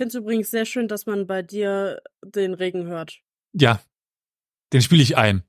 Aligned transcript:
finde 0.00 0.16
es 0.16 0.22
übrigens 0.22 0.50
sehr 0.50 0.64
schön, 0.64 0.88
dass 0.88 1.04
man 1.04 1.26
bei 1.26 1.42
dir 1.42 2.00
den 2.24 2.54
Regen 2.54 2.86
hört. 2.86 3.20
Ja, 3.52 3.82
den 4.72 4.80
spiele 4.80 5.02
ich 5.02 5.18
ein. 5.18 5.42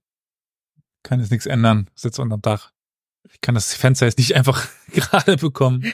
Kann 1.03 1.21
jetzt 1.21 1.31
nichts 1.31 1.45
ändern. 1.45 1.89
Sitze 1.95 2.21
unterm 2.21 2.41
Dach. 2.41 2.73
Ich 3.31 3.39
kann 3.39 3.55
das 3.55 3.73
Fenster 3.73 4.07
jetzt 4.07 4.17
nicht 4.17 4.35
einfach 4.35 4.67
gerade 4.91 5.37
bekommen. 5.37 5.93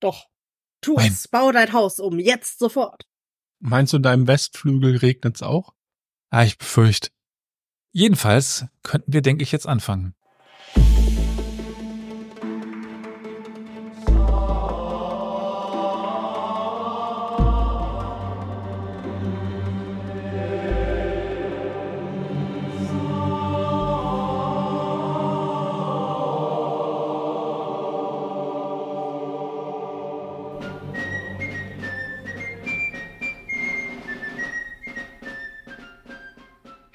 Doch. 0.00 0.28
Tu 0.82 0.98
es. 0.98 1.28
Bau 1.28 1.50
dein 1.50 1.72
Haus 1.72 1.98
um. 1.98 2.18
Jetzt 2.18 2.58
sofort. 2.58 3.06
Meinst 3.58 3.94
du, 3.94 3.98
deinem 3.98 4.26
Westflügel 4.26 4.98
regnet's 4.98 5.40
auch? 5.40 5.72
Ah, 6.28 6.44
ich 6.44 6.58
befürchte. 6.58 7.08
Jedenfalls 7.92 8.66
könnten 8.82 9.14
wir, 9.14 9.22
denke 9.22 9.44
ich, 9.44 9.52
jetzt 9.52 9.66
anfangen. 9.66 10.14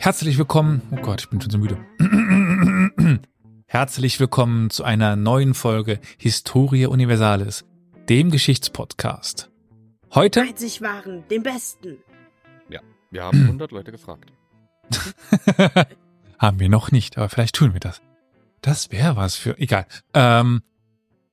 Herzlich 0.08 0.38
willkommen. 0.38 0.82
Oh 0.92 1.02
Gott, 1.02 1.20
ich 1.20 1.30
bin 1.30 1.42
schon 1.42 1.52
so 1.52 1.58
müde. 1.58 1.78
Herzlich 3.68 4.18
willkommen 4.22 4.70
zu 4.70 4.86
einer 4.86 5.18
neuen 5.18 5.54
Folge 5.54 6.00
Historia 6.18 6.88
Universalis, 6.88 7.66
dem 8.08 8.32
Geschichtspodcast. 8.32 9.52
Heute. 10.16 10.44
Einzig 10.44 10.82
waren, 10.82 11.28
dem 11.28 11.44
Besten. 11.44 11.98
Ja, 12.70 12.80
wir 13.12 13.26
haben 13.26 13.38
100 13.48 13.72
Leute 13.72 13.92
gefragt. 13.92 14.32
haben 16.40 16.59
wir 16.62 16.70
noch 16.70 16.92
nicht, 16.92 17.18
aber 17.18 17.28
vielleicht 17.28 17.56
tun 17.56 17.74
wir 17.74 17.81
das. 17.81 18.02
Das 18.62 18.94
wäre 18.94 19.18
was 19.18 19.36
für. 19.36 19.59
Egal. 19.59 19.88
Ähm, 20.14 20.62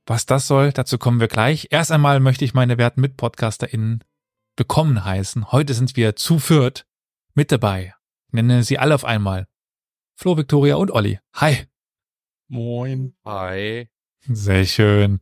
was 0.05 0.25
das 0.25 0.47
soll, 0.47 0.73
dazu 0.73 0.97
kommen 0.97 1.21
wir 1.21 1.29
gleich. 1.29 1.69
Erst 1.69 1.93
einmal 1.93 2.19
möchte 2.19 2.43
ich 2.43 2.53
meine 2.53 2.77
werten 2.77 2.99
MitpodcasterInnen 2.99 4.03
willkommen 4.57 5.05
heißen. 5.05 5.53
Heute 5.53 5.73
sind 5.73 5.95
wir 5.95 6.17
zu 6.17 6.39
viert 6.39 6.85
mit 7.35 7.53
dabei 7.53 7.94
nenne 8.43 8.63
sie 8.63 8.77
alle 8.77 8.95
auf 8.95 9.05
einmal. 9.05 9.47
Flo, 10.15 10.37
Victoria 10.37 10.75
und 10.75 10.91
Olli. 10.91 11.19
Hi. 11.33 11.67
Moin. 12.47 13.15
Hi. 13.25 13.89
Sehr 14.27 14.65
schön. 14.65 15.19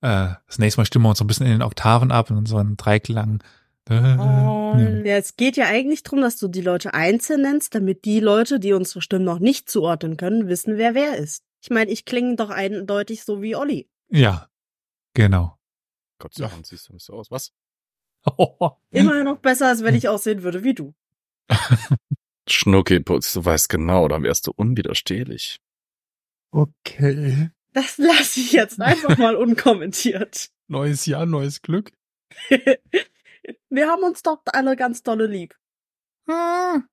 Äh, 0.00 0.34
das 0.46 0.58
nächste 0.58 0.80
Mal 0.80 0.84
stimmen 0.84 1.04
wir 1.04 1.10
uns 1.10 1.18
so 1.18 1.24
ein 1.24 1.28
bisschen 1.28 1.46
in 1.46 1.52
den 1.52 1.62
Oktaven 1.62 2.12
ab 2.12 2.30
und 2.30 2.46
so 2.46 2.56
einen 2.56 2.76
Dreiklang. 2.76 3.42
Äh, 3.88 3.94
ja. 3.94 5.16
es 5.16 5.36
geht 5.36 5.56
ja 5.56 5.66
eigentlich 5.66 6.02
darum, 6.02 6.20
dass 6.20 6.36
du 6.36 6.48
die 6.48 6.60
Leute 6.60 6.94
einzeln 6.94 7.42
nennst, 7.42 7.74
damit 7.74 8.04
die 8.04 8.20
Leute, 8.20 8.60
die 8.60 8.74
unsere 8.74 9.00
Stimmen 9.00 9.24
noch 9.24 9.38
nicht 9.38 9.70
zuordnen 9.70 10.16
können, 10.16 10.46
wissen, 10.48 10.76
wer 10.76 10.94
wer 10.94 11.16
ist. 11.16 11.42
Ich 11.62 11.70
meine, 11.70 11.90
ich 11.90 12.04
klinge 12.04 12.36
doch 12.36 12.50
eindeutig 12.50 13.24
so 13.24 13.40
wie 13.42 13.56
Olli. 13.56 13.88
Ja, 14.10 14.48
genau. 15.14 15.58
Gott 16.18 16.34
sei 16.34 16.46
Dank 16.46 16.66
siehst 16.66 16.88
du 16.88 16.92
nicht 16.92 17.04
so 17.04 17.14
aus. 17.14 17.30
Was? 17.30 17.52
Immer 18.90 19.24
noch 19.24 19.38
besser, 19.38 19.68
als 19.68 19.82
wenn 19.82 19.94
ich 19.94 20.08
aussehen 20.08 20.42
würde 20.42 20.64
wie 20.64 20.74
du. 20.74 20.94
Schnuckiputz, 22.52 23.32
du 23.32 23.44
weißt 23.44 23.68
genau, 23.68 24.08
dann 24.08 24.22
wärst 24.22 24.46
du 24.46 24.52
unwiderstehlich. 24.54 25.60
Okay. 26.50 27.50
Das 27.72 27.98
lasse 27.98 28.40
ich 28.40 28.52
jetzt 28.52 28.80
einfach 28.80 29.18
mal 29.18 29.36
unkommentiert. 29.36 30.50
Neues 30.68 31.06
Jahr, 31.06 31.26
neues 31.26 31.62
Glück. 31.62 31.92
Wir 33.70 33.88
haben 33.88 34.02
uns 34.02 34.22
doch 34.22 34.40
alle 34.46 34.76
ganz 34.76 35.02
dolle 35.02 35.26
lieb. 35.26 35.54
Hm. 36.28 36.84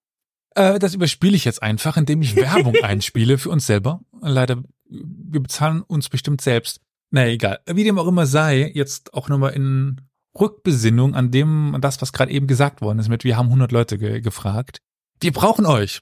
Äh, 0.56 0.80
das 0.80 0.94
überspiele 0.94 1.36
ich 1.36 1.46
jetzt 1.46 1.62
einfach, 1.62 1.98
indem 1.98 2.22
ich 2.22 2.36
Werbung 2.36 2.76
einspiele 2.84 3.38
für 3.38 3.50
uns 3.50 3.68
selber. 3.68 4.02
Leider, 4.22 4.64
wir 4.86 5.42
bezahlen 5.42 5.82
uns 5.82 6.10
bestimmt 6.10 6.42
selbst. 6.42 6.80
Na 7.12 7.28
egal. 7.28 7.60
Wie 7.68 7.84
dem 7.84 8.00
auch 8.00 8.08
immer 8.08 8.26
sei, 8.26 8.72
jetzt 8.74 9.14
auch 9.14 9.30
nochmal 9.30 9.54
in 9.54 10.02
Rückbesinnung 10.40 11.16
an 11.16 11.32
dem, 11.32 11.76
an 11.76 11.82
das, 11.82 12.02
was 12.02 12.14
gerade 12.14 12.32
eben 12.32 12.48
gesagt 12.48 12.82
worden 12.82 13.00
ist, 13.00 13.10
mit 13.10 13.24
wir 13.24 13.38
haben 13.38 13.48
100 13.48 13.72
Leute 13.72 13.98
ge 13.98 14.22
gefragt. 14.22 14.82
Wir 15.20 15.32
brauchen 15.32 15.66
euch. 15.66 16.02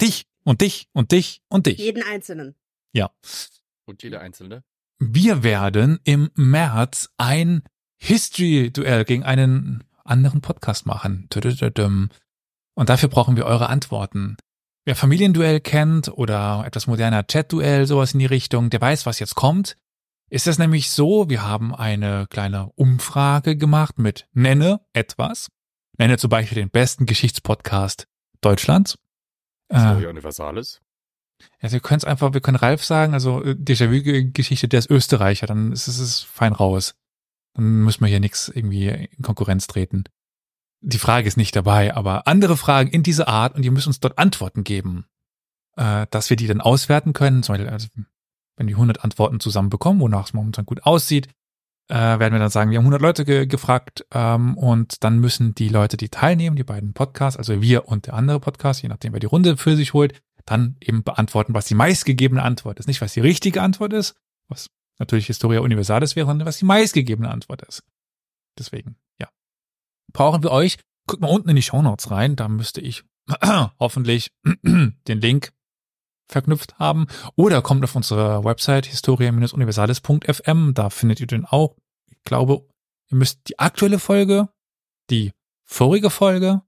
Dich 0.00 0.26
und 0.44 0.60
dich 0.60 0.88
und 0.92 1.12
dich 1.12 1.42
und 1.48 1.66
dich. 1.66 1.78
Jeden 1.78 2.02
Einzelnen. 2.02 2.54
Ja. 2.92 3.10
Und 3.86 4.02
jeder 4.02 4.20
Einzelne. 4.20 4.64
Wir 4.98 5.42
werden 5.42 5.98
im 6.04 6.30
März 6.34 7.10
ein 7.16 7.62
History-Duell 7.98 9.04
gegen 9.04 9.24
einen 9.24 9.84
anderen 10.04 10.40
Podcast 10.40 10.86
machen. 10.86 11.28
Und 12.74 12.88
dafür 12.88 13.08
brauchen 13.08 13.36
wir 13.36 13.46
eure 13.46 13.68
Antworten. 13.68 14.36
Wer 14.84 14.96
Familienduell 14.96 15.60
kennt 15.60 16.08
oder 16.08 16.64
etwas 16.66 16.86
moderner 16.86 17.26
Chat-Duell, 17.26 17.86
sowas 17.86 18.12
in 18.12 18.18
die 18.18 18.26
Richtung, 18.26 18.68
der 18.68 18.80
weiß, 18.80 19.06
was 19.06 19.18
jetzt 19.18 19.34
kommt. 19.34 19.76
Ist 20.30 20.46
es 20.46 20.58
nämlich 20.58 20.90
so, 20.90 21.30
wir 21.30 21.42
haben 21.42 21.74
eine 21.74 22.26
kleine 22.28 22.70
Umfrage 22.74 23.56
gemacht 23.56 23.98
mit 23.98 24.28
Nenne 24.32 24.80
etwas. 24.92 25.48
Nenne 25.96 26.18
zum 26.18 26.28
Beispiel 26.28 26.56
den 26.56 26.70
besten 26.70 27.06
Geschichtspodcast 27.06 28.06
Deutschlands. 28.44 28.98
Historia 29.70 30.08
äh, 30.08 30.10
Universalis. 30.10 30.80
Also 31.60 31.74
wir 31.74 31.80
können 31.80 31.98
es 31.98 32.04
einfach, 32.04 32.32
wir 32.32 32.40
können 32.40 32.56
Ralf 32.56 32.84
sagen, 32.84 33.14
also 33.14 33.42
äh, 33.42 33.52
Déjà-vu-Geschichte, 33.52 34.68
der 34.68 34.78
ist 34.78 34.90
Österreicher, 34.90 35.46
dann 35.46 35.72
ist 35.72 35.88
es 35.88 36.20
fein 36.20 36.52
raus. 36.52 36.94
Dann 37.54 37.82
müssen 37.82 38.00
wir 38.00 38.08
hier 38.08 38.20
nichts 38.20 38.48
irgendwie 38.48 38.88
in 38.88 39.22
Konkurrenz 39.22 39.66
treten. 39.66 40.04
Die 40.80 40.98
Frage 40.98 41.26
ist 41.26 41.36
nicht 41.36 41.56
dabei, 41.56 41.94
aber 41.94 42.26
andere 42.26 42.56
Fragen 42.56 42.90
in 42.90 43.02
dieser 43.02 43.28
Art 43.28 43.54
und 43.54 43.64
ihr 43.64 43.72
müsst 43.72 43.86
uns 43.86 44.00
dort 44.00 44.18
Antworten 44.18 44.64
geben, 44.64 45.06
äh, 45.76 46.06
dass 46.10 46.30
wir 46.30 46.36
die 46.36 46.46
dann 46.46 46.60
auswerten 46.60 47.12
können. 47.12 47.42
Zum 47.42 47.54
Beispiel, 47.54 47.70
also, 47.70 47.88
wenn 48.56 48.68
wir 48.68 48.74
100 48.74 49.02
Antworten 49.02 49.40
zusammen 49.40 49.70
bekommen, 49.70 50.00
wonach 50.00 50.26
es 50.26 50.34
momentan 50.34 50.66
gut 50.66 50.84
aussieht, 50.84 51.28
äh, 51.88 51.94
werden 51.94 52.32
wir 52.32 52.38
dann 52.38 52.50
sagen, 52.50 52.70
wir 52.70 52.78
haben 52.78 52.84
100 52.84 53.02
Leute 53.02 53.24
ge 53.24 53.46
gefragt 53.46 54.06
ähm, 54.12 54.56
und 54.56 55.04
dann 55.04 55.18
müssen 55.18 55.54
die 55.54 55.68
Leute, 55.68 55.96
die 55.96 56.08
teilnehmen, 56.08 56.56
die 56.56 56.64
beiden 56.64 56.94
Podcasts, 56.94 57.36
also 57.36 57.60
wir 57.60 57.88
und 57.88 58.06
der 58.06 58.14
andere 58.14 58.40
Podcast, 58.40 58.82
je 58.82 58.88
nachdem, 58.88 59.12
wer 59.12 59.20
die 59.20 59.26
Runde 59.26 59.56
für 59.56 59.76
sich 59.76 59.92
holt, 59.92 60.22
dann 60.46 60.76
eben 60.80 61.02
beantworten, 61.02 61.54
was 61.54 61.66
die 61.66 61.74
meistgegebene 61.74 62.42
Antwort 62.42 62.78
ist. 62.78 62.86
Nicht, 62.86 63.00
was 63.00 63.14
die 63.14 63.20
richtige 63.20 63.62
Antwort 63.62 63.92
ist, 63.92 64.14
was 64.48 64.70
natürlich 64.98 65.26
Historia 65.26 65.60
Universalis 65.60 66.16
wäre, 66.16 66.26
sondern 66.26 66.46
was 66.46 66.58
die 66.58 66.64
meistgegebene 66.64 67.30
Antwort 67.30 67.62
ist. 67.62 67.82
Deswegen, 68.58 68.96
ja. 69.20 69.28
Brauchen 70.12 70.42
wir 70.42 70.52
euch. 70.52 70.78
Guckt 71.06 71.20
mal 71.20 71.28
unten 71.28 71.50
in 71.50 71.56
die 71.56 71.62
Show 71.62 71.82
Notes 71.82 72.10
rein, 72.10 72.36
da 72.36 72.48
müsste 72.48 72.80
ich 72.80 73.04
hoffentlich 73.78 74.30
den 74.62 75.20
Link 75.20 75.52
verknüpft 76.28 76.78
haben. 76.78 77.06
Oder 77.36 77.62
kommt 77.62 77.84
auf 77.84 77.96
unsere 77.96 78.44
Website 78.44 78.86
historia-universalis.fm. 78.86 80.74
Da 80.74 80.90
findet 80.90 81.20
ihr 81.20 81.26
den 81.26 81.44
auch. 81.44 81.76
Ich 82.10 82.22
glaube, 82.24 82.66
ihr 83.10 83.16
müsst 83.16 83.48
die 83.48 83.58
aktuelle 83.58 83.98
Folge, 83.98 84.48
die 85.10 85.32
vorige 85.64 86.10
Folge, 86.10 86.62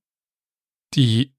die 0.95 1.34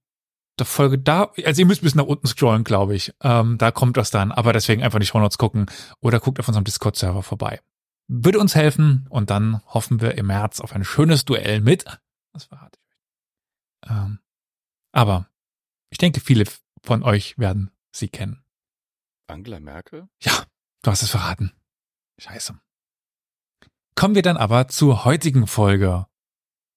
der 0.59 0.65
Folge 0.65 0.97
da, 0.97 1.31
also 1.45 1.61
ihr 1.61 1.67
müsst 1.67 1.83
bis 1.83 1.93
nach 1.93 2.05
unten 2.05 2.25
scrollen, 2.27 2.63
glaube 2.63 2.95
ich. 2.95 3.13
Ähm, 3.21 3.57
da 3.57 3.71
kommt 3.71 3.95
das 3.95 4.09
dann. 4.09 4.31
Aber 4.31 4.53
deswegen 4.53 4.81
einfach 4.81 4.99
die 4.99 5.05
Shownotes 5.05 5.37
gucken 5.37 5.67
oder 5.99 6.19
guckt 6.19 6.39
auf 6.39 6.47
unserem 6.47 6.63
Discord-Server 6.63 7.21
vorbei. 7.21 7.61
Würde 8.07 8.39
uns 8.39 8.55
helfen 8.55 9.05
und 9.09 9.29
dann 9.29 9.61
hoffen 9.65 10.01
wir 10.01 10.17
im 10.17 10.27
März 10.27 10.59
auf 10.59 10.73
ein 10.73 10.83
schönes 10.83 11.25
Duell 11.25 11.61
mit. 11.61 11.85
Das 12.33 12.45
verrate 12.45 12.79
ich 12.79 13.89
euch. 13.89 13.95
Ähm, 13.95 14.19
aber 14.93 15.27
ich 15.91 15.97
denke, 15.99 16.21
viele 16.21 16.45
von 16.81 17.03
euch 17.03 17.37
werden 17.37 17.69
sie 17.97 18.09
kennen. 18.09 18.43
Angela 19.27 19.59
Merkel? 19.59 20.07
Ja, 20.21 20.45
du 20.81 20.91
hast 20.91 21.03
es 21.03 21.09
verraten. 21.09 21.51
Scheiße. 22.19 22.59
Kommen 23.95 24.15
wir 24.15 24.21
dann 24.21 24.37
aber 24.37 24.67
zur 24.67 25.05
heutigen 25.05 25.47
Folge. 25.47 26.05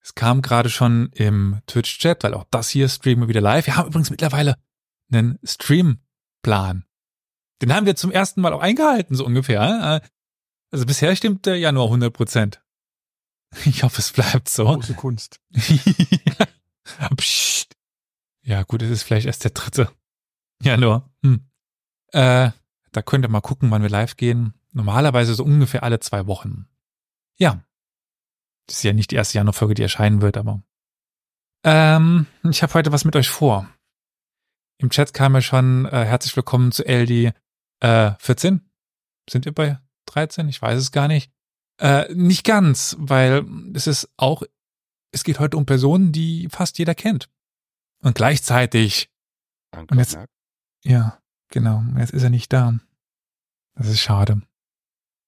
Es 0.03 0.15
kam 0.15 0.43
gerade 0.43 0.71
schon 0.71 1.11
im 1.13 1.61
Twitch-Chat, 1.67 2.25
weil 2.25 2.35
auch 2.35 2.45
das 2.51 2.71
hier 2.71 2.89
streamen 2.89 3.25
wir 3.25 3.29
wieder 3.29 3.41
live. 3.43 3.67
Wir 3.67 3.77
haben 3.77 3.89
übrigens 3.89 4.11
mittlerweile 4.11 4.57
einen 5.13 5.39
Streamplan. 5.45 6.87
Den 7.61 7.75
haben 7.75 7.87
wir 7.87 7.97
zum 7.97 8.11
ersten 8.11 8.41
Mal 8.41 8.55
auch 8.55 8.63
eingehalten, 8.63 9.15
so 9.15 9.27
ungefähr. 9.27 10.03
Also 10.71 10.87
bisher 10.87 11.15
stimmt 11.15 11.47
der 11.47 11.57
ja 11.57 11.73
nur 11.73 11.85
100 11.85 12.13
Prozent. 12.13 12.63
Ich 13.67 13.83
hoffe, 13.83 13.99
es 13.99 14.13
bleibt 14.13 14.49
so. 14.49 14.65
Große 14.65 14.95
Kunst. 14.95 15.41
Psst. 17.17 17.77
Ja, 18.43 18.63
gut, 18.63 18.83
es 18.83 18.91
ist 18.91 19.03
vielleicht 19.03 19.27
erst 19.27 19.45
der 19.45 19.51
dritte. 19.51 19.91
Januar. 20.63 21.11
Hm. 21.23 21.47
Äh, 22.13 22.51
da 22.93 23.03
könnt 23.03 23.25
ihr 23.25 23.29
mal 23.29 23.41
gucken, 23.41 23.71
wann 23.71 23.83
wir 23.83 23.89
live 23.89 24.17
gehen. 24.17 24.55
Normalerweise 24.73 25.35
so 25.35 25.45
ungefähr 25.45 25.83
alle 25.83 26.01
zwei 26.01 26.27
Wochen. 26.27 26.69
Ja. 27.39 27.65
Das 28.67 28.77
ist 28.77 28.83
ja 28.83 28.93
nicht 28.93 29.11
die 29.11 29.17
erste 29.17 29.39
Januarfolge, 29.39 29.75
die 29.75 29.83
erscheinen 29.83 30.23
wird, 30.23 30.37
aber. 30.37 30.63
Ähm, 31.65 32.27
ich 32.49 32.63
habe 32.63 32.75
heute 32.75 32.93
was 32.93 33.05
mit 33.05 33.17
euch 33.17 33.29
vor. 33.29 33.69
Im 34.79 34.91
Chat 34.91 35.13
kam 35.13 35.35
ja 35.35 35.43
schon 35.43 35.87
äh, 35.87 36.05
herzlich 36.05 36.35
willkommen 36.37 36.73
zu 36.73 36.85
LD 36.85 37.35
äh, 37.81 38.13
14. 38.19 38.71
Sind 39.29 39.45
wir 39.45 39.53
bei 39.53 39.79
13? 40.07 40.49
Ich 40.49 40.63
weiß 40.63 40.79
es 40.79 40.93
gar 40.93 41.09
nicht. 41.09 41.33
Äh, 41.79 42.13
nicht 42.15 42.45
ganz, 42.45 42.97
weil 42.99 43.45
es 43.75 43.87
ist 43.87 44.09
auch 44.17 44.43
es 45.13 45.25
geht 45.25 45.41
heute 45.41 45.57
um 45.57 45.67
Personen, 45.67 46.13
die 46.13 46.49
fast 46.51 46.79
jeder 46.79 46.95
kennt. 46.95 47.29
Und 48.03 48.15
gleichzeitig, 48.15 49.11
Angela 49.73 49.93
Und 49.93 49.99
jetzt-. 49.99 50.19
Ja, 50.85 51.19
genau, 51.49 51.83
jetzt 51.99 52.13
ist 52.13 52.23
er 52.23 52.31
nicht 52.31 52.53
da. 52.53 52.79
Das 53.75 53.89
ist 53.89 54.01
schade. 54.01 54.43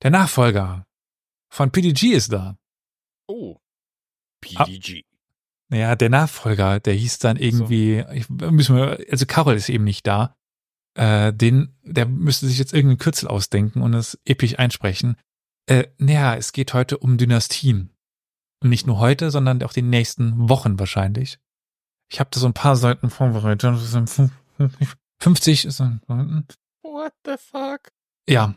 Der 0.03 0.11
Nachfolger 0.11 0.87
von 1.49 1.71
PDG 1.71 2.13
ist 2.13 2.33
da. 2.33 2.57
Oh. 3.27 3.59
Ah. 4.57 4.65
PDG. 4.65 5.05
Naja, 5.69 5.97
der 5.97 6.11
Nachfolger, 6.11 6.81
der 6.81 6.95
hieß 6.95 7.19
dann 7.19 7.37
irgendwie, 7.37 8.05
ich, 8.13 8.29
müssen 8.29 8.77
wir, 8.77 9.05
also 9.11 9.25
Carol 9.25 9.55
ist 9.55 9.71
eben 9.71 9.85
nicht 9.85 10.07
da. 10.07 10.37
Äh, 10.95 11.33
den, 11.33 11.75
der 11.83 12.07
müsste 12.07 12.47
sich 12.47 12.59
jetzt 12.59 12.75
irgendeinen 12.75 12.99
Kürzel 12.99 13.29
ausdenken 13.29 13.81
und 13.81 13.95
es 13.95 14.19
episch 14.27 14.59
einsprechen. 14.59 15.17
Äh, 15.67 15.87
naja, 15.97 16.37
es 16.37 16.53
geht 16.53 16.75
heute 16.75 16.99
um 16.99 17.17
Dynastien. 17.17 17.91
Und 18.61 18.69
nicht 18.69 18.87
nur 18.87 18.99
heute, 18.99 19.31
sondern 19.31 19.63
auch 19.63 19.73
die 19.73 19.83
nächsten 19.83 20.49
Wochen 20.49 20.79
wahrscheinlich. 20.79 21.39
Ich 22.11 22.21
habe 22.21 22.29
da 22.31 22.39
so 22.39 22.47
ein 22.47 22.53
paar 22.53 22.77
Seiten 22.77 23.09
vorbereitet. 23.09 23.75
Das 25.23 25.25
sind 25.25 25.39
fünf- 25.39 25.39
50 25.39 25.65
ist 25.67 25.81
ein- 25.81 26.01
What 26.83 27.15
the 27.25 27.37
fuck? 27.39 27.93
Ja. 28.29 28.55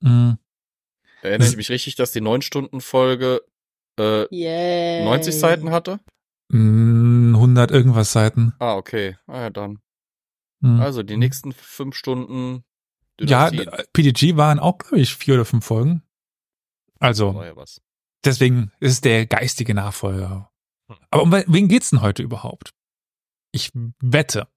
Mm, 0.00 0.32
Erinnere 1.22 1.48
ich 1.48 1.56
mich 1.56 1.68
richtig, 1.70 1.96
dass 1.96 2.12
die 2.12 2.20
9-Stunden-Folge 2.22 3.42
äh, 3.98 4.26
Yeah. 4.34 5.04
90 5.04 5.34
Seiten 5.38 5.70
hatte? 5.70 6.00
mm, 6.48 7.34
100 7.36 7.70
irgendwas 7.70 8.12
Seiten. 8.12 8.54
Ah, 8.58 8.76
okay. 8.76 9.16
Ah, 9.26 9.40
ja, 9.42 9.50
dann. 9.50 9.78
Mm. 10.60 10.80
Also 10.80 11.02
die 11.02 11.16
nächsten 11.18 11.52
fünf 11.52 11.94
Stunden. 11.96 12.64
Ja, 13.20 13.50
Dynastie. 13.50 13.82
äh, 13.82 13.84
PDG 13.92 14.36
waren 14.36 14.58
auch, 14.58 14.78
glaube 14.78 15.00
ich, 15.00 15.14
vier 15.14 15.34
oder 15.34 15.44
fünf 15.44 15.64
Folgen. 15.66 16.02
Also, 16.98 17.34
War 17.34 17.46
ja 17.46 17.56
was. 17.56 17.80
deswegen 18.24 18.72
ist 18.80 18.92
es 18.92 19.00
der 19.02 19.26
geistige 19.26 19.74
Nachfolger. 19.74 20.50
Aber 21.10 21.22
um 21.22 21.30
we- 21.32 21.44
wen 21.46 21.68
geht's 21.68 21.90
denn 21.90 22.00
heute 22.00 22.22
überhaupt? 22.22 22.72
Ich 23.52 23.70
wette, 24.00 24.48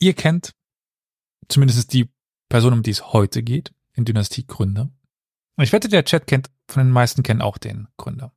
ihr 0.00 0.14
kennt 0.14 0.52
zumindest 1.48 1.92
die 1.92 2.10
Person, 2.48 2.72
um 2.72 2.82
die 2.82 2.90
es 2.90 3.12
heute 3.12 3.42
geht, 3.42 3.74
den 3.96 4.04
Dynastiegründer. 4.04 4.90
Und 5.56 5.64
ich 5.64 5.72
wette, 5.72 5.88
der 5.88 6.04
Chat 6.04 6.26
kennt, 6.26 6.50
von 6.68 6.84
den 6.84 6.92
meisten 6.92 7.22
kennen 7.22 7.42
auch 7.42 7.58
den 7.58 7.88
Gründer. 7.96 8.34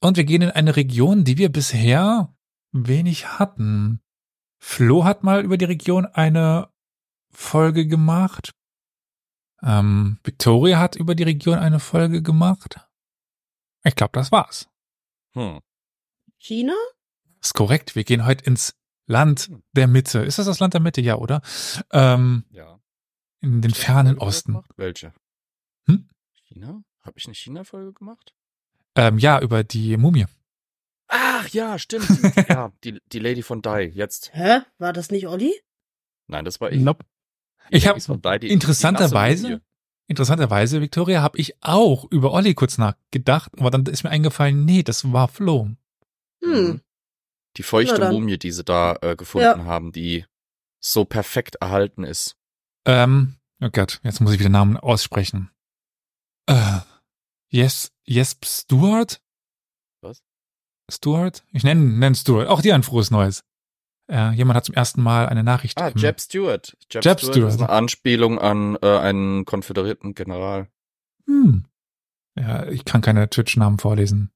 Und 0.00 0.16
wir 0.16 0.24
gehen 0.24 0.42
in 0.42 0.50
eine 0.50 0.76
Region, 0.76 1.24
die 1.24 1.38
wir 1.38 1.50
bisher 1.50 2.34
wenig 2.72 3.38
hatten. 3.38 4.00
Flo 4.58 5.04
hat 5.04 5.22
mal 5.22 5.44
über 5.44 5.56
die 5.56 5.64
Region 5.64 6.06
eine 6.06 6.70
Folge 7.30 7.86
gemacht. 7.86 8.52
Ähm, 9.62 10.18
Victoria 10.22 10.78
hat 10.78 10.96
über 10.96 11.14
die 11.14 11.22
Region 11.22 11.58
eine 11.58 11.80
Folge 11.80 12.22
gemacht. 12.22 12.76
Ich 13.82 13.94
glaube, 13.94 14.12
das 14.12 14.32
war's. 14.32 14.68
Hm. 15.32 15.60
China? 16.38 16.74
Ist 17.40 17.54
korrekt. 17.54 17.96
Wir 17.96 18.04
gehen 18.04 18.24
heute 18.24 18.44
ins 18.44 18.74
Land 19.06 19.50
der 19.72 19.86
Mitte. 19.86 20.20
Ist 20.20 20.38
das 20.38 20.46
das 20.46 20.60
Land 20.60 20.74
der 20.74 20.80
Mitte? 20.80 21.00
Ja, 21.00 21.16
oder? 21.16 21.42
Ähm, 21.92 22.44
Ja. 22.50 22.78
in 23.40 23.60
den 23.60 23.72
fernen 23.72 24.18
Osten. 24.18 24.52
gemacht? 24.52 24.70
Welche? 24.76 25.12
Hm? 25.86 26.08
China? 26.44 26.82
Habe 27.02 27.18
ich 27.18 27.26
eine 27.26 27.34
China-Folge 27.34 27.92
gemacht? 27.92 28.34
Ähm, 28.96 29.18
ja, 29.18 29.40
über 29.40 29.62
die 29.64 29.96
Mumie. 29.96 30.26
Ach 31.08 31.46
ja, 31.48 31.78
stimmt. 31.78 32.08
ja, 32.48 32.72
die, 32.82 32.98
die 33.12 33.18
Lady 33.18 33.42
von 33.42 33.60
Die. 33.60 33.90
Jetzt. 33.92 34.30
Hä? 34.34 34.60
War 34.78 34.92
das 34.92 35.10
nicht 35.10 35.26
Olli? 35.28 35.52
Nein, 36.28 36.44
das 36.46 36.60
war 36.60 36.72
ich. 36.72 36.80
Nope. 36.80 37.04
Die 37.70 37.76
Ich 37.76 37.84
hab- 37.86 37.92
Ladies 37.94 38.06
von 38.06 38.22
Die, 38.22 38.30
die- 38.40 38.46
die 38.48 38.52
interessanterweise-. 38.52 39.60
Interessanterweise, 40.06 40.80
Victoria, 40.82 41.22
habe 41.22 41.38
ich 41.38 41.54
auch 41.62 42.04
über 42.10 42.32
Olli 42.32 42.52
kurz 42.54 42.76
nachgedacht, 42.78 43.52
aber 43.58 43.70
dann 43.70 43.86
ist 43.86 44.04
mir 44.04 44.10
eingefallen, 44.10 44.64
nee, 44.66 44.82
das 44.82 45.12
war 45.12 45.28
Flo. 45.28 45.70
Hm. 46.42 46.80
Die 47.56 47.62
feuchte. 47.62 48.10
Mumie, 48.10 48.38
die 48.38 48.50
sie 48.50 48.64
da 48.64 48.96
äh, 49.00 49.16
gefunden 49.16 49.64
haben, 49.64 49.92
die 49.92 50.24
so 50.80 51.04
perfekt 51.04 51.56
erhalten 51.56 52.04
ist. 52.04 52.36
Ähm, 52.86 53.36
oh 53.60 53.70
Gott, 53.72 54.00
jetzt 54.02 54.20
muss 54.20 54.32
ich 54.32 54.40
wieder 54.40 54.50
Namen 54.50 54.76
aussprechen. 54.76 55.50
Äh, 56.46 56.80
yes, 57.48 57.92
yes, 58.04 58.36
Stuart? 58.44 59.22
Was? 60.02 60.22
Stuart? 60.90 61.44
Ich 61.52 61.64
nenne 61.64 61.80
nenn 61.80 62.14
Stuart. 62.14 62.48
Auch 62.48 62.60
dir 62.60 62.74
ein 62.74 62.82
frohes 62.82 63.10
Neues. 63.10 63.44
Äh, 64.10 64.32
jemand 64.32 64.56
hat 64.56 64.66
zum 64.66 64.74
ersten 64.74 65.02
Mal 65.02 65.26
eine 65.28 65.42
Nachricht. 65.42 65.80
Ah, 65.80 65.90
Jeb 65.94 66.20
Stewart. 66.20 66.76
Jeb, 66.90 67.04
Jeb 67.04 67.18
Stewart, 67.18 67.34
Stewart. 67.34 67.54
ist 67.54 67.60
eine 67.60 67.70
Anspielung 67.70 68.38
an 68.38 68.76
äh, 68.82 68.98
einen 68.98 69.46
konföderierten 69.46 70.14
General. 70.14 70.68
Hm. 71.26 71.64
Ja, 72.38 72.66
ich 72.66 72.84
kann 72.84 73.00
keine 73.00 73.30
Twitch-Namen 73.30 73.78
vorlesen. 73.78 74.30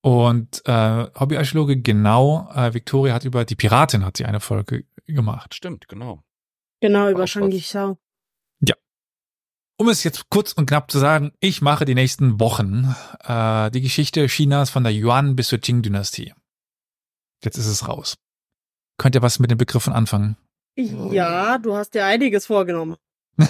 Und 0.00 0.62
äh, 0.64 1.06
Hobbyarchäologe, 1.18 1.80
genau, 1.80 2.50
äh, 2.54 2.72
Victoria 2.72 3.14
hat 3.14 3.24
über 3.24 3.44
die 3.44 3.56
Piratin 3.56 4.04
hat 4.04 4.16
sie 4.16 4.24
eine 4.24 4.40
Folge 4.40 4.84
gemacht. 5.06 5.54
Stimmt, 5.54 5.88
genau. 5.88 6.22
Genau, 6.80 7.10
über 7.10 7.22
was. 7.22 7.30
Shang 7.30 7.52
Shao. 7.60 7.98
Um 9.80 9.88
es 9.88 10.02
jetzt 10.02 10.28
kurz 10.28 10.52
und 10.52 10.66
knapp 10.66 10.90
zu 10.90 10.98
sagen, 10.98 11.32
ich 11.38 11.62
mache 11.62 11.84
die 11.84 11.94
nächsten 11.94 12.40
Wochen 12.40 12.96
äh, 13.22 13.70
die 13.70 13.80
Geschichte 13.80 14.26
Chinas 14.26 14.70
von 14.70 14.82
der 14.82 14.92
Yuan 14.92 15.36
bis 15.36 15.48
zur 15.48 15.60
Qing-Dynastie. 15.60 16.34
Jetzt 17.44 17.58
ist 17.58 17.68
es 17.68 17.86
raus. 17.86 18.16
Könnt 18.98 19.14
ihr 19.14 19.22
was 19.22 19.38
mit 19.38 19.52
den 19.52 19.58
Begriffen 19.58 19.92
anfangen? 19.92 20.36
Ja, 20.74 21.58
du 21.58 21.76
hast 21.76 21.94
dir 21.94 22.04
einiges 22.04 22.46
vorgenommen. 22.46 22.96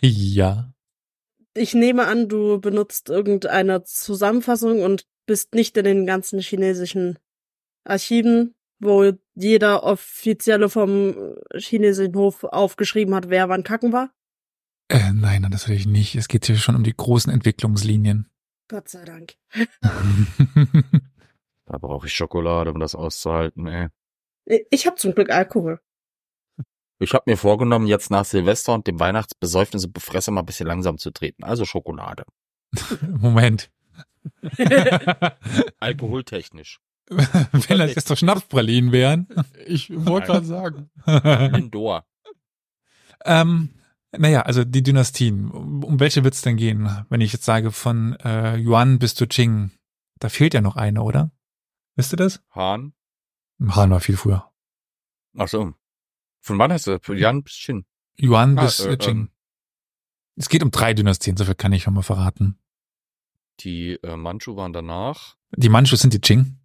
ja. 0.00 0.72
Ich 1.54 1.74
nehme 1.74 2.06
an, 2.06 2.28
du 2.28 2.60
benutzt 2.60 3.08
irgendeine 3.08 3.82
Zusammenfassung 3.82 4.80
und 4.80 5.06
bist 5.26 5.54
nicht 5.54 5.76
in 5.76 5.84
den 5.84 6.06
ganzen 6.06 6.40
chinesischen 6.40 7.18
Archiven, 7.84 8.54
wo 8.78 9.12
jeder 9.34 9.84
Offizielle 9.84 10.68
vom 10.68 11.36
chinesischen 11.54 12.14
Hof 12.14 12.44
aufgeschrieben 12.44 13.14
hat, 13.14 13.30
wer 13.30 13.48
wann 13.48 13.64
kacken 13.64 13.92
war. 13.92 14.12
Äh, 14.88 15.12
nein, 15.12 15.46
das 15.50 15.68
will 15.68 15.76
ich 15.76 15.86
nicht. 15.86 16.14
Es 16.16 16.28
geht 16.28 16.46
hier 16.46 16.56
schon 16.56 16.76
um 16.76 16.84
die 16.84 16.96
großen 16.96 17.32
Entwicklungslinien. 17.32 18.28
Gott 18.68 18.88
sei 18.88 19.04
Dank. 19.04 19.34
Da 21.64 21.78
brauche 21.78 22.06
ich 22.06 22.12
Schokolade, 22.12 22.70
um 22.70 22.80
das 22.80 22.94
auszuhalten, 22.94 23.66
ey. 23.66 23.88
Ich 24.70 24.86
habe 24.86 24.96
zum 24.96 25.14
Glück 25.14 25.30
Alkohol. 25.30 25.80
Ich 26.98 27.14
habe 27.14 27.24
mir 27.26 27.36
vorgenommen, 27.36 27.86
jetzt 27.86 28.10
nach 28.10 28.24
Silvester 28.24 28.74
und 28.74 28.86
dem 28.86 29.00
Weihnachtsbesäufnis 29.00 29.86
und 29.86 29.92
Befresse 29.92 30.30
mal 30.30 30.42
ein 30.42 30.46
bisschen 30.46 30.66
langsam 30.66 30.98
zu 30.98 31.10
treten. 31.10 31.44
Also 31.44 31.64
Schokolade. 31.64 32.24
Moment. 33.08 33.70
Alkoholtechnisch. 35.80 36.80
Wenn 37.08 37.78
das 37.78 37.94
jetzt 37.94 38.10
doch 38.10 38.16
Schnapspralinen 38.16 38.92
wären. 38.92 39.26
Ich 39.66 39.90
wollte 39.90 40.28
gerade 40.28 40.46
sagen. 40.46 40.90
Lindor. 41.06 42.04
ähm, 43.24 43.70
naja, 44.16 44.42
also 44.42 44.64
die 44.64 44.82
Dynastien. 44.82 45.50
Um, 45.50 45.98
welche 46.00 46.24
wird's 46.24 46.42
denn 46.42 46.56
gehen? 46.56 46.88
Wenn 47.08 47.20
ich 47.20 47.32
jetzt 47.32 47.44
sage 47.44 47.70
von 47.72 48.14
äh, 48.20 48.56
Yuan 48.56 48.98
bis 48.98 49.14
zu 49.14 49.26
Qing. 49.26 49.70
Da 50.18 50.28
fehlt 50.28 50.54
ja 50.54 50.60
noch 50.60 50.76
eine, 50.76 51.02
oder? 51.02 51.30
Wisst 51.96 52.12
ihr 52.12 52.16
das? 52.16 52.42
Han. 52.50 52.92
Han 53.68 53.90
war 53.90 54.00
viel 54.00 54.16
früher. 54.16 54.50
Ach 55.36 55.48
so. 55.48 55.74
Von 56.40 56.58
wann 56.58 56.72
heißt 56.72 56.88
das? 56.88 57.00
Jan 57.08 57.42
bis 57.42 57.54
Chin. 57.54 57.84
Yuan 58.20 58.58
Ah, 58.58 58.62
bis 58.64 58.80
äh, 58.80 58.92
äh, 58.92 58.96
Qing. 58.96 59.10
ähm. 59.18 59.30
es 60.36 60.48
geht 60.48 60.62
um 60.62 60.70
drei 60.70 60.92
Dynastien, 60.94 61.36
so 61.36 61.44
viel 61.44 61.54
kann 61.54 61.72
ich 61.72 61.84
schon 61.84 61.94
mal 61.94 62.02
verraten. 62.02 62.58
Die 63.60 63.98
äh, 64.02 64.16
Manchu 64.16 64.56
waren 64.56 64.72
danach. 64.72 65.36
Die 65.56 65.68
Manchus 65.68 66.00
sind 66.00 66.14
die 66.14 66.20
Qing. 66.20 66.58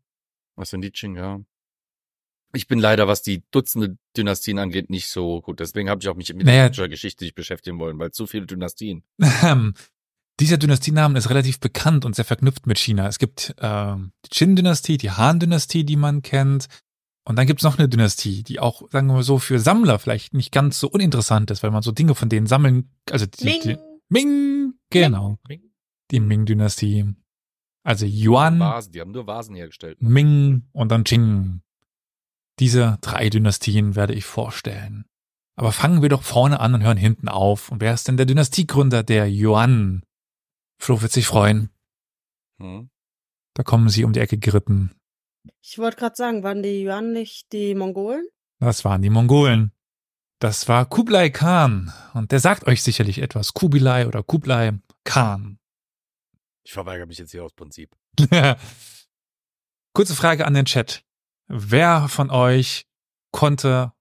Was 0.55 0.69
sind 0.71 0.81
die 0.81 0.91
Qing, 0.91 1.15
ja. 1.15 1.39
Ich 2.53 2.67
bin 2.67 2.79
leider, 2.79 3.07
was 3.07 3.21
die 3.21 3.43
Dutzende 3.51 3.97
Dynastien 4.15 4.57
angeht, 4.57 4.89
nicht 4.89 5.09
so 5.09 5.41
gut. 5.41 5.59
Deswegen 5.59 5.89
habe 5.89 6.01
ich 6.01 6.07
auch 6.07 6.15
mich 6.15 6.33
mit 6.33 6.45
Naja. 6.45 6.69
der 6.69 6.89
Geschichte 6.89 7.25
nicht 7.25 7.35
beschäftigen 7.35 7.77
wollen, 7.79 7.99
weil 7.99 8.11
zu 8.11 8.25
viele 8.27 8.45
Dynastien. 8.45 9.03
Ähm, 9.43 9.73
Dieser 10.39 10.57
Dynastienamen 10.57 11.17
ist 11.17 11.29
relativ 11.29 11.59
bekannt 11.59 12.05
und 12.05 12.15
sehr 12.15 12.23
verknüpft 12.25 12.65
mit 12.67 12.77
China. 12.79 13.07
Es 13.07 13.19
gibt 13.19 13.55
ähm, 13.59 14.11
die 14.25 14.29
Qin-Dynastie, 14.29 14.97
die 14.97 15.11
Han-Dynastie, 15.11 15.83
die 15.83 15.95
man 15.97 16.21
kennt. 16.21 16.67
Und 17.25 17.35
dann 17.37 17.45
gibt's 17.47 17.63
noch 17.63 17.77
eine 17.77 17.89
Dynastie, 17.89 18.43
die 18.43 18.59
auch, 18.59 18.89
sagen 18.91 19.07
wir 19.07 19.15
mal 19.15 19.23
so, 19.23 19.37
für 19.39 19.59
Sammler 19.59 19.99
vielleicht 19.99 20.33
nicht 20.33 20.51
ganz 20.53 20.79
so 20.79 20.87
uninteressant 20.89 21.51
ist, 21.51 21.61
weil 21.63 21.71
man 21.71 21.81
so 21.83 21.91
Dinge 21.91 22.15
von 22.15 22.29
denen 22.29 22.47
sammeln, 22.47 22.89
also 23.11 23.25
die, 23.25 23.59
die 23.59 23.77
Ming, 24.09 24.75
genau, 24.89 25.37
die 26.11 26.19
Ming-Dynastie. 26.19 27.15
Also 27.83 28.05
Yuan, 28.05 28.59
Vasen, 28.59 28.91
die 28.91 29.01
haben 29.01 29.11
nur 29.11 29.27
Vasen 29.27 29.55
hergestellt. 29.55 30.01
Ming 30.01 30.67
und 30.73 30.89
dann 30.89 31.03
Qing. 31.03 31.61
Diese 32.59 32.97
drei 33.01 33.29
Dynastien 33.29 33.95
werde 33.95 34.13
ich 34.13 34.25
vorstellen. 34.25 35.05
Aber 35.55 35.71
fangen 35.71 36.01
wir 36.01 36.09
doch 36.09 36.23
vorne 36.23 36.59
an 36.59 36.73
und 36.73 36.83
hören 36.83 36.97
hinten 36.97 37.29
auf. 37.29 37.71
Und 37.71 37.81
wer 37.81 37.93
ist 37.93 38.07
denn 38.07 38.17
der 38.17 38.25
Dynastiegründer 38.25 39.03
der 39.03 39.27
Yuan? 39.27 40.03
Flo 40.79 41.01
wird 41.01 41.11
sich 41.11 41.27
freuen. 41.27 41.69
Hm? 42.59 42.89
Da 43.53 43.63
kommen 43.63 43.89
sie 43.89 44.03
um 44.03 44.13
die 44.13 44.19
Ecke 44.19 44.37
geritten. 44.37 44.91
Ich 45.61 45.77
wollte 45.79 45.97
gerade 45.97 46.15
sagen, 46.15 46.43
waren 46.43 46.61
die 46.61 46.83
Yuan 46.83 47.13
nicht 47.13 47.51
die 47.53 47.73
Mongolen? 47.73 48.27
Das 48.59 48.85
waren 48.85 49.01
die 49.01 49.09
Mongolen. 49.09 49.71
Das 50.39 50.67
war 50.67 50.85
Kublai 50.85 51.29
Khan. 51.29 51.91
Und 52.13 52.31
der 52.31 52.39
sagt 52.39 52.67
euch 52.67 52.83
sicherlich 52.83 53.19
etwas. 53.19 53.53
Kubilai 53.53 54.07
oder 54.07 54.23
Kublai 54.23 54.73
Khan. 55.03 55.57
Ich 56.67 56.73
verweigere 56.73 57.07
mich 57.07 57.17
jetzt 57.17 57.31
hier 57.31 57.45
aus 57.45 57.53
Prinzip. 57.53 57.95
Kurze 59.93 60.15
Frage 60.15 60.45
an 60.45 60.53
den 60.53 60.65
Chat. 60.65 61.05
Wer 61.47 62.09
von 62.09 62.29
euch 62.29 62.85
konnte, 63.31 63.93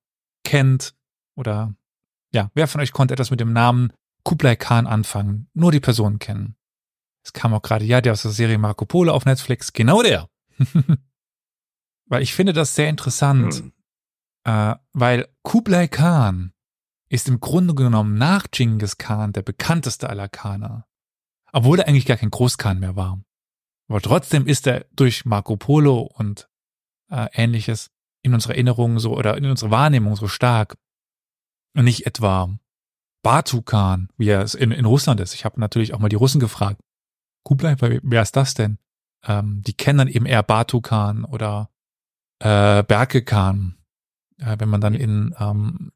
kennt 0.43 0.97
oder 1.37 1.77
ja, 2.35 2.51
wer 2.55 2.67
von 2.67 2.81
euch 2.81 2.91
konnte 2.91 3.15
etwas 3.15 3.31
mit 3.31 3.39
dem 3.39 3.53
Namen 3.53 3.93
Kublai 4.25 4.57
Khan 4.57 4.89
anfangen? 4.89 5.49
Nur 5.55 5.71
die 5.71 5.79
Personen 5.79 6.19
kennen. 6.19 6.57
Es 7.23 7.33
kam 7.33 7.55
auch 7.55 7.63
gerade, 7.63 7.85
ja, 7.85 8.01
der 8.01 8.15
aus 8.15 8.23
der 8.23 8.33
Serie 8.33 8.59
Marco 8.59 8.85
Polo 8.85 9.13
auf 9.13 9.27
Netflix. 9.27 9.73
Genau 9.73 10.03
der. 10.03 10.29
weil 12.07 12.23
ich 12.23 12.35
finde 12.35 12.53
das 12.53 12.75
sehr 12.75 12.89
interessant, 12.89 13.55
Hm. 13.61 13.73
äh, 14.43 14.75
weil 14.93 15.29
Kublai 15.43 15.87
Khan 15.87 16.53
ist 17.09 17.29
im 17.29 17.39
Grunde 17.39 17.77
genommen 17.77 18.19
nach 18.19 18.47
Genghis 18.51 18.99
Khan 18.99 19.33
der 19.33 19.43
bekannteste 19.43 20.11
aller 20.11 20.29
Khaner. 20.29 20.89
Obwohl 21.53 21.79
er 21.79 21.89
eigentlich 21.89 22.07
gar 22.07 22.17
kein 22.17 22.31
Großkhan 22.31 22.79
mehr 22.79 22.97
war. 22.97 23.21
Aber 23.89 24.01
trotzdem 24.01 24.47
ist 24.47 24.67
er 24.67 24.87
durch 24.93 25.25
Marco 25.25 25.57
Polo 25.57 26.01
und 26.01 26.49
äh, 27.11 27.29
ähnliches 27.33 27.91
in 28.23 28.35
unserer 28.35 28.55
Erinnerung 28.55 28.99
so 28.99 29.17
oder 29.17 29.37
in 29.37 29.47
unserer 29.47 29.71
Wahrnehmung 29.71 30.17
so 30.17 30.29
stark. 30.29 30.77
Und 31.75 31.85
nicht 31.85 32.07
etwa 32.07 32.59
Batu 33.23 33.63
Khan, 33.63 34.09
wie 34.17 34.29
er 34.29 34.43
es 34.43 34.55
in, 34.55 34.71
in 34.71 34.85
Russland 34.85 35.21
ist. 35.21 35.35
Ich 35.35 35.45
habe 35.45 35.61
natürlich 35.61 35.95
auch 35.95 35.99
mal 35.99 36.09
die 36.09 36.17
Russen 36.17 36.41
gefragt. 36.41 36.81
Kublai, 37.45 37.77
wer 37.79 38.23
ist 38.23 38.35
das 38.37 38.55
denn? 38.55 38.79
Ähm, 39.25 39.63
die 39.67 39.75
kennen 39.75 39.99
dann 39.99 40.09
eben 40.09 40.27
eher 40.27 40.43
Batu 40.43 40.81
Khan 40.81 41.25
oder 41.25 41.71
äh, 42.41 42.83
Berke 42.83 43.23
Khan. 43.23 43.77
Äh, 44.39 44.57
wenn 44.59 44.69
man 44.69 44.81
dann 44.81 44.95
in 44.95 45.35
ähm, 45.39 45.93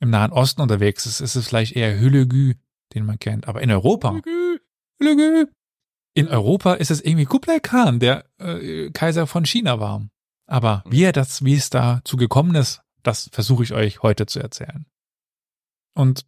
im 0.00 0.10
Nahen 0.10 0.32
Osten 0.32 0.60
unterwegs 0.60 1.06
ist, 1.06 1.20
ist 1.20 1.36
es 1.36 1.48
vielleicht 1.48 1.74
eher 1.74 1.98
Hülegü, 1.98 2.54
den 2.94 3.04
man 3.04 3.18
kennt. 3.18 3.48
Aber 3.48 3.62
in 3.62 3.70
Europa, 3.70 4.20
in 6.14 6.28
Europa 6.28 6.74
ist 6.74 6.90
es 6.90 7.00
irgendwie 7.00 7.26
Kublai 7.26 7.60
Khan, 7.60 8.00
der 8.00 8.24
äh, 8.38 8.90
Kaiser 8.90 9.26
von 9.26 9.44
China 9.44 9.80
war. 9.80 10.08
Aber 10.46 10.84
wie 10.86 11.02
er 11.02 11.12
das, 11.12 11.44
wie 11.44 11.54
es 11.54 11.70
dazu 11.70 12.16
gekommen 12.16 12.54
ist, 12.54 12.80
das 13.02 13.28
versuche 13.32 13.64
ich 13.64 13.72
euch 13.72 14.02
heute 14.02 14.26
zu 14.26 14.40
erzählen. 14.40 14.86
Und 15.94 16.26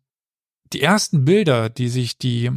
die 0.73 0.83
ersten 0.83 1.25
Bilder, 1.25 1.71
die 1.71 1.89
sich 1.89 2.19
die 2.19 2.51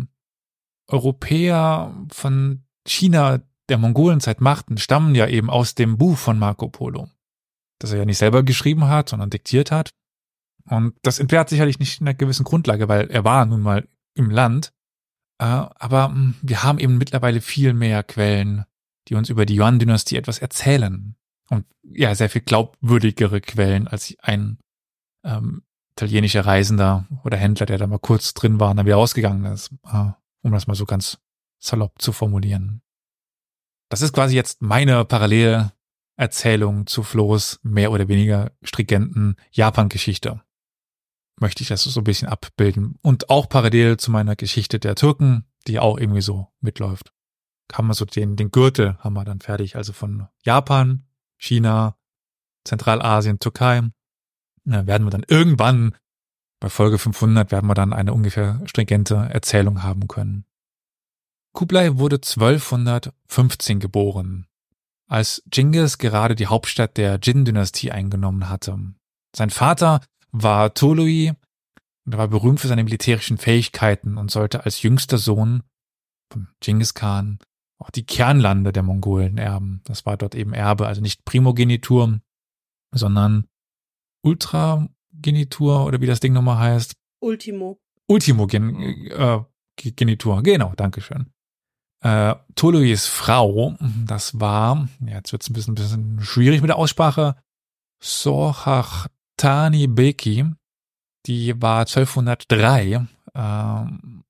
Europäer 0.88 1.96
von 2.12 2.64
China 2.86 3.42
der 3.70 3.78
Mongolenzeit 3.78 4.42
machten, 4.42 4.78
stammen 4.78 5.16
ja 5.16 5.28
eben 5.28 5.50
aus 5.50 5.76
dem 5.76 5.98
Buch 5.98 6.18
von 6.18 6.38
Marco 6.38 6.68
Polo, 6.68 7.10
das 7.80 7.92
er 7.92 8.00
ja 8.00 8.06
nicht 8.06 8.18
selber 8.18 8.44
geschrieben 8.44 8.88
hat, 8.88 9.10
sondern 9.10 9.30
diktiert 9.30 9.72
hat. 9.72 9.92
Und 10.72 10.96
das 11.02 11.20
entbehrt 11.20 11.50
sicherlich 11.50 11.80
nicht 11.80 12.00
in 12.00 12.08
einer 12.08 12.14
gewissen 12.14 12.46
Grundlage, 12.46 12.88
weil 12.88 13.10
er 13.10 13.26
war 13.26 13.46
nun 13.46 13.62
mal 13.62 13.88
im 14.14 14.30
Land. 14.30 14.72
Äh, 15.38 15.44
aber 15.44 16.10
mh, 16.10 16.36
wir 16.42 16.64
haben 16.64 16.80
eben 16.80 16.98
mittlerweile 16.98 17.42
viel 17.42 17.74
mehr 17.74 18.04
Quellen, 18.04 18.64
die 19.10 19.16
uns 19.16 19.30
über 19.30 19.46
die 19.46 19.60
Yuan-Dynastie 19.60 20.16
etwas 20.16 20.40
erzählen. 20.40 21.16
Und 21.50 21.66
ja, 21.84 22.16
sehr 22.16 22.30
viel 22.30 22.42
glaubwürdigere 22.42 23.42
Quellen 23.42 23.90
als 23.90 24.16
ein 24.22 24.60
ähm, 25.26 25.64
italienischer 25.92 26.46
Reisender 26.46 27.06
oder 27.26 27.36
Händler, 27.36 27.66
der 27.66 27.78
da 27.78 27.86
mal 27.86 28.00
kurz 28.00 28.34
drin 28.34 28.60
war 28.62 28.72
und 28.72 28.78
dann 28.78 28.86
wieder 28.86 28.96
rausgegangen 28.96 29.52
ist, 29.52 29.72
äh, 29.92 30.12
um 30.42 30.54
das 30.54 30.68
mal 30.68 30.76
so 30.76 30.86
ganz 30.86 31.20
salopp 31.60 32.02
zu 32.02 32.14
formulieren. 32.14 32.82
Das 33.90 34.02
ist 34.02 34.14
quasi 34.14 34.38
jetzt 34.38 34.62
meine 34.62 35.04
Parallelerzählung 35.04 36.88
zu 36.88 37.04
Flo's 37.04 37.60
mehr 37.62 37.92
oder 37.92 38.08
weniger 38.08 38.54
stringenten 38.64 39.36
Japan-Geschichte. 39.52 40.42
Möchte 41.40 41.64
ich 41.64 41.70
das 41.70 41.84
so 41.84 42.00
ein 42.00 42.04
bisschen 42.04 42.28
abbilden. 42.28 43.00
Und 43.02 43.30
auch 43.30 43.50
parallel 43.50 43.98
zu 43.98 44.12
meiner 44.12 44.36
Geschichte 44.36 44.80
der 44.80 44.96
Türken, 44.96 45.46
die 45.68 45.80
auch 45.80 45.98
irgendwie 45.98 46.22
so 46.22 46.48
mitläuft. 46.60 47.14
Haben 47.72 47.88
wir 47.88 47.94
so 47.94 48.06
den, 48.06 48.36
den 48.36 48.52
Gürtel 48.52 48.98
haben 49.00 49.14
wir 49.14 49.24
dann 49.24 49.40
fertig. 49.40 49.76
Also 49.76 49.94
von 49.94 50.28
Japan, 50.44 51.06
China, 51.38 51.98
Zentralasien, 52.66 53.40
Türkei. 53.40 53.82
Ja, 54.66 54.86
werden 54.86 55.06
wir 55.06 55.12
dann 55.12 55.26
irgendwann 55.28 55.96
bei 56.62 56.70
Folge 56.70 57.00
500 57.00 57.52
werden 57.52 57.68
wir 57.68 57.74
dann 57.74 57.92
eine 57.92 58.14
ungefähr 58.14 58.62
stringente 58.66 59.16
Erzählung 59.16 59.82
haben 59.82 60.08
können. 60.08 60.46
Kublai 61.54 61.98
wurde 61.98 62.18
1215 62.18 63.80
geboren, 63.80 64.46
als 65.08 65.42
Genghis 65.48 65.98
gerade 65.98 66.36
die 66.36 66.48
Hauptstadt 66.48 66.98
der 66.98 67.20
Jin-Dynastie 67.22 67.92
eingenommen 67.92 68.48
hatte. 68.48 68.78
Sein 69.36 69.50
Vater 69.50 70.02
war 70.32 70.74
Tolui 70.74 71.34
und 72.06 72.14
er 72.14 72.18
war 72.18 72.28
berühmt 72.28 72.60
für 72.60 72.68
seine 72.68 72.84
militärischen 72.84 73.38
Fähigkeiten 73.38 74.18
und 74.18 74.32
sollte 74.32 74.66
als 74.66 74.82
jüngster 74.82 75.18
Sohn 75.18 75.64
von 76.32 76.48
Genghis 76.60 76.94
Khan 76.94 77.40
auch 77.78 77.90
die 77.90 78.06
Kernlande 78.06 78.72
der 78.72 78.84
Mongolen 78.84 79.38
erben. 79.38 79.82
Das 79.86 80.06
war 80.06 80.18
dort 80.18 80.36
eben 80.36 80.54
Erbe, 80.54 80.88
also 80.88 81.02
nicht 81.02 81.26
Primogenitur, 81.26 82.20
sondern 82.94 83.48
Ultragenitur 84.24 85.86
oder 85.86 86.00
wie 86.02 86.06
das 86.06 86.20
Ding 86.20 86.34
nochmal 86.34 86.60
heißt. 86.60 86.94
Ultimo. 87.22 87.80
Ultimogen, 88.08 89.08
äh, 89.10 89.40
Genitur, 89.78 90.44
genau, 90.44 90.74
Dankeschön. 90.76 91.32
Äh, 92.04 92.36
Toluis 92.56 93.08
Frau, 93.08 93.76
das 94.06 94.40
war, 94.40 94.90
ja, 95.00 95.16
jetzt 95.16 95.32
wird's 95.32 95.50
ein 95.50 95.54
bisschen, 95.54 95.76
bisschen 95.76 96.22
schwierig 96.22 96.62
mit 96.62 96.70
der 96.70 96.78
Aussprache, 96.78 97.36
Sohachtani 99.42 99.88
Beki, 99.88 100.46
die 101.26 101.60
war 101.60 101.80
1203, 101.80 103.08
ähm, 103.34 104.24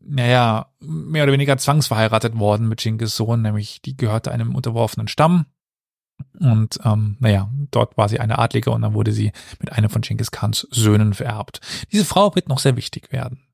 naja, 0.00 0.72
mehr 0.80 1.22
oder 1.22 1.32
weniger 1.32 1.56
zwangsverheiratet 1.56 2.36
worden 2.38 2.68
mit 2.68 2.80
Genghis 2.80 3.14
Sohn, 3.14 3.42
nämlich 3.42 3.80
die 3.82 3.96
gehörte 3.96 4.32
einem 4.32 4.56
unterworfenen 4.56 5.06
Stamm. 5.06 5.46
Und 6.40 6.80
ähm, 6.84 7.16
naja, 7.20 7.48
dort 7.70 7.96
war 7.96 8.08
sie 8.08 8.18
eine 8.18 8.38
Adlige 8.38 8.70
und 8.70 8.82
dann 8.82 8.94
wurde 8.94 9.12
sie 9.12 9.30
mit 9.60 9.72
einem 9.72 9.88
von 9.88 10.02
Genghis 10.02 10.32
Khans 10.32 10.66
Söhnen 10.70 11.14
vererbt. 11.14 11.60
Diese 11.92 12.04
Frau 12.04 12.34
wird 12.34 12.48
noch 12.48 12.58
sehr 12.58 12.76
wichtig 12.76 13.12
werden. 13.12 13.46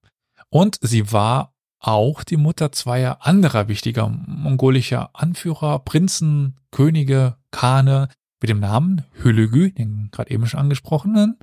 Und 0.48 0.78
sie 0.80 1.12
war 1.12 1.54
auch 1.78 2.24
die 2.24 2.36
Mutter 2.38 2.72
zweier 2.72 3.18
anderer 3.20 3.68
wichtiger 3.68 4.08
mongolischer 4.08 5.10
Anführer, 5.12 5.80
Prinzen, 5.80 6.56
Könige, 6.70 7.36
Khane 7.50 8.08
mit 8.42 8.50
dem 8.50 8.60
Namen 8.60 9.04
Hülügü, 9.22 9.70
den 9.70 10.08
gerade 10.10 10.30
eben 10.30 10.46
schon 10.46 10.60
angesprochenen, 10.60 11.38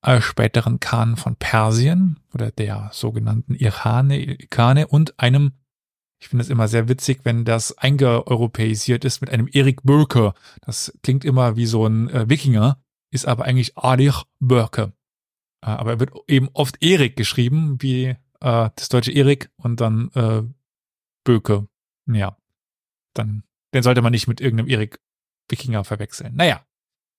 als 0.00 0.24
späteren 0.24 0.80
Khan 0.80 1.16
von 1.16 1.36
Persien 1.36 2.18
oder 2.34 2.50
der 2.50 2.90
sogenannten 2.92 3.54
Irhane, 3.54 4.20
Irkane 4.20 4.88
und 4.88 5.18
einem, 5.20 5.52
ich 6.18 6.28
finde 6.28 6.42
es 6.42 6.50
immer 6.50 6.66
sehr 6.66 6.88
witzig, 6.88 7.20
wenn 7.22 7.44
das 7.44 7.78
eingeeuropäisiert 7.78 9.04
ist 9.04 9.20
mit 9.20 9.30
einem 9.30 9.48
Erik 9.50 9.84
Böke. 9.84 10.34
Das 10.62 10.92
klingt 11.02 11.24
immer 11.24 11.56
wie 11.56 11.66
so 11.66 11.86
ein 11.86 12.10
äh, 12.10 12.28
Wikinger, 12.28 12.82
ist 13.10 13.26
aber 13.26 13.44
eigentlich 13.44 13.78
Adich 13.78 14.22
Böke. 14.40 14.92
Äh, 15.62 15.66
aber 15.66 15.92
er 15.92 16.00
wird 16.00 16.10
eben 16.26 16.48
oft 16.52 16.82
Erik 16.82 17.16
geschrieben, 17.16 17.80
wie 17.80 18.06
äh, 18.06 18.16
das 18.74 18.88
deutsche 18.88 19.12
Erik 19.12 19.50
und 19.56 19.80
dann 19.80 20.10
äh, 20.14 20.42
Böke. 21.22 21.68
Ja, 22.06 22.36
dann 23.14 23.44
den 23.74 23.82
sollte 23.82 24.02
man 24.02 24.10
nicht 24.10 24.28
mit 24.28 24.40
irgendeinem 24.40 24.68
Erik 24.68 24.98
Wikinger 25.48 25.84
verwechseln. 25.84 26.34
Naja, 26.34 26.64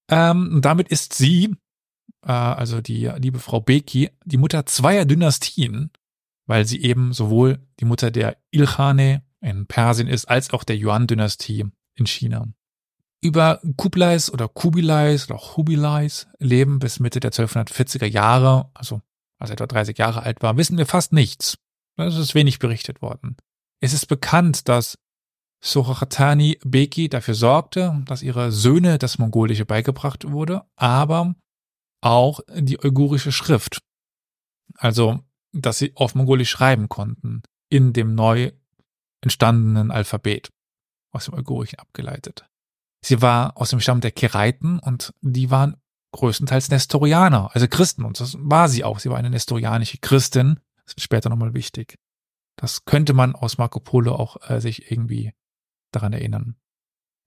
ähm, 0.09 0.59
damit 0.61 0.89
ist 0.89 1.13
sie 1.13 1.55
äh, 2.25 2.31
also 2.31 2.81
die 2.81 3.11
liebe 3.17 3.39
Frau 3.39 3.59
Beki, 3.59 4.09
die 4.25 4.37
Mutter 4.37 4.65
zweier 4.65 5.05
Dynastien, 5.05 5.91
weil 6.45 6.65
sie 6.65 6.81
eben 6.81 7.13
sowohl 7.13 7.59
die 7.79 7.85
Mutter 7.85 8.11
der 8.11 8.37
Ilkhane 8.51 9.23
in 9.41 9.67
Persien 9.67 10.07
ist, 10.07 10.25
als 10.25 10.51
auch 10.51 10.63
der 10.63 10.77
Yuan-Dynastie 10.77 11.65
in 11.95 12.05
China. 12.05 12.47
Über 13.21 13.61
Kublais 13.77 14.29
oder 14.29 14.49
Kubilais 14.49 15.29
oder 15.29 15.39
Hubilais 15.39 16.27
Leben 16.39 16.79
bis 16.79 16.99
Mitte 16.99 17.19
der 17.19 17.31
1240er 17.31 18.05
Jahre, 18.05 18.69
also 18.73 19.01
als 19.39 19.49
er 19.49 19.53
etwa 19.53 19.67
30 19.67 19.97
Jahre 19.97 20.23
alt 20.23 20.41
war, 20.41 20.57
wissen 20.57 20.77
wir 20.77 20.85
fast 20.85 21.13
nichts. 21.13 21.57
Es 21.95 22.17
ist 22.17 22.35
wenig 22.35 22.59
berichtet 22.59 23.01
worden. 23.01 23.37
Es 23.79 23.93
ist 23.93 24.07
bekannt, 24.07 24.67
dass 24.67 24.97
Sorachatani 25.63 26.59
Beki 26.65 27.07
dafür 27.07 27.35
sorgte, 27.35 28.03
dass 28.05 28.21
ihre 28.21 28.51
Söhne 28.51 28.97
das 28.97 29.17
Mongolische 29.17 29.65
beigebracht 29.65 30.29
wurde, 30.29 30.63
aber 30.75 31.35
auch 32.01 32.41
die 32.53 32.77
uigurische 32.77 33.31
Schrift. 33.31 33.81
Also, 34.75 35.23
dass 35.53 35.77
sie 35.77 35.95
auf 35.95 36.15
Mongolisch 36.15 36.49
schreiben 36.49 36.89
konnten, 36.89 37.43
in 37.69 37.93
dem 37.93 38.13
neu 38.13 38.51
entstandenen 39.21 39.89
Alphabet, 39.89 40.49
aus 41.13 41.25
dem 41.25 41.35
Uigurischen 41.35 41.79
abgeleitet. 41.79 42.45
Sie 43.05 43.21
war 43.21 43.57
aus 43.57 43.69
dem 43.69 43.79
Stamm 43.79 44.01
der 44.01 44.11
Kereiten 44.11 44.79
und 44.79 45.13
die 45.21 45.49
waren 45.49 45.77
größtenteils 46.11 46.69
Nestorianer, 46.69 47.51
also 47.53 47.67
Christen, 47.69 48.03
und 48.03 48.19
das 48.19 48.35
war 48.37 48.67
sie 48.67 48.83
auch. 48.83 48.99
Sie 48.99 49.09
war 49.09 49.17
eine 49.17 49.29
nestorianische 49.29 49.97
Christin. 49.99 50.59
Das 50.85 50.95
wird 50.95 51.01
später 51.01 51.29
nochmal 51.29 51.53
wichtig. 51.53 51.95
Das 52.57 52.83
könnte 52.83 53.13
man 53.13 53.33
aus 53.33 53.57
Marco 53.57 53.79
Polo 53.79 54.15
auch 54.15 54.49
äh, 54.49 54.59
sich 54.59 54.91
irgendwie 54.91 55.33
daran 55.95 56.13
erinnern. 56.13 56.55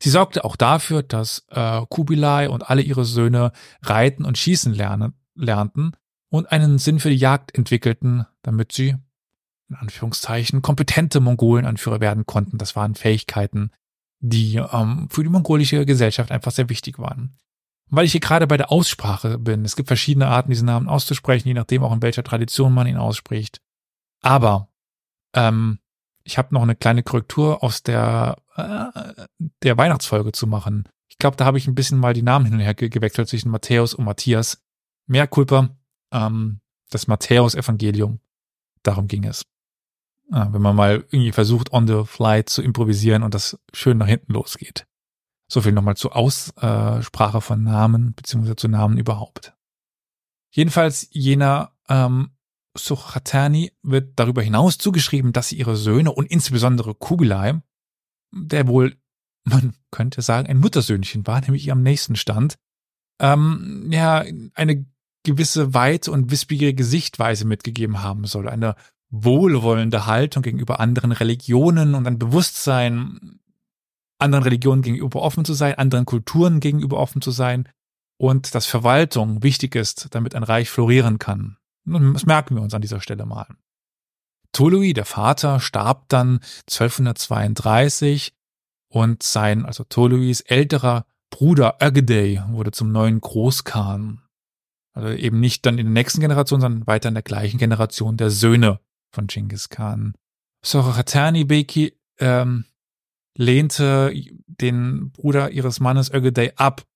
Sie 0.03 0.11
sorgte 0.11 0.45
auch 0.45 0.57
dafür, 0.57 1.03
dass 1.03 1.47
äh, 1.49 1.81
Kubilai 1.89 2.51
und 2.51 2.69
alle 2.69 2.83
ihre 2.83 3.05
Söhne 3.05 3.53
reiten 3.83 4.25
und 4.25 4.37
schießen 4.37 4.75
lernen, 4.75 5.15
lernten 5.35 5.93
und 6.29 6.53
einen 6.53 6.79
Sinn 6.79 7.01
für 7.01 7.11
die 7.11 7.17
Jagd 7.17 7.57
entwickelten, 7.57 8.27
damit 8.43 8.73
sie, 8.73 8.97
in 9.69 9.77
Anführungszeichen, 9.77 10.63
kompetente 10.63 11.21
Mongolenanführer 11.21 12.01
werden 12.01 12.27
konnten. 12.27 12.59
Das 12.59 12.77
waren 12.77 12.95
Fähigkeiten, 12.95 13.71
die 14.21 14.57
ähm, 14.57 15.09
für 15.11 15.23
die 15.23 15.31
mongolische 15.31 15.87
Gesellschaft 15.87 16.31
einfach 16.31 16.53
sehr 16.53 16.69
wichtig 16.69 16.99
waren. 16.99 17.39
Weil 17.89 18.05
ich 18.05 18.13
hier 18.13 18.21
gerade 18.21 18.47
bei 18.47 18.57
der 18.57 18.73
Aussprache 18.73 19.39
bin. 19.39 19.65
Es 19.65 19.77
gibt 19.77 19.89
verschiedene 19.89 20.27
Arten, 20.27 20.51
diesen 20.51 20.67
Namen 20.67 20.89
auszusprechen, 20.89 21.49
je 21.49 21.55
nachdem 21.55 21.85
auch 21.85 21.93
in 21.93 22.03
welcher 22.03 22.25
Tradition 22.25 22.75
man 22.75 22.89
ihn 22.89 22.97
ausspricht. 22.97 23.61
Aber 24.23 24.69
ähm, 25.35 25.79
ich 26.25 26.37
habe 26.37 26.53
noch 26.53 26.63
eine 26.63 26.75
kleine 26.75 27.05
Korrektur 27.05 27.63
aus 27.63 27.85
der, 27.85 28.39
äh, 28.57 29.27
der 29.63 29.77
Weihnachtsfolge 29.77 30.33
zu 30.33 30.47
machen. 30.47 30.89
Ich 31.09 31.19
glaube, 31.19 31.37
da 31.37 31.45
habe 31.45 31.59
ich 31.59 31.67
ein 31.67 31.75
bisschen 31.75 31.99
mal 31.99 32.15
die 32.15 32.23
Namen 32.23 32.45
hin 32.47 32.55
und 32.55 32.61
her 32.61 32.75
gewechselt 32.75 33.29
zwischen 33.29 33.51
Matthäus 33.51 33.95
und 33.95 34.05
Matthias. 34.05 34.63
Mehr 35.07 35.27
Kulpa, 35.27 35.71
ähm, 36.13 36.61
das 36.91 37.07
Matthäus-Evangelium. 37.07 38.21
Darum 38.83 39.09
ging 39.09 39.25
es. 39.25 39.43
Äh, 40.33 40.47
wenn 40.51 40.63
man 40.63 40.77
mal 40.77 41.05
irgendwie 41.11 41.33
versucht, 41.33 41.73
on 41.73 41.87
the 41.87 42.03
fly 42.05 42.45
zu 42.45 42.63
improvisieren 42.63 43.23
und 43.23 43.35
das 43.35 43.59
schön 43.73 43.99
nach 43.99 44.09
hinten 44.09 44.33
losgeht. 44.33 44.87
So 45.49 45.61
viel 45.61 45.73
nochmal 45.73 45.97
zur 45.97 46.17
Aussprache 46.17 47.41
von 47.41 47.63
Namen, 47.63 48.15
beziehungsweise 48.15 48.57
zu 48.57 48.69
Namen 48.69 48.99
überhaupt. 48.99 49.55
Jedenfalls 50.51 51.09
jener 51.13 51.73
ähm, 51.89 52.31
Suchatani 52.77 53.73
wird 53.83 54.19
darüber 54.19 54.43
hinaus 54.43 54.79
zugeschrieben, 54.79 55.33
dass 55.33 55.49
sie 55.49 55.57
ihre 55.57 55.77
Söhne 55.77 56.13
und 56.13 56.27
insbesondere 56.31 56.95
Kugelai, 56.95 57.61
der 58.37 58.69
wohl, 58.69 58.97
man 59.45 59.75
könnte 59.91 60.23
sagen, 60.23 60.49
ein 60.49 60.59
Muttersöhnchen 60.59 61.27
war, 61.27 61.41
nämlich 61.41 61.67
ihr 61.67 61.73
am 61.73 61.83
nächsten 61.83 62.17
stand, 62.17 62.57
ähm, 63.21 63.89
ja, 63.91 64.25
eine 64.55 64.87
gewisse 65.25 65.75
weite 65.75 66.13
und 66.13 66.31
wissbegierige 66.31 66.85
Sichtweise 66.85 67.47
mitgegeben 67.47 68.03
haben 68.03 68.25
soll, 68.27 68.49
eine 68.49 68.77
wohlwollende 69.11 70.07
Haltung 70.07 70.43
gegenüber 70.43 70.81
anderen 70.81 71.13
Religionen 71.13 71.95
und 71.95 72.07
ein 72.07 72.19
Bewusstsein, 72.19 73.41
anderen 74.19 74.45
Religionen 74.45 74.83
gegenüber 74.83 75.23
offen 75.23 75.45
zu 75.45 75.55
sein, 75.55 75.75
anderen 75.75 76.07
Kulturen 76.07 76.61
gegenüber 76.61 76.99
offen 76.99 77.21
zu 77.21 77.31
sein 77.31 77.69
und 78.19 78.55
dass 78.55 78.67
Verwaltung 78.67 79.43
wichtig 79.43 79.75
ist, 79.75 80.09
damit 80.11 80.35
ein 80.35 80.43
Reich 80.43 80.71
florieren 80.71 81.19
kann. 81.19 81.57
Das 81.85 82.27
merken 82.27 82.57
wir 82.57 82.63
uns 82.63 82.75
an 82.75 82.83
dieser 82.83 83.01
Stelle 83.01 83.27
mal. 83.27 83.47
Tolui, 84.57 84.95
der 84.95 85.05
Vater, 85.05 85.61
starb 85.61 86.09
dann 86.09 86.41
1232 86.71 88.35
und 88.89 89.23
sein, 89.23 89.67
also 89.67 89.85
Toluis 89.85 90.41
älterer 90.41 91.05
Bruder 91.29 91.77
Ögedei 91.83 92.43
wurde 92.49 92.71
zum 92.71 92.91
neuen 92.91 93.21
Großkhan. 93.21 94.23
Also 94.95 95.11
eben 95.11 95.41
nicht 95.41 95.67
dann 95.67 95.77
in 95.77 95.85
der 95.85 95.93
nächsten 95.93 96.23
Generation, 96.23 96.63
sondern 96.63 96.87
weiter 96.87 97.09
in 97.11 97.15
der 97.15 97.23
gleichen 97.23 97.59
Generation 97.59 98.17
der 98.17 98.31
Söhne 98.31 98.81
von 99.13 99.27
Genghis 99.27 99.69
Khan. 99.69 100.15
Sorochatani 100.65 101.45
Beki 101.45 101.93
ähm, 102.19 102.65
lehnte 103.37 104.11
den 104.47 105.11
Bruder 105.11 105.51
ihres 105.51 105.81
Mannes 105.81 106.11
Ögedei 106.11 106.57
ab. 106.57 106.87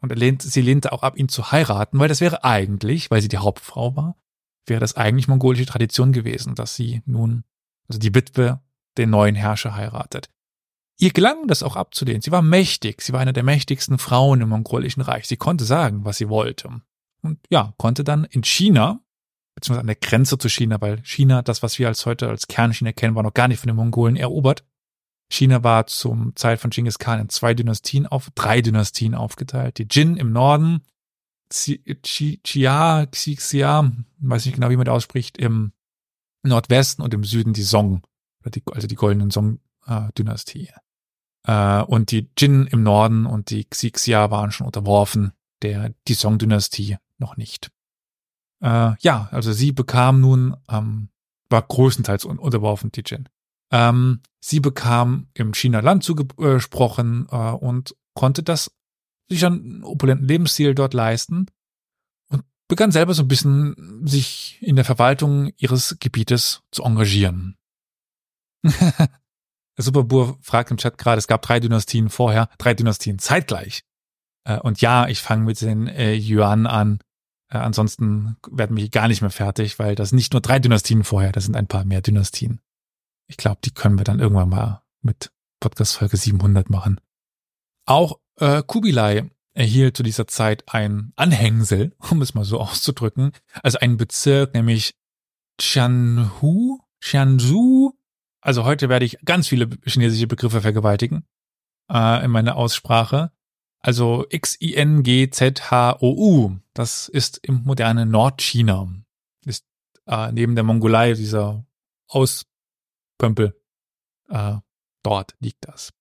Und 0.00 0.08
er 0.08 0.16
lehnt, 0.16 0.40
sie 0.40 0.62
lehnte 0.62 0.90
auch 0.92 1.02
ab, 1.02 1.18
ihn 1.18 1.28
zu 1.28 1.52
heiraten, 1.52 1.98
weil 1.98 2.08
das 2.08 2.22
wäre 2.22 2.44
eigentlich, 2.44 3.10
weil 3.10 3.20
sie 3.20 3.28
die 3.28 3.36
Hauptfrau 3.36 3.94
war, 3.94 4.16
wäre 4.66 4.80
das 4.80 4.96
eigentlich 4.96 5.28
mongolische 5.28 5.66
Tradition 5.66 6.12
gewesen, 6.12 6.54
dass 6.54 6.74
sie 6.74 7.02
nun, 7.06 7.44
also 7.88 7.98
die 7.98 8.14
Witwe, 8.14 8.60
den 8.96 9.10
neuen 9.10 9.34
Herrscher 9.34 9.74
heiratet. 9.74 10.30
Ihr 10.98 11.10
gelang 11.10 11.48
das 11.48 11.62
auch 11.62 11.76
abzulehnen. 11.76 12.22
Sie 12.22 12.30
war 12.30 12.42
mächtig. 12.42 13.02
Sie 13.02 13.12
war 13.12 13.20
eine 13.20 13.32
der 13.32 13.42
mächtigsten 13.42 13.98
Frauen 13.98 14.40
im 14.40 14.50
mongolischen 14.50 15.02
Reich. 15.02 15.26
Sie 15.26 15.36
konnte 15.36 15.64
sagen, 15.64 16.04
was 16.04 16.18
sie 16.18 16.28
wollte. 16.28 16.80
Und 17.22 17.40
ja, 17.50 17.74
konnte 17.78 18.04
dann 18.04 18.24
in 18.24 18.44
China, 18.44 19.00
beziehungsweise 19.56 19.80
an 19.80 19.86
der 19.88 19.96
Grenze 19.96 20.38
zu 20.38 20.48
China, 20.48 20.80
weil 20.80 21.02
China, 21.02 21.42
das, 21.42 21.62
was 21.62 21.78
wir 21.78 21.88
als 21.88 22.06
heute 22.06 22.28
als 22.28 22.46
Kernchina 22.46 22.92
kennen, 22.92 23.16
war 23.16 23.24
noch 23.24 23.34
gar 23.34 23.48
nicht 23.48 23.58
von 23.58 23.66
den 23.66 23.76
Mongolen 23.76 24.16
erobert. 24.16 24.64
China 25.30 25.64
war 25.64 25.86
zum 25.86 26.36
Zeit 26.36 26.60
von 26.60 26.70
Genghis 26.70 26.98
Khan 26.98 27.18
in 27.18 27.28
zwei 27.28 27.54
Dynastien 27.54 28.06
auf, 28.06 28.30
drei 28.34 28.60
Dynastien 28.60 29.14
aufgeteilt. 29.14 29.78
Die 29.78 29.88
Jin 29.90 30.16
im 30.16 30.32
Norden, 30.32 30.82
Xia, 31.54 33.06
Xixia, 33.06 33.92
weiß 34.18 34.44
nicht 34.44 34.54
genau, 34.54 34.70
wie 34.70 34.76
man 34.76 34.86
das 34.86 34.94
ausspricht, 34.94 35.38
im 35.38 35.72
Nordwesten 36.42 37.02
und 37.02 37.14
im 37.14 37.24
Süden 37.24 37.52
die 37.52 37.62
Song, 37.62 38.02
also 38.42 38.86
die 38.86 38.94
goldenen 38.94 39.30
Song-Dynastie. 39.30 40.70
Äh, 41.46 41.82
und 41.82 42.10
die 42.10 42.30
Jin 42.36 42.66
im 42.66 42.82
Norden 42.82 43.26
und 43.26 43.50
die 43.50 43.64
Xixia 43.64 44.30
waren 44.30 44.50
schon 44.50 44.66
unterworfen, 44.66 45.32
der 45.62 45.94
die 46.08 46.14
Song-Dynastie 46.14 46.96
noch 47.18 47.36
nicht. 47.36 47.70
Äh, 48.60 48.94
ja, 48.98 49.28
also 49.30 49.52
sie 49.52 49.72
bekam 49.72 50.20
nun, 50.20 50.56
ähm, 50.68 51.10
war 51.50 51.62
größtenteils 51.62 52.24
un 52.24 52.38
unterworfen, 52.38 52.90
die 52.92 53.02
Jin. 53.04 53.28
Ähm, 53.70 54.20
sie 54.40 54.60
bekam 54.60 55.28
im 55.34 55.54
China-Land 55.54 56.02
zugesprochen 56.02 57.26
äh, 57.30 57.36
und 57.36 57.94
konnte 58.14 58.42
das 58.42 58.70
sich 59.28 59.44
einen 59.44 59.84
opulenten 59.84 60.28
Lebensstil 60.28 60.74
dort 60.74 60.94
leisten 60.94 61.46
und 62.28 62.44
begann 62.68 62.92
selber 62.92 63.14
so 63.14 63.22
ein 63.22 63.28
bisschen 63.28 64.06
sich 64.06 64.58
in 64.60 64.76
der 64.76 64.84
Verwaltung 64.84 65.52
ihres 65.56 65.96
Gebietes 66.00 66.62
zu 66.70 66.82
engagieren. 66.82 67.56
Superbur 69.76 70.38
fragt 70.40 70.70
im 70.70 70.76
Chat 70.76 70.98
gerade, 70.98 71.18
es 71.18 71.26
gab 71.26 71.42
drei 71.42 71.60
Dynastien 71.60 72.08
vorher, 72.08 72.48
drei 72.58 72.74
Dynastien 72.74 73.18
zeitgleich. 73.18 73.82
Äh, 74.44 74.58
und 74.60 74.80
ja, 74.80 75.08
ich 75.08 75.20
fange 75.20 75.44
mit 75.44 75.60
den 75.60 75.88
äh, 75.88 76.14
Yuan 76.14 76.66
an. 76.66 77.00
Äh, 77.50 77.58
ansonsten 77.58 78.36
werden 78.50 78.76
wir 78.76 78.88
gar 78.88 79.08
nicht 79.08 79.20
mehr 79.20 79.30
fertig, 79.30 79.78
weil 79.78 79.94
das 79.94 80.12
nicht 80.12 80.32
nur 80.32 80.42
drei 80.42 80.58
Dynastien 80.58 81.04
vorher, 81.04 81.32
das 81.32 81.44
sind 81.44 81.56
ein 81.56 81.66
paar 81.66 81.84
mehr 81.84 82.02
Dynastien. 82.02 82.60
Ich 83.26 83.36
glaube, 83.36 83.60
die 83.64 83.72
können 83.72 83.98
wir 83.98 84.04
dann 84.04 84.20
irgendwann 84.20 84.50
mal 84.50 84.82
mit 85.02 85.32
Podcast 85.60 85.96
Folge 85.96 86.16
700 86.16 86.70
machen. 86.70 87.00
Auch 87.86 88.18
äh, 88.36 88.62
Kubilai 88.62 89.30
erhielt 89.54 89.96
zu 89.96 90.02
dieser 90.02 90.26
Zeit 90.26 90.64
ein 90.66 91.12
Anhängsel, 91.16 91.94
um 92.10 92.20
es 92.22 92.34
mal 92.34 92.44
so 92.44 92.60
auszudrücken, 92.60 93.32
also 93.62 93.78
einen 93.78 93.96
Bezirk, 93.96 94.52
nämlich 94.54 94.94
Tianhu, 95.56 96.80
Tianzhu. 97.00 97.92
Also 98.40 98.64
heute 98.64 98.88
werde 98.88 99.04
ich 99.04 99.18
ganz 99.24 99.46
viele 99.48 99.70
chinesische 99.84 100.26
Begriffe 100.26 100.60
vergewaltigen 100.60 101.24
äh, 101.90 102.24
in 102.24 102.30
meiner 102.30 102.56
Aussprache. 102.56 103.30
Also 103.80 104.26
X-I-N-G-Z-H-O-U. 104.30 104.96
Das 106.72 107.08
ist 107.08 107.38
im 107.38 107.62
modernen 107.64 108.10
Nordchina. 108.10 108.88
Ist 109.44 109.64
äh, 110.06 110.32
neben 110.32 110.54
der 110.54 110.64
Mongolei 110.64 111.12
dieser 111.14 111.64
Auspömpel. 112.08 113.54
Äh, 114.28 114.56
dort 115.02 115.36
liegt 115.38 115.68
das. 115.68 115.92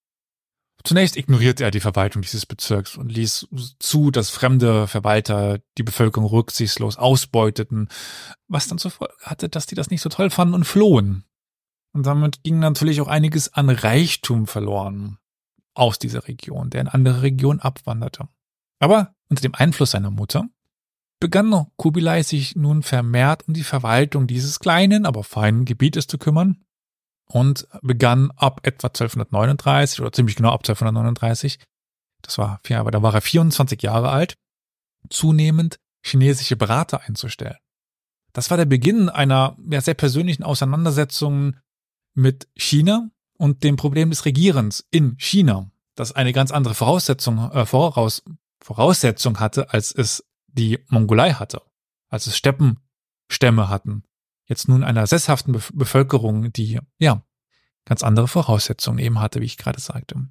Zunächst 0.86 1.16
ignorierte 1.16 1.64
er 1.64 1.72
die 1.72 1.80
Verwaltung 1.80 2.24
dieses 2.24 2.46
Bezirks 2.46 2.98
und 2.98 3.10
ließ 3.10 3.48
zu, 3.80 4.12
dass 4.12 4.30
fremde 4.30 4.86
Verwalter 4.88 5.60
die 5.78 5.84
Bevölkerung 5.84 6.28
rücksichtslos 6.28 6.98
ausbeuteten, 6.98 7.88
was 8.50 8.68
dann 8.68 8.78
zur 8.78 8.92
Folge 8.92 9.14
hatte, 9.22 9.48
dass 9.48 9.66
die 9.66 9.76
das 9.76 9.90
nicht 9.90 10.02
so 10.02 10.10
toll 10.10 10.30
fanden 10.30 10.56
und 10.56 10.66
flohen. 10.66 11.24
Und 11.94 12.06
damit 12.06 12.44
ging 12.44 12.60
natürlich 12.60 13.00
auch 13.00 13.08
einiges 13.08 13.54
an 13.54 13.70
Reichtum 13.70 14.46
verloren 14.46 15.20
aus 15.74 16.00
dieser 16.00 16.28
Region, 16.28 16.70
der 16.70 16.82
in 16.82 16.88
andere 16.90 17.22
Regionen 17.22 17.62
abwanderte. 17.62 18.28
Aber 18.80 19.16
unter 19.30 19.42
dem 19.42 19.56
Einfluss 19.56 19.92
seiner 19.92 20.12
Mutter 20.12 20.50
begann 21.22 21.68
Kubilai 21.78 22.24
sich 22.24 22.58
nun 22.58 22.84
vermehrt 22.84 23.48
um 23.48 23.54
die 23.54 23.64
Verwaltung 23.64 24.28
dieses 24.28 24.60
kleinen, 24.60 25.06
aber 25.06 25.24
feinen 25.24 25.64
Gebietes 25.64 26.08
zu 26.08 26.18
kümmern 26.18 26.66
und 27.28 27.68
begann 27.82 28.32
ab 28.32 28.62
etwa 28.64 28.88
1239 28.88 30.02
oder 30.02 30.12
ziemlich 30.12 30.36
genau 30.36 30.50
ab 30.50 30.62
1239, 30.62 31.60
das 32.22 32.38
war, 32.38 32.60
ja, 32.68 32.80
aber 32.80 32.92
da 32.92 33.02
war 33.02 33.14
er 33.14 33.22
24 33.22 33.82
Jahre 33.82 34.10
alt, 34.10 34.36
zunehmend 35.10 35.80
chinesische 36.06 36.56
Berater 36.56 37.02
einzustellen. 37.02 37.58
Das 38.34 38.50
war 38.50 38.58
der 38.58 38.66
Beginn 38.66 39.10
einer 39.10 39.56
ja, 39.70 39.82
sehr 39.82 39.94
persönlichen 39.94 40.44
Auseinandersetzung 40.44 41.58
mit 42.16 42.48
China 42.56 43.10
und 43.38 43.64
dem 43.64 43.76
Problem 43.76 44.10
des 44.10 44.26
Regierens 44.26 44.86
in 44.92 45.16
China, 45.18 45.72
das 45.96 46.14
eine 46.14 46.34
ganz 46.34 46.52
andere 46.52 46.74
Voraussetzung, 46.74 47.52
äh, 47.52 47.66
voraus, 47.66 48.24
Voraussetzung 48.64 49.40
hatte, 49.40 49.74
als 49.74 49.92
es 49.92 50.26
die 50.48 50.80
Mongolei 50.88 51.34
hatte, 51.34 51.62
als 52.10 52.28
es 52.28 52.38
Steppenstämme 52.38 53.70
hatten, 53.70 54.04
jetzt 54.46 54.68
nun 54.68 54.84
einer 54.84 55.08
sesshaften 55.08 55.60
Bevölkerung, 55.74 56.52
die, 56.54 56.80
ja, 57.00 57.24
ganz 57.86 58.04
andere 58.04 58.28
Voraussetzungen 58.28 59.00
eben 59.00 59.20
hatte, 59.20 59.42
wie 59.42 59.46
ich 59.46 59.58
gerade 59.58 59.80
sagte. 59.80 60.28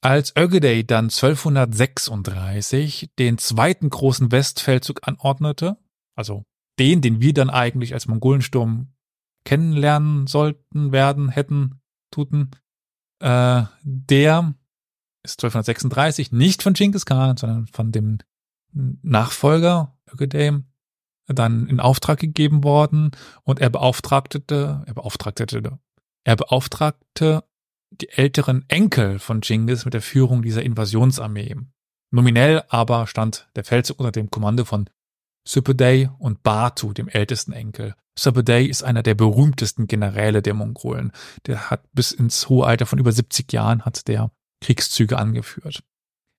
Als 0.00 0.36
Ögedei 0.36 0.82
dann 0.82 1.06
1236 1.06 3.10
den 3.18 3.38
zweiten 3.38 3.88
großen 3.88 4.30
Westfeldzug 4.30 5.08
anordnete, 5.08 5.78
also 6.14 6.44
den, 6.78 7.00
den 7.00 7.20
wir 7.20 7.32
dann 7.32 7.50
eigentlich 7.50 7.94
als 7.94 8.06
Mongolensturm 8.06 8.92
kennenlernen 9.44 10.26
sollten, 10.26 10.92
werden, 10.92 11.30
hätten, 11.30 11.80
tuten, 12.10 12.50
äh, 13.20 13.62
der 13.82 14.54
ist 15.22 15.42
1236 15.42 16.32
nicht 16.32 16.62
von 16.62 16.74
Genghis 16.74 17.06
Khan, 17.06 17.36
sondern 17.36 17.66
von 17.66 17.92
dem 17.92 18.18
Nachfolger 18.72 19.96
Ögedei 20.12 20.60
dann 21.26 21.66
in 21.68 21.80
Auftrag 21.80 22.18
gegeben 22.18 22.64
worden 22.64 23.12
und 23.42 23.60
er 23.60 23.70
beauftragte, 23.70 24.42
er 24.86 24.94
beauftragte, 24.94 25.78
er 26.24 26.36
beauftragte 26.36 27.44
die 27.90 28.08
älteren 28.08 28.64
Enkel 28.68 29.18
von 29.18 29.40
Genghis 29.40 29.84
mit 29.84 29.94
der 29.94 30.02
Führung 30.02 30.42
dieser 30.42 30.62
Invasionsarmee. 30.62 31.56
Nominell 32.10 32.62
aber 32.68 33.06
stand 33.06 33.48
der 33.56 33.64
Feldzug 33.64 33.98
unter 33.98 34.12
dem 34.12 34.30
Kommando 34.30 34.64
von 34.64 34.88
Süpedey 35.46 36.08
und 36.18 36.42
Batu, 36.42 36.92
dem 36.92 37.08
ältesten 37.08 37.52
Enkel. 37.52 37.94
Süpedey 38.18 38.66
ist 38.66 38.82
einer 38.82 39.02
der 39.02 39.14
berühmtesten 39.14 39.86
Generäle 39.86 40.40
der 40.40 40.54
Mongolen. 40.54 41.12
Der 41.46 41.70
hat 41.70 41.84
bis 41.92 42.12
ins 42.12 42.48
hohe 42.48 42.66
Alter 42.66 42.86
von 42.86 42.98
über 42.98 43.12
70 43.12 43.52
Jahren 43.52 43.84
hat 43.84 44.08
der 44.08 44.30
Kriegszüge 44.62 45.18
angeführt 45.18 45.82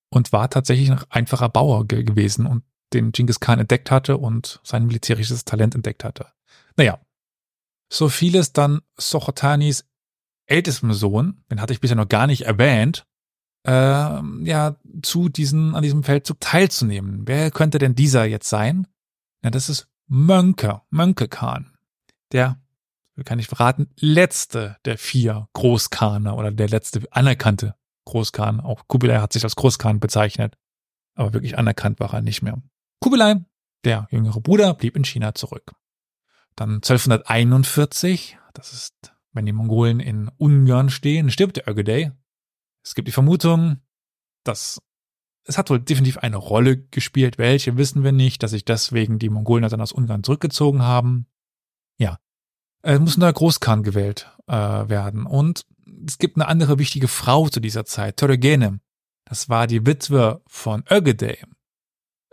und 0.09 0.31
war 0.31 0.49
tatsächlich 0.49 0.91
ein 0.91 1.03
einfacher 1.09 1.49
Bauer 1.49 1.85
ge 1.85 2.03
gewesen 2.03 2.45
und 2.45 2.63
den 2.95 3.11
Genghis 3.11 3.39
Khan 3.39 3.59
entdeckt 3.59 3.91
hatte 3.91 4.17
und 4.17 4.59
sein 4.63 4.85
militärisches 4.85 5.45
Talent 5.45 5.75
entdeckt 5.75 6.03
hatte. 6.03 6.27
Naja, 6.77 6.99
so 7.89 8.09
fiel 8.09 8.35
es 8.35 8.53
dann 8.53 8.81
Sochotanis 8.97 9.85
ältestem 10.47 10.93
Sohn, 10.93 11.43
den 11.49 11.61
hatte 11.61 11.73
ich 11.73 11.81
bisher 11.81 11.97
noch 11.97 12.09
gar 12.09 12.27
nicht 12.27 12.43
erwähnt, 12.43 13.05
äh, 13.65 13.71
ja, 13.71 14.75
zu 15.01 15.29
diesen, 15.29 15.75
an 15.75 15.81
diesem 15.81 16.03
Feldzug 16.03 16.39
teilzunehmen. 16.39 17.23
Wer 17.25 17.51
könnte 17.51 17.79
denn 17.79 17.95
dieser 17.95 18.25
jetzt 18.25 18.49
sein? 18.49 18.87
Ja, 19.43 19.49
das 19.49 19.69
ist 19.69 19.87
Mönke, 20.07 20.81
Mönke 20.89 21.27
Khan. 21.27 21.77
Der, 22.31 22.59
kann 23.23 23.39
ich 23.39 23.47
verraten, 23.47 23.87
letzte 23.97 24.77
der 24.85 24.97
vier 24.97 25.47
Großkane 25.53 26.33
oder 26.33 26.51
der 26.51 26.67
letzte 26.67 27.01
anerkannte 27.11 27.75
Großkhan. 28.05 28.59
Auch 28.59 28.87
Kubilai 28.87 29.19
hat 29.19 29.33
sich 29.33 29.43
als 29.43 29.55
Großkhan 29.55 29.99
bezeichnet. 29.99 30.57
Aber 31.15 31.33
wirklich 31.33 31.57
anerkannt 31.57 31.99
war 31.99 32.13
er 32.13 32.21
nicht 32.21 32.41
mehr. 32.41 32.61
Kubilai, 32.99 33.45
der 33.83 34.07
jüngere 34.11 34.41
Bruder, 34.41 34.73
blieb 34.73 34.95
in 34.95 35.05
China 35.05 35.33
zurück. 35.35 35.73
Dann 36.55 36.75
1241, 36.75 38.37
das 38.53 38.73
ist, 38.73 39.13
wenn 39.33 39.45
die 39.45 39.53
Mongolen 39.53 39.99
in 39.99 40.29
Ungarn 40.37 40.89
stehen, 40.89 41.29
stirbt 41.29 41.57
der 41.57 41.67
Ögedei. 41.67 42.11
Es 42.83 42.95
gibt 42.95 43.07
die 43.07 43.11
Vermutung, 43.11 43.81
dass 44.43 44.79
es 45.47 45.57
hat 45.57 45.69
wohl 45.69 45.79
definitiv 45.79 46.17
eine 46.17 46.37
Rolle 46.37 46.77
gespielt. 46.77 47.37
Welche 47.37 47.77
wissen 47.77 48.03
wir 48.03 48.11
nicht, 48.11 48.41
dass 48.41 48.51
sich 48.51 48.65
deswegen 48.65 49.19
die 49.19 49.29
Mongolen 49.29 49.67
dann 49.69 49.81
aus 49.81 49.91
Ungarn 49.91 50.23
zurückgezogen 50.23 50.81
haben. 50.81 51.27
Ja, 51.99 52.17
es 52.81 52.99
muss 52.99 53.17
ein 53.17 53.21
neuer 53.21 53.33
Großkhan 53.33 53.83
gewählt 53.83 54.31
äh, 54.47 54.53
werden. 54.53 55.25
Und 55.25 55.65
es 56.07 56.17
gibt 56.17 56.37
eine 56.37 56.47
andere 56.47 56.79
wichtige 56.79 57.07
Frau 57.07 57.47
zu 57.47 57.59
dieser 57.59 57.85
Zeit, 57.85 58.17
Töregene. 58.17 58.79
Das 59.25 59.49
war 59.49 59.67
die 59.67 59.85
Witwe 59.85 60.41
von 60.47 60.83
Ögedei, 60.89 61.33
äh, 61.33 61.45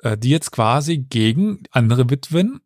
die 0.03 0.31
jetzt 0.31 0.51
quasi 0.51 0.99
gegen 0.99 1.63
andere 1.71 2.11
Witwen 2.11 2.61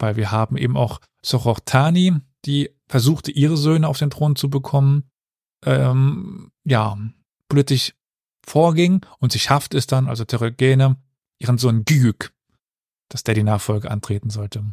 weil 0.00 0.16
wir 0.16 0.30
haben 0.30 0.56
eben 0.56 0.76
auch 0.76 1.00
Sorochtani, 1.22 2.14
die 2.44 2.70
versuchte, 2.88 3.30
ihre 3.30 3.56
Söhne 3.56 3.88
auf 3.88 3.98
den 3.98 4.10
Thron 4.10 4.36
zu 4.36 4.50
bekommen, 4.50 5.10
ähm, 5.64 6.50
ja, 6.64 6.98
politisch 7.48 7.94
vorging 8.44 9.04
und 9.18 9.32
sie 9.32 9.38
schafft 9.38 9.74
es 9.74 9.86
dann, 9.86 10.08
also 10.08 10.24
Terogene, 10.24 10.96
ihren 11.38 11.58
Sohn 11.58 11.84
Gyük, 11.84 12.32
dass 13.08 13.22
der 13.22 13.34
die 13.34 13.42
Nachfolge 13.42 13.90
antreten 13.90 14.30
sollte. 14.30 14.64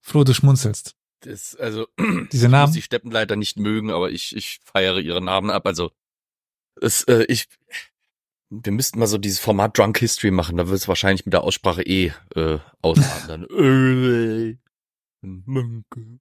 Flo, 0.00 0.24
du 0.24 0.34
schmunzelst. 0.34 0.96
Das, 1.20 1.54
also, 1.56 1.86
Diese 2.32 2.48
Namen? 2.48 2.72
Die 2.72 2.82
Steppenleiter 2.82 3.36
nicht 3.36 3.58
mögen, 3.58 3.90
aber 3.90 4.10
ich, 4.10 4.34
ich 4.36 4.60
feiere 4.64 4.98
ihre 4.98 5.22
Namen 5.22 5.50
ab. 5.50 5.66
Also, 5.66 5.90
es, 6.80 7.04
äh, 7.04 7.24
ich, 7.28 7.46
wir 8.62 8.72
müssten 8.72 8.98
mal 8.98 9.06
so 9.06 9.18
dieses 9.18 9.38
Format 9.38 9.76
Drunk 9.78 9.98
History 9.98 10.30
machen, 10.30 10.56
da 10.56 10.68
wird 10.68 10.78
es 10.78 10.88
wahrscheinlich 10.88 11.24
mit 11.24 11.32
der 11.32 11.44
Aussprache 11.44 11.82
eh 11.82 12.12
äh. 12.34 12.58
Dann, 13.28 13.46
Mönke. 15.46 16.18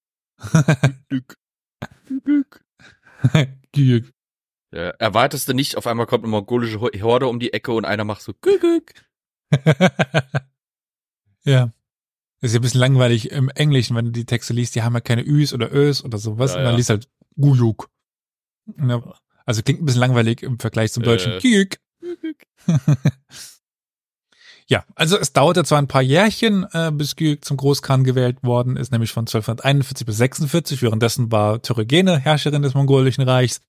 Ja, 4.74 4.90
erwartest 4.90 5.48
du 5.48 5.54
nicht, 5.54 5.78
auf 5.78 5.86
einmal 5.86 6.08
kommt 6.08 6.24
eine 6.24 6.32
mongolische 6.32 6.80
Horde 6.80 7.28
um 7.28 7.40
die 7.40 7.54
Ecke 7.54 7.72
und 7.74 7.86
einer 7.86 8.06
macht 8.06 8.24
so 8.24 8.34
Guguk. 8.34 8.94
ja. 11.44 11.72
Das 12.42 12.50
ist 12.50 12.56
ja 12.56 12.60
ein 12.60 12.64
bisschen 12.64 12.82
langweilig 12.82 13.32
im 13.32 13.50
Englischen, 13.50 13.96
wenn 13.96 14.06
du 14.06 14.12
die 14.12 14.26
Texte 14.26 14.54
liest, 14.54 14.76
die 14.76 14.82
haben 14.82 14.94
ja 14.94 15.00
keine 15.00 15.26
Üs 15.26 15.54
oder 15.54 15.72
Ös 15.72 16.04
oder 16.04 16.18
sowas. 16.18 16.52
Ja, 16.52 16.58
und 16.58 16.64
dann 16.64 16.74
ja. 16.74 16.78
liest 16.78 16.90
halt 16.90 17.08
Guyuk. 17.36 17.90
Ja, 18.78 19.02
also 19.46 19.62
klingt 19.62 19.82
ein 19.82 19.86
bisschen 19.86 20.02
langweilig 20.02 20.42
im 20.44 20.60
Vergleich 20.60 20.92
zum 20.92 21.04
deutschen 21.04 21.34
Äh. 21.34 21.40
Ja, 24.68 24.86
also 24.96 25.18
es 25.18 25.34
dauerte 25.34 25.64
zwar 25.66 25.80
ein 25.80 25.88
paar 25.88 26.02
Jährchen, 26.02 26.66
äh, 26.72 26.92
bis 26.92 27.16
Guyuk 27.16 27.44
zum 27.44 27.58
Großkhan 27.58 28.04
gewählt 28.04 28.44
worden 28.44 28.78
ist, 28.78 28.92
nämlich 28.92 29.12
von 29.12 29.24
1241 29.24 30.06
bis 30.06 30.18
46. 30.18 30.82
Währenddessen 30.82 31.32
war 31.32 31.62
Töregene 31.62 32.18
Herrscherin 32.18 32.62
des 32.62 32.74
mongolischen 32.74 33.24
Reichs 33.24 33.62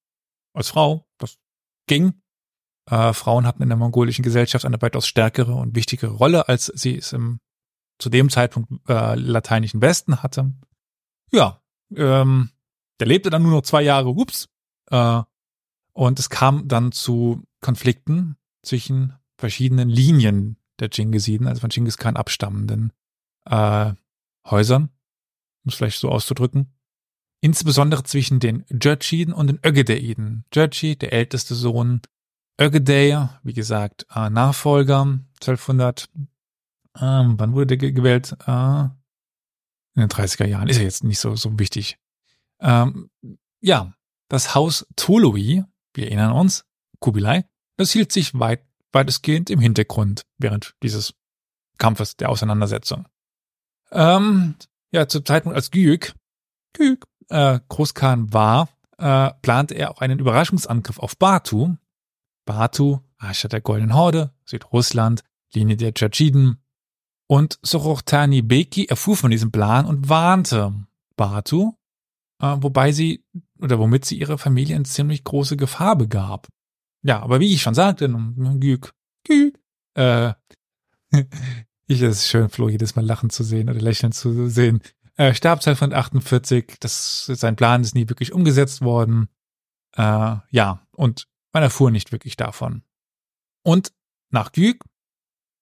als 0.55 0.69
Frau. 0.69 1.07
Das 1.19 1.37
ging. 1.89 2.15
Äh, 2.91 3.13
Frauen 3.13 3.47
hatten 3.47 3.63
in 3.63 3.71
der 3.71 3.79
mongolischen 3.79 4.23
Gesellschaft 4.23 4.65
eine 4.65 4.81
weitaus 4.81 5.07
stärkere 5.07 5.55
und 5.55 5.75
wichtigere 5.75 6.13
Rolle, 6.13 6.49
als 6.49 6.67
sie 6.67 6.97
es 6.97 7.13
im 7.13 7.41
zu 7.99 8.09
dem 8.11 8.29
Zeitpunkt 8.29 8.71
äh, 8.89 9.15
lateinischen 9.15 9.81
Westen 9.81 10.23
hatte. 10.23 10.53
Ja, 11.31 11.61
ähm, 11.95 12.51
der 12.99 13.07
lebte 13.07 13.31
dann 13.31 13.43
nur 13.43 13.53
noch 13.53 13.63
zwei 13.63 13.83
Jahre, 13.83 14.09
ups. 14.09 14.49
Äh, 14.91 15.23
und 15.93 16.19
es 16.19 16.29
kam 16.29 16.67
dann 16.67 16.93
zu 16.93 17.45
Konflikten 17.65 18.37
zwischen 18.63 19.15
verschiedenen 19.39 19.89
Linien 19.89 20.59
der 20.81 20.91
Dschingisiden, 20.91 21.47
also 21.49 21.61
von 21.63 21.71
Genghis 21.71 21.97
Khan 21.97 22.17
abstammenden 22.17 22.93
äh, 23.47 23.95
Häusern, 24.47 24.91
um 25.65 25.69
es 25.69 25.75
vielleicht 25.77 25.99
so 25.99 26.11
auszudrücken. 26.11 26.75
Insbesondere 27.41 28.03
zwischen 28.05 28.39
den 28.39 28.65
Jurchiden 28.69 29.33
und 29.33 29.47
den 29.47 29.61
Ögedeiden. 29.65 30.45
Jurchi, 30.53 30.97
der 30.97 31.15
älteste 31.15 31.55
Sohn, 31.55 32.03
Ögedei, 32.61 33.29
wie 33.43 33.55
gesagt, 33.55 34.07
äh, 34.15 34.29
Nachfolger, 34.29 35.01
1200, 35.41 36.09
ähm, 37.01 37.35
wann 37.39 37.53
wurde 37.55 37.67
der 37.69 37.77
ge- 37.79 37.93
gewählt? 37.93 38.37
Äh, 38.47 38.85
in 39.97 40.01
den 40.03 40.09
30er 40.11 40.47
Jahren, 40.47 40.69
ist 40.69 40.77
ja 40.77 40.83
jetzt 40.83 41.03
nicht 41.05 41.19
so, 41.19 41.35
so 41.35 41.59
wichtig. 41.59 41.99
Ähm, 42.61 43.11
ja, 43.61 43.95
das 44.29 44.55
Haus 44.55 44.87
Tolui, 44.97 45.65
wir 45.95 46.07
erinnern 46.07 46.33
uns, 46.33 46.67
Kubilai, 47.01 47.45
das 47.77 47.91
hielt 47.91 48.13
sich 48.13 48.39
weit, 48.39 48.65
weitestgehend 48.93 49.51
im 49.51 49.61
Hintergrund 49.61 50.27
während 50.39 50.75
dieses 50.83 51.15
Kampfes, 51.79 52.17
der 52.17 52.31
Auseinandersetzung. 52.31 53.07
Ähm, 53.91 54.57
ja, 54.93 55.09
zum 55.09 55.25
Zeitpunkt 55.25 55.57
als 55.57 55.71
Gyük, 55.71 56.15
Gyük 56.73 57.05
äh, 57.29 57.59
Großkhan 57.69 58.33
war, 58.33 58.69
äh, 58.99 59.31
plante 59.43 59.75
er 59.75 59.91
auch 59.91 60.01
einen 60.01 60.19
Überraschungsangriff 60.19 60.99
auf 60.99 61.17
Batu. 61.17 61.77
Batu, 62.45 63.01
Herrscher 63.19 63.49
der 63.49 63.61
Goldenen 63.61 63.95
Horde, 63.95 64.33
Südrussland, 64.45 65.23
Linie 65.55 65.77
der 65.77 65.95
Tschetschiden. 65.95 66.63
Und 67.27 67.59
Sorochtani 67.63 68.43
Beki 68.43 68.87
erfuhr 68.87 69.17
von 69.17 69.31
diesem 69.31 69.51
Plan 69.51 69.87
und 69.87 70.09
warnte 70.09 70.75
Batu, 71.17 71.73
äh, 72.41 72.57
wobei 72.61 72.93
sie 72.93 73.25
oder 73.61 73.79
womit 73.79 74.05
sie 74.05 74.19
ihre 74.19 74.37
Familie 74.37 74.77
in 74.77 74.85
ziemlich 74.85 75.25
große 75.25 75.57
Gefahr 75.57 75.97
begab. 75.97 76.49
Ja, 77.05 77.21
aber 77.21 77.39
wie 77.39 77.53
ich 77.53 77.61
schon 77.63 77.75
sagte, 77.75 78.09
Gyük, 78.09 78.95
Gyük, 79.25 79.61
äh, 79.95 80.33
ich 81.87 82.01
es 82.01 82.19
ist 82.19 82.29
schön, 82.29 82.49
Flo 82.49 82.69
jedes 82.69 82.97
Mal 82.97 83.05
lachen 83.05 83.29
zu 83.29 83.45
sehen 83.45 83.69
oder 83.69 83.81
lächeln 83.81 84.13
zu 84.13 84.49
sehen. 84.49 84.81
Äh, 85.17 85.35
starb 85.35 85.59
1248, 85.59 86.77
das, 86.81 87.27
sein 87.27 87.57
Plan 87.57 87.83
ist 87.83 87.95
nie 87.95 88.09
wirklich 88.09 88.33
umgesetzt 88.33 88.81
worden. 88.81 89.29
Äh, 89.97 90.37
ja, 90.49 90.87
und 90.97 91.29
man 91.53 91.63
erfuhr 91.63 91.91
nicht 91.91 92.11
wirklich 92.11 92.37
davon. 92.37 92.83
Und 93.63 93.93
nach 94.31 94.51
Gyük 94.51 94.83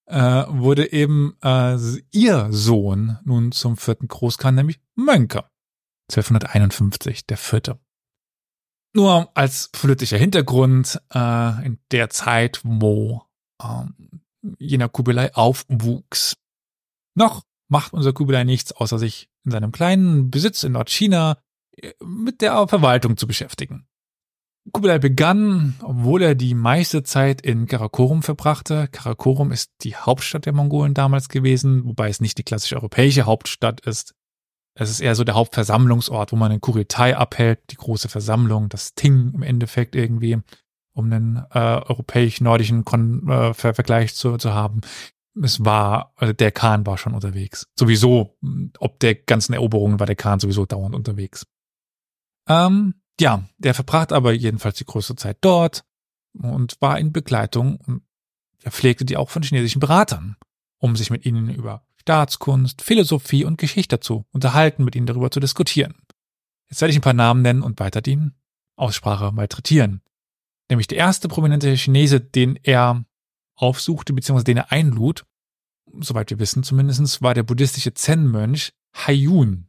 äh, 0.07 0.45
wurde 0.49 0.93
eben 0.93 1.37
äh, 1.43 1.77
ihr 2.13 2.53
Sohn 2.53 3.19
nun 3.25 3.51
zum 3.51 3.77
vierten 3.77 4.07
Großkhan, 4.07 4.55
nämlich 4.55 4.81
Mönke. 4.95 5.45
1251, 6.11 7.27
der 7.27 7.37
vierte. 7.37 7.81
Nur 8.95 9.31
als 9.35 9.69
politischer 9.73 10.19
Hintergrund, 10.19 11.01
äh, 11.15 11.67
in 11.67 11.79
der 11.91 12.11
Zeit, 12.11 12.61
wo 12.63 13.23
ähm, 13.63 13.95
jener 14.59 14.89
Kubilai 14.89 15.35
aufwuchs. 15.35 16.37
Noch 17.15 17.43
macht 17.69 17.93
unser 17.93 18.13
Kubilai 18.13 18.45
nichts, 18.45 18.73
außer 18.73 18.99
sich 18.99 19.31
in 19.45 19.51
seinem 19.51 19.73
kleinen 19.73 20.31
Besitz 20.31 20.63
in 20.63 20.73
Nordchina 20.73 21.39
äh, 21.77 21.93
mit 22.05 22.43
der 22.43 22.69
Verwaltung 22.69 23.17
zu 23.17 23.27
beschäftigen. 23.27 23.87
Kubilai 24.71 24.99
begann, 24.99 25.75
obwohl 25.83 26.23
er 26.23 26.35
die 26.37 26.55
meiste 26.55 27.03
Zeit 27.03 27.41
in 27.41 27.67
Karakorum 27.67 28.23
verbrachte. 28.23 28.87
Karakorum 28.89 29.51
ist 29.51 29.73
die 29.83 29.97
Hauptstadt 29.97 30.47
der 30.47 30.53
Mongolen 30.53 30.95
damals 30.95 31.29
gewesen, 31.29 31.85
wobei 31.85 32.09
es 32.09 32.21
nicht 32.21 32.39
die 32.39 32.45
klassische 32.45 32.77
europäische 32.77 33.25
Hauptstadt 33.27 33.81
ist. 33.87 34.15
Es 34.75 34.91
ist 34.91 35.01
eher 35.01 35.15
so 35.15 35.25
der 35.25 35.35
Hauptversammlungsort, 35.35 36.33
wo 36.33 36.37
man 36.37 36.51
den 36.51 36.61
Kuritai 36.61 37.17
abhält, 37.17 37.61
die 37.71 37.77
große 37.77 38.09
Versammlung, 38.09 38.69
das 38.69 38.95
Ting 38.95 39.33
im 39.35 39.43
Endeffekt 39.43 39.95
irgendwie, 39.95 40.39
um 40.93 41.13
einen 41.13 41.45
äh, 41.51 41.59
europäisch-nordischen 41.59 42.85
Kon 42.85 43.29
äh, 43.29 43.55
Ver 43.55 43.75
Vergleich 43.75 44.15
zu, 44.15 44.39
zu 44.39 44.55
haben. 44.55 44.81
Es 45.43 45.65
war, 45.65 46.13
also 46.17 46.33
der 46.33 46.53
Khan 46.53 46.87
war 46.87 46.99
schon 46.99 47.15
unterwegs. 47.15 47.67
Sowieso, 47.79 48.39
ob 48.79 49.01
der 49.01 49.15
ganzen 49.15 49.55
Eroberungen 49.55 50.01
war 50.01 50.07
der 50.07 50.17
Khan 50.17 50.41
sowieso 50.41 50.67
dauernd 50.67 50.95
unterwegs. 50.95 51.47
Ähm, 52.49 52.95
ja, 53.21 53.45
der 53.59 53.75
verbrachte 53.75 54.15
aber 54.15 54.33
jedenfalls 54.33 54.77
die 54.77 54.85
größte 54.85 55.17
Zeit 55.17 55.39
dort 55.41 55.85
und 56.35 56.77
war 56.81 56.99
in 56.99 57.13
Begleitung 57.13 58.03
er 58.63 58.71
pflegte 58.71 59.05
die 59.05 59.17
auch 59.17 59.31
von 59.31 59.43
chinesischen 59.43 59.81
Beratern, 59.81 60.37
um 60.79 60.97
sich 60.97 61.11
mit 61.11 61.27
ihnen 61.27 61.51
über 61.51 61.85
Staatskunst, 62.03 62.83
Philosophie 62.83 63.45
und 63.45 63.59
Geschichte 63.59 64.01
zu 64.01 64.27
unterhalten, 64.33 64.85
mit 64.85 64.97
ihnen 64.97 65.07
darüber 65.07 65.31
zu 65.31 65.41
diskutieren. 65.41 65.95
Jetzt 66.69 66.81
werde 66.81 66.91
ich 66.91 66.99
ein 66.99 67.03
paar 67.03 67.13
Namen 67.13 67.43
nennen 67.43 67.63
und 67.63 67.79
weiter 67.81 68.01
die 68.03 68.19
Aussprache 68.77 69.31
malträtieren. 69.33 70.03
Nämlich 70.69 70.89
der 70.89 70.99
erste 70.99 71.29
prominente 71.29 71.77
Chinese, 71.77 72.21
den 72.21 72.59
er 72.63 73.05
aufsuchte, 73.55 74.13
beziehungsweise 74.13 74.45
den 74.45 74.57
er 74.57 74.73
einlud, 74.73 75.25
soweit 76.01 76.31
wir 76.31 76.39
wissen 76.39 76.63
zumindest, 76.65 77.23
war 77.23 77.35
der 77.35 77.45
buddhistische 77.45 77.95
Zen-Mönch 77.95 78.73
Haiyun. 78.95 79.69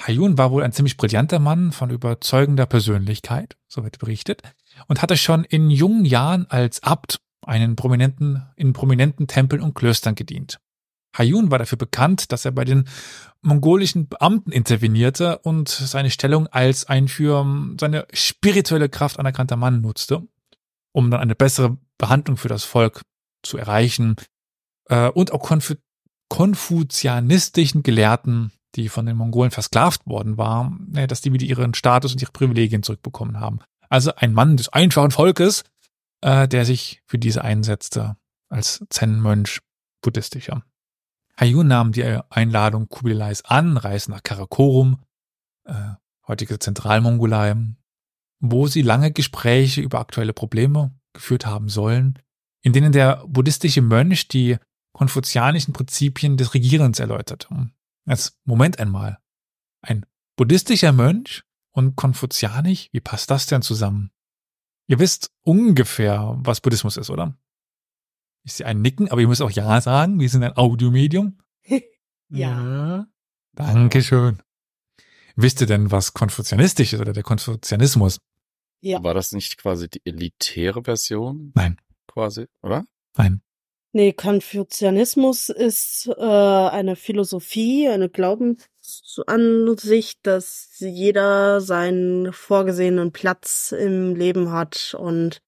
Haiyun 0.00 0.38
war 0.38 0.50
wohl 0.52 0.62
ein 0.62 0.72
ziemlich 0.72 0.96
brillanter 0.96 1.38
Mann 1.38 1.72
von 1.72 1.90
überzeugender 1.90 2.66
Persönlichkeit, 2.66 3.56
soweit 3.68 3.98
berichtet, 3.98 4.42
und 4.86 5.02
hatte 5.02 5.16
schon 5.16 5.44
in 5.44 5.70
jungen 5.70 6.04
Jahren 6.04 6.46
als 6.46 6.82
Abt 6.82 7.20
einen 7.44 7.76
prominenten, 7.76 8.42
in 8.56 8.72
prominenten 8.72 9.26
Tempeln 9.26 9.60
und 9.60 9.74
Klöstern 9.74 10.14
gedient. 10.14 10.58
Haiyun 11.16 11.50
war 11.50 11.58
dafür 11.58 11.78
bekannt, 11.78 12.32
dass 12.32 12.44
er 12.44 12.52
bei 12.52 12.64
den 12.64 12.88
mongolischen 13.42 14.08
Beamten 14.08 14.52
intervenierte 14.52 15.38
und 15.38 15.68
seine 15.68 16.10
Stellung 16.10 16.46
als 16.46 16.86
ein 16.86 17.08
für 17.08 17.44
seine 17.78 18.06
spirituelle 18.12 18.88
Kraft 18.88 19.18
anerkannter 19.18 19.56
Mann 19.56 19.80
nutzte, 19.80 20.22
um 20.92 21.10
dann 21.10 21.20
eine 21.20 21.34
bessere 21.34 21.76
Behandlung 21.98 22.36
für 22.36 22.48
das 22.48 22.64
Volk 22.64 23.02
zu 23.42 23.58
erreichen 23.58 24.16
äh, 24.88 25.08
und 25.08 25.32
auch 25.32 25.40
konfu 25.40 25.74
konfuzianistischen 26.28 27.82
Gelehrten, 27.82 28.52
die 28.74 28.88
von 28.88 29.04
den 29.04 29.18
Mongolen 29.18 29.50
versklavt 29.50 30.06
worden 30.06 30.38
waren, 30.38 30.94
äh, 30.94 31.06
dass 31.06 31.20
die 31.20 31.32
wieder 31.32 31.44
ihren 31.44 31.74
Status 31.74 32.12
und 32.12 32.22
ihre 32.22 32.32
Privilegien 32.32 32.82
zurückbekommen 32.82 33.38
haben. 33.38 33.60
Also 33.90 34.14
ein 34.14 34.32
Mann 34.32 34.56
des 34.56 34.70
einfachen 34.70 35.10
Volkes, 35.10 35.64
äh, 36.22 36.48
der 36.48 36.64
sich 36.64 37.02
für 37.04 37.18
diese 37.18 37.44
einsetzte 37.44 38.16
als 38.48 38.82
Zen-Mönch 38.88 39.60
buddhistischer. 40.00 40.62
Hayun 41.38 41.66
nahm 41.68 41.92
die 41.92 42.04
Einladung 42.30 42.88
Kubilais 42.88 43.42
an, 43.44 43.76
reiste 43.76 44.10
nach 44.10 44.22
Karakorum, 44.22 45.02
äh, 45.64 45.94
heutige 46.26 46.58
Zentralmongolei, 46.58 47.56
wo 48.40 48.66
sie 48.66 48.82
lange 48.82 49.12
Gespräche 49.12 49.80
über 49.80 50.00
aktuelle 50.00 50.32
Probleme 50.32 50.94
geführt 51.12 51.46
haben 51.46 51.68
sollen, 51.68 52.18
in 52.62 52.72
denen 52.72 52.92
der 52.92 53.24
buddhistische 53.26 53.82
Mönch 53.82 54.28
die 54.28 54.58
konfuzianischen 54.92 55.72
Prinzipien 55.72 56.36
des 56.36 56.54
Regierens 56.54 56.98
erläuterte. 56.98 57.70
Jetzt, 58.06 58.38
Moment 58.44 58.78
einmal. 58.78 59.18
Ein 59.80 60.06
buddhistischer 60.36 60.92
Mönch 60.92 61.42
und 61.72 61.96
konfuzianisch, 61.96 62.88
wie 62.92 63.00
passt 63.00 63.30
das 63.30 63.46
denn 63.46 63.62
zusammen? 63.62 64.10
Ihr 64.86 64.98
wisst 64.98 65.30
ungefähr, 65.42 66.34
was 66.38 66.60
Buddhismus 66.60 66.96
ist, 66.96 67.10
oder? 67.10 67.36
Ich 68.44 68.54
sehe 68.54 68.66
ein 68.66 68.82
Nicken, 68.82 69.10
aber 69.10 69.20
ihr 69.20 69.28
müsst 69.28 69.42
auch 69.42 69.50
Ja 69.50 69.80
sagen. 69.80 70.20
Wir 70.20 70.28
sind 70.28 70.42
ein 70.42 70.56
Audiomedium. 70.56 71.38
Ja. 72.34 73.06
Dankeschön. 73.52 74.38
Wisst 75.36 75.60
ihr 75.60 75.66
denn, 75.66 75.90
was 75.90 76.14
konfuzianistisch 76.14 76.94
ist 76.94 77.00
oder 77.00 77.12
der 77.12 77.22
Konfuzianismus? 77.22 78.20
Ja. 78.80 79.04
War 79.04 79.12
das 79.12 79.32
nicht 79.32 79.58
quasi 79.58 79.90
die 79.90 80.00
elitäre 80.06 80.82
Version? 80.82 81.52
Nein. 81.54 81.76
Quasi, 82.06 82.46
oder? 82.62 82.86
Nein. 83.18 83.42
Nee, 83.92 84.14
Konfuzianismus 84.14 85.50
ist 85.50 86.08
äh, 86.08 86.22
eine 86.22 86.96
Philosophie, 86.96 87.88
eine 87.88 88.08
Glaubensansicht, 88.08 90.26
dass 90.26 90.76
jeder 90.78 91.60
seinen 91.60 92.32
vorgesehenen 92.32 93.12
Platz 93.12 93.72
im 93.72 94.16
Leben 94.16 94.50
hat 94.50 94.96
und 94.98 95.42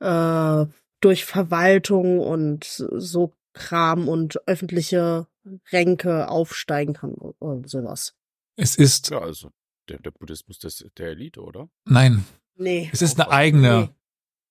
äh, 0.00 0.64
durch 1.04 1.24
Verwaltung 1.24 2.18
und 2.20 2.64
so 2.64 3.32
Kram 3.52 4.08
und 4.08 4.46
öffentliche 4.48 5.26
Ränke 5.70 6.28
aufsteigen 6.28 6.94
kann 6.94 7.12
und 7.12 7.68
sowas. 7.68 8.14
Es 8.56 8.76
ist, 8.76 9.10
Ja, 9.10 9.18
also 9.20 9.50
der, 9.88 9.98
der 9.98 10.10
Buddhismus 10.12 10.58
des, 10.58 10.84
der 10.96 11.08
Elite, 11.08 11.40
oder? 11.42 11.68
nein, 11.84 12.24
Nee. 12.54 12.88
es 12.92 13.02
ist 13.02 13.18
eine 13.20 13.30
eigene, 13.30 13.80
Nee. 13.80 13.88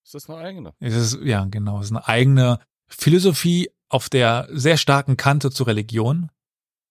Ist 0.03 0.15
das 0.15 0.29
eine 0.29 0.39
eigene? 0.39 0.73
es 0.79 0.95
ist, 0.95 1.19
ja, 1.23 1.45
genau, 1.45 1.79
es 1.79 1.85
ist 1.85 1.91
eine 1.91 2.07
eigene 2.07 2.59
Philosophie 2.87 3.69
auf 3.89 4.09
der 4.09 4.47
sehr 4.51 4.77
starken 4.77 5.15
Kante 5.17 5.51
zur 5.51 5.67
Religion. 5.67 6.29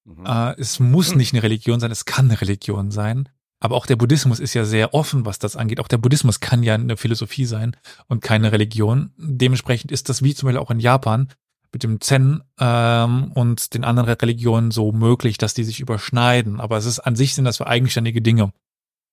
Mhm. 0.05 0.25
Äh, 0.25 0.55
es 0.59 0.79
muss 0.81 1.15
nicht 1.15 1.33
eine 1.35 1.43
Religion 1.43 1.81
sein, 1.81 1.91
es 1.91 2.05
kann 2.05 2.27
eine 2.31 2.41
Religion 2.41 2.91
sein. 2.91 3.29
Aber 3.61 3.77
auch 3.77 3.87
der 3.87 3.97
Buddhismus 3.97 4.41
ist 4.41 4.55
ja 4.55 4.65
sehr 4.65 4.95
offen, 4.95 5.27
was 5.27 5.39
das 5.39 5.55
angeht. 5.55 5.81
Auch 5.81 5.89
der 5.89 5.99
Buddhismus 5.99 6.41
kann 6.41 6.63
ja 6.63 6.75
eine 6.75 6.97
Philosophie 6.97 7.45
sein 7.45 7.77
und 8.09 8.23
keine 8.23 8.53
Religion. 8.53 9.13
Dementsprechend 9.19 9.93
ist 9.93 10.09
das 10.09 10.23
wie 10.23 10.35
zum 10.35 10.47
Beispiel 10.47 10.61
auch 10.61 10.71
in 10.71 10.81
Japan 10.81 11.29
mit 11.73 11.83
dem 11.83 12.01
Zen 12.01 12.43
ähm, 12.59 13.33
und 13.33 13.75
den 13.75 13.85
anderen 13.85 14.09
Religionen 14.09 14.71
so 14.71 14.93
möglich, 14.93 15.39
dass 15.39 15.55
die 15.55 15.65
sich 15.65 15.81
überschneiden. 15.81 16.59
Aber 16.59 16.79
es 16.79 16.87
ist 16.87 17.01
an 17.01 17.17
sich 17.17 17.35
sind 17.35 17.45
das 17.45 17.59
für 17.59 17.67
eigenständige 17.67 18.23
Dinge, 18.23 18.53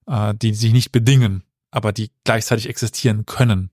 äh, 0.08 0.34
die 0.34 0.54
sich 0.54 0.72
nicht 0.72 0.92
bedingen, 0.92 1.44
aber 1.70 1.92
die 1.92 2.12
gleichzeitig 2.24 2.70
existieren 2.70 3.26
können. 3.26 3.70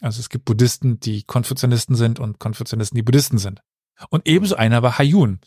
Also 0.00 0.20
es 0.20 0.30
gibt 0.30 0.46
Buddhisten, 0.46 1.00
die 1.00 1.22
Konfuzianisten 1.22 1.96
sind 1.96 2.18
und 2.18 2.38
Konfuzianisten, 2.38 2.96
die 2.96 3.02
Buddhisten 3.02 3.38
sind. 3.38 3.62
Und 4.08 4.26
ebenso 4.26 4.56
einer 4.56 4.82
war 4.82 4.98
Hayun. 4.98 5.38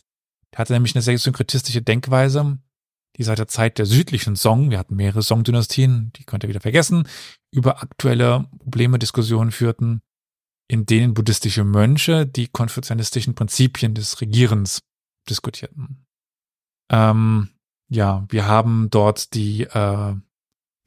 Der 0.51 0.59
hatte 0.59 0.73
nämlich 0.73 0.95
eine 0.95 1.01
sehr 1.01 1.17
synkretistische 1.17 1.81
Denkweise, 1.81 2.59
die 3.15 3.23
seit 3.23 3.39
der 3.39 3.47
Zeit 3.47 3.77
der 3.77 3.85
südlichen 3.85 4.35
Song, 4.35 4.69
wir 4.69 4.77
hatten 4.77 4.95
mehrere 4.95 5.23
Song-Dynastien, 5.23 6.11
die 6.15 6.23
könnt 6.23 6.43
ihr 6.43 6.49
wieder 6.49 6.61
vergessen, 6.61 7.07
über 7.51 7.81
aktuelle 7.81 8.47
Probleme, 8.59 8.99
Diskussionen 8.99 9.51
führten, 9.51 10.01
in 10.67 10.85
denen 10.85 11.13
buddhistische 11.13 11.63
Mönche 11.63 12.25
die 12.25 12.47
konfuzianistischen 12.47 13.35
Prinzipien 13.35 13.93
des 13.93 14.21
Regierens 14.21 14.81
diskutierten. 15.29 16.05
Ähm, 16.91 17.49
ja, 17.89 18.25
wir 18.29 18.45
haben 18.45 18.89
dort 18.89 19.33
die 19.33 19.63
äh, 19.63 20.15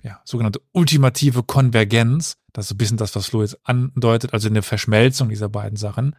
ja, 0.03 0.21
sogenannte 0.25 0.61
ultimative 0.73 1.43
Konvergenz, 1.43 2.37
das 2.53 2.67
ist 2.67 2.69
so 2.71 2.75
ein 2.75 2.79
bisschen 2.79 2.97
das, 2.97 3.15
was 3.17 3.27
Flo 3.27 3.43
jetzt 3.43 3.59
andeutet, 3.65 4.33
also 4.33 4.49
eine 4.49 4.63
Verschmelzung 4.63 5.29
dieser 5.29 5.49
beiden 5.49 5.77
Sachen. 5.77 6.17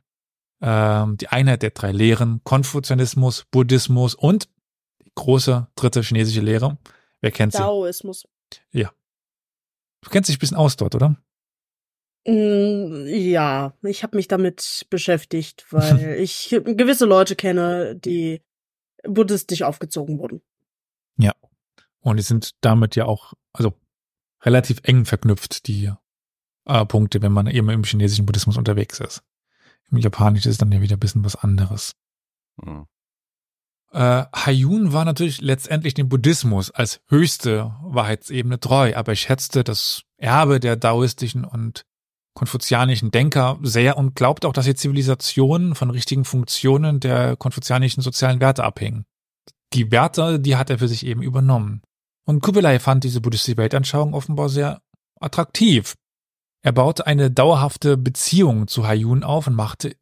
Ähm, 0.61 1.17
die 1.17 1.27
Einheit 1.27 1.63
der 1.63 1.71
drei 1.71 1.91
Lehren, 1.91 2.41
Konfuzianismus, 2.43 3.45
Buddhismus 3.51 4.15
und 4.15 4.47
große 5.15 5.67
dritte 5.75 6.01
chinesische 6.01 6.41
Lehre. 6.41 6.77
Wer 7.21 7.31
kennt 7.31 7.53
sie? 7.53 7.59
Daoismus. 7.59 8.27
Du 10.03 10.09
kennst 10.09 10.29
dich 10.29 10.37
ein 10.37 10.39
bisschen 10.39 10.57
aus 10.57 10.77
dort, 10.77 10.95
oder? 10.95 11.15
Mm, 12.25 13.05
Ja, 13.07 13.73
ich 13.83 14.03
habe 14.03 14.17
mich 14.17 14.27
damit 14.27 14.85
beschäftigt, 14.89 15.65
weil 15.71 16.15
ich 16.19 16.49
gewisse 16.49 17.05
Leute 17.05 17.35
kenne, 17.35 17.95
die 17.95 18.41
buddhistisch 19.03 19.61
aufgezogen 19.61 20.19
wurden. 20.19 20.41
Und 22.03 22.17
die 22.17 22.23
sind 22.23 22.55
damit 22.61 22.95
ja 22.95 23.05
auch, 23.05 23.33
also 23.53 23.79
relativ 24.41 24.79
eng 24.81 25.05
verknüpft, 25.05 25.67
die 25.67 25.91
äh, 26.65 26.85
Punkte, 26.87 27.21
wenn 27.21 27.31
man 27.31 27.45
eben 27.45 27.69
im 27.69 27.83
chinesischen 27.83 28.25
Buddhismus 28.25 28.57
unterwegs 28.57 28.99
ist. 28.99 29.21
Im 29.91 29.97
Japanischen 29.99 30.49
ist 30.49 30.63
dann 30.63 30.71
ja 30.71 30.81
wieder 30.81 30.95
ein 30.95 30.99
bisschen 30.99 31.23
was 31.23 31.35
anderes. 31.35 31.95
Mhm. 32.55 32.87
Äh, 33.91 34.23
Hayun 34.33 34.93
war 34.93 35.05
natürlich 35.05 35.41
letztendlich 35.41 35.93
dem 35.93 36.09
Buddhismus 36.09 36.71
als 36.71 37.01
höchste 37.09 37.75
Wahrheitsebene 37.83 38.59
treu, 38.59 38.93
aber 38.95 39.11
er 39.11 39.17
schätzte 39.17 39.63
das 39.63 40.03
Erbe 40.17 40.59
der 40.59 40.77
daoistischen 40.77 41.43
und 41.43 41.85
konfuzianischen 42.33 43.11
Denker 43.11 43.59
sehr 43.61 43.97
und 43.97 44.15
glaubt 44.15 44.45
auch, 44.45 44.53
dass 44.53 44.65
die 44.65 44.75
Zivilisationen 44.75 45.75
von 45.75 45.89
richtigen 45.89 46.23
Funktionen 46.23 47.01
der 47.01 47.35
konfuzianischen 47.35 48.01
sozialen 48.01 48.39
Werte 48.39 48.63
abhängen. 48.63 49.05
Die 49.73 49.91
Werte, 49.91 50.39
die 50.39 50.55
hat 50.55 50.69
er 50.69 50.79
für 50.79 50.87
sich 50.87 51.05
eben 51.05 51.21
übernommen. 51.21 51.81
Und 52.25 52.41
Kubilai 52.41 52.79
fand 52.79 53.03
diese 53.03 53.19
buddhistische 53.19 53.57
Weltanschauung 53.57 54.13
offenbar 54.13 54.47
sehr 54.47 54.81
attraktiv. 55.19 55.95
Er 56.63 56.71
baute 56.71 57.07
eine 57.07 57.31
dauerhafte 57.31 57.97
Beziehung 57.97 58.67
zu 58.67 58.87
Hayun 58.87 59.23
auf 59.23 59.47
und 59.47 59.55
machte 59.55 59.95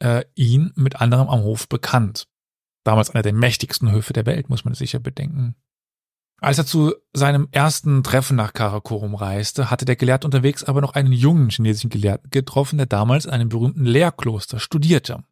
äh, 0.00 0.24
ihn 0.34 0.72
mit 0.76 1.00
anderem 1.00 1.28
am 1.28 1.42
Hof 1.42 1.68
bekannt. 1.68 2.26
Damals 2.86 3.10
einer 3.10 3.22
der 3.22 3.32
mächtigsten 3.32 3.90
Höfe 3.90 4.12
der 4.12 4.26
Welt, 4.26 4.48
muss 4.48 4.64
man 4.64 4.74
sicher 4.74 5.00
bedenken. 5.00 5.56
Als 6.40 6.58
er 6.58 6.66
zu 6.66 6.94
seinem 7.12 7.48
ersten 7.50 8.04
Treffen 8.04 8.36
nach 8.36 8.52
Karakorum 8.52 9.16
reiste, 9.16 9.72
hatte 9.72 9.84
der 9.84 9.96
Gelehrte 9.96 10.28
unterwegs 10.28 10.62
aber 10.62 10.80
noch 10.80 10.94
einen 10.94 11.12
jungen 11.12 11.50
chinesischen 11.50 11.90
Gelehrten 11.90 12.30
getroffen, 12.30 12.76
der 12.76 12.86
damals 12.86 13.24
in 13.24 13.32
einem 13.32 13.48
berühmten 13.48 13.84
Lehrkloster 13.84 14.60
studierte. 14.60 15.24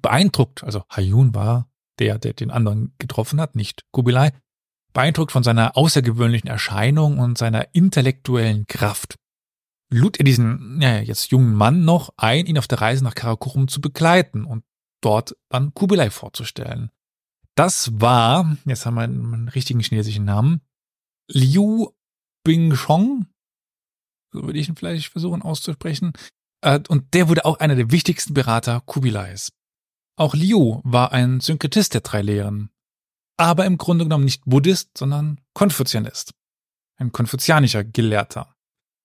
Beeindruckt, 0.00 0.64
also 0.64 0.84
Hayun 0.90 1.34
war 1.34 1.68
der, 1.98 2.18
der 2.18 2.32
den 2.32 2.50
anderen 2.50 2.94
getroffen 2.96 3.42
hat, 3.42 3.56
nicht 3.56 3.84
Kubilai, 3.92 4.32
beeindruckt 4.94 5.32
von 5.32 5.42
seiner 5.42 5.76
außergewöhnlichen 5.76 6.48
Erscheinung 6.48 7.18
und 7.18 7.36
seiner 7.36 7.74
intellektuellen 7.74 8.66
Kraft, 8.66 9.16
lud 9.92 10.18
er 10.18 10.24
diesen 10.24 10.80
ja, 10.80 11.00
jetzt 11.00 11.30
jungen 11.30 11.52
Mann 11.52 11.84
noch 11.84 12.14
ein, 12.16 12.46
ihn 12.46 12.56
auf 12.56 12.68
der 12.68 12.80
Reise 12.80 13.04
nach 13.04 13.14
Karakorum 13.14 13.68
zu 13.68 13.82
begleiten 13.82 14.46
und 14.46 14.64
dort 15.00 15.36
dann 15.48 15.74
Kubilai 15.74 16.10
vorzustellen. 16.10 16.90
Das 17.54 18.00
war, 18.00 18.56
jetzt 18.64 18.86
haben 18.86 18.94
wir 18.94 19.02
einen 19.02 19.48
richtigen 19.48 19.80
chinesischen 19.80 20.24
Namen, 20.24 20.60
Liu 21.28 21.88
Bing 22.44 22.74
Chong, 22.74 23.26
so 24.32 24.42
würde 24.44 24.58
ich 24.58 24.68
ihn 24.68 24.76
vielleicht 24.76 25.08
versuchen 25.08 25.42
auszusprechen, 25.42 26.12
äh, 26.62 26.80
und 26.88 27.14
der 27.14 27.28
wurde 27.28 27.44
auch 27.44 27.58
einer 27.58 27.76
der 27.76 27.90
wichtigsten 27.90 28.34
Berater 28.34 28.80
Kubilais. 28.80 29.52
Auch 30.16 30.34
Liu 30.34 30.80
war 30.84 31.12
ein 31.12 31.40
Synkretist 31.40 31.94
der 31.94 32.00
drei 32.02 32.22
Lehren, 32.22 32.70
aber 33.36 33.66
im 33.66 33.78
Grunde 33.78 34.04
genommen 34.04 34.24
nicht 34.24 34.44
Buddhist, 34.44 34.96
sondern 34.96 35.40
Konfuzianist, 35.54 36.34
ein 36.96 37.12
konfuzianischer 37.12 37.84
Gelehrter. 37.84 38.54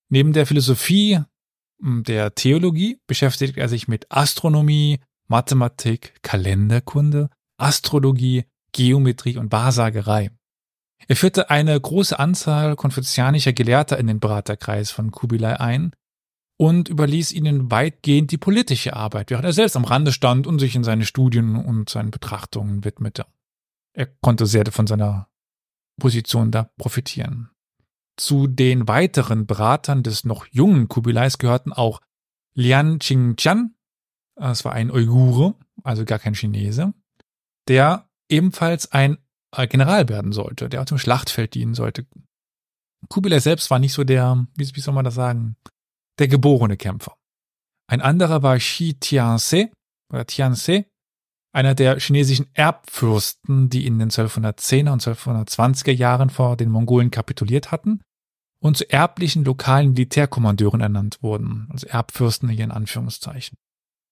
Neben 0.08 0.32
der 0.32 0.46
Philosophie, 0.46 1.20
der 1.78 2.34
Theologie 2.34 3.00
beschäftigt 3.06 3.56
er 3.56 3.68
sich 3.68 3.88
mit 3.88 4.10
Astronomie, 4.10 5.00
Mathematik, 5.28 6.14
Kalenderkunde, 6.22 7.30
Astrologie, 7.58 8.44
Geometrie 8.72 9.38
und 9.38 9.52
Wahrsagerei. 9.52 10.30
Er 11.08 11.16
führte 11.16 11.50
eine 11.50 11.80
große 11.80 12.18
Anzahl 12.18 12.76
konfuzianischer 12.76 13.52
Gelehrter 13.52 13.98
in 13.98 14.06
den 14.06 14.20
Beraterkreis 14.20 14.90
von 14.90 15.10
Kubilai 15.10 15.60
ein 15.60 15.92
und 16.58 16.88
überließ 16.88 17.32
ihnen 17.32 17.70
weitgehend 17.70 18.30
die 18.30 18.38
politische 18.38 18.94
Arbeit, 18.94 19.30
während 19.30 19.44
er 19.44 19.52
selbst 19.52 19.76
am 19.76 19.84
Rande 19.84 20.12
stand 20.12 20.46
und 20.46 20.58
sich 20.58 20.74
in 20.74 20.84
seine 20.84 21.04
Studien 21.04 21.56
und 21.56 21.90
seinen 21.90 22.10
Betrachtungen 22.10 22.84
widmete. 22.84 23.26
Er 23.92 24.06
konnte 24.06 24.46
sehr 24.46 24.64
von 24.72 24.86
seiner 24.86 25.28
Position 25.98 26.50
da 26.50 26.70
profitieren. 26.76 27.50
Zu 28.16 28.46
den 28.46 28.88
weiteren 28.88 29.46
Beratern 29.46 30.02
des 30.02 30.24
noch 30.24 30.46
jungen 30.46 30.88
Kubilais 30.88 31.38
gehörten 31.38 31.72
auch 31.72 32.00
Lian 32.54 32.98
Qingqian, 32.98 33.75
das 34.36 34.64
war 34.64 34.72
ein 34.72 34.90
Uigure, 34.90 35.54
also 35.82 36.04
gar 36.04 36.18
kein 36.18 36.34
Chinese, 36.34 36.92
der 37.68 38.08
ebenfalls 38.28 38.92
ein 38.92 39.18
äh, 39.56 39.66
General 39.66 40.08
werden 40.08 40.32
sollte, 40.32 40.68
der 40.68 40.82
auch 40.82 40.86
zum 40.86 40.98
Schlachtfeld 40.98 41.54
dienen 41.54 41.74
sollte. 41.74 42.06
Kubilai 43.08 43.40
selbst 43.40 43.70
war 43.70 43.78
nicht 43.78 43.92
so 43.92 44.04
der, 44.04 44.46
wie, 44.54 44.70
wie 44.74 44.80
soll 44.80 44.94
man 44.94 45.04
das 45.04 45.14
sagen, 45.14 45.56
der 46.18 46.28
geborene 46.28 46.76
Kämpfer. 46.76 47.16
Ein 47.88 48.00
anderer 48.00 48.42
war 48.42 48.58
Shi 48.58 48.94
Tianse 48.94 49.70
oder 50.12 50.26
Tianse, 50.26 50.86
einer 51.52 51.74
der 51.74 51.98
chinesischen 51.98 52.48
Erbfürsten, 52.52 53.70
die 53.70 53.86
in 53.86 53.98
den 53.98 54.10
1210er 54.10 54.92
und 54.92 55.02
1220er 55.02 55.92
Jahren 55.92 56.30
vor 56.30 56.56
den 56.56 56.68
Mongolen 56.68 57.10
kapituliert 57.10 57.70
hatten 57.70 58.02
und 58.60 58.76
zu 58.76 58.90
erblichen 58.90 59.44
lokalen 59.44 59.90
Militärkommandeuren 59.90 60.80
ernannt 60.80 61.22
wurden, 61.22 61.68
also 61.70 61.86
Erbfürsten 61.86 62.48
hier 62.48 62.64
in 62.64 62.72
Anführungszeichen. 62.72 63.56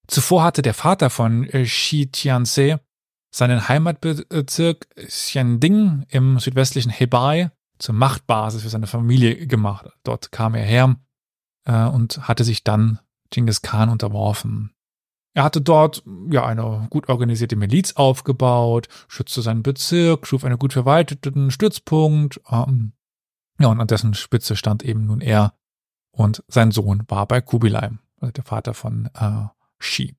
Zuvor 0.06 0.44
hatte 0.44 0.62
der 0.62 0.74
Vater 0.74 1.10
von 1.10 1.48
Shi 1.64 2.10
Tianse 2.10 2.80
seinen 3.30 3.68
Heimatbezirk 3.68 4.88
Xianding 4.94 6.06
im 6.08 6.38
südwestlichen 6.38 6.90
Hebei 6.90 7.50
zur 7.78 7.94
Machtbasis 7.94 8.62
für 8.62 8.68
seine 8.68 8.86
Familie 8.86 9.46
gemacht. 9.46 9.86
Dort 10.04 10.30
kam 10.30 10.54
er 10.54 10.64
her 10.64 10.96
äh, 11.64 11.84
und 11.86 12.28
hatte 12.28 12.44
sich 12.44 12.62
dann 12.64 13.00
Genghis 13.30 13.62
Khan 13.62 13.88
unterworfen. 13.88 14.70
Er 15.34 15.42
hatte 15.42 15.60
dort 15.60 16.04
ja 16.30 16.46
eine 16.46 16.86
gut 16.90 17.08
organisierte 17.08 17.56
Miliz 17.56 17.94
aufgebaut, 17.96 18.88
schützte 19.08 19.42
seinen 19.42 19.64
Bezirk, 19.64 20.28
schuf 20.28 20.44
einen 20.44 20.58
gut 20.58 20.72
verwalteten 20.72 21.50
Stützpunkt. 21.50 22.40
Ähm, 22.48 22.92
ja, 23.58 23.66
und 23.66 23.80
an 23.80 23.88
dessen 23.88 24.14
Spitze 24.14 24.54
stand 24.54 24.84
eben 24.84 25.06
nun 25.06 25.20
er 25.20 25.54
und 26.12 26.44
sein 26.46 26.70
Sohn 26.70 27.02
war 27.08 27.26
bei 27.26 27.40
Kubilai, 27.40 27.90
also 28.20 28.32
der 28.32 28.44
Vater 28.44 28.74
von 28.74 29.10
äh, 29.14 29.46
Shi. 29.78 30.16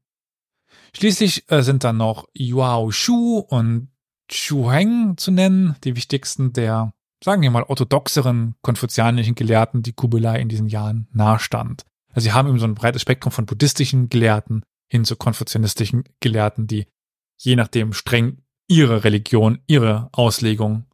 Schließlich 0.95 1.49
äh, 1.51 1.61
sind 1.61 1.83
dann 1.83 1.97
noch 1.97 2.27
Yuao 2.33 2.91
Shu 2.91 3.39
und 3.39 3.89
Chu 4.29 4.71
Heng 4.71 5.17
zu 5.17 5.31
nennen, 5.31 5.75
die 5.83 5.95
wichtigsten 5.95 6.53
der, 6.53 6.93
sagen 7.23 7.41
wir 7.41 7.51
mal, 7.51 7.63
orthodoxeren 7.63 8.55
konfuzianischen 8.61 9.35
Gelehrten, 9.35 9.83
die 9.83 9.93
Kubilai 9.93 10.39
in 10.39 10.49
diesen 10.49 10.67
Jahren 10.67 11.07
nahestand. 11.11 11.83
Also 12.13 12.25
sie 12.25 12.33
haben 12.33 12.47
eben 12.47 12.59
so 12.59 12.65
ein 12.65 12.75
breites 12.75 13.01
Spektrum 13.01 13.31
von 13.31 13.45
buddhistischen 13.45 14.09
Gelehrten 14.09 14.63
hin 14.87 15.03
zu 15.03 15.15
konfuzianistischen 15.15 16.05
Gelehrten, 16.21 16.67
die 16.67 16.87
je 17.37 17.55
nachdem 17.55 17.93
streng 17.93 18.41
ihre 18.67 19.03
Religion, 19.03 19.59
ihre 19.67 20.09
Auslegung 20.13 20.85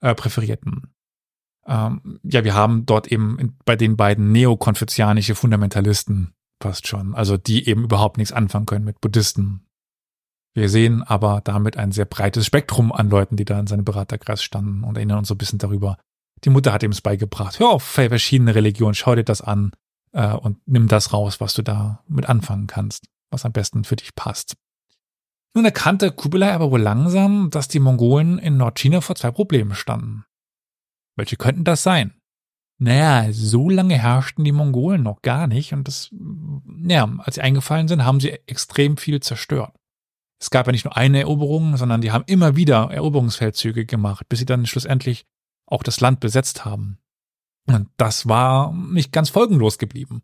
äh, 0.00 0.14
präferierten. 0.14 0.94
Ähm, 1.66 2.20
ja, 2.22 2.44
wir 2.44 2.54
haben 2.54 2.86
dort 2.86 3.08
eben 3.08 3.56
bei 3.64 3.76
den 3.76 3.96
beiden 3.96 4.30
neokonfuzianische 4.32 5.34
Fundamentalisten 5.34 6.34
fast 6.60 6.86
schon. 6.86 7.14
Also 7.14 7.36
die 7.36 7.68
eben 7.68 7.84
überhaupt 7.84 8.18
nichts 8.18 8.32
anfangen 8.32 8.66
können 8.66 8.84
mit 8.84 9.00
Buddhisten. 9.00 9.66
Wir 10.54 10.68
sehen 10.68 11.02
aber 11.02 11.40
damit 11.44 11.76
ein 11.76 11.92
sehr 11.92 12.04
breites 12.04 12.46
Spektrum 12.46 12.92
an 12.92 13.10
Leuten, 13.10 13.36
die 13.36 13.44
da 13.44 13.60
in 13.60 13.66
seinem 13.66 13.84
Beraterkreis 13.84 14.42
standen 14.42 14.82
und 14.82 14.96
erinnern 14.96 15.18
uns 15.18 15.28
so 15.28 15.34
ein 15.34 15.38
bisschen 15.38 15.58
darüber. 15.58 15.98
Die 16.44 16.50
Mutter 16.50 16.72
hat 16.72 16.82
ihm 16.82 16.90
es 16.90 17.00
beigebracht. 17.00 17.58
Hör 17.58 17.70
auf 17.70 17.82
verschiedene 17.82 18.54
Religionen, 18.54 18.94
schau 18.94 19.14
dir 19.14 19.24
das 19.24 19.40
an 19.40 19.72
äh, 20.12 20.32
und 20.32 20.58
nimm 20.66 20.88
das 20.88 21.12
raus, 21.12 21.40
was 21.40 21.54
du 21.54 21.62
da 21.62 22.02
mit 22.08 22.28
anfangen 22.28 22.66
kannst, 22.66 23.06
was 23.30 23.44
am 23.44 23.52
besten 23.52 23.84
für 23.84 23.96
dich 23.96 24.14
passt. 24.14 24.56
Nun 25.54 25.64
erkannte 25.64 26.12
Kubilai 26.12 26.52
aber 26.52 26.70
wohl 26.70 26.80
langsam, 26.80 27.50
dass 27.50 27.68
die 27.68 27.80
Mongolen 27.80 28.38
in 28.38 28.56
Nordchina 28.56 29.00
vor 29.00 29.16
zwei 29.16 29.30
Problemen 29.30 29.74
standen. 29.74 30.24
Welche 31.16 31.36
könnten 31.36 31.64
das 31.64 31.82
sein? 31.82 32.17
Naja, 32.80 33.32
so 33.32 33.68
lange 33.68 33.98
herrschten 33.98 34.44
die 34.44 34.52
Mongolen 34.52 35.02
noch 35.02 35.20
gar 35.22 35.48
nicht 35.48 35.72
und 35.72 35.88
das, 35.88 36.14
ja, 36.86 37.12
als 37.18 37.34
sie 37.34 37.40
eingefallen 37.40 37.88
sind, 37.88 38.04
haben 38.04 38.20
sie 38.20 38.30
extrem 38.46 38.96
viel 38.96 39.20
zerstört. 39.20 39.74
Es 40.40 40.50
gab 40.50 40.66
ja 40.66 40.72
nicht 40.72 40.84
nur 40.84 40.96
eine 40.96 41.20
Eroberung, 41.20 41.76
sondern 41.76 42.00
die 42.00 42.12
haben 42.12 42.22
immer 42.28 42.54
wieder 42.54 42.90
Eroberungsfeldzüge 42.92 43.84
gemacht, 43.84 44.28
bis 44.28 44.38
sie 44.38 44.46
dann 44.46 44.66
schlussendlich 44.66 45.26
auch 45.66 45.82
das 45.82 46.00
Land 46.00 46.20
besetzt 46.20 46.64
haben. 46.64 46.98
Und 47.66 47.88
das 47.96 48.28
war 48.28 48.72
nicht 48.72 49.12
ganz 49.12 49.28
folgenlos 49.28 49.78
geblieben. 49.78 50.22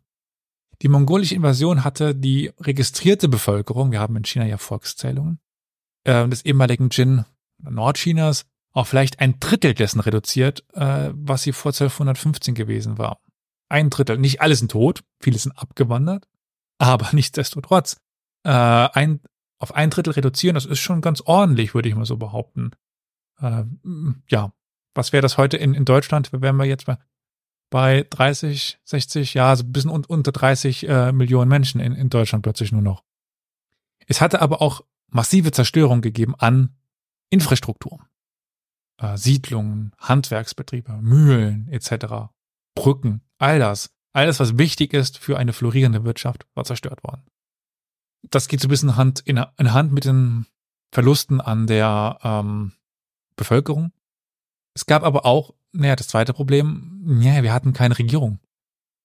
Die 0.81 0.87
mongolische 0.87 1.35
Invasion 1.35 1.83
hatte 1.83 2.15
die 2.15 2.51
registrierte 2.59 3.27
Bevölkerung, 3.27 3.91
wir 3.91 3.99
haben 3.99 4.15
in 4.15 4.23
China 4.25 4.45
ja 4.45 4.57
Volkszählungen, 4.57 5.39
äh, 6.05 6.27
des 6.27 6.43
ehemaligen 6.45 6.89
Jin 6.89 7.25
Nordchinas 7.57 8.45
auf 8.75 8.89
vielleicht 8.89 9.21
ein 9.21 9.39
Drittel 9.39 9.73
dessen 9.73 10.01
reduziert, 10.01 10.63
äh, 10.73 11.09
was 11.13 11.43
sie 11.43 11.53
vor 11.53 11.71
1215 11.71 12.55
gewesen 12.55 12.97
war. 12.97 13.21
Ein 13.69 13.89
Drittel. 13.89 14.17
Nicht 14.17 14.41
alle 14.41 14.55
sind 14.55 14.69
tot, 14.69 15.01
viele 15.21 15.39
sind 15.39 15.57
abgewandert, 15.57 16.27
aber 16.77 17.09
nichtsdestotrotz, 17.13 17.97
äh, 18.43 18.49
ein, 18.49 19.21
auf 19.59 19.73
ein 19.73 19.89
Drittel 19.89 20.13
reduzieren, 20.13 20.55
das 20.55 20.65
ist 20.65 20.79
schon 20.79 20.99
ganz 20.99 21.21
ordentlich, 21.21 21.73
würde 21.73 21.87
ich 21.87 21.95
mal 21.95 22.05
so 22.05 22.17
behaupten. 22.17 22.71
Äh, 23.39 23.63
ja, 24.27 24.51
was 24.93 25.13
wäre 25.13 25.21
das 25.21 25.37
heute 25.37 25.55
in, 25.55 25.73
in 25.73 25.85
Deutschland? 25.85 26.31
Wären 26.33 26.57
wir 26.57 26.65
jetzt 26.65 26.85
bei, 26.85 26.97
bei 27.69 28.05
30, 28.09 28.79
60, 28.83 29.35
ja, 29.35 29.49
also 29.49 29.63
ein 29.63 29.71
bisschen 29.71 29.89
un, 29.89 30.03
unter 30.03 30.33
30 30.33 30.87
äh, 30.87 31.11
Millionen 31.13 31.49
Menschen 31.49 31.79
in, 31.79 31.93
in 31.93 32.09
Deutschland 32.09 32.43
plötzlich 32.43 32.73
nur 32.73 32.81
noch. 32.81 33.05
Es 34.05 34.19
hatte 34.19 34.41
aber 34.41 34.61
auch 34.61 34.81
massive 35.07 35.51
Zerstörung 35.51 36.01
gegeben 36.01 36.35
an 36.37 36.75
Infrastruktur 37.29 38.05
äh, 38.97 39.17
Siedlungen, 39.17 39.91
Handwerksbetriebe, 39.97 40.93
Mühlen 41.01 41.67
etc., 41.69 42.29
Brücken, 42.75 43.21
all 43.37 43.59
das, 43.59 43.93
alles, 44.13 44.39
was 44.39 44.57
wichtig 44.57 44.93
ist 44.93 45.17
für 45.17 45.37
eine 45.37 45.53
florierende 45.53 46.03
Wirtschaft, 46.05 46.45
war 46.55 46.63
zerstört 46.63 47.03
worden. 47.03 47.25
Das 48.29 48.47
geht 48.47 48.61
so 48.61 48.67
ein 48.67 48.69
bisschen 48.69 48.95
Hand 48.95 49.19
in, 49.21 49.43
in 49.57 49.73
Hand 49.73 49.91
mit 49.91 50.05
den 50.05 50.45
Verlusten 50.93 51.41
an 51.41 51.67
der 51.67 52.17
ähm, 52.23 52.73
Bevölkerung. 53.35 53.91
Es 54.73 54.85
gab 54.85 55.03
aber 55.03 55.25
auch, 55.25 55.53
naja, 55.73 55.95
das 55.95 56.07
zweite 56.07 56.33
Problem, 56.33 57.19
ja, 57.21 57.43
wir 57.43 57.53
hatten 57.53 57.73
keine 57.73 57.97
Regierung. 57.97 58.39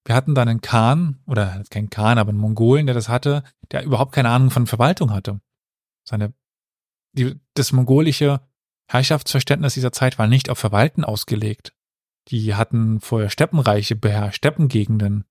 Wir 0.04 0.14
hatten 0.14 0.34
dann 0.34 0.48
einen 0.48 0.60
Khan, 0.60 1.20
oder 1.26 1.62
kein 1.70 1.90
Khan, 1.90 2.18
aber 2.18 2.30
einen 2.30 2.38
Mongolen, 2.38 2.86
der 2.86 2.94
das 2.94 3.08
hatte, 3.08 3.42
der 3.70 3.84
überhaupt 3.84 4.12
keine 4.12 4.30
Ahnung 4.30 4.50
von 4.50 4.66
Verwaltung 4.66 5.12
hatte. 5.12 5.40
Seine, 6.08 6.32
die, 7.12 7.38
das 7.54 7.72
mongolische 7.72 8.40
Herrschaftsverständnis 8.90 9.74
dieser 9.74 9.92
Zeit 9.92 10.18
war 10.18 10.26
nicht 10.26 10.50
auf 10.50 10.58
Verwalten 10.58 11.04
ausgelegt. 11.04 11.72
Die 12.28 12.56
hatten 12.56 13.00
vorher 13.00 13.30
Steppenreiche 13.30 13.94
beherrscht, 13.94 14.38
Steppengegenden. 14.38 15.24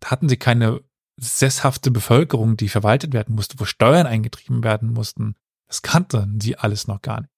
Da 0.00 0.10
hatten 0.10 0.28
sie 0.28 0.36
keine 0.36 0.82
sesshafte 1.16 1.90
Bevölkerung, 1.90 2.58
die 2.58 2.68
verwaltet 2.68 3.14
werden 3.14 3.34
musste, 3.34 3.58
wo 3.58 3.64
Steuern 3.64 4.06
eingetrieben 4.06 4.62
werden 4.62 4.92
mussten. 4.92 5.34
Das 5.66 5.80
kannten 5.80 6.40
sie 6.40 6.56
alles 6.56 6.88
noch 6.88 7.00
gar 7.00 7.22
nicht. 7.22 7.32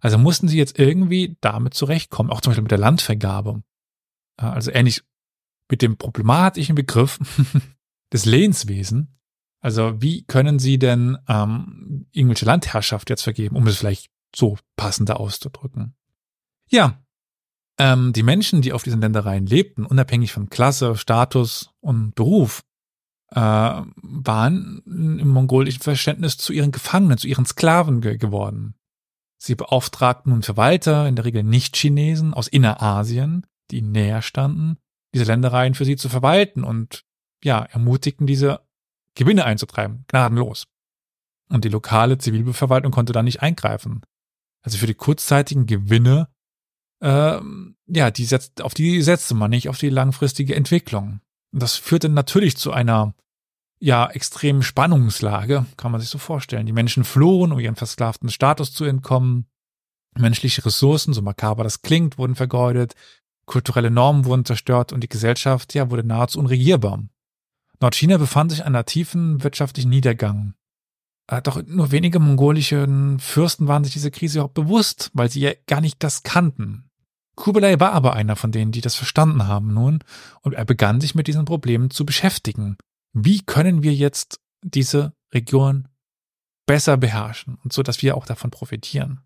Also 0.00 0.16
mussten 0.16 0.46
sie 0.46 0.58
jetzt 0.58 0.78
irgendwie 0.78 1.36
damit 1.40 1.74
zurechtkommen, 1.74 2.30
auch 2.30 2.40
zum 2.40 2.52
Beispiel 2.52 2.62
mit 2.62 2.70
der 2.70 2.78
Landvergabe. 2.78 3.64
Also 4.36 4.70
ähnlich 4.70 5.02
mit 5.68 5.82
dem 5.82 5.96
problematischen 5.96 6.76
Begriff 6.76 7.18
des 8.12 8.26
Lehnswesen. 8.26 9.18
Also 9.60 10.00
wie 10.00 10.22
können 10.24 10.60
sie 10.60 10.78
denn 10.78 11.18
ähm, 11.26 12.06
irgendwelche 12.12 12.44
Landherrschaft 12.44 13.10
jetzt 13.10 13.22
vergeben, 13.22 13.56
um 13.56 13.66
es 13.66 13.78
vielleicht 13.78 14.10
so 14.36 14.58
passender 14.76 15.18
auszudrücken. 15.18 15.94
Ja, 16.68 17.00
ähm, 17.78 18.12
die 18.12 18.22
Menschen, 18.22 18.62
die 18.62 18.72
auf 18.72 18.82
diesen 18.82 19.00
Ländereien 19.00 19.46
lebten, 19.46 19.84
unabhängig 19.86 20.32
von 20.32 20.48
Klasse, 20.48 20.96
Status 20.96 21.70
und 21.80 22.14
Beruf, 22.14 22.62
äh, 23.30 23.40
waren 23.40 24.82
im 24.86 25.28
mongolischen 25.28 25.82
Verständnis 25.82 26.36
zu 26.38 26.52
ihren 26.52 26.72
Gefangenen, 26.72 27.18
zu 27.18 27.28
ihren 27.28 27.44
Sklaven 27.44 28.00
ge 28.00 28.16
geworden. 28.16 28.74
Sie 29.38 29.54
beauftragten 29.54 30.32
nun 30.32 30.42
Verwalter, 30.42 31.06
in 31.06 31.16
der 31.16 31.24
Regel 31.24 31.42
Nicht-Chinesen 31.42 32.32
aus 32.32 32.48
Innerasien, 32.48 33.46
die 33.70 33.78
ihnen 33.78 33.92
näher 33.92 34.22
standen, 34.22 34.78
diese 35.12 35.24
Ländereien 35.24 35.74
für 35.74 35.84
sie 35.84 35.96
zu 35.96 36.08
verwalten 36.08 36.64
und 36.64 37.04
ja, 37.42 37.62
ermutigten 37.62 38.26
diese 38.26 38.60
Gewinne 39.14 39.44
einzutreiben, 39.44 40.04
gnadenlos. 40.08 40.66
Und 41.48 41.64
die 41.64 41.68
lokale 41.68 42.18
Zivilverwaltung 42.18 42.92
konnte 42.92 43.12
da 43.12 43.22
nicht 43.22 43.42
eingreifen. 43.42 44.02
Also 44.66 44.78
für 44.78 44.88
die 44.88 44.94
kurzzeitigen 44.94 45.66
Gewinne, 45.66 46.26
ähm, 47.00 47.76
ja, 47.86 48.10
die 48.10 48.24
setzt, 48.24 48.62
auf 48.62 48.74
die 48.74 49.00
setzte 49.00 49.34
man 49.36 49.48
nicht, 49.48 49.68
auf 49.68 49.78
die 49.78 49.90
langfristige 49.90 50.56
Entwicklung. 50.56 51.20
Und 51.52 51.62
das 51.62 51.76
führte 51.76 52.08
natürlich 52.08 52.56
zu 52.56 52.72
einer 52.72 53.14
ja, 53.78 54.10
extremen 54.10 54.64
Spannungslage, 54.64 55.66
kann 55.76 55.92
man 55.92 56.00
sich 56.00 56.10
so 56.10 56.18
vorstellen. 56.18 56.66
Die 56.66 56.72
Menschen 56.72 57.04
flohen, 57.04 57.52
um 57.52 57.60
ihren 57.60 57.76
versklavten 57.76 58.28
Status 58.28 58.72
zu 58.72 58.84
entkommen. 58.84 59.46
Menschliche 60.18 60.64
Ressourcen, 60.66 61.14
so 61.14 61.22
makaber 61.22 61.62
das 61.62 61.82
klingt, 61.82 62.18
wurden 62.18 62.34
vergeudet. 62.34 62.96
Kulturelle 63.44 63.92
Normen 63.92 64.24
wurden 64.24 64.44
zerstört 64.44 64.92
und 64.92 65.00
die 65.00 65.08
Gesellschaft, 65.08 65.74
ja, 65.74 65.90
wurde 65.90 66.02
nahezu 66.02 66.40
unregierbar. 66.40 67.04
Nordchina 67.78 68.16
befand 68.16 68.50
sich 68.50 68.62
an 68.62 68.74
einer 68.74 68.84
tiefen 68.84 69.44
wirtschaftlichen 69.44 69.90
Niedergang. 69.90 70.54
Äh, 71.28 71.42
doch 71.42 71.62
nur 71.66 71.90
wenige 71.90 72.20
mongolische 72.20 72.86
Fürsten 73.18 73.68
waren 73.68 73.84
sich 73.84 73.92
dieser 73.92 74.10
Krise 74.10 74.38
überhaupt 74.38 74.54
bewusst, 74.54 75.10
weil 75.12 75.30
sie 75.30 75.40
ja 75.40 75.52
gar 75.66 75.80
nicht 75.80 76.02
das 76.02 76.22
kannten. 76.22 76.90
Kublai 77.36 77.78
war 77.78 77.92
aber 77.92 78.14
einer 78.14 78.36
von 78.36 78.50
denen, 78.50 78.72
die 78.72 78.80
das 78.80 78.94
verstanden 78.94 79.46
haben 79.46 79.74
nun, 79.74 80.02
und 80.40 80.54
er 80.54 80.64
begann 80.64 81.00
sich 81.00 81.14
mit 81.14 81.26
diesen 81.26 81.44
Problemen 81.44 81.90
zu 81.90 82.06
beschäftigen. 82.06 82.76
Wie 83.12 83.42
können 83.42 83.82
wir 83.82 83.94
jetzt 83.94 84.40
diese 84.62 85.12
Region 85.34 85.88
besser 86.66 86.96
beherrschen 86.96 87.58
und 87.62 87.72
so, 87.72 87.82
dass 87.82 88.02
wir 88.02 88.16
auch 88.16 88.26
davon 88.26 88.50
profitieren? 88.50 89.20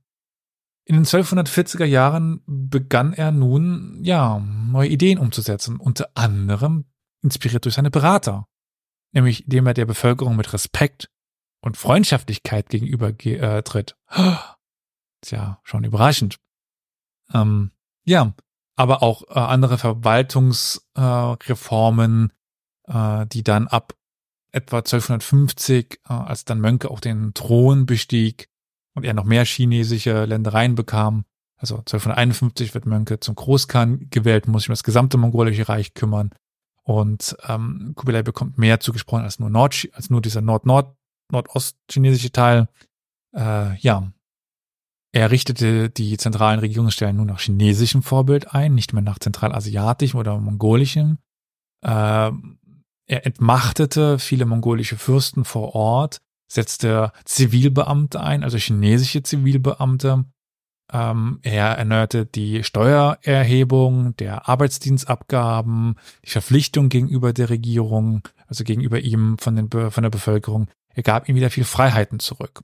In 0.85 0.97
den 0.97 1.05
1240er 1.05 1.85
Jahren 1.85 2.43
begann 2.47 3.13
er 3.13 3.31
nun, 3.31 4.03
ja, 4.03 4.41
neue 4.41 4.89
Ideen 4.89 5.19
umzusetzen, 5.19 5.77
unter 5.77 6.11
anderem 6.15 6.87
inspiriert 7.23 7.65
durch 7.65 7.77
seine 7.77 7.91
Berater, 7.91 8.47
nämlich 9.13 9.45
indem 9.45 9.69
er 9.69 9.75
der 9.75 9.87
Bevölkerung 9.87 10.35
mit 10.35 10.53
Respekt 10.53 11.11
und 11.61 11.77
Freundschaftlichkeit 11.77 12.69
gegenüber 12.69 13.13
äh, 13.25 13.63
tritt. 13.63 13.97
Ist 15.23 15.33
ja 15.33 15.61
schon 15.63 15.85
überraschend. 15.85 16.37
Ähm, 17.33 17.71
ja, 18.05 18.33
aber 18.77 19.03
auch 19.03 19.23
äh, 19.29 19.39
andere 19.39 19.77
Verwaltungsreformen, 19.77 22.33
äh, 22.89 23.23
äh, 23.23 23.27
die 23.27 23.43
dann 23.43 23.69
ab 23.69 23.93
etwa 24.53 24.79
1250, 24.79 26.01
äh, 26.09 26.13
als 26.13 26.47
dann 26.47 26.61
Mönke 26.61 26.91
auch 26.91 27.01
den 27.01 27.35
Thron 27.35 27.85
bestieg 27.87 28.49
und 28.95 29.05
er 29.05 29.15
noch 29.15 29.25
mehr 29.25 29.45
chinesische 29.45 30.25
Ländereien 30.25 30.75
bekam, 30.75 31.25
also 31.61 31.77
1251 31.77 32.73
wird 32.73 32.87
Mönke 32.87 33.21
zum 33.21 33.35
Großkhan 33.35 34.09
gewählt, 34.09 34.49
muss 34.49 34.63
sich 34.63 34.71
um 34.71 34.73
das 34.73 34.83
gesamte 34.83 35.19
mongolische 35.19 35.69
Reich 35.69 35.93
kümmern. 35.93 36.31
Und 36.83 37.37
ähm, 37.47 37.93
Kubilai 37.95 38.23
bekommt 38.23 38.57
mehr 38.57 38.81
zugesprochen 38.81 39.25
als 39.25 39.39
nur 39.39 39.51
Nord, 39.51 39.87
als 39.93 40.09
nur 40.09 40.23
dieser 40.23 40.41
Nord-Nord, 40.41 40.97
Nordost-chinesische 41.33 42.33
Teil. 42.33 42.69
Äh, 43.35 43.77
ja, 43.79 44.13
er 45.13 45.31
richtete 45.31 45.91
die 45.91 46.17
zentralen 46.17 46.61
Regierungsstellen 46.61 47.17
nur 47.17 47.27
nach 47.27 47.41
chinesischem 47.41 48.03
Vorbild 48.03 48.55
ein, 48.55 48.75
nicht 48.75 48.93
mehr 48.93 49.03
nach 49.03 49.19
zentralasiatischem 49.19 50.19
oder 50.19 50.39
mongolischem. 50.39 51.19
Äh, 51.85 52.31
er 53.11 53.27
entmachtete 53.27 54.21
viele 54.21 54.47
mongolische 54.47 54.97
Fürsten 54.97 55.45
vor 55.45 55.75
Ort, 55.75 56.19
setzte 56.47 57.13
Zivilbeamte 57.25 58.21
ein, 58.21 58.45
also 58.45 58.57
chinesische 58.57 59.23
Zivilbeamte. 59.25 60.27
Ähm, 60.93 61.39
er 61.43 61.67
erneuerte 61.67 62.27
die 62.27 62.65
Steuererhebung, 62.65 64.17
der 64.17 64.49
Arbeitsdienstabgaben, 64.49 65.97
die 66.25 66.31
Verpflichtung 66.31 66.89
gegenüber 66.89 67.33
der 67.33 67.51
Regierung, 67.51 68.23
also 68.49 68.65
gegenüber 68.65 69.01
ihm 69.01 69.39
von, 69.39 69.57
den, 69.57 69.71
von 69.71 70.03
der 70.03 70.11
Bevölkerung. 70.11 70.69
Er 70.93 71.03
gab 71.03 71.29
ihm 71.29 71.37
wieder 71.37 71.51
viel 71.51 71.65
Freiheiten 71.65 72.19
zurück. 72.19 72.63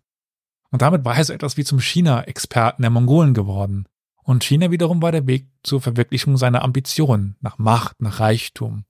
Und 0.71 0.83
damit 0.83 1.05
war 1.05 1.17
er 1.17 1.25
so 1.25 1.33
etwas 1.33 1.57
wie 1.57 1.65
zum 1.65 1.81
China-Experten 1.81 2.83
der 2.83 2.91
Mongolen 2.91 3.35
geworden. 3.35 3.87
Und 4.25 4.43
China 4.43 4.73
wiederum 4.73 5.01
war 5.01 5.13
der 5.13 5.29
Weg 5.29 5.47
zur 5.63 5.81
Verwirklichung 5.81 6.37
seiner 6.37 6.63
Ambitionen 6.63 7.37
nach 7.41 7.59
Macht, 7.59 8.03
nach 8.03 8.19
Reichtum. 8.19 8.85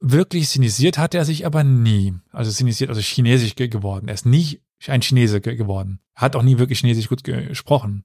Wirklich 0.00 0.50
sinisiert 0.50 0.98
hatte 0.98 1.16
er 1.16 1.24
sich 1.24 1.46
aber 1.46 1.64
nie. 1.64 2.14
Also 2.30 2.50
sinisiert, 2.50 2.90
also 2.90 3.00
chinesisch 3.00 3.56
geworden. 3.56 4.08
Er 4.08 4.14
ist 4.14 4.26
nie 4.26 4.60
ein 4.86 5.00
Chinese 5.00 5.40
geworden. 5.40 6.00
Er 6.14 6.22
hat 6.22 6.36
auch 6.36 6.42
nie 6.42 6.58
wirklich 6.58 6.80
chinesisch 6.80 7.08
gut 7.08 7.24
gesprochen. 7.24 8.04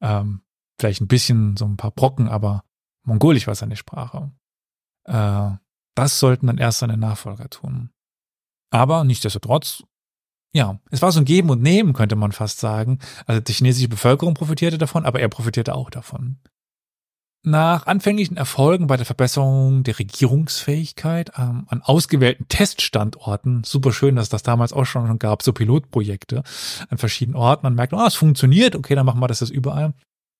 Ähm, 0.00 0.42
vielleicht 0.78 1.00
ein 1.00 1.08
bisschen 1.08 1.56
so 1.56 1.64
ein 1.64 1.76
paar 1.76 1.90
Brocken, 1.90 2.28
aber 2.28 2.64
mongolisch 3.04 3.46
war 3.46 3.54
seine 3.54 3.76
Sprache. 3.76 4.32
Äh, 5.04 5.50
das 5.94 6.18
sollten 6.18 6.46
dann 6.46 6.58
erst 6.58 6.80
seine 6.80 6.96
Nachfolger 6.96 7.48
tun. 7.48 7.90
Aber 8.70 9.04
nichtsdestotrotz 9.04 9.84
ja, 10.56 10.80
es 10.90 11.02
war 11.02 11.12
so 11.12 11.20
ein 11.20 11.26
Geben 11.26 11.50
und 11.50 11.60
Nehmen, 11.60 11.92
könnte 11.92 12.16
man 12.16 12.32
fast 12.32 12.60
sagen. 12.60 12.98
Also 13.26 13.42
die 13.42 13.52
chinesische 13.52 13.88
Bevölkerung 13.88 14.32
profitierte 14.32 14.78
davon, 14.78 15.04
aber 15.04 15.20
er 15.20 15.28
profitierte 15.28 15.74
auch 15.74 15.90
davon. 15.90 16.38
Nach 17.48 17.86
anfänglichen 17.86 18.36
Erfolgen 18.36 18.88
bei 18.88 18.96
der 18.96 19.06
Verbesserung 19.06 19.84
der 19.84 20.00
Regierungsfähigkeit 20.00 21.30
ähm, 21.38 21.64
an 21.68 21.80
ausgewählten 21.80 22.48
Teststandorten, 22.48 23.62
super 23.62 23.92
schön, 23.92 24.16
dass 24.16 24.28
das 24.28 24.42
damals 24.42 24.72
auch 24.72 24.84
schon 24.84 25.16
gab, 25.20 25.44
so 25.44 25.52
Pilotprojekte 25.52 26.42
an 26.88 26.98
verschiedenen 26.98 27.36
Orten, 27.36 27.64
man 27.64 27.76
merkt, 27.76 27.92
oh, 27.92 28.04
es 28.04 28.16
funktioniert, 28.16 28.74
okay, 28.74 28.96
dann 28.96 29.06
machen 29.06 29.20
wir 29.20 29.28
das 29.28 29.38
jetzt 29.38 29.50
überall, 29.50 29.94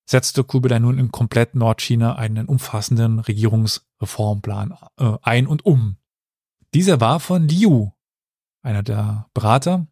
setzte 0.04 0.42
Kubilai 0.42 0.80
nun 0.80 0.98
in 0.98 1.12
komplett 1.12 1.54
Nordchina 1.54 2.16
einen 2.16 2.46
umfassenden 2.46 3.20
Regierungsreformplan 3.20 4.74
äh, 4.98 5.12
ein 5.22 5.46
und 5.46 5.64
um. 5.64 5.98
Dieser 6.74 7.00
war 7.00 7.20
von 7.20 7.46
Liu, 7.46 7.92
einer 8.62 8.82
der 8.82 9.28
Berater, 9.32 9.86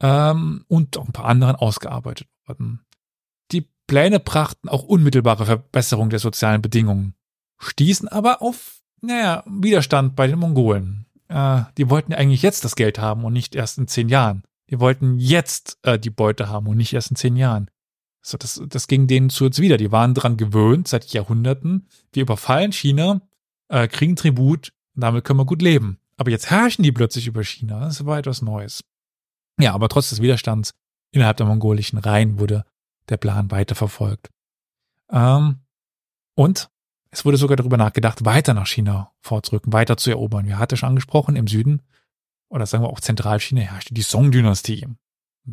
ähm, 0.00 0.64
und 0.68 0.96
auch 0.96 1.04
ein 1.04 1.12
paar 1.12 1.26
anderen 1.26 1.56
ausgearbeitet 1.56 2.28
worden. 2.46 2.85
Die 3.52 3.68
Pläne 3.86 4.20
brachten 4.20 4.68
auch 4.68 4.82
unmittelbare 4.82 5.46
Verbesserung 5.46 6.10
der 6.10 6.18
sozialen 6.18 6.62
Bedingungen, 6.62 7.14
stießen 7.58 8.08
aber 8.08 8.42
auf, 8.42 8.82
naja, 9.00 9.44
Widerstand 9.46 10.16
bei 10.16 10.26
den 10.26 10.38
Mongolen. 10.38 11.06
Äh, 11.28 11.62
die 11.76 11.90
wollten 11.90 12.12
eigentlich 12.12 12.42
jetzt 12.42 12.64
das 12.64 12.76
Geld 12.76 12.98
haben 12.98 13.24
und 13.24 13.32
nicht 13.32 13.54
erst 13.54 13.78
in 13.78 13.88
zehn 13.88 14.08
Jahren. 14.08 14.42
Die 14.70 14.80
wollten 14.80 15.18
jetzt 15.18 15.78
äh, 15.82 15.98
die 15.98 16.10
Beute 16.10 16.48
haben 16.48 16.66
und 16.66 16.76
nicht 16.76 16.92
erst 16.92 17.10
in 17.10 17.16
zehn 17.16 17.36
Jahren. 17.36 17.70
So, 18.22 18.36
das, 18.36 18.60
das 18.66 18.88
ging 18.88 19.06
denen 19.06 19.30
zuwider. 19.30 19.76
Die 19.76 19.92
waren 19.92 20.14
daran 20.14 20.36
gewöhnt, 20.36 20.88
seit 20.88 21.06
Jahrhunderten. 21.12 21.86
Wir 22.12 22.22
überfallen 22.22 22.72
China, 22.72 23.20
äh, 23.68 23.86
kriegen 23.86 24.16
Tribut, 24.16 24.72
und 24.96 25.02
damit 25.02 25.24
können 25.24 25.38
wir 25.38 25.44
gut 25.44 25.62
leben. 25.62 26.00
Aber 26.16 26.30
jetzt 26.30 26.50
herrschen 26.50 26.82
die 26.82 26.92
plötzlich 26.92 27.26
über 27.26 27.44
China. 27.44 27.80
Das 27.80 28.04
war 28.04 28.18
etwas 28.18 28.42
Neues. 28.42 28.82
Ja, 29.60 29.74
aber 29.74 29.88
trotz 29.88 30.10
des 30.10 30.22
Widerstands 30.22 30.74
innerhalb 31.12 31.36
der 31.36 31.46
mongolischen 31.46 31.98
Reihen 31.98 32.38
wurde 32.40 32.64
der 33.08 33.16
Plan 33.16 33.50
weiterverfolgt. 33.50 34.30
Ähm, 35.10 35.60
und 36.34 36.70
es 37.10 37.24
wurde 37.24 37.36
sogar 37.36 37.56
darüber 37.56 37.76
nachgedacht, 37.76 38.24
weiter 38.24 38.54
nach 38.54 38.66
China 38.66 39.12
vorzurücken, 39.20 39.72
weiter 39.72 39.96
zu 39.96 40.10
erobern. 40.10 40.46
Wir 40.46 40.58
hatten 40.58 40.76
schon 40.76 40.90
angesprochen, 40.90 41.36
im 41.36 41.46
Süden, 41.46 41.82
oder 42.48 42.66
sagen 42.66 42.84
wir 42.84 42.90
auch 42.90 43.00
Zentralchina, 43.00 43.62
herrschte 43.62 43.94
die 43.94 44.02
Song-Dynastie. 44.02 44.86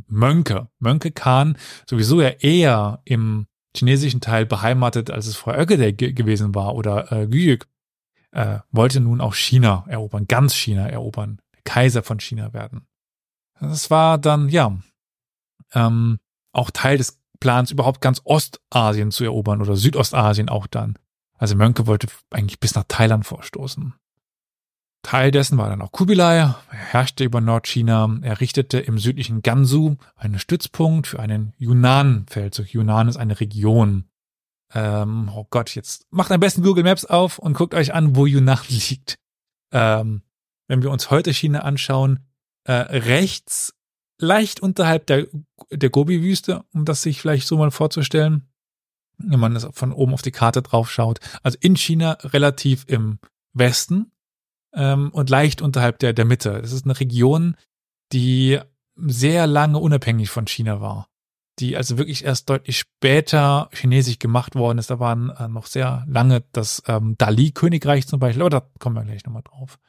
Mönke. 0.07 0.67
Mönke 0.79 1.11
Khan, 1.11 1.57
sowieso 1.87 2.21
ja 2.21 2.29
eher 2.29 3.01
im 3.05 3.47
chinesischen 3.75 4.21
Teil 4.21 4.45
beheimatet, 4.45 5.09
als 5.09 5.27
es 5.27 5.35
vorher 5.35 5.61
Ögedei 5.61 5.91
gewesen 5.91 6.53
war, 6.53 6.75
oder 6.75 7.11
äh, 7.11 7.27
Gyük, 7.27 7.67
äh, 8.31 8.59
wollte 8.71 8.99
nun 8.99 9.21
auch 9.21 9.35
China 9.35 9.85
erobern, 9.87 10.27
ganz 10.27 10.53
China 10.53 10.87
erobern, 10.87 11.39
Kaiser 11.63 12.03
von 12.03 12.19
China 12.19 12.53
werden. 12.53 12.87
Das 13.59 13.89
war 13.89 14.17
dann, 14.17 14.49
ja, 14.49 14.77
ähm, 15.73 16.19
auch 16.51 16.71
Teil 16.71 16.97
des 16.97 17.22
Plans, 17.43 17.71
überhaupt 17.71 17.99
ganz 17.99 18.21
Ostasien 18.23 19.11
zu 19.11 19.25
erobern 19.25 19.61
oder 19.61 19.75
Südostasien 19.75 20.47
auch 20.47 20.65
dann. 20.65 20.97
Also 21.37 21.57
Mönke 21.57 21.87
wollte 21.87 22.07
eigentlich 22.29 22.61
bis 22.61 22.73
nach 22.73 22.85
Thailand 22.87 23.25
vorstoßen. 23.25 23.93
Teil 25.01 25.31
dessen 25.31 25.57
war 25.57 25.67
dann 25.67 25.81
auch 25.81 25.91
Kubilai. 25.91 26.37
Er 26.37 26.63
herrschte 26.69 27.25
über 27.25 27.41
Nordchina. 27.41 28.19
Er 28.21 28.39
richtete 28.39 28.79
im 28.79 28.97
südlichen 28.97 29.41
Gansu 29.41 29.97
einen 30.15 30.39
Stützpunkt 30.39 31.05
für 31.05 31.19
einen 31.19 31.51
Yunnan-Feldzug. 31.57 32.73
Yunnan 32.73 33.09
ist 33.09 33.17
eine 33.17 33.37
Region. 33.37 34.05
Ähm, 34.73 35.29
oh 35.35 35.45
Gott, 35.49 35.75
jetzt 35.75 36.07
macht 36.11 36.31
am 36.31 36.39
besten 36.39 36.63
Google 36.63 36.85
Maps 36.85 37.03
auf 37.03 37.39
und 37.39 37.57
guckt 37.57 37.73
euch 37.73 37.93
an, 37.93 38.15
wo 38.15 38.25
Yunnan 38.25 38.59
liegt. 38.69 39.15
Ähm, 39.73 40.21
wenn 40.69 40.81
wir 40.81 40.91
uns 40.91 41.11
heute 41.11 41.33
China 41.33 41.59
anschauen, 41.63 42.21
äh, 42.63 42.71
rechts, 42.71 43.73
leicht 44.19 44.59
unterhalb 44.61 45.07
der, 45.07 45.27
der 45.71 45.89
Gobi-Wüste, 45.89 46.63
um 46.73 46.85
das 46.85 47.01
sich 47.01 47.21
vielleicht 47.21 47.47
so 47.47 47.57
mal 47.57 47.71
vorzustellen, 47.71 48.47
wenn 49.17 49.39
man 49.39 49.53
das 49.53 49.67
von 49.71 49.91
oben 49.91 50.13
auf 50.13 50.21
die 50.21 50.31
Karte 50.31 50.61
drauf 50.61 50.91
schaut. 50.91 51.19
Also 51.41 51.57
in 51.61 51.75
China 51.75 52.17
relativ 52.23 52.85
im 52.87 53.19
Westen 53.53 54.11
ähm, 54.73 55.09
und 55.11 55.29
leicht 55.29 55.61
unterhalb 55.61 55.99
der, 55.99 56.13
der 56.13 56.25
Mitte. 56.25 56.61
Das 56.61 56.71
ist 56.71 56.85
eine 56.85 56.99
Region, 56.99 57.55
die 58.11 58.59
sehr 58.95 59.47
lange 59.47 59.79
unabhängig 59.79 60.29
von 60.29 60.47
China 60.47 60.81
war. 60.81 61.07
die 61.59 61.77
also 61.77 61.97
wirklich 61.97 62.23
erst 62.25 62.49
deutlich 62.49 62.79
später 62.79 63.69
chinesisch 63.73 64.19
gemacht 64.19 64.55
worden 64.55 64.79
ist. 64.79 64.89
Da 64.89 64.99
waren 64.99 65.29
äh, 65.29 65.47
noch 65.47 65.67
sehr 65.67 66.03
lange 66.07 66.43
das 66.51 66.81
ähm, 66.87 67.15
Dali-Königreich 67.17 68.07
zum 68.07 68.19
Beispiel, 68.19 68.41
aber 68.41 68.49
da 68.49 68.69
kommen 68.79 68.95
wir 68.95 69.03
gleich 69.03 69.23
nochmal 69.25 69.43
drauf. 69.43 69.79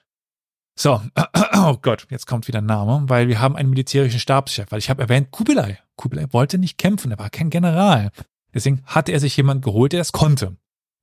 So, 0.76 1.00
oh 1.54 1.76
Gott, 1.80 2.06
jetzt 2.10 2.26
kommt 2.26 2.48
wieder 2.48 2.60
ein 2.60 2.66
Name, 2.66 3.04
weil 3.06 3.28
wir 3.28 3.40
haben 3.40 3.56
einen 3.56 3.70
militärischen 3.70 4.20
Stabschef, 4.20 4.70
weil 4.70 4.78
ich 4.78 4.90
habe 4.90 5.02
erwähnt, 5.02 5.30
Kubilai. 5.30 5.78
Kubilai 5.96 6.26
wollte 6.32 6.58
nicht 6.58 6.78
kämpfen, 6.78 7.12
er 7.12 7.18
war 7.18 7.30
kein 7.30 7.50
General. 7.50 8.10
Deswegen 8.52 8.82
hatte 8.84 9.12
er 9.12 9.20
sich 9.20 9.36
jemand 9.36 9.64
geholt, 9.64 9.92
der 9.92 10.00
das 10.00 10.12
konnte. 10.12 10.56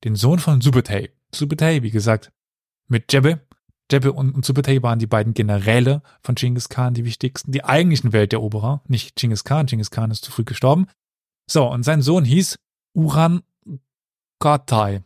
Den 0.04 0.16
Sohn 0.16 0.40
von 0.40 0.62
Subutai. 0.62 1.12
Subutai, 1.34 1.84
wie 1.84 1.92
gesagt, 1.92 2.32
mit 2.88 3.12
Jebbe. 3.14 3.42
Jebbe 3.92 4.14
und, 4.14 4.34
und 4.34 4.46
Subutai 4.46 4.82
waren 4.82 5.00
die 5.00 5.08
beiden 5.08 5.34
Generäle 5.34 6.02
von 6.22 6.36
Genghis 6.36 6.70
Khan, 6.70 6.94
die 6.94 7.06
wichtigsten, 7.06 7.52
die 7.52 7.64
eigentlichen 7.64 8.14
Welteroberer. 8.14 8.82
Nicht 8.88 9.16
Genghis 9.16 9.44
Khan, 9.44 9.66
Genghis 9.66 9.92
Khan 9.92 10.12
ist 10.12 10.24
zu 10.24 10.32
früh 10.32 10.44
gestorben. 10.44 10.88
So, 11.50 11.70
und 11.70 11.84
sein 11.84 12.02
Sohn 12.02 12.26
hieß 12.26 12.58
Uran 12.94 13.42
Gatai. 14.40 15.04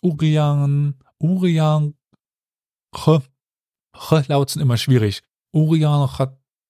Urian, 0.00 0.94
Urian, 1.18 1.94
Ch, 3.96 4.22
Ch 4.22 4.28
laut 4.28 4.50
sind 4.50 4.62
immer 4.62 4.76
schwierig. 4.76 5.22
Urian 5.52 6.08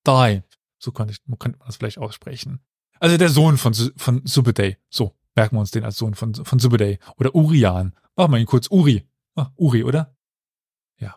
Gatai. 0.04 0.42
So 0.78 0.90
könnte, 0.92 1.12
ich, 1.12 1.38
könnte 1.38 1.58
man 1.58 1.66
das 1.66 1.76
vielleicht 1.76 1.98
aussprechen. 1.98 2.60
Also 2.98 3.16
der 3.16 3.28
Sohn 3.30 3.56
von, 3.56 3.74
von 3.96 4.22
Subutai. 4.24 4.78
So, 4.90 5.14
merken 5.34 5.56
wir 5.56 5.60
uns 5.60 5.70
den 5.70 5.84
als 5.84 5.96
Sohn 5.96 6.14
von, 6.14 6.34
von 6.34 6.58
Subutai. 6.58 6.98
Oder 7.16 7.34
Urian. 7.34 7.94
Machen 8.16 8.32
wir 8.32 8.38
ihn 8.38 8.46
kurz 8.46 8.68
Uri. 8.70 9.06
Ah, 9.34 9.50
Uri, 9.56 9.84
oder? 9.84 10.14
Ja. 10.98 11.16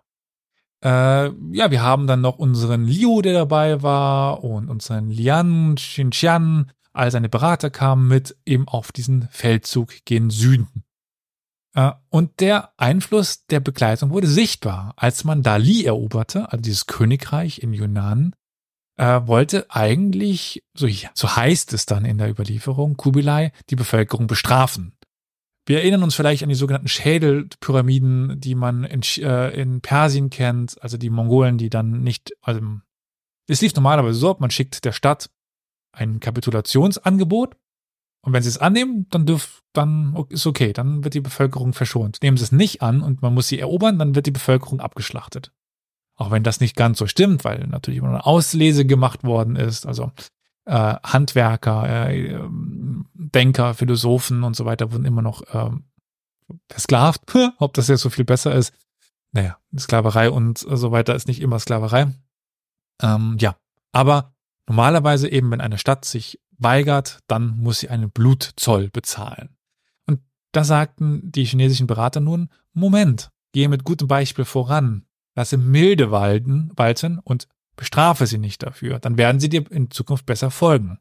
Äh, 0.81 1.31
ja, 1.51 1.71
wir 1.71 1.81
haben 1.81 2.07
dann 2.07 2.21
noch 2.21 2.37
unseren 2.37 2.85
Liu, 2.85 3.21
der 3.21 3.33
dabei 3.33 3.81
war, 3.81 4.43
und 4.43 4.69
unseren 4.69 5.09
Lian, 5.09 5.75
Xinjian. 5.75 6.71
All 6.93 7.11
seine 7.11 7.27
Berater 7.27 7.69
kamen 7.69 8.07
mit 8.07 8.37
eben 8.45 8.67
auf 8.69 8.93
diesen 8.93 9.27
Feldzug 9.29 10.05
gen 10.05 10.29
Süden. 10.29 10.84
Äh, 11.75 11.91
und 12.09 12.39
der 12.39 12.71
Einfluss 12.77 13.45
der 13.45 13.59
Begleitung 13.59 14.09
wurde 14.09 14.27
sichtbar, 14.27 14.93
als 14.95 15.23
man 15.23 15.43
Dali 15.43 15.83
eroberte, 15.83 16.51
also 16.51 16.61
dieses 16.61 16.87
Königreich 16.87 17.59
in 17.59 17.73
Yunnan, 17.73 18.33
äh, 18.97 19.21
wollte 19.25 19.69
eigentlich, 19.69 20.63
so, 20.73 20.87
so 21.13 21.35
heißt 21.35 21.73
es 21.73 21.85
dann 21.85 22.05
in 22.05 22.17
der 22.17 22.29
Überlieferung, 22.29 22.95
Kubilai 22.95 23.51
die 23.69 23.75
Bevölkerung 23.75 24.27
bestrafen. 24.27 24.93
Wir 25.67 25.79
erinnern 25.79 26.03
uns 26.03 26.15
vielleicht 26.15 26.43
an 26.43 26.49
die 26.49 26.55
sogenannten 26.55 26.87
Schädelpyramiden, 26.87 28.39
die 28.39 28.55
man 28.55 28.83
in, 28.83 29.01
äh, 29.17 29.49
in 29.49 29.81
Persien 29.81 30.29
kennt, 30.29 30.81
also 30.81 30.97
die 30.97 31.09
Mongolen, 31.09 31.57
die 31.57 31.69
dann 31.69 32.03
nicht, 32.03 32.33
also 32.41 32.61
es 33.47 33.61
lief 33.61 33.75
normalerweise 33.75 34.17
so, 34.17 34.35
man 34.39 34.51
schickt 34.51 34.85
der 34.85 34.91
Stadt 34.91 35.29
ein 35.91 36.19
Kapitulationsangebot 36.19 37.55
und 38.25 38.33
wenn 38.33 38.41
sie 38.41 38.49
es 38.49 38.57
annehmen, 38.57 39.05
dann 39.11 39.27
dürf, 39.27 39.61
dann 39.71 40.15
ist 40.29 40.47
okay, 40.47 40.73
dann 40.73 41.03
wird 41.03 41.13
die 41.13 41.21
Bevölkerung 41.21 41.73
verschont. 41.73 42.17
Nehmen 42.23 42.37
sie 42.37 42.43
es 42.43 42.51
nicht 42.51 42.81
an 42.81 43.01
und 43.01 43.21
man 43.21 43.35
muss 43.35 43.47
sie 43.47 43.59
erobern, 43.59 43.99
dann 43.99 44.15
wird 44.15 44.25
die 44.25 44.31
Bevölkerung 44.31 44.79
abgeschlachtet. 44.79 45.51
Auch 46.15 46.31
wenn 46.31 46.41
das 46.41 46.59
nicht 46.59 46.75
ganz 46.75 46.97
so 46.97 47.05
stimmt, 47.05 47.45
weil 47.45 47.67
natürlich 47.67 47.99
immer 47.99 48.09
eine 48.09 48.25
Auslese 48.25 48.83
gemacht 48.83 49.23
worden 49.23 49.55
ist, 49.55 49.85
also 49.85 50.11
äh, 50.65 50.95
Handwerker, 51.03 52.09
äh, 52.09 52.39
Denker, 53.13 53.75
Philosophen 53.75 54.43
und 54.43 54.55
so 54.55 54.65
weiter 54.65 54.91
wurden 54.91 55.05
immer 55.05 55.21
noch 55.21 55.43
äh, 55.53 55.69
versklavt. 56.67 57.21
Ob 57.59 57.75
das 57.75 57.89
jetzt 57.89 58.01
so 58.01 58.09
viel 58.09 58.25
besser 58.25 58.55
ist, 58.55 58.73
naja, 59.33 59.59
Sklaverei 59.77 60.31
und 60.31 60.57
so 60.57 60.91
weiter 60.91 61.13
ist 61.13 61.27
nicht 61.27 61.41
immer 61.41 61.59
Sklaverei. 61.59 62.07
Ähm, 63.03 63.37
ja, 63.39 63.55
aber 63.91 64.33
normalerweise 64.67 65.29
eben, 65.29 65.51
wenn 65.51 65.61
eine 65.61 65.77
Stadt 65.77 66.05
sich 66.05 66.39
weigert, 66.57 67.19
dann 67.27 67.57
muss 67.57 67.79
sie 67.79 67.89
einen 67.89 68.11
Blutzoll 68.11 68.89
bezahlen. 68.89 69.49
Und 70.05 70.21
da 70.51 70.63
sagten 70.63 71.31
die 71.31 71.45
chinesischen 71.45 71.87
Berater 71.87 72.19
nun, 72.19 72.49
Moment, 72.73 73.31
gehe 73.53 73.69
mit 73.69 73.83
gutem 73.83 74.07
Beispiel 74.07 74.45
voran, 74.45 75.05
lasse 75.35 75.57
milde 75.57 76.11
walten, 76.11 76.71
walten 76.75 77.19
und 77.19 77.47
Bestrafe 77.75 78.25
sie 78.25 78.37
nicht 78.37 78.63
dafür, 78.63 78.99
dann 78.99 79.17
werden 79.17 79.39
sie 79.39 79.49
dir 79.49 79.69
in 79.69 79.91
Zukunft 79.91 80.25
besser 80.25 80.49
folgen. 80.49 80.97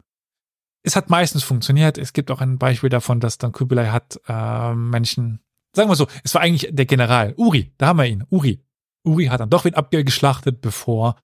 Es 0.82 0.96
hat 0.96 1.08
meistens 1.08 1.42
funktioniert. 1.42 1.98
Es 1.98 2.12
gibt 2.12 2.30
auch 2.30 2.40
ein 2.40 2.58
Beispiel 2.58 2.90
davon, 2.90 3.20
dass 3.20 3.38
dann 3.38 3.52
Kubilai 3.52 3.86
hat 3.86 4.20
äh, 4.28 4.74
Menschen, 4.74 5.40
sagen 5.74 5.88
wir 5.88 5.96
so, 5.96 6.08
es 6.24 6.34
war 6.34 6.42
eigentlich 6.42 6.74
der 6.74 6.86
General, 6.86 7.32
Uri, 7.36 7.72
da 7.78 7.86
haben 7.86 7.98
wir 7.98 8.06
ihn, 8.06 8.24
Uri. 8.28 8.60
Uri 9.04 9.26
hat 9.26 9.40
dann 9.40 9.50
doch 9.50 9.64
wieder 9.64 9.78
abgeschlachtet, 9.78 10.60
bevor 10.60 11.16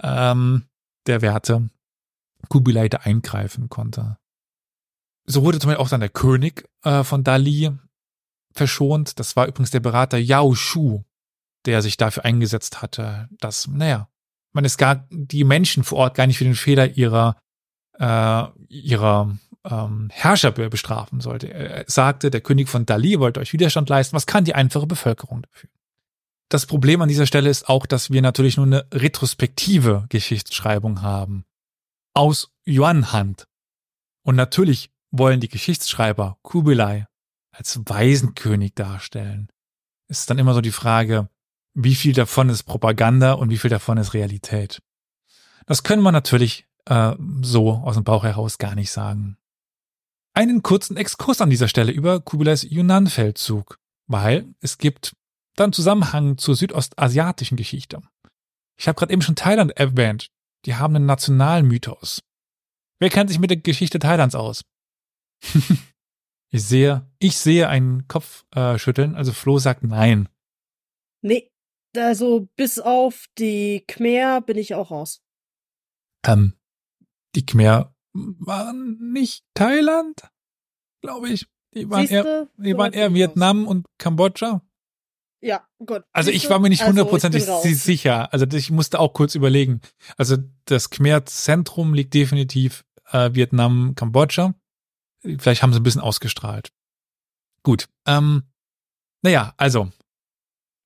ähm, 0.00 0.64
der 1.06 1.22
Werte 1.22 1.70
Kubilai 2.48 2.88
da 2.88 2.98
eingreifen 2.98 3.68
konnte. 3.68 4.18
So 5.26 5.44
wurde 5.44 5.58
zum 5.58 5.68
Beispiel 5.68 5.84
auch 5.84 5.90
dann 5.90 6.00
der 6.00 6.08
König 6.08 6.68
äh, 6.84 7.04
von 7.04 7.24
Dali 7.24 7.70
verschont. 8.52 9.18
Das 9.18 9.36
war 9.36 9.46
übrigens 9.46 9.70
der 9.70 9.80
Berater 9.80 10.18
Yao 10.18 10.54
Shu, 10.54 11.02
der 11.66 11.82
sich 11.82 11.96
dafür 11.96 12.24
eingesetzt 12.24 12.80
hatte, 12.80 13.28
dass, 13.38 13.66
naja, 13.66 14.08
man 14.52 14.64
ist 14.64 14.78
gar 14.78 15.06
die 15.10 15.44
Menschen 15.44 15.84
vor 15.84 15.98
Ort 15.98 16.14
gar 16.14 16.26
nicht 16.26 16.38
für 16.38 16.44
den 16.44 16.54
Fehler 16.54 16.96
ihrer 16.96 17.36
äh, 17.98 18.44
ihrer 18.68 19.36
ähm, 19.64 20.08
Herrscher 20.12 20.52
bestrafen 20.52 21.20
sollte. 21.20 21.52
Er 21.52 21.84
sagte, 21.86 22.30
der 22.30 22.40
König 22.40 22.68
von 22.68 22.86
Dali 22.86 23.18
wollte 23.18 23.40
euch 23.40 23.52
Widerstand 23.52 23.88
leisten. 23.88 24.16
Was 24.16 24.26
kann 24.26 24.44
die 24.44 24.54
einfache 24.54 24.86
Bevölkerung 24.86 25.42
dafür? 25.42 25.70
Das 26.48 26.64
Problem 26.64 27.02
an 27.02 27.08
dieser 27.08 27.26
Stelle 27.26 27.50
ist 27.50 27.68
auch, 27.68 27.84
dass 27.84 28.10
wir 28.10 28.22
natürlich 28.22 28.56
nur 28.56 28.66
eine 28.66 28.86
retrospektive 28.92 30.06
Geschichtsschreibung 30.08 31.02
haben. 31.02 31.44
Aus 32.14 32.50
Yuan-Hand. 32.66 33.46
Und 34.22 34.36
natürlich 34.36 34.90
wollen 35.10 35.40
die 35.40 35.48
Geschichtsschreiber 35.48 36.38
Kubilai 36.42 37.06
als 37.50 37.80
Waisenkönig 37.84 38.74
darstellen. 38.74 39.48
Es 40.06 40.20
ist 40.20 40.30
dann 40.30 40.38
immer 40.38 40.54
so 40.54 40.60
die 40.60 40.72
Frage, 40.72 41.28
wie 41.74 41.94
viel 41.94 42.12
davon 42.12 42.48
ist 42.48 42.64
Propaganda 42.64 43.32
und 43.32 43.50
wie 43.50 43.58
viel 43.58 43.70
davon 43.70 43.98
ist 43.98 44.14
Realität. 44.14 44.82
Das 45.66 45.82
können 45.82 46.02
wir 46.02 46.12
natürlich 46.12 46.66
äh, 46.86 47.14
so 47.42 47.72
aus 47.72 47.94
dem 47.94 48.04
Bauch 48.04 48.24
heraus 48.24 48.58
gar 48.58 48.74
nicht 48.74 48.90
sagen. 48.90 49.36
Einen 50.34 50.62
kurzen 50.62 50.96
Exkurs 50.96 51.40
an 51.40 51.50
dieser 51.50 51.68
Stelle 51.68 51.92
über 51.92 52.20
Kubilais 52.20 52.62
Yunnan-Feldzug, 52.62 53.78
weil 54.06 54.54
es 54.60 54.78
gibt 54.78 55.16
dann 55.56 55.72
Zusammenhang 55.72 56.38
zur 56.38 56.54
südostasiatischen 56.54 57.56
Geschichte. 57.56 58.00
Ich 58.76 58.86
habe 58.86 58.98
gerade 58.98 59.12
eben 59.12 59.22
schon 59.22 59.34
Thailand 59.34 59.72
erwähnt. 59.76 60.30
Die 60.68 60.74
haben 60.74 60.94
einen 60.94 61.06
Nationalmythos. 61.06 62.22
Wer 63.00 63.08
kennt 63.08 63.30
sich 63.30 63.38
mit 63.38 63.48
der 63.48 63.56
Geschichte 63.56 64.00
Thailands 64.00 64.34
aus? 64.34 64.66
ich 66.50 66.62
sehe, 66.62 67.10
ich 67.18 67.38
sehe 67.38 67.70
einen 67.70 68.06
Kopf 68.06 68.44
äh, 68.54 68.76
schütteln, 68.76 69.14
also 69.14 69.32
Flo 69.32 69.58
sagt 69.58 69.82
nein. 69.82 70.28
Nee, 71.22 71.50
also 71.96 72.50
bis 72.56 72.78
auf 72.78 73.28
die 73.38 73.82
Khmer 73.88 74.42
bin 74.42 74.58
ich 74.58 74.74
auch 74.74 74.90
raus. 74.90 75.22
Ähm, 76.26 76.52
die 77.34 77.46
Khmer 77.46 77.96
waren 78.12 78.98
nicht 79.10 79.46
Thailand, 79.54 80.20
glaube 81.00 81.30
ich. 81.30 81.46
Die 81.72 81.88
waren 81.88 82.06
Siehste, 82.06 82.14
eher, 82.14 82.48
die 82.62 82.76
waren 82.76 82.92
eher 82.92 83.14
Vietnam 83.14 83.64
aus. 83.64 83.70
und 83.70 83.86
Kambodscha. 83.96 84.67
Ja, 85.40 85.66
Gott. 85.84 86.04
Also 86.12 86.30
ich 86.30 86.50
war 86.50 86.58
mir 86.58 86.68
nicht 86.68 86.80
also, 86.80 86.90
hundertprozentig 86.90 87.48
also 87.48 87.68
sicher. 87.68 88.32
Also 88.32 88.46
ich 88.46 88.70
musste 88.70 88.98
auch 88.98 89.12
kurz 89.12 89.34
überlegen. 89.34 89.80
Also 90.16 90.36
das 90.64 90.90
Khmer-Zentrum 90.90 91.94
liegt 91.94 92.14
definitiv 92.14 92.84
äh, 93.10 93.30
Vietnam, 93.34 93.94
Kambodscha. 93.94 94.54
Vielleicht 95.22 95.62
haben 95.62 95.72
sie 95.72 95.80
ein 95.80 95.84
bisschen 95.84 96.00
ausgestrahlt. 96.00 96.72
Gut. 97.62 97.88
Ähm, 98.06 98.44
naja, 99.22 99.54
also 99.56 99.90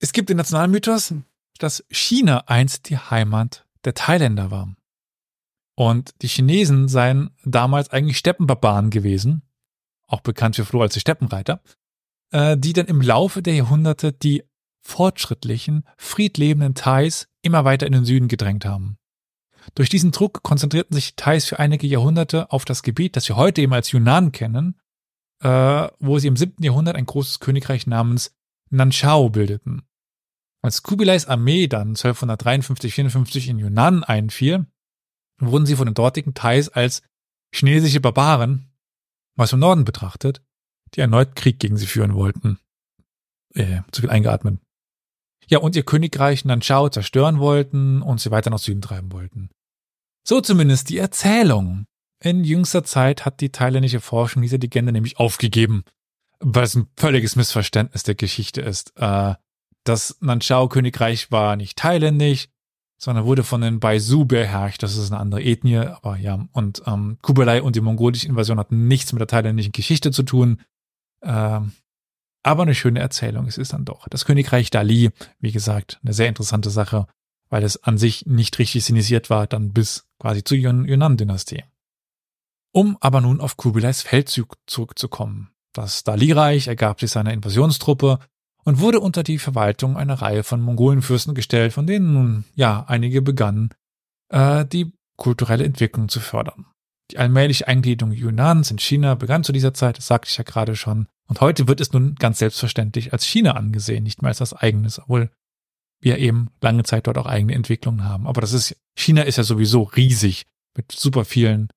es 0.01 0.13
gibt 0.13 0.29
den 0.29 0.37
Nationalmythos, 0.37 1.15
dass 1.59 1.85
China 1.91 2.45
einst 2.47 2.89
die 2.89 2.99
Heimat 2.99 3.67
der 3.85 3.95
Thailänder 3.95 4.51
war. 4.51 4.75
Und 5.75 6.11
die 6.23 6.29
Chinesen 6.29 6.89
seien 6.89 7.31
damals 7.45 7.91
eigentlich 7.91 8.19
Steppenbarbaren 8.19 8.91
gewesen, 8.91 9.43
auch 10.07 10.21
bekannt 10.21 10.57
für 10.57 10.65
Flo 10.65 10.83
als 10.83 10.95
die 10.95 11.01
Steppenreiter, 11.01 11.63
äh, 12.33 12.57
die 12.57 12.73
dann 12.73 12.87
im 12.87 13.01
Laufe 13.01 13.43
der 13.43 13.55
Jahrhunderte 13.55 14.13
die 14.13 14.43
fortschrittlichen, 14.83 15.85
friedlebenden 15.97 16.75
Thais 16.75 17.29
immer 17.43 17.65
weiter 17.65 17.87
in 17.87 17.93
den 17.93 18.05
Süden 18.05 18.29
gedrängt 18.29 18.65
haben. 18.65 18.99
Durch 19.75 19.89
diesen 19.89 20.11
Druck 20.11 20.43
konzentrierten 20.43 20.95
sich 20.95 21.15
Thais 21.15 21.45
für 21.45 21.61
einige 21.61 21.87
Jahrhunderte 21.87 22.51
auf 22.51 22.65
das 22.65 22.83
Gebiet, 22.83 23.15
das 23.15 23.29
wir 23.29 23.37
heute 23.37 23.63
eben 23.63 23.73
als 23.73 23.93
Yunnan 23.93 24.33
kennen, 24.33 24.81
äh, 25.41 25.89
wo 26.01 26.19
sie 26.19 26.27
im 26.27 26.37
siebten 26.37 26.65
Jahrhundert 26.65 26.97
ein 26.97 27.07
großes 27.07 27.39
Königreich 27.39 27.87
namens 27.87 28.35
Nanchao 28.71 29.31
bildeten. 29.31 29.83
Als 30.63 30.83
Kubilais 30.83 31.27
Armee 31.27 31.69
dann 31.69 31.95
1253-54 31.95 33.49
in 33.49 33.59
Yunnan 33.59 34.05
einfiel, 34.05 34.67
wurden 35.39 35.67
sie 35.67 35.77
von 35.77 35.87
den 35.87 35.95
dortigen 35.95 36.35
Thais 36.35 36.69
als 36.69 37.03
chinesische 37.53 38.01
Barbaren, 38.01 38.73
was 39.37 39.53
im 39.53 39.59
Norden 39.59 39.85
betrachtet, 39.85 40.43
die 40.95 41.01
erneut 41.01 41.35
Krieg 41.37 41.59
gegen 41.59 41.77
sie 41.77 41.87
führen 41.87 42.15
wollten. 42.15 42.59
Äh, 43.55 43.81
zu 43.91 44.03
viel 44.03 44.11
eingeatmet. 44.11 44.59
Ja, 45.49 45.59
und 45.59 45.77
ihr 45.77 45.83
Königreich 45.83 46.45
Nanchao 46.45 46.89
zerstören 46.89 47.39
wollten 47.39 48.01
und 48.03 48.21
sie 48.21 48.31
weiter 48.31 48.51
nach 48.51 48.59
Süden 48.59 48.81
treiben 48.81 49.13
wollten. 49.13 49.51
So 50.27 50.41
zumindest 50.41 50.89
die 50.89 50.99
Erzählung. 50.99 51.87
in 52.23 52.45
jüngster 52.45 52.85
Zeit 52.85 53.25
hat 53.25 53.41
die 53.41 53.51
thailändische 53.51 54.01
Forschung 54.01 54.43
diese 54.43 54.57
Legende 54.57 54.93
nämlich 54.93 55.19
aufgegeben, 55.19 55.83
weil 56.39 56.65
es 56.65 56.77
ein 56.77 56.87
völliges 56.97 57.35
Missverständnis 57.35 58.05
der 58.05 58.15
Geschichte 58.15 58.61
ist. 58.61 58.93
Äh, 58.97 59.35
das 59.85 60.19
Nanchao-Königreich 60.21 61.33
war 61.33 61.57
nicht 61.57 61.77
thailändisch, 61.79 62.49
sondern 62.97 63.25
wurde 63.25 63.43
von 63.43 63.61
den 63.61 63.81
Baisu 63.81 64.25
beherrscht. 64.25 64.85
Das 64.85 64.97
ist 64.97 65.11
eine 65.11 65.21
andere 65.21 65.43
Ethnie, 65.43 65.79
aber 65.79 66.17
ja. 66.17 66.47
Und 66.53 66.85
ähm, 66.87 67.19
Kublai 67.21 67.61
und 67.61 67.75
die 67.75 67.81
mongolische 67.81 68.29
Invasion 68.29 68.61
hatten 68.61 68.87
nichts 68.87 69.13
mit 69.13 69.19
der 69.19 69.27
thailändischen 69.27 69.73
Geschichte 69.73 70.13
zu 70.13 70.23
tun. 70.23 70.61
Ähm, 71.23 71.73
aber 72.43 72.63
eine 72.63 72.75
schöne 72.75 73.01
Erzählung, 73.01 73.47
es 73.47 73.59
ist 73.59 73.73
dann 73.73 73.85
doch. 73.85 74.09
Das 74.09 74.25
Königreich 74.25 74.71
Dali, 74.71 75.11
wie 75.41 75.53
gesagt, 75.53 76.01
eine 76.03 76.13
sehr 76.13 76.29
interessante 76.29 76.71
Sache, 76.71 77.07
weil 77.49 77.63
es 77.63 77.83
an 77.85 77.99
sich 77.99 78.27
nicht 78.27 78.59
richtig 78.59 78.85
sinisiert 78.85 79.31
war, 79.31 79.47
dann 79.47 79.73
bis 79.73 80.09
quasi 80.19 80.43
zur 80.43 80.57
Yunan-Dynastie. 80.59 81.65
Um 82.73 82.97
aber 83.01 83.21
nun 83.21 83.41
auf 83.41 83.57
Kubilais 83.57 84.03
Feldzug 84.03 84.57
zurückzukommen. 84.67 85.51
Das 85.73 86.05
Dali-Reich 86.05 86.67
ergab 86.67 87.01
sich 87.01 87.11
seiner 87.11 87.33
Invasionstruppe 87.33 88.19
und 88.65 88.81
wurde 88.81 89.01
unter 89.01 89.23
die 89.23 89.39
Verwaltung 89.39 89.97
einer 89.97 90.15
Reihe 90.15 90.45
von 90.45 90.61
Mongolenfürsten 90.61 91.35
gestellt, 91.35 91.73
von 91.73 91.87
denen 91.87 92.13
nun 92.13 92.45
ja 92.55 92.85
einige 92.89 93.23
begannen, 93.23 93.71
äh, 94.31 94.65
die 94.65 94.93
kulturelle 95.17 95.65
Entwicklung 95.65 96.09
zu 96.09 96.21
fördern. 96.21 96.67
Die 97.13 97.19
allmähliche 97.19 97.69
Eingliederung 97.69 98.13
Yunans 98.13 98.71
in 98.71 98.79
China 98.79 99.15
begann 99.15 99.45
zu 99.45 99.53
dieser 99.53 99.75
Zeit, 99.75 99.99
das 99.99 100.07
sagte 100.07 100.31
ich 100.31 100.39
ja 100.39 100.45
gerade 100.45 100.75
schon, 100.77 101.09
und 101.29 101.43
heute 101.43 101.69
wird 101.69 101.83
es 101.83 101.93
nun 101.93 102.15
ganz 102.15 102.39
selbstverständlich 102.39 103.13
als 103.13 103.25
China 103.25 103.53
angesehen, 103.53 104.03
nicht 104.03 104.23
mehr 104.23 104.31
als 104.31 104.39
das 104.39 104.55
eigenes, 104.55 104.99
obwohl 104.99 105.31
wir 106.01 106.19
eben 106.19 106.49
lange 106.63 106.85
Zeit 106.85 107.07
dort 107.07 107.19
auch 107.19 107.27
eigene 107.27 107.55
Entwicklungen 107.55 108.05
haben. 108.05 108.27
Aber 108.27 108.41
das 108.41 108.55
ist, 108.55 108.77
China 108.97 109.23
ist 109.23 109.37
ja 109.37 109.45
sowieso 109.45 109.83
riesig 109.83 110.47
mit 110.75 110.91
super 110.91 111.27
vielen 111.27 111.69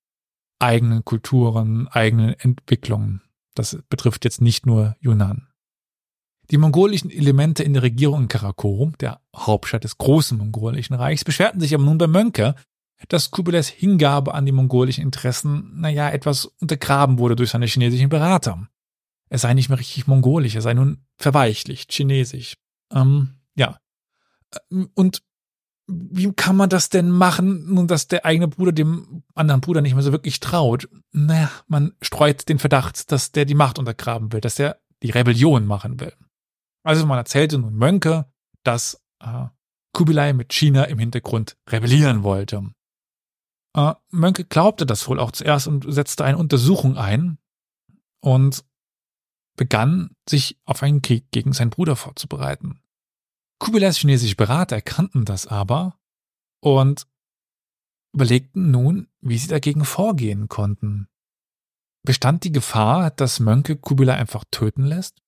eigenen 0.59 1.03
Kulturen, 1.03 1.89
eigenen 1.89 2.33
Entwicklungen. 2.39 3.21
Das 3.55 3.77
betrifft 3.89 4.23
jetzt 4.23 4.41
nicht 4.41 4.65
nur 4.65 4.95
Yunnan. 4.99 5.49
Die 6.49 6.57
mongolischen 6.57 7.11
Elemente 7.11 7.63
in 7.63 7.73
der 7.73 7.83
Regierung 7.83 8.23
in 8.23 8.27
Karakorum, 8.29 8.97
der 8.99 9.19
Hauptstadt 9.35 9.83
des 9.83 9.97
großen 9.97 10.37
mongolischen 10.37 10.95
Reichs, 10.95 11.25
beschwerten 11.25 11.59
sich 11.59 11.73
aber 11.73 11.83
nun 11.83 11.97
bei 11.97 12.07
Mönke, 12.07 12.55
dass 13.07 13.31
Kubilais 13.31 13.69
Hingabe 13.69 14.33
an 14.33 14.45
die 14.45 14.51
mongolischen 14.51 15.03
Interessen, 15.03 15.79
naja, 15.79 16.09
etwas 16.09 16.45
untergraben 16.45 17.19
wurde 17.19 17.35
durch 17.35 17.51
seine 17.51 17.65
chinesischen 17.65 18.09
Berater. 18.09 18.67
Er 19.29 19.37
sei 19.37 19.53
nicht 19.53 19.69
mehr 19.69 19.79
richtig 19.79 20.07
mongolisch, 20.07 20.55
er 20.55 20.61
sei 20.61 20.73
nun 20.73 21.05
verweichlicht, 21.17 21.91
chinesisch. 21.91 22.57
Ähm, 22.91 23.35
ja. 23.55 23.79
Und 24.93 25.23
wie 25.87 26.31
kann 26.33 26.55
man 26.55 26.69
das 26.69 26.89
denn 26.89 27.09
machen, 27.09 27.73
nun, 27.73 27.87
dass 27.87 28.07
der 28.07 28.25
eigene 28.25 28.47
Bruder 28.47 28.71
dem 28.71 29.23
anderen 29.35 29.61
Bruder 29.61 29.81
nicht 29.81 29.93
mehr 29.93 30.03
so 30.03 30.11
wirklich 30.11 30.39
traut? 30.39 30.89
Naja, 31.11 31.51
man 31.67 31.93
streut 32.01 32.49
den 32.49 32.59
Verdacht, 32.59 33.11
dass 33.11 33.31
der 33.31 33.45
die 33.45 33.55
Macht 33.55 33.77
untergraben 33.77 34.31
will, 34.31 34.41
dass 34.41 34.57
er 34.57 34.79
die 35.03 35.11
Rebellion 35.11 35.65
machen 35.65 35.99
will. 35.99 36.13
Also 36.83 37.05
man 37.05 37.17
erzählte 37.17 37.57
nun 37.57 37.75
Mönke, 37.75 38.25
dass 38.63 39.01
äh, 39.19 39.45
Kubilai 39.93 40.33
mit 40.33 40.53
China 40.53 40.83
im 40.85 40.99
Hintergrund 40.99 41.57
rebellieren 41.69 42.23
wollte. 42.23 42.63
Äh, 43.75 43.93
Mönke 44.09 44.45
glaubte 44.45 44.85
das 44.85 45.07
wohl 45.07 45.19
auch 45.19 45.31
zuerst 45.31 45.67
und 45.67 45.85
setzte 45.87 46.23
eine 46.23 46.37
Untersuchung 46.37 46.97
ein 46.97 47.37
und 48.21 48.63
begann, 49.57 50.15
sich 50.27 50.59
auf 50.65 50.81
einen 50.81 51.01
Krieg 51.01 51.29
gegen 51.31 51.53
seinen 51.53 51.69
Bruder 51.69 51.95
vorzubereiten. 51.95 52.81
Kubilais 53.59 53.97
chinesische 53.97 54.35
Berater 54.35 54.77
erkannten 54.77 55.25
das 55.25 55.47
aber 55.47 55.97
und 56.61 57.07
überlegten 58.13 58.71
nun, 58.71 59.07
wie 59.21 59.37
sie 59.37 59.47
dagegen 59.47 59.85
vorgehen 59.85 60.47
konnten. 60.47 61.07
Bestand 62.03 62.43
die 62.43 62.51
Gefahr, 62.51 63.11
dass 63.11 63.39
Mönke 63.39 63.75
Kubilai 63.75 64.15
einfach 64.15 64.45
töten 64.51 64.83
lässt? 64.83 65.21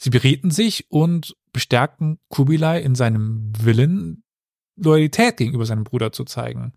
Sie 0.00 0.10
berieten 0.10 0.50
sich 0.50 0.90
und 0.90 1.36
bestärkten 1.52 2.18
Kubilai 2.28 2.80
in 2.80 2.94
seinem 2.94 3.52
Willen, 3.64 4.24
Loyalität 4.76 5.36
gegenüber 5.36 5.66
seinem 5.66 5.84
Bruder 5.84 6.12
zu 6.12 6.24
zeigen. 6.24 6.72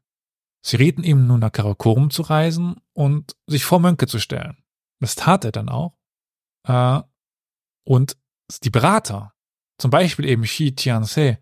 Sie 0.64 0.78
rieten 0.78 1.04
ihm 1.04 1.28
nun 1.28 1.40
nach 1.40 1.52
Karakorum 1.52 2.10
zu 2.12 2.22
reisen 2.22 2.76
und 2.94 3.36
sich 3.48 3.66
vor 3.66 3.80
Mönke 3.80 4.08
zu 4.08 4.20
stellen. 4.20 4.58
Das 5.00 5.16
tat 5.16 5.46
er 5.46 5.52
dann 5.52 5.70
auch. 5.70 5.98
Äh, 6.68 7.02
und 7.84 8.18
die 8.64 8.70
Berater, 8.70 9.34
zum 9.78 9.90
Beispiel 9.90 10.26
eben 10.26 10.44
Xi 10.44 10.76
Tianse, 10.76 11.40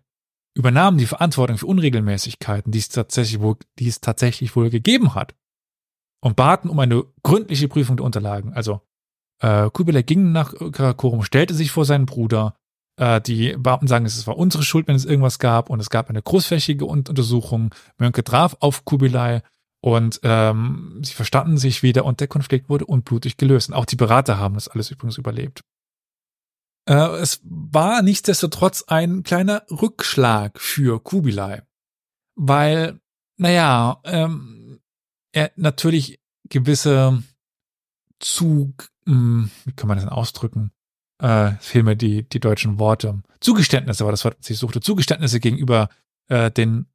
übernahmen 0.56 0.98
die 0.98 1.06
Verantwortung 1.06 1.58
für 1.58 1.66
Unregelmäßigkeiten, 1.66 2.72
die 2.72 2.78
es 2.78 2.88
tatsächlich 2.88 3.40
wohl, 3.40 3.56
die 3.78 3.88
es 3.88 4.00
tatsächlich 4.00 4.56
wohl 4.56 4.70
gegeben 4.70 5.14
hat, 5.14 5.34
und 6.22 6.36
baten 6.36 6.68
um 6.68 6.78
eine 6.78 7.04
gründliche 7.22 7.68
Prüfung 7.68 7.96
der 7.96 8.06
Unterlagen. 8.06 8.52
Also 8.52 8.80
äh, 9.40 9.70
Kubilai 9.70 10.02
ging 10.02 10.32
nach 10.32 10.54
Karakorum, 10.72 11.22
stellte 11.22 11.54
sich 11.54 11.70
vor 11.70 11.84
seinen 11.84 12.06
Bruder. 12.06 12.56
Äh, 13.00 13.22
die 13.22 13.56
Beamten 13.56 13.88
sagen, 13.88 14.04
es 14.04 14.26
war 14.26 14.36
unsere 14.36 14.62
Schuld, 14.62 14.86
wenn 14.86 14.94
es 14.94 15.06
irgendwas 15.06 15.38
gab. 15.38 15.70
Und 15.70 15.80
es 15.80 15.88
gab 15.88 16.10
eine 16.10 16.20
großflächige 16.20 16.84
Untersuchung. 16.84 17.74
Mönke 17.96 18.22
traf 18.22 18.58
auf 18.60 18.84
Kubilai 18.84 19.42
und 19.80 20.20
ähm, 20.22 21.00
sie 21.02 21.14
verstanden 21.14 21.56
sich 21.56 21.82
wieder 21.82 22.04
und 22.04 22.20
der 22.20 22.28
Konflikt 22.28 22.68
wurde 22.68 22.84
unblutig 22.84 23.38
gelöst. 23.38 23.70
Und 23.70 23.74
auch 23.74 23.86
die 23.86 23.96
Berater 23.96 24.38
haben 24.38 24.54
das 24.54 24.68
alles 24.68 24.90
übrigens 24.90 25.16
überlebt. 25.16 25.64
Äh, 26.86 27.16
es 27.16 27.40
war 27.42 28.02
nichtsdestotrotz 28.02 28.84
ein 28.86 29.22
kleiner 29.22 29.62
Rückschlag 29.70 30.60
für 30.60 31.02
Kubilai, 31.02 31.62
weil, 32.34 33.00
naja, 33.38 34.02
ähm, 34.04 34.80
er 35.32 35.52
natürlich 35.56 36.20
gewisse 36.50 37.22
Zug, 38.18 38.90
hm, 39.06 39.50
wie 39.64 39.72
kann 39.72 39.88
man 39.88 39.96
das 39.96 40.04
denn 40.04 40.12
ausdrücken? 40.12 40.72
Äh, 41.20 41.52
fehlen 41.60 41.84
mir 41.84 41.96
die, 41.96 42.26
die 42.28 42.40
deutschen 42.40 42.78
Worte. 42.78 43.22
Zugeständnisse 43.40 44.04
war 44.04 44.10
das 44.10 44.24
Wort, 44.24 44.38
was 44.38 44.48
ich 44.48 44.58
suchte. 44.58 44.80
Zugeständnisse 44.80 45.38
gegenüber 45.38 45.90
äh, 46.28 46.50
den 46.50 46.86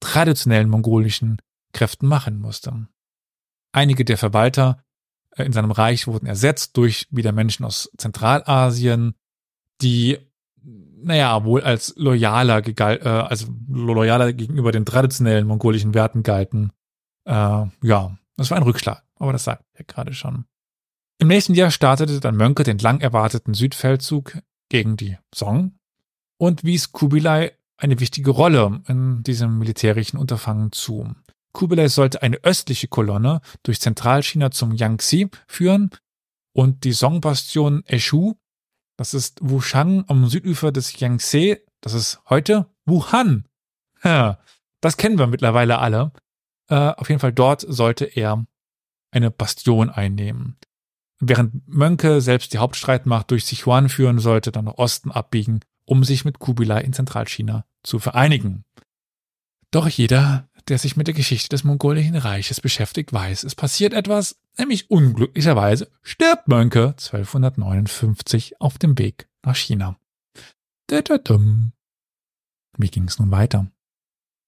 traditionellen 0.00 0.68
mongolischen 0.68 1.38
Kräften 1.72 2.06
machen 2.06 2.40
musste. 2.40 2.88
Einige 3.72 4.04
der 4.04 4.18
Verwalter 4.18 4.82
äh, 5.36 5.44
in 5.44 5.52
seinem 5.52 5.70
Reich 5.70 6.06
wurden 6.06 6.26
ersetzt 6.26 6.76
durch 6.76 7.06
wieder 7.10 7.32
Menschen 7.32 7.64
aus 7.64 7.90
Zentralasien, 7.96 9.14
die, 9.80 10.18
naja, 10.62 11.44
wohl 11.44 11.62
als 11.62 11.94
loyaler, 11.96 12.66
äh, 12.66 13.08
also 13.08 13.46
loyaler 13.68 14.34
gegenüber 14.34 14.72
den 14.72 14.84
traditionellen 14.84 15.46
mongolischen 15.46 15.94
Werten 15.94 16.22
galten. 16.22 16.72
Äh, 17.24 17.32
ja, 17.82 18.18
das 18.36 18.50
war 18.50 18.58
ein 18.58 18.62
Rückschlag, 18.62 19.02
aber 19.16 19.32
das 19.32 19.44
sagt 19.44 19.64
er 19.72 19.84
gerade 19.84 20.12
schon. 20.12 20.44
Im 21.20 21.28
nächsten 21.28 21.52
Jahr 21.52 21.70
startete 21.70 22.18
dann 22.18 22.34
Mönke 22.34 22.62
den 22.62 22.78
lang 22.78 23.02
erwarteten 23.02 23.52
Südfeldzug 23.52 24.38
gegen 24.70 24.96
die 24.96 25.18
Song 25.34 25.74
und 26.38 26.64
wies 26.64 26.92
Kubilai 26.92 27.52
eine 27.76 28.00
wichtige 28.00 28.30
Rolle 28.30 28.80
in 28.88 29.22
diesem 29.22 29.58
militärischen 29.58 30.16
Unterfangen 30.16 30.72
zu. 30.72 31.14
Kubilai 31.52 31.88
sollte 31.88 32.22
eine 32.22 32.38
östliche 32.38 32.88
Kolonne 32.88 33.42
durch 33.62 33.82
Zentralchina 33.82 34.50
zum 34.50 34.72
Yangtze 34.74 35.28
führen 35.46 35.90
und 36.54 36.84
die 36.84 36.94
Song-Bastion 36.94 37.84
Eshu, 37.84 38.36
das 38.96 39.12
ist 39.12 39.40
Wushang 39.42 40.06
am 40.08 40.26
Südufer 40.26 40.72
des 40.72 40.98
Yangtze, 40.98 41.60
das 41.82 41.92
ist 41.92 42.22
heute 42.30 42.64
Wuhan. 42.86 43.44
Das 44.02 44.96
kennen 44.96 45.18
wir 45.18 45.26
mittlerweile 45.26 45.80
alle. 45.80 46.12
Äh, 46.68 46.76
auf 46.76 47.10
jeden 47.10 47.20
Fall 47.20 47.34
dort 47.34 47.60
sollte 47.68 48.06
er 48.06 48.46
eine 49.10 49.30
Bastion 49.30 49.90
einnehmen. 49.90 50.56
Während 51.20 51.68
Mönke 51.68 52.22
selbst 52.22 52.54
die 52.54 52.58
Hauptstreitmacht 52.58 53.30
durch 53.30 53.44
Sichuan 53.44 53.90
führen 53.90 54.18
sollte, 54.18 54.52
dann 54.52 54.64
nach 54.64 54.78
Osten 54.78 55.10
abbiegen, 55.10 55.60
um 55.84 56.02
sich 56.02 56.24
mit 56.24 56.38
Kubilai 56.38 56.80
in 56.80 56.94
Zentralchina 56.94 57.66
zu 57.82 57.98
vereinigen. 57.98 58.64
Doch 59.70 59.86
jeder, 59.86 60.48
der 60.68 60.78
sich 60.78 60.96
mit 60.96 61.06
der 61.06 61.14
Geschichte 61.14 61.50
des 61.50 61.62
mongolischen 61.62 62.16
Reiches 62.16 62.60
beschäftigt, 62.60 63.12
weiß, 63.12 63.44
es 63.44 63.54
passiert 63.54 63.92
etwas, 63.92 64.40
nämlich 64.58 64.90
unglücklicherweise 64.90 65.90
stirbt 66.02 66.48
Mönke 66.48 66.88
1259 66.88 68.60
auf 68.60 68.78
dem 68.78 68.98
Weg 68.98 69.28
nach 69.44 69.56
China. 69.56 69.98
Wie 72.78 72.88
ging 72.88 73.04
es 73.04 73.18
nun 73.18 73.30
weiter? 73.30 73.70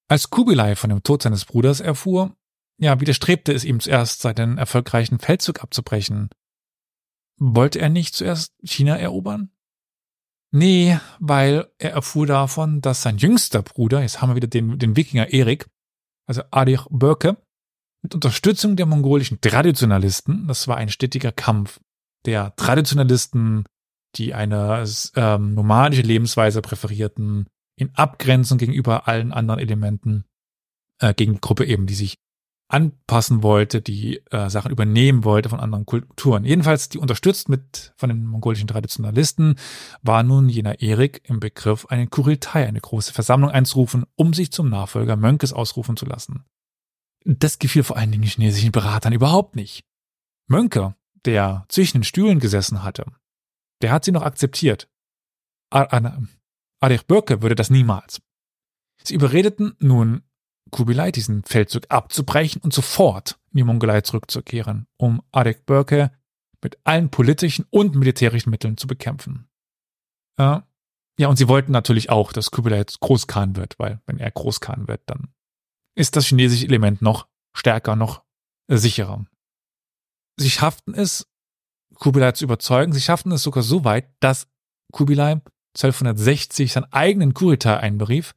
Als 0.08 0.30
Kubilai 0.30 0.74
von 0.74 0.90
dem 0.90 1.02
Tod 1.02 1.22
seines 1.22 1.44
Bruders 1.44 1.80
erfuhr, 1.80 2.34
ja, 2.78 2.98
widerstrebte 3.00 3.52
es 3.52 3.64
ihm 3.64 3.78
zuerst, 3.78 4.22
seinen 4.22 4.58
erfolgreichen 4.58 5.18
Feldzug 5.18 5.62
abzubrechen 5.62 6.30
wollte 7.42 7.80
er 7.80 7.88
nicht 7.88 8.14
zuerst 8.14 8.54
China 8.62 8.96
erobern? 8.96 9.50
Nee, 10.52 10.98
weil 11.18 11.68
er 11.78 11.92
erfuhr 11.92 12.26
davon, 12.26 12.80
dass 12.80 13.02
sein 13.02 13.16
jüngster 13.18 13.62
Bruder, 13.62 14.02
jetzt 14.02 14.20
haben 14.20 14.30
wir 14.30 14.36
wieder 14.36 14.48
den, 14.48 14.78
den 14.78 14.96
Wikinger 14.96 15.32
Erik, 15.32 15.66
also 16.26 16.42
Adich 16.50 16.86
Börke, 16.90 17.36
mit 18.02 18.14
Unterstützung 18.14 18.76
der 18.76 18.86
mongolischen 18.86 19.40
Traditionalisten, 19.40 20.46
das 20.46 20.68
war 20.68 20.76
ein 20.76 20.88
stetiger 20.88 21.32
Kampf 21.32 21.80
der 22.26 22.54
Traditionalisten, 22.56 23.64
die 24.16 24.34
eine 24.34 24.84
ähm, 25.16 25.54
nomadische 25.54 26.02
Lebensweise 26.02 26.62
präferierten, 26.62 27.46
in 27.76 27.94
Abgrenzung 27.94 28.58
gegenüber 28.58 29.08
allen 29.08 29.32
anderen 29.32 29.58
Elementen, 29.58 30.24
äh, 31.00 31.14
gegen 31.14 31.34
die 31.34 31.40
Gruppe 31.40 31.64
eben, 31.64 31.86
die 31.86 31.94
sich 31.94 32.18
anpassen 32.72 33.42
wollte, 33.42 33.82
die 33.82 34.22
äh, 34.30 34.48
Sachen 34.48 34.70
übernehmen 34.70 35.24
wollte 35.24 35.50
von 35.50 35.60
anderen 35.60 35.84
Kulturen. 35.84 36.44
Jedenfalls, 36.44 36.88
die 36.88 36.98
unterstützt 36.98 37.50
mit 37.50 37.92
von 37.96 38.08
den 38.08 38.24
mongolischen 38.24 38.66
Traditionalisten, 38.66 39.56
war 40.00 40.22
nun 40.22 40.48
jener 40.48 40.80
Erik 40.80 41.20
im 41.24 41.38
Begriff, 41.38 41.86
eine 41.86 42.06
Kuriltai, 42.06 42.66
eine 42.66 42.80
große 42.80 43.12
Versammlung 43.12 43.50
einzurufen, 43.50 44.04
um 44.16 44.32
sich 44.32 44.52
zum 44.52 44.70
Nachfolger 44.70 45.16
Mönkes 45.16 45.52
ausrufen 45.52 45.98
zu 45.98 46.06
lassen. 46.06 46.44
Das 47.24 47.58
gefiel 47.58 47.82
vor 47.84 47.98
allen 47.98 48.10
Dingen 48.10 48.24
chinesischen 48.24 48.72
Beratern 48.72 49.12
überhaupt 49.12 49.54
nicht. 49.54 49.84
Mönke, 50.48 50.94
der 51.26 51.66
zwischen 51.68 51.98
den 51.98 52.04
Stühlen 52.04 52.40
gesessen 52.40 52.82
hatte, 52.82 53.04
der 53.82 53.92
hat 53.92 54.04
sie 54.04 54.12
noch 54.12 54.22
akzeptiert. 54.22 54.88
Adech 55.70 57.06
Börke 57.06 57.42
würde 57.42 57.54
das 57.54 57.70
niemals. 57.70 58.22
Sie 59.04 59.14
überredeten 59.14 59.74
nun 59.78 60.22
Kubilai 60.72 61.12
diesen 61.12 61.44
Feldzug 61.44 61.84
abzubrechen 61.90 62.60
und 62.62 62.72
sofort 62.72 63.38
in 63.52 63.58
die 63.58 63.62
Mongolei 63.62 64.00
zurückzukehren, 64.00 64.88
um 64.96 65.22
Adek 65.30 65.66
Börke 65.66 66.10
mit 66.62 66.78
allen 66.84 67.10
politischen 67.10 67.66
und 67.70 67.94
militärischen 67.94 68.50
Mitteln 68.50 68.76
zu 68.76 68.86
bekämpfen. 68.86 69.48
Äh, 70.38 70.60
ja, 71.18 71.28
und 71.28 71.36
sie 71.36 71.46
wollten 71.46 71.72
natürlich 71.72 72.10
auch, 72.10 72.32
dass 72.32 72.50
Kubilai 72.50 72.78
jetzt 72.78 73.00
Großkhan 73.00 73.54
wird, 73.56 73.78
weil 73.78 74.00
wenn 74.06 74.18
er 74.18 74.30
Großkhan 74.30 74.88
wird, 74.88 75.02
dann 75.06 75.32
ist 75.94 76.16
das 76.16 76.26
chinesische 76.26 76.66
Element 76.66 77.02
noch 77.02 77.28
stärker, 77.54 77.94
noch 77.94 78.22
sicherer. 78.68 79.26
Sie 80.38 80.50
schafften 80.50 80.94
es, 80.94 81.28
Kubilai 81.96 82.32
zu 82.32 82.44
überzeugen. 82.44 82.92
Sie 82.92 83.00
schafften 83.02 83.32
es 83.32 83.42
sogar 83.42 83.62
so 83.62 83.84
weit, 83.84 84.08
dass 84.20 84.48
Kubilai 84.92 85.42
1260 85.76 86.72
seinen 86.72 86.92
eigenen 86.92 87.34
Kuritai 87.34 87.76
einberief. 87.76 88.34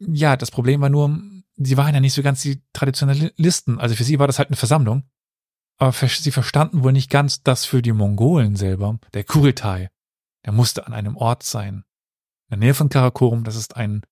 Ja, 0.00 0.36
das 0.36 0.50
Problem 0.50 0.80
war 0.80 0.88
nur, 0.88 1.20
sie 1.64 1.76
waren 1.76 1.94
ja 1.94 2.00
nicht 2.00 2.14
so 2.14 2.22
ganz 2.22 2.42
die 2.42 2.62
Traditionalisten. 2.72 3.78
Also 3.78 3.94
für 3.94 4.04
sie 4.04 4.18
war 4.18 4.26
das 4.26 4.38
halt 4.38 4.48
eine 4.48 4.56
Versammlung. 4.56 5.04
Aber 5.78 5.92
sie 5.92 6.30
verstanden 6.30 6.84
wohl 6.84 6.92
nicht 6.92 7.10
ganz, 7.10 7.42
dass 7.42 7.64
für 7.64 7.82
die 7.82 7.92
Mongolen 7.92 8.56
selber 8.56 8.98
der 9.14 9.24
Kuritai, 9.24 9.90
der 10.44 10.52
musste 10.52 10.86
an 10.86 10.92
einem 10.92 11.16
Ort 11.16 11.42
sein. 11.42 11.84
In 12.46 12.50
der 12.50 12.58
Nähe 12.58 12.74
von 12.74 12.88
Karakorum, 12.88 13.44
das 13.44 13.56
ist 13.56 13.76
ein 13.76 14.02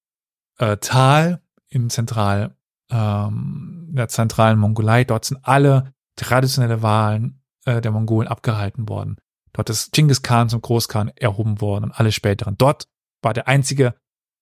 äh, 0.59 0.79
Tal 0.79 1.43
in 1.69 1.91
Zentral, 1.91 2.57
ähm, 2.91 3.91
der 3.93 4.09
zentralen 4.09 4.59
Mongolei. 4.59 5.05
Dort 5.05 5.25
sind 5.25 5.41
alle 5.45 5.93
traditionelle 6.17 6.83
Wahlen 6.83 7.43
äh, 7.65 7.81
der 7.81 7.93
Mongolen 7.93 8.29
abgehalten 8.29 8.89
worden. 8.89 9.17
Dort 9.53 9.71
ist 9.71 9.93
Genghis 9.93 10.23
Khan 10.23 10.49
zum 10.49 10.63
Großkhan 10.63 11.09
erhoben 11.17 11.61
worden 11.61 11.85
und 11.85 11.93
alle 11.93 12.13
späteren. 12.13 12.57
Dort 12.59 12.89
war 13.23 13.35
der 13.35 13.49
einzige 13.49 13.95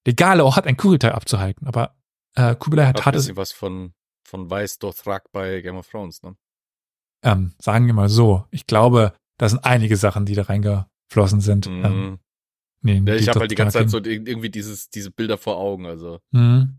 legale 0.07 0.45
Ort, 0.45 0.67
ein 0.67 0.77
Kuritai 0.77 1.13
abzuhalten. 1.13 1.67
Aber 1.67 1.98
äh, 2.35 2.55
Kubilai 2.55 2.87
hat, 2.87 3.05
hatte 3.05 3.21
sie 3.21 3.37
was 3.37 3.53
von 3.53 3.93
von 4.25 4.51
Weiß 4.51 4.79
Dothrak 4.79 5.33
bei 5.33 5.61
Game 5.61 5.77
of 5.77 5.89
Thrones, 5.89 6.23
ne? 6.23 6.37
Ähm, 7.23 7.55
sagen 7.59 7.87
wir 7.87 7.95
mal 7.95 8.09
so. 8.09 8.45
Ich 8.51 8.67
glaube, 8.67 9.15
da 9.39 9.49
sind 9.49 9.65
einige 9.65 9.97
Sachen, 9.97 10.27
die 10.27 10.35
da 10.35 10.43
reingeflossen 10.43 11.41
sind. 11.41 11.69
Mhm. 11.69 11.85
Ähm, 11.85 12.19
nee, 12.83 13.03
ja, 13.05 13.15
ich 13.15 13.29
habe 13.29 13.41
halt 13.41 13.51
die 13.51 13.57
ganze 13.57 13.79
Zeit 13.79 13.91
so 13.91 13.99
irgendwie 13.99 14.51
dieses 14.51 14.91
diese 14.91 15.11
Bilder 15.11 15.39
vor 15.39 15.57
Augen. 15.57 15.87
Also. 15.87 16.21
Mhm. 16.31 16.79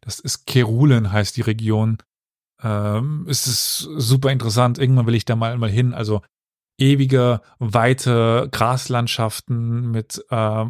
Das 0.00 0.20
ist 0.20 0.46
Kerulen, 0.46 1.12
heißt 1.12 1.36
die 1.36 1.42
Region. 1.42 1.98
Ähm, 2.62 3.26
es 3.28 3.46
ist 3.46 3.78
super 3.96 4.30
interessant. 4.30 4.78
Irgendwann 4.78 5.06
will 5.06 5.14
ich 5.14 5.24
da 5.24 5.36
mal 5.36 5.58
mal 5.58 5.70
hin. 5.70 5.92
Also 5.92 6.22
ewige, 6.78 7.42
weite 7.58 8.48
Graslandschaften 8.50 9.90
mit 9.90 10.24
äh, 10.30 10.64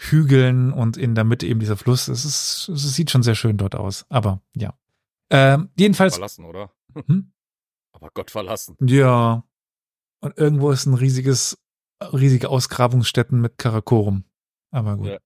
Hügeln 0.00 0.72
und 0.72 0.96
in 0.96 1.14
der 1.14 1.24
Mitte 1.24 1.46
eben 1.46 1.60
dieser 1.60 1.76
Fluss. 1.76 2.08
Es, 2.08 2.24
ist, 2.24 2.70
es 2.70 2.94
sieht 2.94 3.10
schon 3.10 3.22
sehr 3.22 3.34
schön 3.34 3.58
dort 3.58 3.74
aus. 3.74 4.06
Aber 4.08 4.40
ja. 4.56 4.74
Ähm, 5.28 5.68
jedenfalls. 5.76 6.14
Verlassen, 6.14 6.46
oder? 6.46 6.72
Hm? 6.94 7.32
Aber 7.92 8.08
Gott 8.14 8.30
verlassen. 8.30 8.76
Ja. 8.80 9.44
Und 10.20 10.38
irgendwo 10.38 10.70
ist 10.70 10.86
ein 10.86 10.94
riesiges, 10.94 11.58
riesige 12.00 12.48
Ausgrabungsstätten 12.48 13.40
mit 13.40 13.58
Karakorum. 13.58 14.24
Aber 14.70 14.96
gut. 14.96 15.06
Ja. 15.06 15.18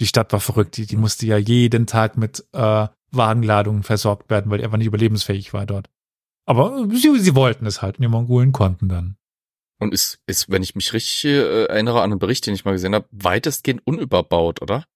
Die 0.00 0.06
Stadt 0.06 0.32
war 0.32 0.40
verrückt. 0.40 0.78
Die, 0.78 0.86
die 0.86 0.96
musste 0.96 1.26
ja 1.26 1.36
jeden 1.36 1.86
Tag 1.86 2.16
mit 2.16 2.46
äh, 2.52 2.88
Wagenladungen 3.10 3.82
versorgt 3.82 4.30
werden, 4.30 4.50
weil 4.50 4.58
die 4.58 4.64
einfach 4.64 4.78
nicht 4.78 4.86
überlebensfähig 4.86 5.52
war 5.52 5.66
dort. 5.66 5.90
Aber 6.46 6.88
sie, 6.90 7.18
sie 7.18 7.34
wollten 7.34 7.66
es 7.66 7.82
halt 7.82 7.98
und 7.98 8.02
die 8.02 8.08
Mongolen 8.08 8.52
konnten 8.52 8.88
dann. 8.88 9.18
Und 9.78 9.92
ist, 9.92 10.20
ist, 10.26 10.50
wenn 10.50 10.62
ich 10.62 10.74
mich 10.74 10.92
richtig 10.92 11.24
äh, 11.24 11.66
erinnere 11.66 12.00
an 12.00 12.12
einen 12.12 12.18
Bericht, 12.18 12.46
den 12.46 12.54
ich 12.54 12.64
mal 12.64 12.72
gesehen 12.72 12.94
habe, 12.94 13.06
weitestgehend 13.10 13.82
unüberbaut, 13.84 14.62
oder? 14.62 14.86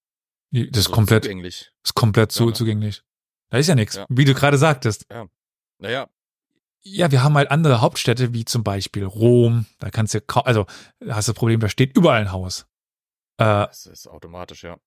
Das 0.53 0.63
ist 0.63 0.77
also 0.77 0.93
komplett 0.93 1.25
zugänglich. 1.25 1.73
Ist 1.85 1.95
komplett 1.95 2.33
zu, 2.33 2.45
ja, 2.45 2.47
ne? 2.49 2.53
zugänglich. 2.55 3.03
Da 3.51 3.59
ist 3.59 3.67
ja 3.67 3.75
nichts, 3.75 3.97
ja. 3.97 4.07
wie 4.09 4.25
du 4.25 4.35
gerade 4.35 4.59
sagtest. 4.59 5.07
Ja. 5.11 5.27
Naja. 5.79 6.09
Ja, 6.83 7.11
wir 7.11 7.23
haben 7.23 7.35
halt 7.35 7.51
andere 7.51 7.83
Hauptstädte, 7.83 8.33
wie 8.33 8.47
zum 8.47 8.65
Beispiel 8.65 9.05
Rom. 9.05 9.67
Da 9.79 9.91
kannst 9.91 10.15
du, 10.15 10.21
also, 10.45 10.67
hast 11.09 11.29
du 11.29 11.33
das 11.33 11.39
Problem, 11.39 11.61
da 11.61 11.69
steht 11.69 11.95
überall 11.97 12.23
ein 12.23 12.33
Haus. 12.33 12.67
Äh, 13.37 13.45
das 13.45 13.87
ist 13.87 14.09
automatisch, 14.09 14.65
ja. 14.65 14.79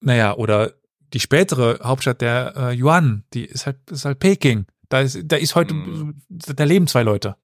Naja, 0.00 0.34
oder 0.34 0.74
die 1.12 1.20
spätere 1.20 1.78
Hauptstadt 1.82 2.20
der 2.20 2.54
äh, 2.56 2.72
Yuan, 2.74 3.24
die 3.32 3.44
ist 3.44 3.66
halt, 3.66 3.78
ist 3.90 4.04
halt 4.04 4.18
Peking. 4.18 4.66
Da 4.88 5.00
ist, 5.00 5.18
da 5.24 5.36
ist 5.36 5.54
heute, 5.54 5.74
mm. 5.74 6.20
da 6.28 6.64
leben 6.64 6.86
zwei 6.86 7.02
Leute. 7.02 7.36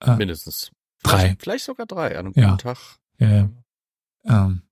Äh, 0.00 0.16
Mindestens. 0.16 0.70
Drei. 1.02 1.36
Vielleicht, 1.38 1.64
sogar 1.64 1.86
drei 1.86 2.18
an 2.18 2.26
einem 2.26 2.32
ja. 2.36 2.50
guten 2.50 2.58
Tag. 2.58 2.78
Ja. 3.18 3.48
Ähm, 4.24 4.62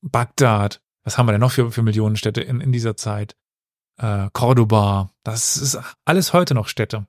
Bagdad. 0.00 0.82
Was 1.04 1.16
haben 1.16 1.26
wir 1.26 1.32
denn 1.32 1.40
noch 1.40 1.52
für, 1.52 1.70
für 1.70 1.82
Millionenstädte 1.82 2.40
in, 2.40 2.60
in 2.60 2.72
dieser 2.72 2.96
Zeit? 2.96 3.36
Äh, 3.96 4.28
Cordoba. 4.32 5.10
Das 5.22 5.56
ist 5.56 5.78
alles 6.04 6.32
heute 6.32 6.54
noch 6.54 6.68
Städte. 6.68 7.06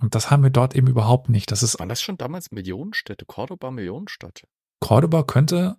Und 0.00 0.14
das 0.14 0.30
haben 0.30 0.42
wir 0.42 0.50
dort 0.50 0.74
eben 0.74 0.88
überhaupt 0.88 1.28
nicht. 1.28 1.50
Das 1.50 1.62
ist. 1.62 1.78
Waren 1.78 1.88
das 1.88 2.02
schon 2.02 2.16
damals 2.16 2.50
Millionenstädte? 2.50 3.24
Cordoba 3.24 3.70
Millionenstadt? 3.70 4.46
Cordoba 4.80 5.22
könnte 5.22 5.76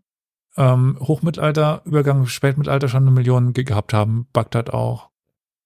ähm, 0.56 0.98
Hochmittelalter, 1.00 1.82
Übergang 1.86 2.26
Spätmittelalter 2.28 2.88
schon 2.88 3.04
eine 3.04 3.12
Million 3.12 3.54
ge 3.54 3.64
gehabt 3.64 3.94
haben. 3.94 4.28
Bagdad 4.32 4.70
auch. 4.72 5.10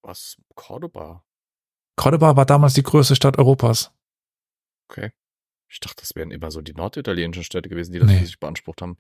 Was? 0.02 0.38
Cordoba? 0.56 1.24
Cordoba 1.98 2.36
war 2.36 2.46
damals 2.46 2.74
die 2.74 2.84
größte 2.84 3.16
Stadt 3.16 3.38
Europas. 3.38 3.94
Okay. 4.90 5.12
Ich 5.70 5.80
dachte, 5.80 6.02
das 6.02 6.16
wären 6.16 6.32
immer 6.32 6.52
so 6.52 6.62
die 6.62 6.74
norditalienischen 6.74 7.44
Städte 7.44 7.70
gewesen, 7.70 7.92
die 7.92 8.00
das 8.00 8.10
nee. 8.10 8.20
sich 8.20 8.40
beansprucht 8.40 8.82
haben. 8.82 8.98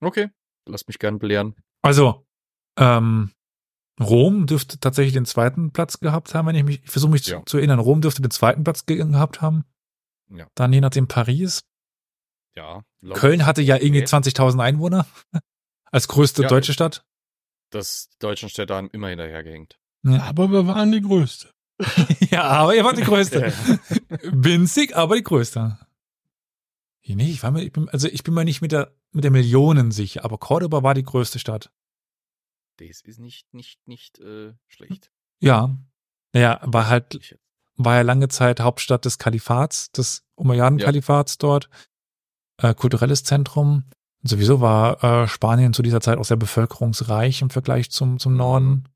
Okay, 0.00 0.30
lass 0.66 0.86
mich 0.86 0.98
gern 0.98 1.18
belehren. 1.18 1.54
Also, 1.82 2.26
ähm, 2.76 3.32
Rom 4.00 4.46
dürfte 4.46 4.78
tatsächlich 4.78 5.14
den 5.14 5.24
zweiten 5.24 5.72
Platz 5.72 6.00
gehabt 6.00 6.34
haben, 6.34 6.48
wenn 6.48 6.56
ich 6.56 6.64
mich, 6.64 6.82
ich 6.84 6.90
versuche 6.90 7.12
mich 7.12 7.26
ja. 7.26 7.38
zu, 7.38 7.44
zu, 7.44 7.56
erinnern. 7.58 7.78
Rom 7.78 8.00
dürfte 8.00 8.20
den 8.20 8.30
zweiten 8.30 8.62
Platz 8.62 8.84
gehabt 8.84 9.40
haben. 9.40 9.64
Ja. 10.28 10.46
Dann 10.54 10.72
je 10.72 10.80
nachdem 10.80 11.08
Paris. 11.08 11.64
Ja. 12.54 12.82
Köln 13.14 13.46
hatte 13.46 13.62
ja 13.62 13.76
irgendwie 13.76 14.02
20.000 14.02 14.62
Einwohner 14.62 15.06
als 15.90 16.08
größte 16.08 16.42
ja, 16.42 16.48
deutsche 16.48 16.72
Stadt. 16.72 17.04
Das 17.70 18.08
die 18.08 18.18
deutschen 18.20 18.48
Städte 18.48 18.74
haben 18.74 18.90
immer 18.90 19.08
hinterhergehängt. 19.08 19.78
Ja. 20.02 20.22
Aber 20.24 20.50
wir 20.50 20.66
waren 20.66 20.92
die 20.92 21.00
größte. 21.00 21.50
ja, 22.30 22.42
aber 22.42 22.74
ihr 22.74 22.84
wart 22.84 22.96
die 22.96 23.02
größte. 23.02 23.52
Winzig, 24.22 24.96
aber 24.96 25.16
die 25.16 25.22
größte. 25.22 25.78
Nee, 27.04 27.30
ich 27.30 27.42
war 27.42 27.50
mir, 27.52 27.62
ich 27.62 27.72
bin, 27.72 27.88
also 27.88 28.08
ich 28.08 28.24
bin 28.24 28.34
mir 28.34 28.44
nicht 28.44 28.62
mit 28.62 28.72
der, 28.72 28.92
mit 29.12 29.22
der 29.24 29.30
Millionen 29.30 29.92
sicher, 29.92 30.24
aber 30.24 30.38
Cordoba 30.38 30.82
war 30.82 30.94
die 30.94 31.04
größte 31.04 31.38
Stadt. 31.38 31.70
Das 32.78 33.00
ist 33.02 33.20
nicht, 33.20 33.52
nicht, 33.54 33.86
nicht 33.86 34.18
äh, 34.18 34.54
schlecht. 34.66 35.10
Ja. 35.38 35.78
Naja, 36.32 36.60
war 36.62 36.88
halt, 36.88 37.38
war 37.76 37.96
ja 37.96 38.02
lange 38.02 38.28
Zeit 38.28 38.60
Hauptstadt 38.60 39.04
des 39.04 39.18
Kalifats, 39.18 39.92
des 39.92 40.24
Umayyaden-Kalifats 40.34 41.34
ja. 41.34 41.38
dort. 41.38 41.70
Äh, 42.58 42.74
kulturelles 42.74 43.22
Zentrum. 43.22 43.84
Und 44.22 44.28
sowieso 44.28 44.60
war 44.60 45.04
äh, 45.04 45.28
Spanien 45.28 45.72
zu 45.72 45.82
dieser 45.82 46.00
Zeit 46.00 46.18
auch 46.18 46.24
sehr 46.24 46.36
bevölkerungsreich 46.36 47.42
im 47.42 47.50
Vergleich 47.50 47.90
zum, 47.90 48.18
zum 48.18 48.36
Norden. 48.36 48.88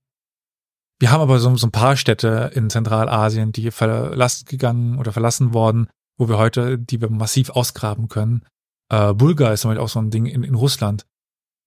Wir 1.00 1.10
haben 1.10 1.22
aber 1.22 1.40
so, 1.40 1.56
so 1.56 1.66
ein 1.66 1.72
paar 1.72 1.96
Städte 1.96 2.50
in 2.54 2.68
Zentralasien, 2.68 3.52
die 3.52 3.70
verlassen 3.70 4.44
gegangen 4.46 4.98
oder 4.98 5.12
verlassen 5.12 5.54
worden, 5.54 5.88
wo 6.18 6.28
wir 6.28 6.36
heute, 6.36 6.78
die 6.78 7.00
wir 7.00 7.08
massiv 7.08 7.48
ausgraben 7.48 8.08
können. 8.08 8.44
Äh, 8.90 9.14
Bulgar 9.14 9.54
ist 9.54 9.62
zum 9.62 9.70
Beispiel 9.70 9.82
auch 9.82 9.88
so 9.88 9.98
ein 9.98 10.10
Ding 10.10 10.26
in, 10.26 10.42
in 10.42 10.54
Russland. 10.54 11.06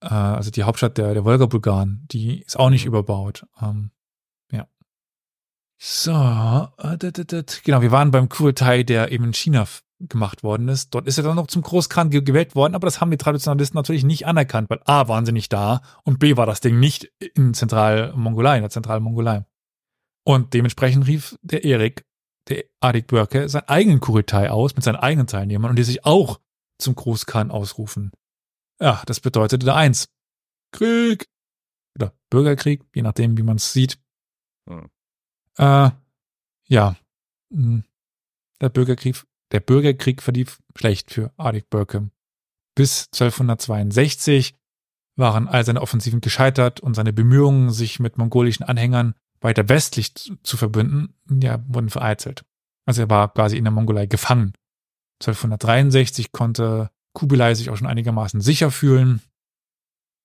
Äh, 0.00 0.06
also 0.06 0.52
die 0.52 0.62
Hauptstadt 0.62 0.98
der, 0.98 1.14
der 1.14 1.24
Wolga-Bulgaren, 1.24 2.06
die 2.12 2.42
ist 2.42 2.56
auch 2.56 2.70
nicht 2.70 2.84
mhm. 2.84 2.90
überbaut. 2.90 3.44
Ähm, 3.60 3.90
ja. 4.52 4.68
So, 5.78 6.12
äh, 6.78 6.96
genau, 7.64 7.82
wir 7.82 7.90
waren 7.90 8.12
beim 8.12 8.28
Kurtai, 8.28 8.84
der 8.84 9.10
eben 9.10 9.24
in 9.24 9.34
China 9.34 9.66
gemacht 10.08 10.42
worden 10.42 10.68
ist. 10.68 10.94
Dort 10.94 11.06
ist 11.06 11.18
er 11.18 11.24
dann 11.24 11.36
noch 11.36 11.46
zum 11.46 11.62
Großkhan 11.62 12.10
gewählt 12.10 12.54
worden, 12.54 12.74
aber 12.74 12.86
das 12.86 13.00
haben 13.00 13.10
die 13.10 13.16
Traditionalisten 13.16 13.76
natürlich 13.76 14.04
nicht 14.04 14.26
anerkannt, 14.26 14.70
weil 14.70 14.80
A 14.84 15.08
waren 15.08 15.26
sie 15.26 15.32
nicht 15.32 15.52
da 15.52 15.82
und 16.04 16.18
B 16.18 16.36
war 16.36 16.46
das 16.46 16.60
Ding 16.60 16.78
nicht 16.78 17.12
in 17.34 17.54
Zentralmongolei, 17.54 18.56
in 18.56 18.62
der 18.62 18.70
Zentralmongolei. 18.70 19.44
Und 20.24 20.54
dementsprechend 20.54 21.06
rief 21.06 21.36
der 21.42 21.64
Erik, 21.64 22.06
der 22.48 22.64
Adik 22.80 23.06
Börke, 23.06 23.48
seinen 23.48 23.68
eigenen 23.68 24.00
Kuritai 24.00 24.50
aus 24.50 24.74
mit 24.74 24.84
seinen 24.84 24.96
eigenen 24.96 25.26
Teilnehmern 25.26 25.70
und 25.70 25.76
die 25.76 25.84
sich 25.84 26.04
auch 26.04 26.40
zum 26.78 26.94
Großkhan 26.94 27.50
ausrufen. 27.50 28.12
Ja, 28.80 29.02
das 29.06 29.20
bedeutete 29.20 29.66
da 29.66 29.76
eins. 29.76 30.08
Krieg. 30.72 31.28
Oder 31.96 32.12
Bürgerkrieg, 32.30 32.84
je 32.94 33.02
nachdem, 33.02 33.36
wie 33.38 33.42
man 33.42 33.56
es 33.56 33.72
sieht. 33.72 33.98
Hm. 34.68 34.90
Äh, 35.56 35.90
ja, 36.66 36.96
hm. 37.52 37.84
der 38.60 38.68
Bürgerkrieg, 38.68 39.22
der 39.54 39.60
Bürgerkrieg 39.60 40.20
verlief 40.20 40.60
schlecht 40.76 41.12
für 41.12 41.32
Adik 41.36 41.70
Börke. 41.70 42.10
Bis 42.74 43.06
1262 43.12 44.56
waren 45.16 45.46
all 45.46 45.64
seine 45.64 45.80
Offensiven 45.80 46.20
gescheitert 46.20 46.80
und 46.80 46.94
seine 46.94 47.12
Bemühungen, 47.12 47.70
sich 47.70 48.00
mit 48.00 48.18
mongolischen 48.18 48.64
Anhängern 48.64 49.14
weiter 49.40 49.68
westlich 49.68 50.12
zu, 50.42 50.56
verbünden, 50.56 51.14
ja, 51.28 51.62
wurden 51.68 51.88
vereitelt. 51.88 52.44
Also 52.84 53.02
er 53.02 53.10
war 53.10 53.32
quasi 53.32 53.56
in 53.56 53.64
der 53.64 53.70
Mongolei 53.70 54.06
gefangen. 54.06 54.54
1263 55.22 56.32
konnte 56.32 56.90
Kubilai 57.12 57.54
sich 57.54 57.70
auch 57.70 57.76
schon 57.76 57.86
einigermaßen 57.86 58.40
sicher 58.40 58.72
fühlen. 58.72 59.22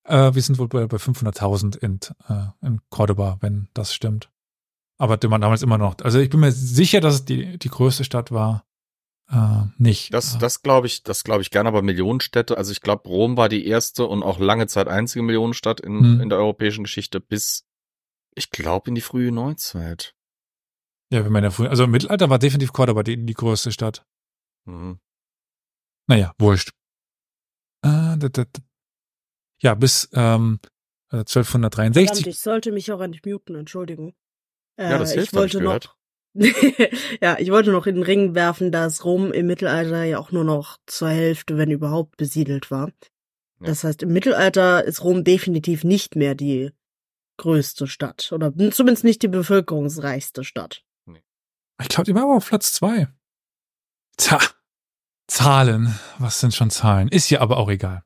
Äh, 0.05 0.33
wir 0.33 0.41
sind 0.41 0.57
wohl 0.57 0.69
bei, 0.69 0.87
bei 0.87 0.97
500.000 0.97 1.77
in, 1.77 1.99
äh, 2.27 2.47
in 2.65 2.81
Cordoba, 2.89 3.37
wenn 3.41 3.69
das 3.75 3.93
stimmt. 3.93 4.31
Aber 4.97 5.19
man 5.29 5.41
damals 5.41 5.61
immer 5.61 5.77
noch. 5.77 5.97
Also 6.01 6.19
ich 6.19 6.31
bin 6.31 6.39
mir 6.39 6.51
sicher, 6.51 6.99
dass 6.99 7.13
es 7.13 7.25
die, 7.25 7.59
die 7.59 7.69
größte 7.69 8.03
Stadt 8.03 8.31
war. 8.31 8.65
Äh, 9.31 9.65
nicht. 9.77 10.13
Das, 10.13 10.37
das 10.39 10.63
glaube 10.63 10.87
ich, 10.87 11.03
das 11.03 11.23
glaube 11.23 11.41
ich 11.41 11.51
gerne, 11.51 11.69
aber 11.69 11.81
Millionenstädte. 11.81 12.57
Also 12.57 12.71
ich 12.71 12.81
glaube, 12.81 13.07
Rom 13.07 13.37
war 13.37 13.47
die 13.47 13.67
erste 13.67 14.05
und 14.07 14.23
auch 14.23 14.39
lange 14.39 14.67
Zeit 14.67 14.87
einzige 14.87 15.23
Millionenstadt 15.23 15.79
in, 15.79 15.99
hm. 15.99 16.21
in 16.21 16.29
der 16.29 16.39
europäischen 16.39 16.83
Geschichte 16.83 17.19
bis, 17.19 17.67
ich 18.35 18.49
glaube, 18.49 18.89
in 18.89 18.95
die 18.95 19.01
frühe 19.01 19.31
Neuzeit. 19.31 20.15
Ja, 21.11 21.25
wenn 21.25 21.31
man 21.31 21.43
ja 21.43 21.51
früher, 21.51 21.69
also 21.69 21.83
im 21.83 21.91
Mittelalter 21.91 22.29
war 22.29 22.39
definitiv 22.39 22.73
Cordoba 22.73 23.03
die, 23.03 23.23
die 23.23 23.33
größte 23.33 23.71
Stadt. 23.71 24.05
Mhm. 24.65 24.99
Naja, 26.07 26.33
wurscht. 26.39 26.71
Äh, 27.83 28.17
da, 28.17 28.29
da, 28.29 28.29
da. 28.29 28.61
Ja, 29.61 29.75
bis 29.75 30.09
ähm, 30.13 30.59
1263. 31.11 32.07
Verdammt, 32.07 32.27
ich 32.27 32.39
sollte 32.39 32.71
mich 32.71 32.91
auch 32.91 33.05
nicht 33.05 33.25
muten, 33.25 33.55
Entschuldigung. 33.55 34.13
Äh, 34.77 34.91
ja, 34.91 34.97
das 34.97 35.13
hilft, 35.13 35.33
ich 35.33 35.37
wollte 35.37 35.61
noch. 35.61 35.98
ja, 37.21 37.37
ich 37.39 37.51
wollte 37.51 37.71
noch 37.71 37.87
in 37.87 37.95
den 37.95 38.03
Ring 38.03 38.35
werfen, 38.35 38.71
dass 38.71 39.03
Rom 39.03 39.31
im 39.31 39.47
Mittelalter 39.47 40.03
ja 40.03 40.19
auch 40.19 40.31
nur 40.31 40.43
noch 40.43 40.77
zur 40.85 41.09
Hälfte, 41.09 41.57
wenn 41.57 41.71
überhaupt, 41.71 42.17
besiedelt 42.17 42.71
war. 42.71 42.87
Ja. 43.59 43.67
Das 43.67 43.83
heißt, 43.83 44.03
im 44.03 44.13
Mittelalter 44.13 44.83
ist 44.83 45.03
Rom 45.03 45.23
definitiv 45.23 45.83
nicht 45.83 46.15
mehr 46.15 46.35
die 46.35 46.71
größte 47.37 47.87
Stadt 47.87 48.31
oder 48.31 48.53
zumindest 48.71 49.03
nicht 49.03 49.21
die 49.21 49.27
bevölkerungsreichste 49.27 50.43
Stadt. 50.43 50.83
Ich 51.81 51.87
glaube, 51.87 52.03
die 52.03 52.15
war 52.15 52.23
aber 52.23 52.35
auf 52.35 52.47
Platz 52.47 52.73
zwei. 52.73 53.07
Tja, 54.17 54.39
Zahlen, 55.27 55.97
was 56.17 56.39
sind 56.39 56.53
schon 56.53 56.69
Zahlen? 56.69 57.07
Ist 57.07 57.29
ja 57.29 57.39
aber 57.39 57.57
auch 57.57 57.69
egal. 57.69 58.03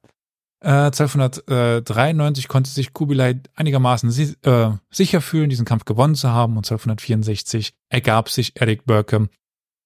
Äh, 0.63 0.91
1293 0.91 2.47
konnte 2.47 2.69
sich 2.69 2.93
Kubilai 2.93 3.41
einigermaßen 3.53 4.09
si 4.11 4.33
äh, 4.43 4.71
sicher 4.89 5.19
fühlen, 5.19 5.49
diesen 5.49 5.65
Kampf 5.65 5.83
gewonnen 5.83 6.15
zu 6.15 6.29
haben 6.29 6.53
und 6.53 6.65
1264 6.65 7.73
ergab 7.89 8.29
sich 8.29 8.53
Erik 8.55 8.85
Börke, 8.85 9.27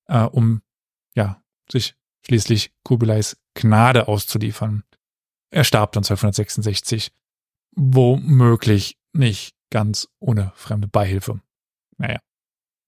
äh, 0.05 0.21
um 0.21 0.61
ja 1.15 1.41
sich 1.71 1.95
schließlich 2.23 2.71
Kubilais 2.83 3.37
Gnade 3.55 4.07
auszuliefern. 4.07 4.83
Er 5.49 5.63
starb 5.63 5.93
dann 5.93 6.03
1266, 6.03 7.11
womöglich 7.75 8.99
nicht 9.13 9.55
ganz 9.71 10.07
ohne 10.19 10.51
fremde 10.55 10.87
Beihilfe. 10.87 11.41
Naja. 11.97 12.19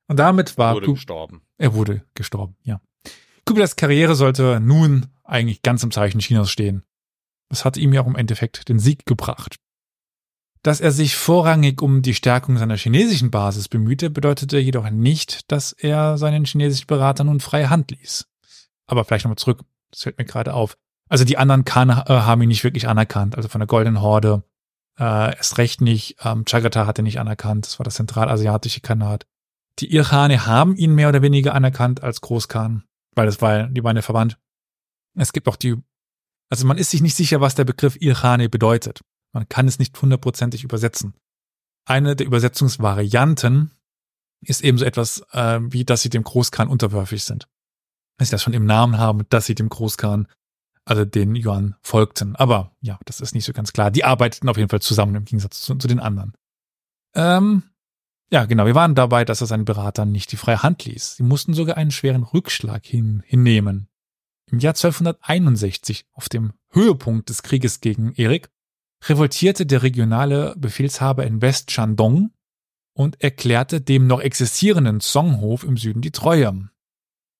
Und 0.07 0.19
damit 0.19 0.59
war 0.59 0.73
er 0.73 0.75
wurde 0.75 0.93
gestorben. 0.93 1.41
Er 1.57 1.73
wurde 1.73 2.05
gestorben, 2.13 2.55
ja. 2.63 2.81
Kubilais 3.45 3.75
Karriere 3.75 4.13
sollte 4.13 4.59
nun 4.59 5.07
eigentlich 5.23 5.63
ganz 5.63 5.81
im 5.81 5.89
Zeichen 5.89 6.19
Chinas 6.19 6.51
stehen. 6.51 6.83
Das 7.49 7.65
hat 7.65 7.77
ihm 7.77 7.93
ja 7.93 8.01
auch 8.01 8.07
im 8.07 8.15
Endeffekt 8.15 8.69
den 8.69 8.79
Sieg 8.79 9.05
gebracht. 9.05 9.57
Dass 10.61 10.81
er 10.81 10.91
sich 10.91 11.15
vorrangig 11.15 11.81
um 11.81 12.01
die 12.01 12.13
Stärkung 12.13 12.57
seiner 12.57 12.77
chinesischen 12.77 13.31
Basis 13.31 13.67
bemühte, 13.67 14.09
bedeutete 14.09 14.59
jedoch 14.59 14.89
nicht, 14.89 15.51
dass 15.51 15.71
er 15.71 16.17
seinen 16.17 16.45
chinesischen 16.45 16.87
Berater 16.87 17.23
nun 17.23 17.39
freie 17.39 17.69
Hand 17.69 17.91
ließ. 17.91 18.27
Aber 18.85 19.05
vielleicht 19.05 19.25
nochmal 19.25 19.37
zurück, 19.37 19.63
das 19.91 20.03
fällt 20.03 20.17
mir 20.17 20.25
gerade 20.25 20.53
auf. 20.53 20.77
Also 21.07 21.25
die 21.25 21.37
anderen 21.37 21.65
Khan 21.65 21.89
äh, 21.89 22.03
haben 22.07 22.41
ihn 22.41 22.49
nicht 22.49 22.63
wirklich 22.63 22.87
anerkannt, 22.87 23.35
also 23.35 23.49
von 23.49 23.59
der 23.59 23.67
Goldenen 23.67 24.01
Horde 24.01 24.43
äh, 24.99 25.35
erst 25.35 25.57
recht 25.57 25.81
nicht. 25.81 26.17
Ähm, 26.23 26.45
Chagatai 26.45 26.85
hat 26.85 26.99
er 26.99 27.03
nicht 27.03 27.19
anerkannt, 27.19 27.65
das 27.65 27.79
war 27.79 27.83
das 27.83 27.95
zentralasiatische 27.95 28.81
Khanat. 28.81 29.25
Die 29.79 29.93
Irkhane 29.93 30.45
haben 30.45 30.75
ihn 30.75 30.93
mehr 30.93 31.09
oder 31.09 31.21
weniger 31.21 31.55
anerkannt 31.55 32.03
als 32.03 32.21
Großkhan, 32.21 32.83
weil 33.15 33.25
das 33.25 33.41
war, 33.41 33.67
die 33.67 33.83
waren 33.83 33.95
ja 33.95 34.01
verwandt. 34.01 34.37
Es 35.15 35.33
gibt 35.33 35.47
auch 35.47 35.55
die 35.55 35.77
also 36.49 36.65
man 36.65 36.77
ist 36.77 36.91
sich 36.91 37.01
nicht 37.01 37.15
sicher, 37.15 37.41
was 37.41 37.55
der 37.55 37.65
Begriff 37.65 37.97
Irkhane 37.99 38.49
bedeutet. 38.49 39.01
Man 39.33 39.47
kann 39.47 39.67
es 39.67 39.79
nicht 39.79 39.99
hundertprozentig 40.01 40.63
übersetzen. 40.63 41.13
Eine 41.85 42.15
der 42.15 42.25
Übersetzungsvarianten 42.25 43.71
ist 44.41 44.61
ebenso 44.61 44.85
etwas 44.85 45.23
äh, 45.31 45.59
wie, 45.61 45.85
dass 45.85 46.01
sie 46.01 46.09
dem 46.09 46.23
Großkhan 46.23 46.67
unterwürfig 46.67 47.23
sind. 47.23 47.47
Dass 48.17 48.29
sie 48.29 48.31
das 48.31 48.43
schon 48.43 48.53
im 48.53 48.65
Namen 48.65 48.97
haben, 48.97 49.27
dass 49.29 49.45
sie 49.45 49.55
dem 49.55 49.69
Großkhan, 49.69 50.27
also 50.85 51.05
den 51.05 51.35
Yuan, 51.35 51.75
folgten. 51.81 52.35
Aber 52.35 52.75
ja, 52.81 52.99
das 53.05 53.21
ist 53.21 53.35
nicht 53.35 53.45
so 53.45 53.53
ganz 53.53 53.73
klar. 53.73 53.91
Die 53.91 54.03
arbeiteten 54.03 54.49
auf 54.49 54.57
jeden 54.57 54.69
Fall 54.69 54.81
zusammen 54.81 55.15
im 55.15 55.25
Gegensatz 55.25 55.61
zu, 55.61 55.75
zu 55.75 55.87
den 55.87 55.99
anderen. 55.99 56.33
Ähm, 57.13 57.63
ja, 58.31 58.45
genau. 58.45 58.65
Wir 58.65 58.75
waren 58.75 58.95
dabei, 58.95 59.25
dass 59.25 59.41
er 59.41 59.47
seinen 59.47 59.65
Beratern 59.65 60.11
nicht 60.11 60.31
die 60.31 60.37
freie 60.37 60.63
Hand 60.63 60.85
ließ. 60.85 61.15
Sie 61.17 61.23
mussten 61.23 61.53
sogar 61.53 61.77
einen 61.77 61.91
schweren 61.91 62.23
Rückschlag 62.23 62.85
hin, 62.85 63.23
hinnehmen. 63.25 63.88
Im 64.51 64.59
Jahr 64.59 64.73
1261, 64.73 66.05
auf 66.13 66.29
dem 66.29 66.53
Höhepunkt 66.71 67.29
des 67.29 67.43
Krieges 67.43 67.81
gegen 67.81 68.13
Erik, 68.15 68.49
revoltierte 69.05 69.65
der 69.65 69.83
regionale 69.83 70.55
Befehlshaber 70.57 71.25
in 71.25 71.41
West 71.41 71.71
Shandong 71.71 72.31
und 72.93 73.21
erklärte 73.21 73.79
dem 73.79 74.07
noch 74.07 74.19
existierenden 74.19 75.01
Songhof 75.01 75.63
im 75.63 75.77
Süden 75.77 76.01
die 76.01 76.11
Treue. 76.11 76.69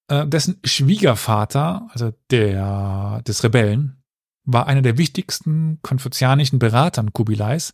Äh, 0.08 0.28
dessen 0.28 0.60
Schwiegervater, 0.64 1.88
also 1.92 2.14
der 2.32 3.22
des 3.28 3.44
Rebellen, 3.44 4.02
war 4.46 4.68
einer 4.68 4.82
der 4.82 4.98
wichtigsten 4.98 5.80
konfuzianischen 5.82 6.60
Beratern 6.60 7.14
Kubilais, 7.14 7.74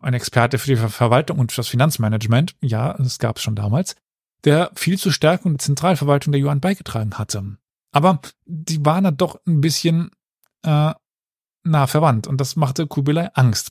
ein 0.00 0.14
Experte 0.14 0.58
für 0.58 0.74
die 0.74 0.76
Verwaltung 0.76 1.38
und 1.38 1.56
das 1.56 1.68
Finanzmanagement, 1.68 2.56
ja, 2.60 2.94
das 2.94 3.18
gab 3.18 3.36
es 3.36 3.42
schon 3.42 3.54
damals, 3.54 3.96
der 4.44 4.70
viel 4.74 4.98
zur 4.98 5.12
Stärkung 5.12 5.52
der 5.52 5.58
Zentralverwaltung 5.58 6.32
der 6.32 6.40
Yuan 6.40 6.60
beigetragen 6.60 7.14
hatte. 7.18 7.56
Aber 7.96 8.20
die 8.44 8.84
waren 8.84 9.04
dann 9.04 9.16
doch 9.16 9.40
ein 9.46 9.62
bisschen 9.62 10.10
äh, 10.66 10.92
nah 11.64 11.86
verwandt 11.86 12.26
und 12.26 12.42
das 12.42 12.54
machte 12.54 12.86
Kubilai 12.86 13.30
Angst. 13.32 13.70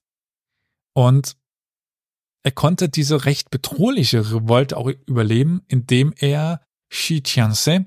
Und 0.96 1.38
er 2.44 2.52
konnte 2.52 2.90
diese 2.90 3.26
recht 3.26 3.52
bedrohliche 3.52 4.32
Revolte 4.32 4.78
auch 4.78 4.90
überleben, 5.06 5.62
indem 5.68 6.12
er 6.18 6.66
Shi 6.92 7.22
Tianse, 7.22 7.86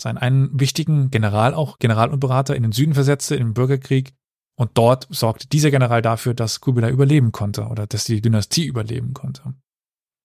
seinen 0.00 0.16
einen 0.16 0.58
wichtigen 0.58 1.10
General 1.10 1.52
auch, 1.52 1.78
General 1.78 2.08
und 2.08 2.20
Berater 2.20 2.56
in 2.56 2.62
den 2.62 2.72
Süden 2.72 2.94
versetzte, 2.94 3.36
im 3.36 3.52
Bürgerkrieg. 3.52 4.14
Und 4.58 4.70
dort 4.72 5.06
sorgte 5.10 5.48
dieser 5.48 5.70
General 5.70 6.00
dafür, 6.00 6.32
dass 6.32 6.62
Kubilai 6.62 6.88
überleben 6.88 7.30
konnte 7.30 7.66
oder 7.66 7.86
dass 7.86 8.04
die 8.04 8.22
Dynastie 8.22 8.64
überleben 8.64 9.12
konnte. 9.12 9.52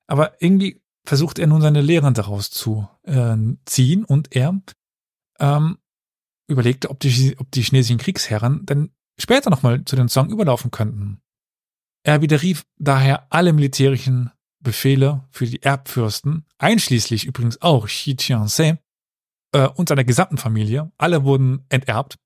Aber 0.07 0.41
irgendwie 0.41 0.81
versucht 1.05 1.37
er 1.37 1.47
nun 1.47 1.59
seine 1.59 1.81
Lehren 1.81 2.13
daraus 2.13 2.49
zu 2.49 2.87
äh, 3.03 3.35
ziehen 3.65 4.05
und 4.05 4.33
er 4.33 4.61
ähm, 5.39 5.77
überlegte, 6.47 6.89
ob 6.89 6.99
die, 6.99 7.35
ob 7.37 7.51
die 7.51 7.61
chinesischen 7.61 7.97
Kriegsherren 7.97 8.65
denn 8.65 8.93
später 9.19 9.49
nochmal 9.49 9.85
zu 9.85 9.95
den 9.95 10.09
Song 10.09 10.29
überlaufen 10.29 10.71
könnten. 10.71 11.21
Er 12.03 12.21
widerrief 12.21 12.65
daher 12.77 13.31
alle 13.31 13.53
militärischen 13.53 14.31
Befehle 14.59 15.27
für 15.29 15.45
die 15.45 15.61
Erbfürsten, 15.61 16.45
einschließlich 16.57 17.25
übrigens 17.25 17.61
auch 17.61 17.87
Xi 17.87 18.15
Tianse 18.15 18.79
äh, 19.53 19.67
und 19.67 19.89
seiner 19.89 20.03
gesamten 20.03 20.37
Familie. 20.37 20.91
Alle 20.97 21.23
wurden 21.23 21.65
enterbt. 21.69 22.17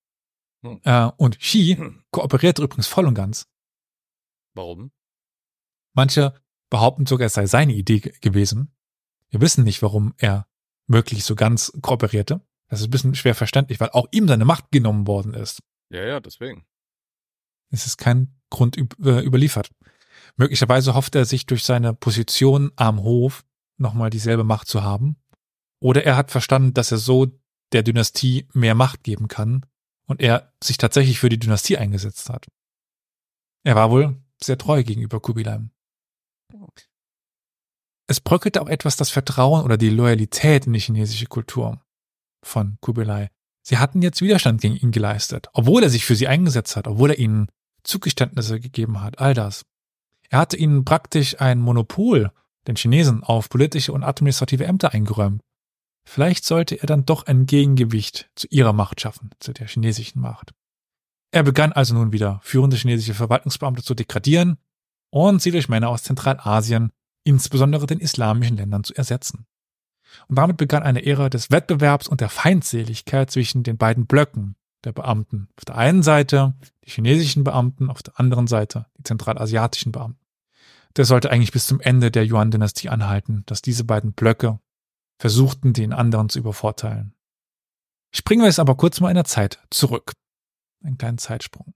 Hm. 0.64 0.82
Äh, 0.84 1.12
und 1.18 1.40
Xi 1.40 1.76
hm. 1.78 2.04
kooperierte 2.12 2.64
übrigens 2.64 2.88
voll 2.88 3.06
und 3.06 3.16
ganz. 3.16 3.48
Warum? 4.56 4.92
Manche 5.94 6.34
behaupten 6.70 7.06
sogar, 7.06 7.28
es 7.28 7.34
sei 7.34 7.46
seine 7.46 7.74
Idee 7.74 8.00
gewesen. 8.00 8.76
Wir 9.30 9.42
wissen 9.42 9.64
nicht, 9.64 9.82
warum 9.82 10.14
er 10.18 10.48
wirklich 10.88 11.24
so 11.24 11.36
ganz 11.36 11.72
kooperierte. 11.82 12.42
Das 12.70 12.82
ist 12.82 12.88
ein 12.88 12.92
bisschen 12.92 13.16
schwer 13.16 13.36
verständlich, 13.36 13.80
weil 13.80 13.90
auch 13.92 14.08
ihm 14.12 14.28
seine 14.28 14.46
Macht 14.46 14.72
genommen 14.72 15.08
worden 15.08 15.34
ist. 15.34 15.62
Ja, 15.90 16.04
ja, 16.04 16.20
deswegen. 16.20 16.66
Es 17.72 17.86
ist 17.86 17.98
kein 17.98 18.40
Grund 18.50 18.78
äh, 18.78 19.22
überliefert. 19.24 19.70
Möglicherweise 20.36 20.94
hofft 20.94 21.16
er 21.16 21.26
sich 21.26 21.46
durch 21.46 21.64
seine 21.64 21.94
Position 21.94 22.72
am 22.76 23.02
Hof 23.02 23.46
nochmal 23.78 24.10
dieselbe 24.10 24.44
Macht 24.44 24.68
zu 24.68 24.84
haben. 24.84 25.18
Oder 25.80 26.04
er 26.04 26.18
hat 26.18 26.32
verstanden, 26.32 26.74
dass 26.74 26.92
er 26.92 26.98
so 26.98 27.28
der 27.72 27.84
Dynastie 27.84 28.48
mehr 28.54 28.76
Macht 28.76 29.04
geben 29.04 29.28
kann 29.28 29.66
und 30.08 30.22
er 30.22 30.54
sich 30.64 30.78
tatsächlich 30.78 31.20
für 31.20 31.30
die 31.30 31.40
Dynastie 31.40 31.78
eingesetzt 31.78 32.30
hat. 32.30 32.48
Er 33.64 33.76
war 33.76 33.92
wohl 33.92 34.18
sehr 34.42 34.58
treu 34.58 34.84
gegenüber 34.84 35.20
Kubilai. 35.20 35.60
Es 38.10 38.22
bröckelte 38.22 38.62
auch 38.62 38.70
etwas 38.70 38.96
das 38.96 39.10
Vertrauen 39.10 39.66
oder 39.66 39.78
die 39.78 39.90
Loyalität 39.90 40.66
in 40.66 40.74
die 40.74 40.80
chinesische 40.80 41.26
Kultur 41.26 41.82
von 42.44 42.78
Kubilai. 42.82 43.30
Sie 43.62 43.78
hatten 43.78 44.02
jetzt 44.02 44.22
Widerstand 44.22 44.62
gegen 44.62 44.78
ihn 44.78 44.92
geleistet, 44.92 45.48
obwohl 45.54 45.84
er 45.84 45.90
sich 45.90 46.06
für 46.06 46.16
sie 46.16 46.28
eingesetzt 46.28 46.76
hat, 46.76 46.88
obwohl 46.88 47.12
er 47.12 47.20
ihnen 47.20 47.48
Zugeständnisse 47.84 48.60
gegeben 48.60 49.02
hat, 49.02 49.20
all 49.20 49.34
das. 49.34 49.66
Er 50.30 50.40
hatte 50.40 50.58
ihnen 50.58 50.86
praktisch 50.86 51.40
ein 51.40 51.60
Monopol 51.60 52.32
den 52.68 52.76
Chinesen 52.76 53.24
auf 53.24 53.50
politische 53.50 53.94
und 53.94 54.04
administrative 54.04 54.66
Ämter 54.66 54.94
eingeräumt. 54.94 55.42
Vielleicht 56.08 56.46
sollte 56.46 56.76
er 56.76 56.86
dann 56.86 57.06
doch 57.06 57.26
ein 57.26 57.46
Gegengewicht 57.46 58.30
zu 58.36 58.48
ihrer 58.50 58.74
Macht 58.74 59.02
schaffen, 59.02 59.32
zu 59.40 59.54
der 59.54 59.68
chinesischen 59.68 60.22
Macht. 60.22 60.54
Er 61.32 61.44
begann 61.44 61.74
also 61.74 61.94
nun 61.94 62.14
wieder, 62.14 62.40
führende 62.44 62.78
chinesische 62.78 63.14
Verwaltungsbeamte 63.14 63.84
zu 63.84 63.94
degradieren 63.94 64.58
und 65.12 65.42
sie 65.42 65.52
durch 65.52 65.68
Männer 65.68 65.90
aus 65.90 66.04
Zentralasien, 66.04 66.92
insbesondere 67.26 67.88
den 67.88 68.00
islamischen 68.00 68.56
Ländern, 68.56 68.86
zu 68.86 68.94
ersetzen. 68.96 69.46
Und 70.28 70.38
damit 70.38 70.58
begann 70.58 70.84
eine 70.84 71.06
Ära 71.06 71.30
des 71.30 71.52
Wettbewerbs 71.52 72.08
und 72.08 72.22
der 72.22 72.30
Feindseligkeit 72.30 73.32
zwischen 73.32 73.64
den 73.64 73.78
beiden 73.78 74.06
Blöcken 74.06 74.56
der 74.84 74.92
Beamten. 74.92 75.50
Auf 75.58 75.66
der 75.66 75.76
einen 75.76 76.04
Seite 76.04 76.56
die 76.86 76.92
chinesischen 76.92 77.44
Beamten, 77.44 77.90
auf 77.90 78.04
der 78.04 78.20
anderen 78.20 78.48
Seite 78.48 78.86
die 78.98 79.04
zentralasiatischen 79.04 79.92
Beamten. 79.92 80.26
Das 80.94 81.08
sollte 81.08 81.30
eigentlich 81.30 81.52
bis 81.52 81.68
zum 81.68 81.80
Ende 81.80 82.10
der 82.10 82.26
Yuan-Dynastie 82.26 82.90
anhalten, 82.90 83.44
dass 83.46 83.62
diese 83.62 83.84
beiden 83.84 84.14
Blöcke 84.14 84.60
versuchten, 85.20 85.74
den 85.74 85.94
anderen 85.94 86.30
zu 86.30 86.40
übervorteilen. 86.40 87.14
Springen 88.12 88.42
wir 88.42 88.48
jetzt 88.48 88.60
aber 88.60 88.76
kurz 88.76 89.00
mal 89.00 89.10
in 89.10 89.16
der 89.16 89.26
Zeit 89.26 89.60
zurück. 89.70 90.14
Einen 90.84 90.98
kleinen 90.98 91.18
Zeitsprung. 91.18 91.74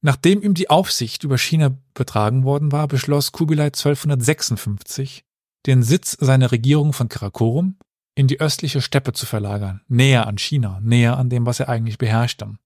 Nachdem 0.00 0.42
ihm 0.42 0.54
die 0.54 0.68
Aufsicht 0.68 1.22
über 1.22 1.38
China 1.38 1.78
betragen 1.94 2.44
worden 2.44 2.72
war, 2.72 2.88
beschloss 2.88 3.30
Kubilai 3.30 3.66
1256, 3.66 5.24
den 5.66 5.82
Sitz 5.82 6.16
seiner 6.18 6.52
Regierung 6.52 6.92
von 6.92 7.08
Karakorum 7.08 7.78
in 8.14 8.26
die 8.26 8.40
östliche 8.40 8.82
Steppe 8.82 9.12
zu 9.12 9.26
verlagern, 9.26 9.82
näher 9.88 10.26
an 10.26 10.38
China, 10.38 10.80
näher 10.82 11.16
an 11.16 11.30
dem, 11.30 11.46
was 11.46 11.60
er 11.60 11.68
eigentlich 11.68 11.98
beherrschte. 11.98 12.58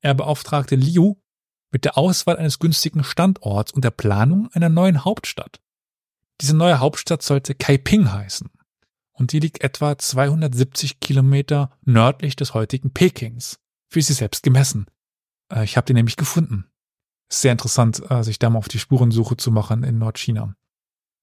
Er 0.00 0.14
beauftragte 0.14 0.76
Liu 0.76 1.16
mit 1.70 1.84
der 1.84 1.98
Auswahl 1.98 2.36
eines 2.36 2.58
günstigen 2.58 3.04
Standorts 3.04 3.72
und 3.72 3.84
der 3.84 3.90
Planung 3.90 4.48
einer 4.52 4.68
neuen 4.68 5.04
Hauptstadt. 5.04 5.60
Diese 6.40 6.56
neue 6.56 6.80
Hauptstadt 6.80 7.22
sollte 7.22 7.54
Kaiping 7.54 8.10
heißen 8.12 8.48
und 9.18 9.32
die 9.32 9.40
liegt 9.40 9.62
etwa 9.62 9.98
270 9.98 11.00
Kilometer 11.00 11.76
nördlich 11.84 12.36
des 12.36 12.54
heutigen 12.54 12.92
Pekings, 12.92 13.58
für 13.88 14.00
sie 14.00 14.12
selbst 14.12 14.42
gemessen. 14.42 14.86
Äh, 15.52 15.64
ich 15.64 15.76
habe 15.76 15.86
den 15.86 15.96
nämlich 15.96 16.16
gefunden. 16.16 16.70
Sehr 17.30 17.52
interessant, 17.52 18.02
äh, 18.10 18.22
sich 18.22 18.38
da 18.38 18.48
mal 18.48 18.58
auf 18.58 18.68
die 18.68 18.78
Spurensuche 18.78 19.36
zu 19.36 19.50
machen 19.50 19.82
in 19.82 19.98
Nordchina. 19.98 20.54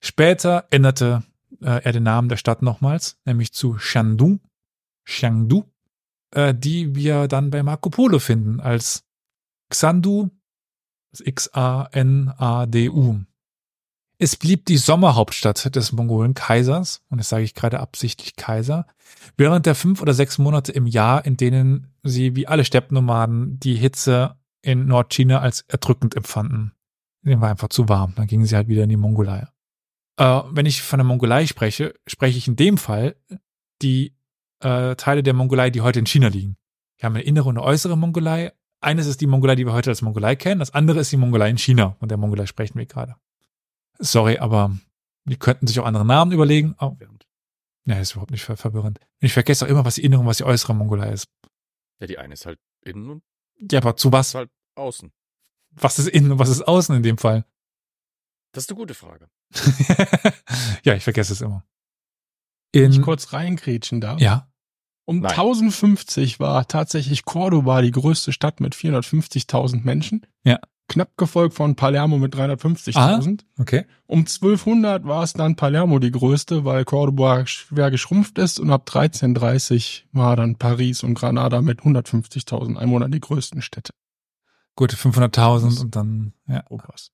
Später 0.05 0.67
änderte 0.69 1.23
äh, 1.61 1.83
er 1.83 1.91
den 1.91 2.03
Namen 2.03 2.29
der 2.29 2.37
Stadt 2.37 2.61
nochmals, 2.61 3.17
nämlich 3.25 3.53
zu 3.53 3.79
Shandu, 3.79 4.37
Chengdu, 5.03 5.63
die 6.53 6.95
wir 6.95 7.27
dann 7.27 7.49
bei 7.49 7.63
Marco 7.63 7.89
Polo 7.89 8.19
finden 8.19 8.59
als 8.59 9.03
Xandu, 9.69 10.29
X-A-N-A-D-U. 11.17 13.21
Es 14.19 14.35
blieb 14.35 14.65
die 14.65 14.77
Sommerhauptstadt 14.77 15.75
des 15.75 15.91
Mongolen-Kaisers, 15.91 17.01
und 17.09 17.17
das 17.17 17.29
sage 17.29 17.43
ich 17.43 17.55
gerade 17.55 17.79
absichtlich 17.79 18.35
Kaiser, 18.35 18.85
während 19.37 19.65
der 19.65 19.75
fünf 19.75 20.03
oder 20.03 20.13
sechs 20.13 20.37
Monate 20.37 20.71
im 20.71 20.85
Jahr, 20.85 21.25
in 21.25 21.35
denen 21.35 21.95
sie 22.03 22.35
wie 22.35 22.47
alle 22.47 22.63
Steppnomaden 22.63 23.59
die 23.59 23.75
Hitze 23.75 24.37
in 24.61 24.85
Nordchina 24.85 25.39
als 25.39 25.61
erdrückend 25.67 26.15
empfanden. 26.15 26.73
Denen 27.23 27.41
war 27.41 27.49
einfach 27.49 27.69
zu 27.69 27.89
warm, 27.89 28.13
dann 28.15 28.27
gingen 28.27 28.45
sie 28.45 28.55
halt 28.55 28.67
wieder 28.67 28.83
in 28.83 28.89
die 28.89 28.97
Mongolei. 28.97 29.47
Äh, 30.17 30.41
wenn 30.49 30.65
ich 30.65 30.81
von 30.81 30.99
der 30.99 31.05
Mongolei 31.05 31.45
spreche, 31.45 31.93
spreche 32.07 32.37
ich 32.37 32.47
in 32.47 32.55
dem 32.55 32.77
Fall 32.77 33.15
die 33.81 34.15
äh, 34.61 34.95
Teile 34.95 35.23
der 35.23 35.33
Mongolei, 35.33 35.69
die 35.69 35.81
heute 35.81 35.99
in 35.99 36.05
China 36.05 36.27
liegen. 36.27 36.57
Wir 36.97 37.07
haben 37.07 37.15
eine 37.15 37.23
innere 37.23 37.49
und 37.49 37.57
eine 37.57 37.65
äußere 37.65 37.97
Mongolei. 37.97 38.53
Eines 38.81 39.07
ist 39.07 39.21
die 39.21 39.27
Mongolei, 39.27 39.55
die 39.55 39.65
wir 39.65 39.73
heute 39.73 39.89
als 39.89 40.01
Mongolei 40.01 40.35
kennen. 40.35 40.59
Das 40.59 40.73
andere 40.73 40.99
ist 40.99 41.11
die 41.11 41.17
Mongolei 41.17 41.49
in 41.49 41.57
China. 41.57 41.95
Von 41.99 42.07
der 42.07 42.17
Mongolei 42.17 42.45
sprechen 42.45 42.77
wir 42.77 42.85
gerade. 42.85 43.15
Sorry, 43.97 44.37
aber 44.37 44.77
die 45.25 45.37
könnten 45.37 45.67
sich 45.67 45.79
auch 45.79 45.85
andere 45.85 46.05
Namen 46.05 46.31
überlegen. 46.31 46.75
Oh. 46.79 46.95
Ja, 47.85 47.99
ist 47.99 48.13
überhaupt 48.13 48.31
nicht 48.31 48.43
ver 48.43 48.57
verwirrend. 48.57 48.99
Ich 49.19 49.33
vergesse 49.33 49.65
auch 49.65 49.69
immer, 49.69 49.85
was 49.85 49.95
die 49.95 50.03
innere 50.03 50.21
und 50.21 50.27
was 50.27 50.37
die 50.37 50.43
äußere 50.43 50.73
Mongolei 50.73 51.11
ist. 51.11 51.27
Ja, 51.99 52.07
die 52.07 52.17
eine 52.17 52.33
ist 52.33 52.45
halt 52.45 52.59
innen 52.81 53.09
und 53.09 53.23
ja, 53.71 53.79
aber 53.79 53.95
zu 53.95 54.11
was? 54.11 54.35
halt 54.35 54.49
außen. 54.75 55.11
Was 55.71 55.99
ist 55.99 56.09
innen 56.09 56.33
und 56.33 56.39
was 56.39 56.49
ist 56.49 56.61
außen 56.61 56.95
in 56.95 57.03
dem 57.03 57.17
Fall? 57.17 57.45
Das 58.55 58.63
ist 58.63 58.69
eine 58.69 58.79
gute 58.79 58.93
Frage. 58.93 59.27
ja, 60.83 60.95
ich 60.95 61.03
vergesse 61.03 61.33
es 61.33 61.41
immer. 61.41 61.65
In, 62.71 62.91
ich 62.91 63.01
kurz 63.01 63.33
reingrätschen 63.33 63.99
darf? 63.99 64.21
Ja. 64.21 64.47
Um 65.03 65.19
Nein. 65.19 65.31
1050 65.31 66.39
war 66.39 66.65
tatsächlich 66.67 67.25
Cordoba 67.25 67.81
die 67.81 67.91
größte 67.91 68.31
Stadt 68.31 68.61
mit 68.61 68.73
450.000 68.73 69.83
Menschen. 69.83 70.25
Ja. 70.45 70.59
Knapp 70.87 71.17
gefolgt 71.17 71.55
von 71.55 71.75
Palermo 71.75 72.17
mit 72.17 72.33
350.000. 72.33 73.41
Okay. 73.59 73.85
Um 74.07 74.19
1200 74.19 75.03
war 75.03 75.23
es 75.23 75.33
dann 75.33 75.57
Palermo 75.57 75.99
die 75.99 76.11
größte, 76.11 76.63
weil 76.63 76.85
Cordoba 76.85 77.45
schwer 77.45 77.91
geschrumpft 77.91 78.37
ist 78.37 78.59
und 78.59 78.69
ab 78.69 78.83
1330 78.87 80.07
war 80.13 80.37
dann 80.37 80.55
Paris 80.55 81.03
und 81.03 81.15
Granada 81.15 81.61
mit 81.61 81.81
150.000 81.81 82.77
Einwohnern 82.77 83.11
die 83.11 83.19
größten 83.19 83.61
Städte. 83.61 83.93
Gute 84.75 84.95
500.000 84.95 85.81
und 85.81 85.95
dann, 85.95 86.33
ja. 86.47 86.63
Europas. 86.69 87.11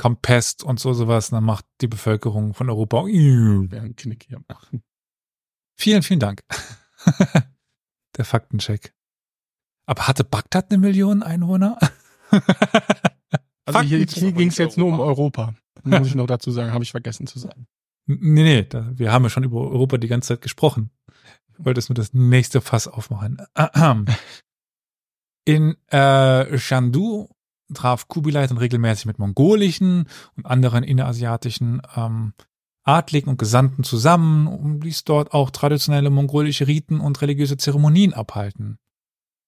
Kommt 0.00 0.22
Pest 0.22 0.64
und 0.64 0.80
so 0.80 0.94
sowas, 0.94 1.28
dann 1.28 1.44
macht 1.44 1.66
die 1.82 1.86
Bevölkerung 1.86 2.54
von 2.54 2.70
Europa 2.70 3.04
ein 3.04 3.94
Knick 3.96 4.24
hier. 4.26 4.42
Vielen, 5.76 6.02
vielen 6.02 6.20
Dank. 6.20 6.42
Der 8.16 8.24
Faktencheck. 8.24 8.94
Aber 9.84 10.08
hatte 10.08 10.24
Bagdad 10.24 10.70
eine 10.70 10.78
Million 10.78 11.22
Einwohner? 11.22 11.78
also 13.66 13.80
hier, 13.82 13.98
hier 13.98 14.32
ging 14.32 14.48
es 14.48 14.56
jetzt 14.56 14.78
nur 14.78 14.88
um 14.88 15.00
Europa. 15.00 15.54
Muss 15.82 16.06
ich 16.06 16.14
noch 16.14 16.26
dazu 16.26 16.50
sagen, 16.50 16.72
habe 16.72 16.82
ich 16.82 16.92
vergessen 16.92 17.26
zu 17.26 17.38
sagen. 17.38 17.66
Nee, 18.06 18.42
nee, 18.42 18.62
da, 18.62 18.90
wir 18.98 19.12
haben 19.12 19.24
ja 19.24 19.28
schon 19.28 19.44
über 19.44 19.60
Europa 19.60 19.98
die 19.98 20.08
ganze 20.08 20.28
Zeit 20.28 20.40
gesprochen. 20.40 20.90
Ich 21.52 21.62
wollte 21.62 21.78
jetzt 21.78 21.90
nur 21.90 21.96
das 21.96 22.14
nächste 22.14 22.62
Fass 22.62 22.88
aufmachen. 22.88 23.42
In 25.44 25.76
äh, 25.88 26.56
Shandu 26.56 27.28
traf 27.74 28.08
Kubilai 28.08 28.46
dann 28.46 28.58
regelmäßig 28.58 29.06
mit 29.06 29.18
mongolischen 29.18 30.08
und 30.36 30.46
anderen 30.46 30.84
innerasiatischen 30.84 31.82
ähm, 31.96 32.32
Adligen 32.82 33.30
und 33.30 33.38
Gesandten 33.38 33.84
zusammen 33.84 34.46
und 34.46 34.82
ließ 34.82 35.04
dort 35.04 35.32
auch 35.32 35.50
traditionelle 35.50 36.10
mongolische 36.10 36.66
Riten 36.66 37.00
und 37.00 37.20
religiöse 37.20 37.56
Zeremonien 37.56 38.14
abhalten. 38.14 38.78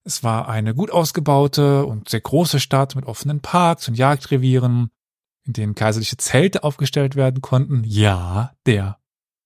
Es 0.04 0.22
war 0.22 0.48
eine 0.48 0.74
gut 0.74 0.90
ausgebaute 0.90 1.86
und 1.86 2.08
sehr 2.08 2.20
große 2.20 2.60
Stadt 2.60 2.96
mit 2.96 3.06
offenen 3.06 3.40
Parks 3.40 3.88
und 3.88 3.94
Jagdrevieren, 3.94 4.90
in 5.44 5.52
denen 5.52 5.74
kaiserliche 5.74 6.16
Zelte 6.16 6.64
aufgestellt 6.64 7.16
werden 7.16 7.40
konnten. 7.40 7.84
Ja, 7.84 8.52
der 8.66 8.98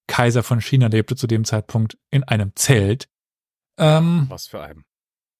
Kaiser 0.06 0.42
von 0.42 0.60
China 0.60 0.86
lebte 0.86 1.16
zu 1.16 1.26
dem 1.26 1.44
Zeitpunkt 1.44 1.98
in 2.10 2.24
einem 2.24 2.52
Zelt. 2.54 3.08
Ähm, 3.78 4.26
Was 4.28 4.46
für 4.46 4.62
einem? 4.62 4.84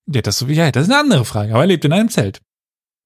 Ja, 0.07 0.22
das, 0.22 0.45
ja, 0.49 0.70
das 0.70 0.84
ist 0.84 0.91
eine 0.91 1.01
andere 1.01 1.24
Frage, 1.24 1.53
aber 1.53 1.62
er 1.62 1.68
lebt 1.68 1.84
in 1.84 1.93
einem 1.93 2.11
Zelt. 2.11 2.43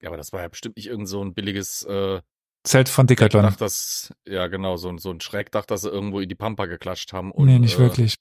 Ja, 0.03 0.09
aber 0.09 0.17
das 0.17 0.33
war 0.33 0.41
ja 0.41 0.49
bestimmt 0.49 0.77
nicht 0.77 0.87
irgend 0.87 1.09
so 1.09 1.23
ein 1.23 1.35
billiges 1.35 1.83
äh, 1.83 2.21
Zelt 2.63 2.89
von 2.89 3.07
Decathlon. 3.07 3.43
Dach, 3.43 3.57
das, 3.57 4.13
ja, 4.27 4.47
genau, 4.49 4.77
so, 4.77 4.97
so 4.99 5.11
ein 5.11 5.21
Schrägdach, 5.21 5.65
das 5.65 5.83
sie 5.83 5.89
irgendwo 5.89 6.21
in 6.21 6.29
die 6.29 6.35
Pampa 6.35 6.67
geklatscht 6.67 7.13
haben. 7.13 7.33
Und, 7.33 7.47
nee, 7.47 7.59
nicht 7.59 7.77
äh, 7.77 7.79
wirklich. 7.79 8.17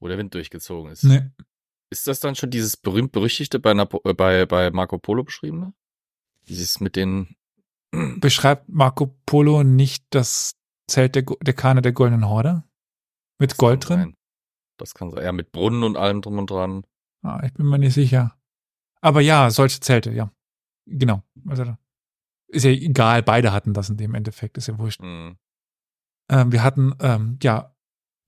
Wo 0.00 0.08
der 0.08 0.18
Wind 0.18 0.34
durchgezogen 0.34 0.90
ist. 0.90 1.04
Nee. 1.04 1.30
Ist 1.90 2.06
das 2.06 2.20
dann 2.20 2.34
schon 2.34 2.50
dieses 2.50 2.76
berühmt-berüchtigte 2.76 3.58
bei, 3.58 3.72
äh, 3.72 4.14
bei, 4.14 4.46
bei 4.46 4.70
Marco 4.70 4.98
Polo 4.98 5.24
beschriebene? 5.24 5.74
Dieses 6.48 6.80
mit 6.80 6.96
den. 6.96 7.36
Beschreibt 8.20 8.68
Marco 8.68 9.14
Polo 9.26 9.62
nicht 9.62 10.04
das 10.10 10.56
Zelt 10.88 11.14
der, 11.14 11.24
Kahne 11.54 11.82
der 11.82 11.92
Goldenen 11.92 12.28
Horde? 12.28 12.64
Mit 13.38 13.52
das 13.52 13.58
Gold 13.58 13.88
drin? 13.88 14.00
Sein. 14.00 14.16
Das 14.78 14.94
kann 14.94 15.10
sein. 15.10 15.24
Ja, 15.24 15.32
mit 15.32 15.52
Brunnen 15.52 15.82
und 15.82 15.96
allem 15.96 16.22
drum 16.22 16.38
und 16.38 16.50
dran. 16.50 16.84
Ah, 17.22 17.42
ich 17.44 17.52
bin 17.54 17.66
mir 17.66 17.78
nicht 17.78 17.94
sicher. 17.94 18.36
Aber 19.00 19.20
ja, 19.20 19.50
solche 19.50 19.80
Zelte, 19.80 20.12
ja. 20.12 20.30
Genau. 20.86 21.22
Also, 21.46 21.76
ist 22.48 22.64
ja 22.64 22.70
egal, 22.70 23.22
beide 23.22 23.52
hatten 23.52 23.74
das 23.74 23.90
in 23.90 23.96
dem 23.96 24.14
Endeffekt, 24.14 24.56
ist 24.56 24.68
ja 24.68 24.78
wurscht. 24.78 25.02
Mhm. 25.02 25.36
Ähm, 26.30 26.52
wir 26.52 26.62
hatten, 26.62 26.94
ähm, 27.00 27.38
ja, 27.42 27.74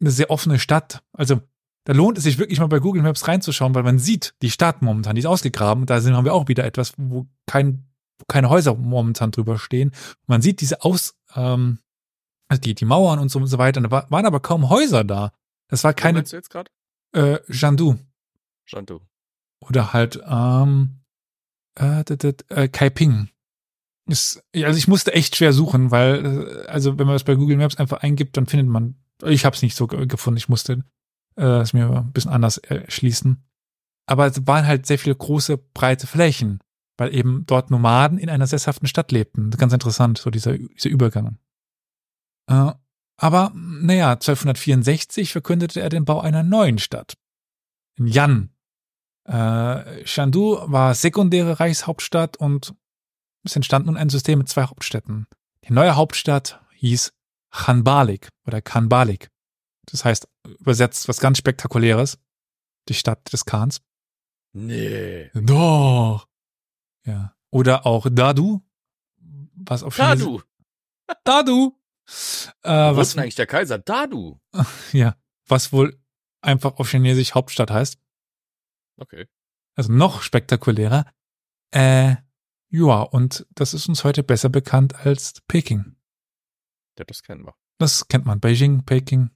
eine 0.01 0.11
sehr 0.11 0.31
offene 0.31 0.59
Stadt. 0.59 1.03
Also, 1.13 1.41
da 1.85 1.93
lohnt 1.93 2.19
es 2.19 2.25
sich 2.25 2.39
wirklich 2.39 2.61
mal 2.61 2.67
bei 2.67 2.81
Google 2.81 3.03
Maps 3.03 3.27
reinzuschauen, 3.27 3.75
weil 3.75 3.83
man 3.83 3.99
sieht, 3.99 4.35
die 4.43 4.51
Stadt 4.51 4.83
momentan, 4.83 5.15
die 5.15 5.21
ist 5.21 5.27
ausgegraben. 5.27 5.87
Da 5.87 6.01
sind, 6.01 6.15
haben 6.15 6.25
wir 6.25 6.35
auch 6.35 6.49
wieder 6.49 6.65
etwas, 6.65 6.93
wo 6.99 7.27
kein, 7.47 7.89
wo 8.19 8.25
keine 8.29 8.51
Häuser 8.51 8.75
momentan 8.75 9.31
drüber 9.31 9.59
stehen. 9.59 9.93
Man 10.27 10.43
sieht 10.43 10.61
diese 10.61 10.83
Aus, 10.83 11.17
ähm, 11.35 11.79
also 12.49 12.61
die, 12.61 12.75
die 12.75 12.85
Mauern 12.85 13.19
und 13.19 13.31
so 13.31 13.39
und 13.39 13.47
so 13.47 13.59
weiter. 13.59 13.81
Da 13.81 13.91
war, 13.91 14.11
waren 14.11 14.27
aber 14.27 14.41
kaum 14.41 14.69
Häuser 14.69 15.05
da. 15.05 15.33
Das 15.69 15.83
war 15.85 15.95
keine. 15.95 16.23
Was 16.23 16.31
du 16.31 16.37
jetzt 16.37 16.51
gerade? 16.51 16.71
Äh, 17.13 17.39
Jandu. 17.49 17.97
Jandu. 18.67 19.01
Oder 19.61 19.93
halt, 19.93 20.23
ähm, 20.27 20.98
äh, 21.79 22.05
äh, 22.51 22.69
Kaiping. 22.69 23.29
Ist, 24.07 24.43
also 24.55 24.79
ich 24.79 24.89
musste 24.89 25.13
echt 25.13 25.37
schwer 25.37 25.53
suchen, 25.53 25.91
weil, 25.91 26.25
äh, 26.25 26.67
also 26.67 26.99
wenn 26.99 27.07
man 27.07 27.15
das 27.15 27.25
bei 27.25 27.35
Google 27.35 27.57
Maps 27.57 27.77
einfach 27.77 27.99
eingibt, 27.99 28.37
dann 28.37 28.47
findet 28.47 28.69
man, 28.69 28.97
ich 29.25 29.45
habe 29.45 29.55
es 29.55 29.63
nicht 29.63 29.77
so 29.77 29.87
gefunden, 29.87 30.39
ich 30.39 30.49
musste 30.49 30.85
äh, 31.37 31.61
es 31.61 31.73
mir 31.73 31.91
ein 31.91 32.13
bisschen 32.13 32.31
anders 32.31 32.59
erschließen. 32.59 33.45
Aber 34.07 34.27
es 34.27 34.47
waren 34.47 34.67
halt 34.67 34.87
sehr 34.87 34.99
viele 34.99 35.15
große, 35.15 35.59
breite 35.59 36.07
Flächen, 36.07 36.61
weil 36.97 37.15
eben 37.15 37.45
dort 37.47 37.71
Nomaden 37.71 38.19
in 38.19 38.31
einer 38.31 38.47
sesshaften 38.47 38.89
Stadt 38.89 39.13
lebten. 39.13 39.51
Ganz 39.51 39.73
interessant, 39.73 40.19
so 40.19 40.31
dieser, 40.31 40.57
dieser 40.57 40.91
Übergang. 40.91 41.39
Äh, 42.49 42.73
Aber 43.19 43.53
naja, 43.55 44.13
1264 44.13 45.33
verkündete 45.33 45.81
er 45.81 45.91
den 45.91 46.07
Bau 46.07 46.21
einer 46.21 46.43
neuen 46.43 46.79
Stadt. 46.79 47.19
In 47.97 48.07
Yan. 48.07 48.51
Äh, 49.29 50.07
Shandu 50.07 50.59
war 50.65 50.95
sekundäre 50.95 51.61
Reichshauptstadt 51.61 52.39
und 52.39 52.75
es 53.45 53.55
entstand 53.55 53.87
nun 53.87 53.99
ein 53.99 54.09
System 54.09 54.39
mit 54.39 54.49
zwei 54.49 54.65
Hauptstädten. 54.65 55.27
Die 55.69 55.73
neue 55.73 55.97
Hauptstadt 55.97 56.61
hieß 56.77 57.13
Khanbalik 57.51 58.31
oder 58.47 58.63
Khanbalik. 58.63 59.31
Das 59.87 60.05
heißt 60.05 60.29
übersetzt 60.59 61.09
was 61.09 61.21
ganz 61.21 61.39
Spektakuläres. 61.39 62.19
Die 62.89 62.95
Stadt 62.95 63.31
des 63.33 63.45
Khans. 63.45 63.83
Nee. 64.53 65.31
Doch. 65.35 66.27
Ja. 67.05 67.35
Oder 67.51 67.85
auch 67.85 68.07
Dadu. 68.11 68.63
Was 69.55 69.83
auf 69.83 69.97
Dadu. 69.97 70.41
Dadu. 71.25 71.77
Äh, 72.63 72.71
Was 72.71 73.09
ist 73.09 73.15
denn 73.17 73.25
eigentlich 73.25 73.35
der 73.35 73.47
Kaiser? 73.47 73.79
Dadu. 73.79 74.41
ja, 74.93 75.17
was 75.47 75.73
wohl 75.73 76.01
einfach 76.41 76.79
auf 76.79 76.91
Chinesisch 76.91 77.35
Hauptstadt 77.35 77.71
heißt. 77.71 77.99
Okay. 78.99 79.27
Also 79.75 79.93
noch 79.93 80.23
spektakulärer. 80.23 81.07
Äh, 81.71 82.17
ja, 82.71 83.03
und 83.03 83.47
das 83.55 83.75
ist 83.75 83.89
uns 83.89 84.05
heute 84.05 84.23
besser 84.23 84.49
bekannt 84.49 85.07
als 85.07 85.41
Peking. 85.47 85.97
Ja, 86.99 87.05
das 87.05 87.23
kennen 87.23 87.47
wir. 87.47 87.55
Das 87.79 88.09
kennt 88.09 88.27
man. 88.27 88.41
Beijing, 88.41 88.85
Peking. 88.85 89.31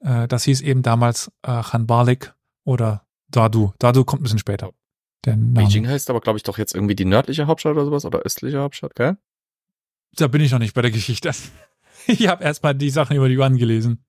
Äh, 0.00 0.26
das 0.26 0.44
hieß 0.44 0.62
eben 0.62 0.82
damals 0.82 1.30
äh, 1.42 1.62
Khanbalik 1.62 2.34
oder 2.64 3.06
Dadu. 3.28 3.72
Dadu 3.78 4.04
kommt 4.04 4.22
ein 4.22 4.24
bisschen 4.24 4.38
später. 4.38 4.72
Beijing 5.22 5.88
heißt 5.88 6.10
aber, 6.10 6.20
glaube 6.20 6.36
ich, 6.38 6.42
doch 6.42 6.58
jetzt 6.58 6.74
irgendwie 6.74 6.94
die 6.94 7.06
nördliche 7.06 7.46
Hauptstadt 7.46 7.72
oder 7.72 7.86
sowas 7.86 8.04
oder 8.04 8.20
östliche 8.20 8.60
Hauptstadt, 8.60 8.94
gell? 8.94 9.16
Da 10.16 10.28
bin 10.28 10.42
ich 10.42 10.52
noch 10.52 10.58
nicht 10.58 10.74
bei 10.74 10.82
der 10.82 10.90
Geschichte. 10.90 11.30
Ich 12.06 12.28
habe 12.28 12.44
erstmal 12.44 12.74
die 12.74 12.90
Sachen 12.90 13.16
über 13.16 13.30
die 13.30 13.36
Yuan 13.36 13.56
gelesen. 13.56 14.04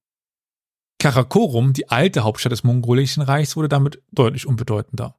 Karakorum, 1.05 1.73
die 1.73 1.87
alte 1.89 2.23
Hauptstadt 2.23 2.51
des 2.51 2.63
mongolischen 2.63 3.21
Reichs, 3.21 3.55
wurde 3.55 3.69
damit 3.69 4.01
deutlich 4.11 4.47
unbedeutender. 4.47 5.15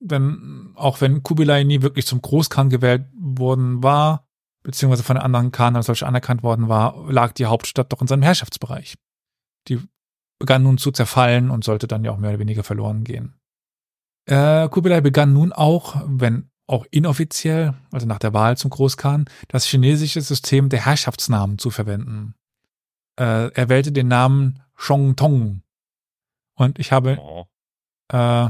Denn 0.00 0.72
auch 0.76 1.02
wenn 1.02 1.22
Kubilai 1.22 1.62
nie 1.62 1.82
wirklich 1.82 2.06
zum 2.06 2.22
Großkhan 2.22 2.70
gewählt 2.70 3.04
worden 3.14 3.82
war, 3.82 4.26
beziehungsweise 4.62 5.02
von 5.02 5.16
den 5.16 5.22
anderen 5.22 5.52
Khan 5.52 5.76
als 5.76 5.86
solch 5.86 6.06
anerkannt 6.06 6.42
worden 6.42 6.70
war, 6.70 7.12
lag 7.12 7.32
die 7.32 7.44
Hauptstadt 7.44 7.92
doch 7.92 8.00
in 8.00 8.06
seinem 8.06 8.22
Herrschaftsbereich. 8.22 8.94
Die 9.68 9.78
begann 10.38 10.62
nun 10.62 10.78
zu 10.78 10.90
zerfallen 10.90 11.50
und 11.50 11.64
sollte 11.64 11.86
dann 11.86 12.02
ja 12.02 12.12
auch 12.12 12.18
mehr 12.18 12.30
oder 12.30 12.38
weniger 12.38 12.64
verloren 12.64 13.04
gehen. 13.04 13.38
Äh, 14.24 14.70
Kubilai 14.70 15.02
begann 15.02 15.34
nun 15.34 15.52
auch, 15.52 16.02
wenn 16.06 16.50
auch 16.66 16.86
inoffiziell, 16.90 17.74
also 17.92 18.06
nach 18.06 18.20
der 18.20 18.32
Wahl 18.32 18.56
zum 18.56 18.70
Großkhan, 18.70 19.26
das 19.48 19.66
chinesische 19.66 20.22
System 20.22 20.70
der 20.70 20.86
Herrschaftsnamen 20.86 21.58
zu 21.58 21.68
verwenden. 21.68 22.34
Äh, 23.20 23.52
er 23.52 23.68
wählte 23.68 23.92
den 23.92 24.08
Namen 24.08 24.62
Shongtong. 24.76 25.62
Und 26.54 26.78
ich 26.78 26.92
habe 26.92 27.18
Oh. 27.20 27.46
äh, 28.12 28.48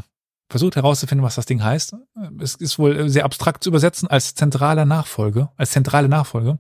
versucht 0.48 0.76
herauszufinden, 0.76 1.24
was 1.24 1.34
das 1.34 1.46
Ding 1.46 1.62
heißt. 1.62 1.96
Es 2.40 2.54
ist 2.54 2.78
wohl 2.78 3.08
sehr 3.08 3.24
abstrakt 3.24 3.64
zu 3.64 3.70
übersetzen 3.70 4.08
als 4.08 4.34
zentrale 4.34 4.86
Nachfolge, 4.86 5.50
als 5.56 5.70
zentrale 5.72 6.08
Nachfolge. 6.08 6.58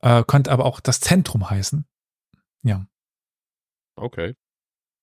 Äh, 0.00 0.22
könnte 0.26 0.52
aber 0.52 0.66
auch 0.66 0.80
das 0.80 1.00
Zentrum 1.00 1.48
heißen. 1.48 1.86
Ja. 2.62 2.86
Okay. 3.96 4.34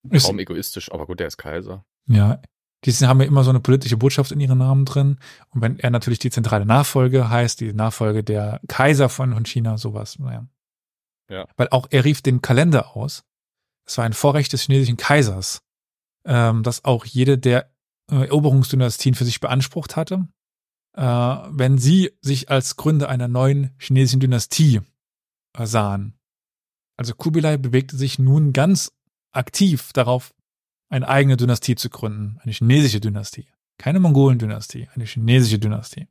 Ist, 0.09 0.25
Kaum 0.25 0.39
egoistisch, 0.39 0.91
aber 0.91 1.05
gut, 1.07 1.19
der 1.19 1.27
ist 1.27 1.37
Kaiser. 1.37 1.85
ja. 2.07 2.41
Die 2.83 2.91
haben 2.93 3.21
ja 3.21 3.27
immer 3.27 3.43
so 3.43 3.51
eine 3.51 3.59
politische 3.59 3.95
Botschaft 3.95 4.31
in 4.31 4.39
ihren 4.39 4.57
Namen 4.57 4.85
drin. 4.85 5.19
Und 5.51 5.61
wenn 5.61 5.77
er 5.77 5.91
natürlich 5.91 6.17
die 6.17 6.31
zentrale 6.31 6.65
Nachfolge 6.65 7.29
heißt, 7.29 7.59
die 7.59 7.73
Nachfolge 7.73 8.23
der 8.23 8.59
Kaiser 8.67 9.07
von, 9.07 9.35
von 9.35 9.45
China, 9.45 9.77
sowas, 9.77 10.17
naja. 10.17 10.47
Ja. 11.29 11.47
Weil 11.57 11.67
auch 11.69 11.85
er 11.91 12.05
rief 12.05 12.23
den 12.23 12.41
Kalender 12.41 12.97
aus. 12.97 13.23
Es 13.91 13.97
war 13.97 14.05
ein 14.05 14.13
Vorrecht 14.13 14.53
des 14.53 14.63
chinesischen 14.63 14.95
Kaisers, 14.95 15.63
ähm, 16.25 16.63
dass 16.63 16.85
auch 16.85 17.03
jede 17.03 17.37
der 17.37 17.73
äh, 18.09 18.25
Eroberungsdynastien 18.27 19.15
für 19.15 19.25
sich 19.25 19.41
beansprucht 19.41 19.97
hatte. 19.97 20.29
Äh, 20.95 21.03
wenn 21.03 21.77
sie 21.77 22.11
sich 22.21 22.49
als 22.49 22.77
Gründer 22.77 23.09
einer 23.09 23.27
neuen 23.27 23.75
chinesischen 23.79 24.21
Dynastie 24.21 24.79
äh, 25.57 25.65
sahen. 25.65 26.17
Also 26.95 27.13
Kubilai 27.15 27.57
bewegte 27.57 27.97
sich 27.97 28.17
nun 28.17 28.53
ganz 28.53 28.93
aktiv 29.33 29.91
darauf, 29.91 30.33
eine 30.89 31.09
eigene 31.09 31.35
Dynastie 31.35 31.75
zu 31.75 31.89
gründen, 31.89 32.39
eine 32.43 32.53
chinesische 32.53 33.01
Dynastie. 33.01 33.47
Keine 33.77 33.99
Mongolen-Dynastie, 33.99 34.87
eine 34.93 35.03
chinesische 35.03 35.59
Dynastie. 35.59 36.07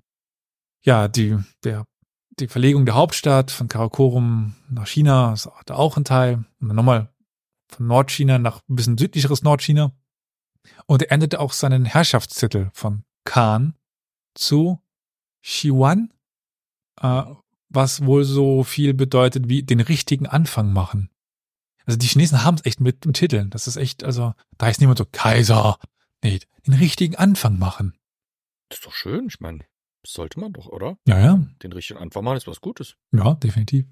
Ja, 0.85 1.09
die, 1.09 1.39
der, 1.65 1.87
die 2.39 2.49
Verlegung 2.49 2.85
der 2.85 2.97
Hauptstadt 2.97 3.51
von 3.51 3.69
Karakorum 3.69 4.55
nach 4.69 4.87
China 4.87 5.33
ist 5.33 5.49
da 5.65 5.77
auch 5.77 5.97
ein 5.97 6.05
Teil. 6.05 6.45
Und 6.61 6.75
nochmal 6.75 7.11
von 7.71 7.87
Nordchina 7.87 8.39
nach 8.39 8.63
ein 8.69 8.77
bisschen 8.77 8.99
südlicheres 8.99 9.43
Nordchina. 9.43 9.93
Und 10.87 11.03
er 11.03 11.13
endete 11.13 11.41
auch 11.41 11.53
seinen 11.53 11.85
Herrschaftstitel 11.85 12.71
von 12.75 13.05
Khan 13.25 13.75
zu 14.35 14.81
Xiwan, 15.43 16.13
äh, 17.01 17.23
was 17.69 18.05
wohl 18.05 18.25
so 18.25 18.63
viel 18.65 18.95
bedeutet 18.95 19.49
wie 19.49 19.63
den 19.63 19.81
richtigen 19.81 20.27
Anfang 20.27 20.73
machen. 20.73 21.11
Also 21.87 21.99
die 21.99 22.07
Chinesen 22.07 22.45
haben 22.45 22.57
es 22.57 22.65
echt 22.67 22.81
mit 22.81 23.05
dem 23.05 23.13
Titeln. 23.15 23.51
Das 23.51 23.67
ist 23.67 23.77
echt, 23.77 24.05
also 24.05 24.35
da 24.59 24.67
heißt 24.67 24.81
niemand 24.81 24.99
so 24.99 25.07
Kaiser. 25.11 25.79
Nee, 26.23 26.41
den 26.67 26.75
richtigen 26.75 27.17
Anfang 27.17 27.59
machen. 27.59 27.95
Das 28.69 28.79
ist 28.79 28.87
doch 28.87 28.93
schön, 28.93 29.27
ich 29.29 29.41
meine, 29.41 29.65
sollte 30.07 30.39
man 30.39 30.53
doch, 30.53 30.67
oder? 30.67 30.99
Ja, 31.07 31.19
ja, 31.19 31.47
Den 31.63 31.73
richtigen 31.73 31.99
Anfang 31.99 32.25
machen 32.25 32.37
ist 32.37 32.47
was 32.47 32.61
Gutes. 32.61 32.97
ja, 33.13 33.35
definitiv. 33.35 33.87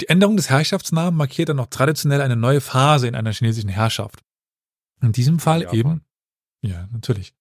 Die 0.00 0.08
Änderung 0.08 0.36
des 0.36 0.50
Herrschaftsnamen 0.50 1.16
markiert 1.16 1.48
dann 1.48 1.56
noch 1.56 1.66
traditionell 1.66 2.20
eine 2.20 2.36
neue 2.36 2.60
Phase 2.60 3.08
in 3.08 3.14
einer 3.14 3.32
chinesischen 3.32 3.70
Herrschaft. 3.70 4.22
In 5.00 5.12
diesem 5.12 5.38
Fall 5.38 5.62
Japan. 5.62 5.78
eben, 5.78 6.04
ja, 6.62 6.88
natürlich. 6.92 7.34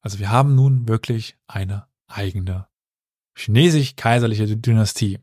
Also 0.00 0.18
wir 0.18 0.30
haben 0.30 0.54
nun 0.54 0.88
wirklich 0.88 1.36
eine 1.46 1.86
eigene 2.06 2.68
chinesisch-kaiserliche 3.36 4.56
Dynastie. 4.56 5.18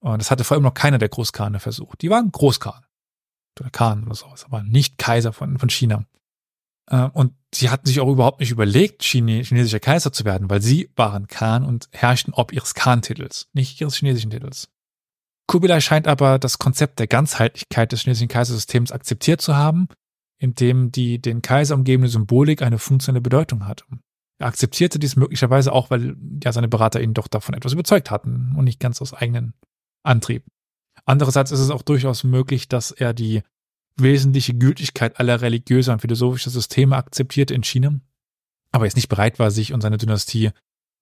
Und 0.00 0.20
das 0.20 0.30
hatte 0.30 0.44
vor 0.44 0.56
allem 0.56 0.64
noch 0.64 0.74
keiner 0.74 0.98
der 0.98 1.08
Großkane 1.08 1.60
versucht. 1.60 2.02
Die 2.02 2.10
waren 2.10 2.30
Großkhan. 2.30 2.84
Oder 3.58 3.70
Khan 3.70 4.04
oder 4.04 4.14
sowas, 4.14 4.44
aber 4.44 4.62
nicht 4.62 4.98
Kaiser 4.98 5.32
von, 5.32 5.58
von 5.58 5.70
China. 5.70 6.04
Äh, 6.90 7.08
Und 7.12 7.34
sie 7.54 7.70
hatten 7.70 7.86
sich 7.86 8.00
auch 8.00 8.08
überhaupt 8.08 8.40
nicht 8.40 8.50
überlegt, 8.50 9.02
Chine, 9.02 9.42
chinesischer 9.42 9.80
Kaiser 9.80 10.12
zu 10.12 10.24
werden, 10.24 10.50
weil 10.50 10.60
sie 10.60 10.90
waren 10.94 11.26
Khan 11.26 11.64
und 11.64 11.88
herrschten 11.92 12.34
ob 12.34 12.52
ihres 12.52 12.74
Khan-Titels, 12.74 13.48
nicht 13.54 13.80
ihres 13.80 13.96
chinesischen 13.96 14.30
Titels. 14.30 14.68
Kubilai 15.46 15.80
scheint 15.80 16.08
aber 16.08 16.38
das 16.38 16.58
Konzept 16.58 16.98
der 16.98 17.06
Ganzheitlichkeit 17.06 17.92
des 17.92 18.02
chinesischen 18.02 18.28
Kaisersystems 18.28 18.90
akzeptiert 18.90 19.40
zu 19.40 19.56
haben, 19.56 19.88
in 20.38 20.54
dem 20.54 20.90
die 20.90 21.20
den 21.20 21.42
Kaiser 21.42 21.74
umgebende 21.74 22.08
Symbolik 22.08 22.62
eine 22.62 22.78
funktionelle 22.78 23.22
Bedeutung 23.22 23.66
hatte. 23.66 23.84
Er 24.38 24.48
akzeptierte 24.48 24.98
dies 24.98 25.16
möglicherweise 25.16 25.72
auch, 25.72 25.90
weil 25.90 26.16
ja 26.42 26.52
seine 26.52 26.68
Berater 26.68 27.00
ihn 27.00 27.14
doch 27.14 27.28
davon 27.28 27.54
etwas 27.54 27.72
überzeugt 27.72 28.10
hatten 28.10 28.54
und 28.56 28.64
nicht 28.64 28.80
ganz 28.80 29.00
aus 29.00 29.14
eigenen 29.14 29.54
Antrieb. 30.02 30.44
Andererseits 31.04 31.52
ist 31.52 31.60
es 31.60 31.70
auch 31.70 31.82
durchaus 31.82 32.24
möglich, 32.24 32.68
dass 32.68 32.90
er 32.90 33.14
die 33.14 33.42
wesentliche 33.96 34.54
Gültigkeit 34.54 35.18
aller 35.18 35.40
religiöser 35.40 35.92
und 35.92 36.00
philosophischer 36.00 36.50
Systeme 36.50 36.96
akzeptierte 36.96 37.54
in 37.54 37.62
China, 37.62 38.00
aber 38.72 38.84
jetzt 38.84 38.96
nicht 38.96 39.08
bereit 39.08 39.38
war, 39.38 39.50
sich 39.50 39.72
und 39.72 39.80
seine 39.80 39.96
Dynastie 39.96 40.50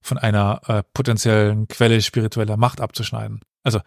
von 0.01 0.17
einer 0.17 0.61
äh, 0.67 0.83
potenziellen 0.93 1.67
Quelle 1.67 2.01
spiritueller 2.01 2.57
Macht 2.57 2.79
abzuschneiden. 2.79 3.41
Also 3.63 3.81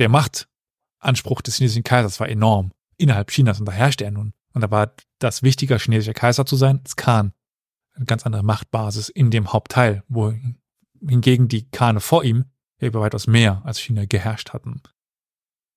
der 0.00 0.08
Machtanspruch 0.08 1.42
des 1.42 1.56
chinesischen 1.56 1.84
Kaisers 1.84 2.18
war 2.20 2.28
enorm 2.28 2.72
innerhalb 2.96 3.30
Chinas 3.30 3.60
und 3.60 3.66
da 3.66 3.72
herrschte 3.72 4.04
er 4.04 4.10
nun. 4.10 4.32
Und 4.52 4.62
da 4.62 4.70
war 4.70 4.94
das 5.18 5.42
wichtiger, 5.42 5.78
chinesischer 5.78 6.12
Kaiser 6.12 6.44
zu 6.44 6.56
sein 6.56 6.80
als 6.80 6.96
Khan. 6.96 7.32
Eine 7.94 8.04
ganz 8.04 8.26
andere 8.26 8.42
Machtbasis 8.42 9.08
in 9.08 9.30
dem 9.30 9.52
Hauptteil, 9.52 10.02
wo 10.08 10.34
hingegen 11.00 11.48
die 11.48 11.70
Khane 11.70 12.00
vor 12.00 12.24
ihm 12.24 12.46
über 12.78 13.00
weitaus 13.00 13.26
mehr 13.26 13.62
als 13.64 13.78
China 13.78 14.06
geherrscht 14.06 14.52
hatten. 14.52 14.82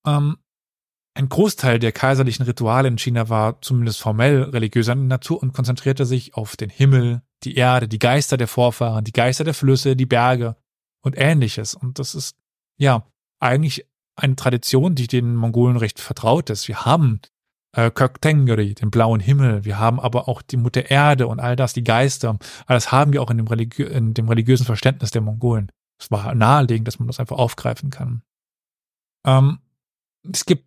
Ähm, 0.05 0.37
ein 1.15 1.29
Großteil 1.29 1.79
der 1.79 1.91
kaiserlichen 1.91 2.45
Rituale 2.45 2.87
in 2.87 2.97
China 2.97 3.29
war 3.29 3.61
zumindest 3.61 3.99
formell 3.99 4.43
religiöser 4.43 4.95
Natur 4.95 5.41
und 5.41 5.53
konzentrierte 5.53 6.05
sich 6.05 6.35
auf 6.35 6.55
den 6.55 6.69
Himmel, 6.69 7.21
die 7.43 7.55
Erde, 7.55 7.87
die 7.87 7.99
Geister 7.99 8.37
der 8.37 8.47
Vorfahren, 8.47 9.03
die 9.03 9.11
Geister 9.11 9.43
der 9.43 9.53
Flüsse, 9.53 9.95
die 9.95 10.05
Berge 10.05 10.55
und 11.01 11.15
ähnliches. 11.17 11.75
Und 11.75 11.99
das 11.99 12.15
ist, 12.15 12.35
ja, 12.77 13.07
eigentlich 13.39 13.85
eine 14.15 14.35
Tradition, 14.35 14.95
die 14.95 15.07
den 15.07 15.35
Mongolen 15.35 15.77
recht 15.77 15.99
vertraut 15.99 16.49
ist. 16.49 16.67
Wir 16.67 16.85
haben 16.85 17.21
äh, 17.73 17.89
Köktengri, 17.89 18.75
den 18.75 18.91
blauen 18.91 19.19
Himmel, 19.19 19.65
wir 19.65 19.79
haben 19.79 19.99
aber 19.99 20.27
auch 20.27 20.41
die 20.41 20.57
Mutter 20.57 20.89
Erde 20.89 21.27
und 21.27 21.39
all 21.39 21.55
das, 21.55 21.73
die 21.73 21.83
Geister. 21.83 22.37
All 22.67 22.75
das 22.75 22.91
haben 22.91 23.13
wir 23.13 23.21
auch 23.21 23.31
in 23.31 23.37
dem, 23.37 23.47
religiö 23.47 23.87
in 23.87 24.13
dem 24.13 24.29
religiösen 24.29 24.65
Verständnis 24.65 25.11
der 25.11 25.21
Mongolen. 25.21 25.71
Es 25.99 26.11
war 26.11 26.33
naheliegend, 26.35 26.87
dass 26.87 26.99
man 26.99 27.07
das 27.07 27.19
einfach 27.19 27.37
aufgreifen 27.37 27.89
kann. 27.89 28.21
Ähm, 29.25 29.59
es 30.31 30.45
gibt 30.45 30.65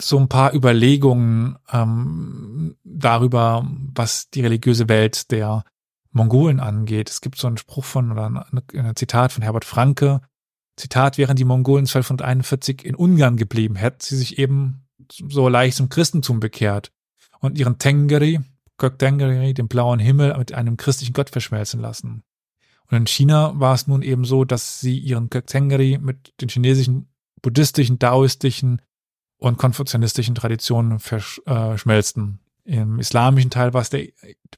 so 0.00 0.18
ein 0.18 0.28
paar 0.28 0.54
Überlegungen 0.54 1.56
ähm, 1.72 2.76
darüber, 2.84 3.66
was 3.94 4.30
die 4.30 4.40
religiöse 4.40 4.88
Welt 4.88 5.30
der 5.30 5.64
Mongolen 6.10 6.60
angeht. 6.60 7.10
Es 7.10 7.20
gibt 7.20 7.38
so 7.38 7.46
einen 7.46 7.58
Spruch 7.58 7.84
von 7.84 8.12
oder 8.12 8.46
ein 8.50 8.96
Zitat 8.96 9.32
von 9.32 9.42
Herbert 9.42 9.64
Franke. 9.64 10.20
Zitat, 10.76 11.18
während 11.18 11.38
die 11.38 11.44
Mongolen 11.44 11.86
1241 11.86 12.84
in 12.84 12.94
Ungarn 12.94 13.36
geblieben, 13.36 13.76
hätten 13.76 14.00
sie 14.00 14.16
sich 14.16 14.38
eben 14.38 14.86
so 15.10 15.48
leicht 15.48 15.76
zum 15.76 15.88
Christentum 15.88 16.40
bekehrt 16.40 16.92
und 17.40 17.58
ihren 17.58 17.78
Tengeri, 17.78 18.40
Gök 18.78 18.98
Tengeri, 18.98 19.54
den 19.54 19.68
blauen 19.68 20.00
Himmel, 20.00 20.36
mit 20.36 20.52
einem 20.52 20.76
christlichen 20.76 21.12
Gott 21.12 21.30
verschmelzen 21.30 21.80
lassen. 21.80 22.24
Und 22.90 22.96
in 22.96 23.06
China 23.06 23.52
war 23.58 23.74
es 23.74 23.86
nun 23.86 24.02
eben 24.02 24.24
so, 24.24 24.44
dass 24.44 24.80
sie 24.80 24.98
ihren 24.98 25.30
Gök 25.30 25.46
Tengeri 25.46 25.98
mit 26.00 26.34
den 26.40 26.48
chinesischen, 26.48 27.08
buddhistischen, 27.40 27.98
daoistischen 27.98 28.82
und 29.38 29.58
konfuzianistischen 29.58 30.34
Traditionen 30.34 30.98
verschmelzten. 30.98 32.40
Äh, 32.64 32.78
Im 32.78 32.98
islamischen 32.98 33.50
Teil 33.50 33.74
war 33.74 33.82
es 33.82 33.90
der, 33.90 34.08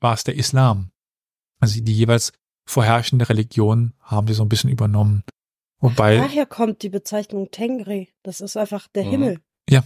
war 0.01 0.15
es 0.15 0.25
der 0.25 0.37
Islam. 0.37 0.91
Also 1.61 1.81
die 1.81 1.93
jeweils 1.93 2.33
vorherrschende 2.65 3.29
Religion 3.29 3.95
haben 4.01 4.27
sie 4.29 4.35
so 4.35 4.45
ein 4.45 4.49
bisschen 4.49 4.71
übernommen. 4.71 5.25
Wobei. 5.81 6.17
Daher 6.17 6.47
kommt 6.47 6.83
die 6.83 6.89
Bezeichnung 6.89 7.51
Tengri. 7.51 8.09
Das 8.23 8.41
ist 8.41 8.57
einfach 8.57 8.89
der 8.89 9.05
Mhm. 9.05 9.11
Himmel. 9.11 9.41
Ja. 9.69 9.85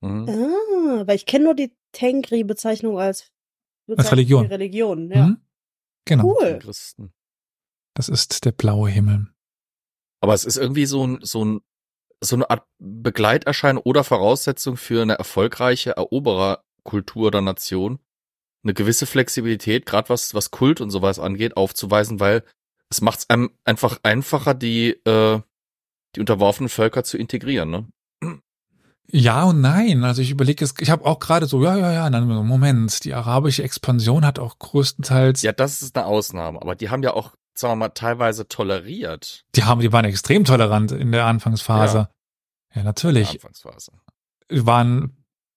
Mhm. 0.00 0.28
Ah, 0.28 1.06
weil 1.06 1.16
ich 1.16 1.26
kenne 1.26 1.44
nur 1.46 1.54
die 1.54 1.74
Tengri-Bezeichnung 1.92 2.98
als, 2.98 3.30
Bezeichnung 3.86 4.10
Religion. 4.10 4.46
Religion. 4.46 5.10
Ja. 5.10 5.26
Mhm. 5.28 5.40
Genau. 6.04 6.24
Cool. 6.38 6.58
Christen. 6.60 7.12
Das 7.94 8.08
ist 8.08 8.44
der 8.44 8.52
blaue 8.52 8.88
Himmel. 8.90 9.28
Aber 10.20 10.34
es 10.34 10.44
ist 10.44 10.56
irgendwie 10.56 10.86
so 10.86 11.06
ein, 11.06 11.18
so 11.22 11.44
ein, 11.44 11.60
so 12.22 12.36
eine 12.36 12.48
Art 12.50 12.66
Begleiterscheinung 12.78 13.82
oder 13.84 14.04
Voraussetzung 14.04 14.76
für 14.76 15.02
eine 15.02 15.14
erfolgreiche 15.14 15.92
Erobererkultur 15.96 17.30
der 17.30 17.40
Nation, 17.40 17.98
eine 18.62 18.74
gewisse 18.74 19.06
Flexibilität, 19.06 19.86
gerade 19.86 20.10
was, 20.10 20.34
was 20.34 20.50
Kult 20.50 20.80
und 20.82 20.90
sowas 20.90 21.18
angeht, 21.18 21.56
aufzuweisen, 21.56 22.20
weil 22.20 22.44
es 22.90 23.00
macht 23.00 23.20
es 23.20 23.30
einem 23.30 23.50
einfach 23.64 24.00
einfacher, 24.02 24.54
die, 24.54 24.90
äh, 24.90 25.40
die 26.14 26.20
unterworfenen 26.20 26.68
Völker 26.68 27.04
zu 27.04 27.16
integrieren, 27.16 27.70
ne? 27.70 27.86
Ja 29.12 29.44
und 29.44 29.60
nein. 29.60 30.04
Also 30.04 30.22
ich 30.22 30.30
überlege 30.30 30.64
es, 30.64 30.74
ich 30.78 30.90
habe 30.90 31.04
auch 31.04 31.18
gerade 31.18 31.46
so, 31.46 31.62
ja, 31.62 31.76
ja, 31.76 31.92
ja, 31.92 32.10
dann 32.10 32.28
Moment, 32.28 33.04
die 33.04 33.14
arabische 33.14 33.62
Expansion 33.62 34.24
hat 34.24 34.38
auch 34.38 34.58
größtenteils, 34.58 35.42
Ja, 35.42 35.52
das 35.52 35.82
ist 35.82 35.96
eine 35.96 36.06
Ausnahme, 36.06 36.60
aber 36.60 36.76
die 36.76 36.90
haben 36.90 37.02
ja 37.02 37.14
auch, 37.14 37.34
sagen 37.54 37.72
wir 37.72 37.76
mal, 37.76 37.88
teilweise 37.88 38.46
toleriert. 38.46 39.44
die 39.56 39.64
haben, 39.64 39.80
die 39.80 39.92
waren 39.92 40.04
extrem 40.04 40.44
tolerant 40.44 40.92
in 40.92 41.12
der 41.12 41.26
Anfangsphase. 41.26 42.08
Ja, 42.72 42.80
in 42.80 42.84
natürlich. 42.84 43.30
der 43.30 43.34
Anfangsphase. 43.36 43.92
waren 44.48 45.16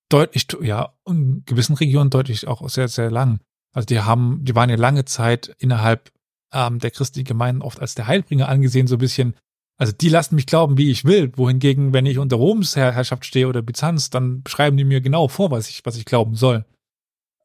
deutlich, 0.09 0.47
ja, 0.61 0.93
in 1.05 1.43
gewissen 1.45 1.75
Regionen 1.75 2.09
deutlich 2.09 2.47
auch 2.47 2.67
sehr, 2.69 2.87
sehr 2.87 3.11
lang. 3.11 3.39
Also 3.71 3.85
die 3.87 3.99
haben, 3.99 4.39
die 4.43 4.55
waren 4.55 4.69
ja 4.69 4.75
lange 4.75 5.05
Zeit 5.05 5.55
innerhalb 5.57 6.11
ähm, 6.53 6.79
der 6.79 6.91
christlichen 6.91 7.27
Gemeinden 7.27 7.61
oft 7.61 7.79
als 7.79 7.95
der 7.95 8.07
Heilbringer 8.07 8.47
angesehen, 8.47 8.87
so 8.87 8.95
ein 8.95 8.99
bisschen. 8.99 9.35
Also 9.77 9.91
die 9.91 10.09
lassen 10.09 10.35
mich 10.35 10.45
glauben, 10.45 10.77
wie 10.77 10.91
ich 10.91 11.03
will. 11.03 11.31
Wohingegen, 11.35 11.93
wenn 11.93 12.05
ich 12.05 12.19
unter 12.19 12.35
Roms 12.35 12.75
Herr 12.75 12.91
Herrschaft 12.91 13.25
stehe 13.25 13.47
oder 13.47 13.61
Byzanz, 13.61 14.09
dann 14.09 14.43
beschreiben 14.43 14.77
die 14.77 14.83
mir 14.83 15.01
genau 15.01 15.27
vor, 15.27 15.51
was 15.51 15.69
ich, 15.69 15.85
was 15.85 15.97
ich 15.97 16.05
glauben 16.05 16.35
soll. 16.35 16.65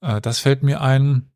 Äh, 0.01 0.20
das 0.20 0.39
fällt 0.39 0.62
mir 0.62 0.80
ein. 0.80 1.30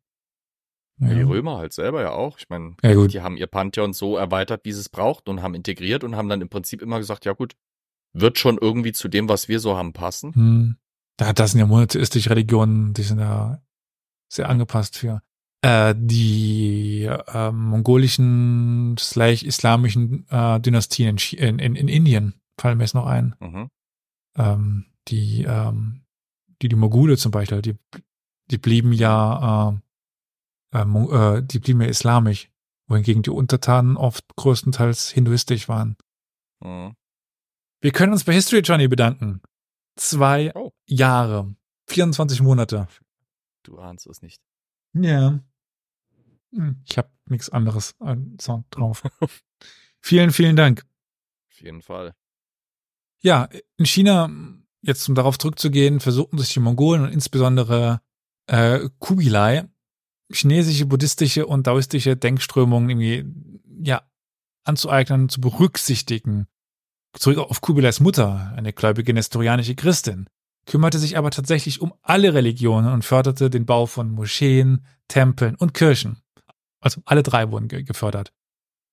Ja. 0.99 1.09
Die 1.09 1.19
Ja, 1.19 1.25
Römer 1.25 1.57
halt 1.57 1.73
selber 1.73 2.01
ja 2.01 2.11
auch. 2.11 2.37
Ich 2.37 2.49
meine, 2.49 2.75
ja 2.83 3.07
die 3.07 3.21
haben 3.21 3.37
ihr 3.37 3.47
Pantheon 3.47 3.93
so 3.93 4.15
erweitert, 4.15 4.61
wie 4.65 4.71
sie 4.71 4.81
es 4.81 4.89
braucht 4.89 5.27
und 5.27 5.41
haben 5.41 5.55
integriert 5.55 6.03
und 6.03 6.15
haben 6.15 6.29
dann 6.29 6.41
im 6.41 6.49
Prinzip 6.49 6.81
immer 6.81 6.99
gesagt, 6.99 7.25
ja 7.25 7.33
gut, 7.33 7.55
wird 8.13 8.37
schon 8.37 8.59
irgendwie 8.61 8.93
zu 8.93 9.07
dem, 9.07 9.27
was 9.27 9.47
wir 9.47 9.59
so 9.59 9.75
haben, 9.75 9.93
passen. 9.93 10.35
Hm. 10.35 10.77
Da, 11.17 11.33
das 11.33 11.51
sind 11.51 11.59
ja 11.59 11.65
monotheistische 11.65 12.29
Religionen, 12.29 12.93
die 12.93 13.03
sind 13.03 13.17
da 13.17 13.61
sehr 14.29 14.49
angepasst 14.49 14.97
für. 14.97 15.21
Äh, 15.63 15.95
die 15.97 17.03
äh, 17.05 17.51
mongolischen 17.51 18.95
slash 18.99 19.43
islamischen 19.43 20.27
äh, 20.29 20.59
Dynastien 20.59 21.17
in, 21.31 21.37
in, 21.37 21.59
in, 21.59 21.75
in 21.75 21.87
Indien 21.87 22.33
fallen 22.59 22.77
mir 22.77 22.83
jetzt 22.83 22.95
noch 22.95 23.05
ein. 23.05 23.35
Mhm. 23.39 23.69
Ähm, 24.35 24.85
die, 25.07 25.43
ähm, 25.43 26.01
die, 26.61 26.67
die 26.67 26.75
Mogule 26.75 27.15
zum 27.17 27.31
Beispiel, 27.31 27.61
die, 27.61 27.75
die 28.51 28.57
blieben 28.57 28.91
ja, 28.91 29.73
äh, 30.73 30.79
äh, 30.79 31.37
äh, 31.37 31.41
die 31.43 31.59
blieben 31.59 31.79
ja 31.81 31.87
islamisch, 31.87 32.51
wohingegen 32.87 33.23
die 33.23 33.29
Untertanen 33.29 33.95
oft 33.95 34.35
größtenteils 34.35 35.11
hinduistisch 35.11 35.69
waren. 35.69 35.95
Mhm. 36.61 36.93
Wir 37.79 37.91
können 37.91 38.11
uns 38.11 38.25
bei 38.25 38.33
History 38.33 38.59
Johnny 38.61 38.89
bedanken. 38.89 39.41
Zwei 39.95 40.51
Oh. 40.55 40.71
Jahre, 40.87 41.55
24 41.87 42.41
Monate. 42.41 42.87
Du 43.63 43.77
ahnst 43.77 44.07
es 44.07 44.21
nicht. 44.21 44.41
Ja. 44.93 45.39
Hm, 46.53 46.81
Ich 46.85 46.97
habe 46.97 47.09
nichts 47.25 47.49
anderes 47.49 47.95
an 47.99 48.37
Sound 48.39 48.65
drauf. 48.71 49.03
vielen, 50.01 50.31
vielen 50.31 50.55
Dank. 50.55 50.85
Auf 51.51 51.61
jeden 51.61 51.81
Fall. 51.81 52.13
Ja, 53.21 53.47
in 53.77 53.85
China, 53.85 54.29
jetzt 54.81 55.07
um 55.07 55.15
darauf 55.15 55.37
zurückzugehen, 55.37 55.99
versuchten 55.99 56.37
sich 56.37 56.53
die 56.53 56.59
Mongolen 56.59 57.03
und 57.03 57.11
insbesondere 57.11 58.01
äh, 58.47 58.89
Kubilai, 58.99 59.63
chinesische, 60.31 60.85
buddhistische 60.85 61.47
und 61.47 61.67
daoistische 61.67 62.17
Denkströmungen 62.17 62.89
irgendwie, 62.89 63.25
ja, 63.83 64.01
anzueignen, 64.65 65.29
zu 65.29 65.41
berücksichtigen. 65.41 66.47
Zurück 67.13 67.37
auf 67.37 67.61
Kubilais 67.61 67.99
Mutter, 67.99 68.53
eine 68.55 68.73
gläubige 68.73 69.13
nestorianische 69.13 69.75
Christin, 69.75 70.27
kümmerte 70.65 70.97
sich 70.97 71.17
aber 71.17 71.31
tatsächlich 71.31 71.81
um 71.81 71.93
alle 72.01 72.33
Religionen 72.33 72.91
und 72.91 73.05
förderte 73.05 73.49
den 73.49 73.65
Bau 73.65 73.85
von 73.85 74.09
Moscheen, 74.11 74.85
Tempeln 75.07 75.55
und 75.55 75.73
Kirchen. 75.73 76.17
Also 76.83 77.01
alle 77.05 77.23
drei 77.23 77.51
wurden 77.51 77.67
ge 77.67 77.83
gefördert. 77.83 78.33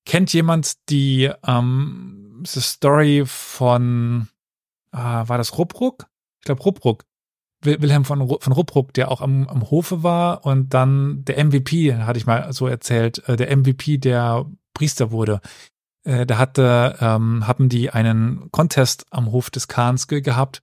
Kennt 0.07 0.33
jemand 0.33 0.89
die, 0.89 1.31
ähm, 1.47 2.43
die 2.47 2.61
Story 2.61 3.25
von, 3.27 4.29
ah, 4.93 5.29
war 5.29 5.39
das 5.39 5.59
Ruppruck? 5.59 6.07
Ich 6.41 6.45
glaube 6.47 6.63
Ruppruck. 6.63 7.05
Wil- 7.63 7.83
Wilhelm 7.83 8.05
von, 8.07 8.23
Ru- 8.23 8.41
von 8.43 8.53
Ruppruck, 8.55 8.95
der 8.95 9.11
auch 9.11 9.21
am, 9.21 9.47
am 9.49 9.71
Hofe 9.71 10.03
war 10.03 10.47
und 10.47 10.73
dann 10.73 11.25
der 11.27 11.45
MVP, 11.45 11.95
hatte 11.95 12.19
ich 12.19 12.27
mal 12.27 12.51
so 12.53 12.67
erzählt, 12.67 13.29
äh, 13.29 13.37
der 13.37 13.55
MVP, 13.55 13.99
der 13.99 14.47
Priester 14.73 15.11
wurde. 15.11 15.41
Äh, 16.05 16.25
da 16.25 16.39
hatte, 16.39 16.97
ähm, 17.01 17.47
hatten 17.47 17.69
die 17.69 17.91
einen 17.91 18.51
Contest 18.51 19.05
am 19.11 19.31
Hof 19.33 19.51
des 19.51 19.69
Khans 19.69 20.09
ge 20.09 20.23
gehabt, 20.23 20.63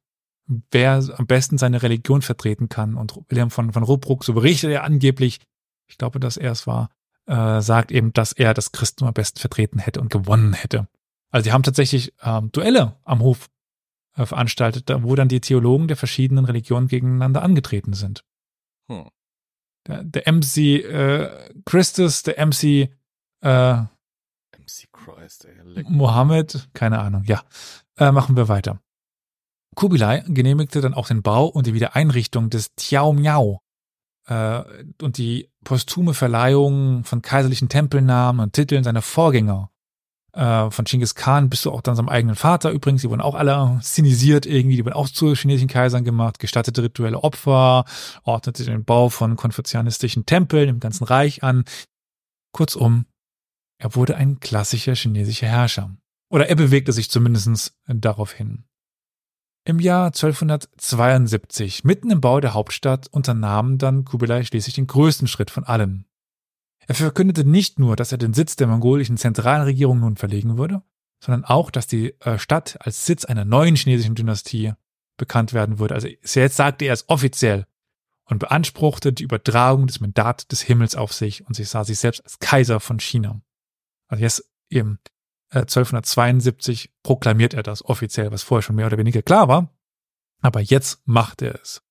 wer 0.71 1.03
am 1.17 1.27
besten 1.27 1.59
seine 1.59 1.83
Religion 1.83 2.23
vertreten 2.23 2.69
kann. 2.69 2.95
Und 2.95 3.19
Wilhelm 3.29 3.51
von, 3.51 3.71
von 3.71 3.83
Ruppruck, 3.83 4.23
so 4.23 4.33
berichtet 4.33 4.71
er 4.71 4.83
angeblich, 4.83 5.39
ich 5.87 5.99
glaube, 5.99 6.19
dass 6.19 6.37
er 6.37 6.51
es 6.53 6.65
war, 6.65 6.89
äh, 7.27 7.61
sagt 7.61 7.91
eben, 7.91 8.13
dass 8.13 8.31
er 8.31 8.53
das 8.53 8.71
Christentum 8.71 9.09
am 9.09 9.13
besten 9.13 9.39
vertreten 9.39 9.79
hätte 9.79 10.01
und 10.01 10.09
gewonnen 10.09 10.53
hätte. 10.53 10.87
Also 11.29 11.43
die 11.43 11.51
haben 11.51 11.63
tatsächlich 11.63 12.13
ähm, 12.21 12.51
Duelle 12.51 12.97
am 13.03 13.19
Hof 13.19 13.49
äh, 14.15 14.25
veranstaltet, 14.25 14.89
wo 15.03 15.15
dann 15.15 15.27
die 15.27 15.41
Theologen 15.41 15.87
der 15.87 15.97
verschiedenen 15.97 16.45
Religionen 16.45 16.87
gegeneinander 16.87 17.41
angetreten 17.43 17.93
sind. 17.93 18.23
Hm. 18.89 19.09
Der, 19.87 20.03
der 20.03 20.31
MC 20.31 20.57
äh, 20.57 21.53
Christus, 21.65 22.23
der 22.23 22.45
MC 22.45 22.89
äh, 23.41 23.73
MC 24.57 24.91
Christ, 24.91 25.45
ey. 25.45 25.83
Mohammed, 25.87 26.69
keine 26.73 26.99
Ahnung, 26.99 27.23
ja. 27.25 27.43
Äh, 27.97 28.11
machen 28.11 28.35
wir 28.35 28.47
weiter. 28.47 28.79
Kubilai 29.75 30.23
genehmigte 30.27 30.81
dann 30.81 30.93
auch 30.93 31.07
den 31.07 31.21
Bau 31.21 31.45
und 31.45 31.67
die 31.67 31.73
Wiedereinrichtung 31.73 32.49
des 32.49 32.73
Tiao 32.75 33.13
Miao 33.13 33.61
äh, 34.27 34.63
und 35.01 35.17
die 35.17 35.49
posthume 35.63 36.13
Verleihung 36.13 37.03
von 37.03 37.21
kaiserlichen 37.21 37.69
Tempelnamen 37.69 38.41
und 38.41 38.53
Titeln 38.53 38.83
seiner 38.83 39.01
Vorgänger. 39.01 39.71
Äh, 40.33 40.69
von 40.69 40.85
Genghis 40.85 41.15
Khan 41.15 41.49
bis 41.49 41.61
zu 41.61 41.71
auch 41.71 41.81
dann 41.81 41.95
seinem 41.95 42.09
eigenen 42.09 42.35
Vater 42.35 42.69
übrigens, 42.69 43.01
die 43.01 43.09
wurden 43.09 43.21
auch 43.21 43.33
alle 43.33 43.79
szenisiert 43.81 44.45
irgendwie, 44.45 44.75
die 44.75 44.85
wurden 44.85 44.93
auch 44.93 45.09
zu 45.09 45.33
chinesischen 45.33 45.69
Kaisern 45.69 46.03
gemacht, 46.03 46.37
gestattete 46.37 46.83
rituelle 46.83 47.23
Opfer, 47.23 47.85
ordnete 48.23 48.63
den 48.63 48.85
Bau 48.85 49.09
von 49.09 49.35
konfuzianistischen 49.35 50.27
Tempeln 50.27 50.69
im 50.69 50.79
ganzen 50.79 51.05
Reich 51.05 51.41
an. 51.41 51.63
Kurzum, 52.51 53.05
er 53.79 53.95
wurde 53.95 54.15
ein 54.15 54.39
klassischer 54.39 54.93
chinesischer 54.93 55.47
Herrscher. 55.47 55.95
Oder 56.29 56.49
er 56.49 56.55
bewegte 56.55 56.91
sich 56.91 57.09
zumindest 57.09 57.73
darauf 57.87 58.33
hin. 58.33 58.66
Im 59.67 59.81
Jahr 59.81 60.05
1272, 60.05 61.83
mitten 61.83 62.09
im 62.09 62.21
Bau 62.21 62.39
der 62.39 62.53
Hauptstadt, 62.53 63.09
unternahm 63.11 63.77
dann 63.77 64.05
Kubilai 64.05 64.45
schließlich 64.45 64.75
den 64.75 64.87
größten 64.87 65.27
Schritt 65.27 65.51
von 65.51 65.65
allen. 65.65 66.05
Er 66.87 66.95
verkündete 66.95 67.43
nicht 67.43 67.77
nur, 67.77 67.97
dass 67.97 68.13
er 68.13 68.17
den 68.17 68.33
Sitz 68.33 68.55
der 68.55 68.67
mongolischen 68.67 69.17
Zentralregierung 69.17 69.99
nun 69.99 70.15
verlegen 70.15 70.57
würde, 70.57 70.83
sondern 71.21 71.43
auch, 71.43 71.69
dass 71.69 71.85
die 71.85 72.15
äh, 72.21 72.39
Stadt 72.39 72.77
als 72.79 73.05
Sitz 73.05 73.25
einer 73.25 73.43
neuen 73.43 73.75
chinesischen 73.75 74.15
Dynastie 74.15 74.71
bekannt 75.17 75.51
werden 75.51 75.79
würde. 75.79 75.95
Also 75.95 76.07
jetzt 76.07 76.55
sagte 76.55 76.85
er 76.85 76.93
es 76.93 77.09
offiziell 77.09 77.65
und 78.23 78.39
beanspruchte 78.39 79.11
die 79.11 79.23
Übertragung 79.23 79.85
des 79.87 79.99
Mandat 79.99 80.49
des 80.49 80.61
Himmels 80.61 80.95
auf 80.95 81.11
sich 81.11 81.45
und 81.45 81.57
sich 81.57 81.67
sah 81.67 81.83
sich 81.83 81.99
selbst 81.99 82.23
als 82.23 82.39
Kaiser 82.39 82.79
von 82.79 83.01
China. 83.01 83.41
Also 84.07 84.23
jetzt 84.23 84.49
eben 84.69 84.99
äh, 85.49 85.59
1272 85.59 86.91
proklamiert 87.03 87.53
er 87.53 87.63
das 87.63 87.83
offiziell, 87.83 88.31
was 88.31 88.43
vorher 88.43 88.61
schon 88.61 88.75
mehr 88.75 88.87
oder 88.87 88.97
weniger 88.97 89.21
klar 89.21 89.47
war. 89.47 89.73
Aber 90.41 90.61
jetzt 90.61 91.01
macht 91.05 91.41
er 91.41 91.55
es. 91.61 91.81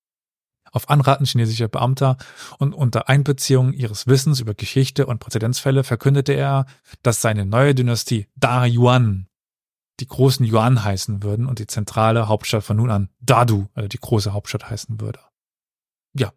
Auf 0.72 0.90
Anraten 0.90 1.24
chinesischer 1.24 1.68
Beamter 1.68 2.16
und 2.58 2.74
unter 2.74 3.08
Einbeziehung 3.08 3.72
ihres 3.72 4.06
Wissens 4.06 4.40
über 4.40 4.54
Geschichte 4.54 5.06
und 5.06 5.20
Präzedenzfälle 5.20 5.84
verkündete 5.84 6.32
er, 6.32 6.66
dass 7.02 7.22
seine 7.22 7.46
neue 7.46 7.74
Dynastie 7.74 8.26
Da 8.36 8.66
Yuan 8.66 9.28
die 10.00 10.06
großen 10.06 10.44
Yuan 10.44 10.84
heißen 10.84 11.22
würden 11.22 11.46
und 11.46 11.58
die 11.58 11.66
zentrale 11.66 12.28
Hauptstadt 12.28 12.64
von 12.64 12.76
nun 12.76 12.90
an 12.90 13.08
Dadu, 13.20 13.68
also 13.74 13.88
die 13.88 13.98
große 13.98 14.32
Hauptstadt 14.32 14.68
heißen 14.68 15.00
würde. 15.00 15.20
Ja, 16.14 16.32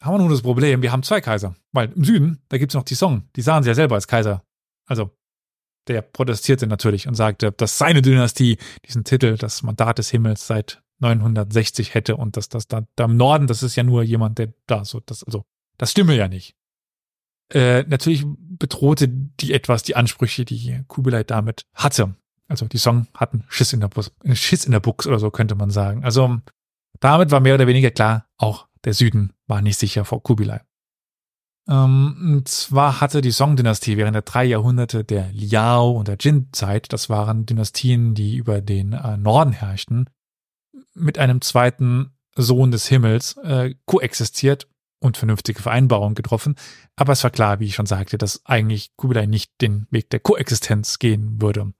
haben 0.00 0.14
wir 0.14 0.18
nun 0.18 0.30
das 0.30 0.42
Problem, 0.42 0.82
wir 0.82 0.92
haben 0.92 1.02
zwei 1.02 1.20
Kaiser. 1.20 1.54
Weil 1.72 1.92
im 1.92 2.04
Süden, 2.04 2.42
da 2.48 2.58
gibt's 2.58 2.74
noch 2.74 2.84
die 2.84 2.94
Song, 2.94 3.28
die 3.36 3.42
sahen 3.42 3.62
sie 3.62 3.68
ja 3.68 3.74
selber 3.74 3.94
als 3.94 4.08
Kaiser. 4.08 4.42
Also, 4.86 5.16
der 5.88 6.02
protestierte 6.02 6.66
natürlich 6.66 7.08
und 7.08 7.14
sagte, 7.14 7.52
dass 7.52 7.78
seine 7.78 8.02
Dynastie 8.02 8.58
diesen 8.86 9.04
Titel, 9.04 9.36
das 9.36 9.62
Mandat 9.62 9.98
des 9.98 10.10
Himmels 10.10 10.46
seit 10.46 10.82
960 11.00 11.94
hätte 11.94 12.16
und 12.16 12.36
dass 12.36 12.48
das 12.48 12.68
da, 12.68 12.82
da 12.96 13.04
im 13.04 13.16
Norden, 13.16 13.46
das 13.46 13.62
ist 13.62 13.76
ja 13.76 13.82
nur 13.82 14.02
jemand, 14.02 14.38
der 14.38 14.52
da 14.66 14.84
so, 14.84 15.00
das, 15.00 15.22
also, 15.24 15.44
das 15.76 15.90
stimme 15.90 16.16
ja 16.16 16.28
nicht. 16.28 16.54
Äh, 17.50 17.84
natürlich 17.84 18.24
bedrohte 18.26 19.08
die 19.08 19.54
etwas 19.54 19.82
die 19.82 19.96
Ansprüche, 19.96 20.44
die 20.44 20.82
Kubilai 20.86 21.24
damit 21.24 21.62
hatte. 21.72 22.14
Also 22.48 22.66
die 22.66 22.78
Song 22.78 23.06
hatten 23.14 23.44
Schiss 23.48 23.72
in 23.72 23.80
der 23.80 23.88
Bus, 23.88 24.12
Schiss 24.32 24.64
in 24.64 24.72
der 24.72 24.80
Buchs 24.80 25.06
oder 25.06 25.18
so 25.18 25.30
könnte 25.30 25.54
man 25.54 25.70
sagen. 25.70 26.04
Also 26.04 26.38
damit 27.00 27.30
war 27.30 27.40
mehr 27.40 27.54
oder 27.54 27.66
weniger 27.66 27.90
klar, 27.90 28.26
auch 28.36 28.68
der 28.84 28.94
Süden 28.94 29.32
war 29.46 29.62
nicht 29.62 29.78
sicher 29.78 30.04
vor 30.04 30.22
Kubilai. 30.22 30.60
Ähm, 31.68 32.16
und 32.36 32.48
zwar 32.48 33.00
hatte 33.00 33.20
die 33.20 33.30
Song-Dynastie 33.30 33.96
während 33.96 34.14
der 34.14 34.22
drei 34.22 34.44
Jahrhunderte 34.44 35.04
der 35.04 35.30
Liao 35.32 35.90
und 35.90 36.08
der 36.08 36.16
Jin-Zeit, 36.18 36.92
das 36.92 37.10
waren 37.10 37.44
Dynastien, 37.46 38.14
die 38.14 38.36
über 38.36 38.60
den 38.60 38.94
äh, 38.94 39.16
Norden 39.16 39.52
herrschten, 39.52 40.08
mit 40.94 41.18
einem 41.18 41.40
zweiten 41.42 42.16
Sohn 42.34 42.70
des 42.70 42.88
Himmels 42.88 43.36
äh, 43.38 43.74
koexistiert 43.84 44.68
und 45.00 45.16
vernünftige 45.16 45.60
Vereinbarungen 45.60 46.14
getroffen. 46.14 46.56
Aber 46.96 47.12
es 47.12 47.22
war 47.22 47.30
klar, 47.30 47.60
wie 47.60 47.66
ich 47.66 47.74
schon 47.74 47.86
sagte, 47.86 48.18
dass 48.18 48.44
eigentlich 48.46 48.96
Kubilai 48.96 49.26
nicht 49.26 49.52
den 49.60 49.86
Weg 49.90 50.10
der 50.10 50.20
Koexistenz 50.20 50.98
gehen 50.98 51.40
würde. 51.40 51.72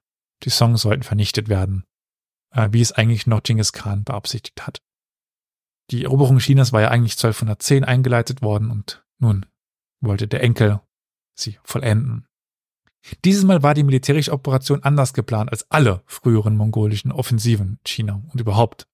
Die 0.44 0.50
Songs 0.50 0.82
sollten 0.82 1.02
vernichtet 1.02 1.48
werden, 1.48 1.84
äh, 2.50 2.68
wie 2.72 2.82
es 2.82 2.92
eigentlich 2.92 3.26
noch 3.26 3.42
Genghis 3.42 3.72
Khan 3.72 4.04
beabsichtigt 4.04 4.66
hat. 4.66 4.82
Die 5.90 6.04
Eroberung 6.04 6.38
Chinas 6.38 6.72
war 6.72 6.82
ja 6.82 6.90
eigentlich 6.90 7.14
1210 7.14 7.84
eingeleitet 7.84 8.42
worden 8.42 8.70
und 8.70 9.02
nun 9.18 9.46
wollte 10.00 10.28
der 10.28 10.42
Enkel 10.42 10.80
sie 11.34 11.58
vollenden. 11.62 12.26
Dieses 13.24 13.44
Mal 13.44 13.62
war 13.62 13.74
die 13.74 13.84
militärische 13.84 14.32
Operation 14.32 14.82
anders 14.82 15.14
geplant 15.14 15.50
als 15.50 15.70
alle 15.70 16.02
früheren 16.06 16.56
mongolischen 16.56 17.12
Offensiven 17.12 17.78
China 17.84 18.22
und 18.32 18.40
überhaupt 18.40 18.86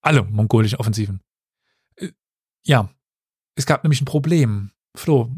alle 0.00 0.22
mongolischen 0.22 0.78
Offensiven. 0.78 1.20
Äh, 1.96 2.12
ja, 2.64 2.90
es 3.56 3.66
gab 3.66 3.82
nämlich 3.82 4.00
ein 4.00 4.06
Problem. 4.06 4.70
Flo, 4.96 5.30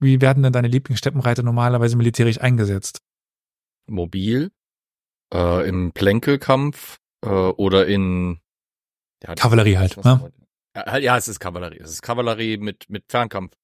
wie 0.00 0.20
werden 0.20 0.42
denn 0.42 0.52
deine 0.52 0.68
Lieblingssteppenreiter 0.68 1.42
normalerweise 1.42 1.96
militärisch 1.96 2.40
eingesetzt? 2.40 3.02
Mobil, 3.86 4.52
äh, 5.34 5.68
im 5.68 5.92
Plänkelkampf 5.92 7.00
äh, 7.22 7.28
oder 7.28 7.86
in 7.86 8.40
ja, 9.22 9.34
Kavallerie 9.34 9.78
halt. 9.78 10.02
Ne? 10.04 10.32
Ja, 10.74 11.16
es 11.16 11.28
ist 11.28 11.40
Kavallerie. 11.40 11.80
Es 11.80 11.90
ist 11.90 12.02
Kavallerie 12.02 12.56
mit, 12.56 12.88
mit 12.88 13.04
Fernkampf. 13.08 13.56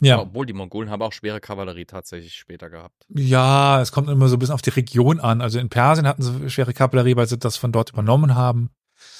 Ja. 0.00 0.20
Obwohl 0.20 0.44
die 0.44 0.52
Mongolen 0.52 0.90
haben 0.90 1.02
auch 1.02 1.12
schwere 1.12 1.40
Kavallerie 1.40 1.86
tatsächlich 1.86 2.34
später 2.34 2.68
gehabt. 2.68 3.06
Ja, 3.08 3.80
es 3.80 3.92
kommt 3.92 4.10
immer 4.10 4.28
so 4.28 4.36
ein 4.36 4.38
bisschen 4.38 4.54
auf 4.54 4.62
die 4.62 4.70
Region 4.70 5.20
an. 5.20 5.40
Also 5.40 5.58
in 5.58 5.70
Persien 5.70 6.06
hatten 6.06 6.22
sie 6.22 6.50
schwere 6.50 6.74
Kavallerie, 6.74 7.16
weil 7.16 7.26
sie 7.26 7.38
das 7.38 7.56
von 7.56 7.72
dort 7.72 7.90
übernommen 7.90 8.34
haben. 8.34 8.70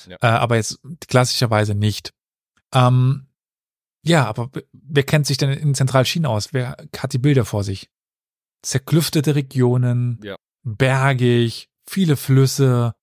Ja. 0.06 0.16
Äh, 0.20 0.26
aber 0.26 0.56
jetzt 0.56 0.80
klassischerweise 1.08 1.74
nicht. 1.74 2.12
Ähm, 2.74 3.26
ja, 4.02 4.26
aber 4.26 4.50
wer 4.72 5.02
kennt 5.02 5.26
sich 5.26 5.38
denn 5.38 5.50
in 5.50 5.74
Zentralchina 5.74 6.28
aus? 6.28 6.52
Wer 6.52 6.76
hat 6.96 7.12
die 7.12 7.18
Bilder 7.18 7.44
vor 7.44 7.64
sich? 7.64 7.90
Zerklüftete 8.62 9.34
Regionen, 9.34 10.20
ja. 10.22 10.36
bergig, 10.62 11.70
viele 11.86 12.16
Flüsse, 12.16 12.94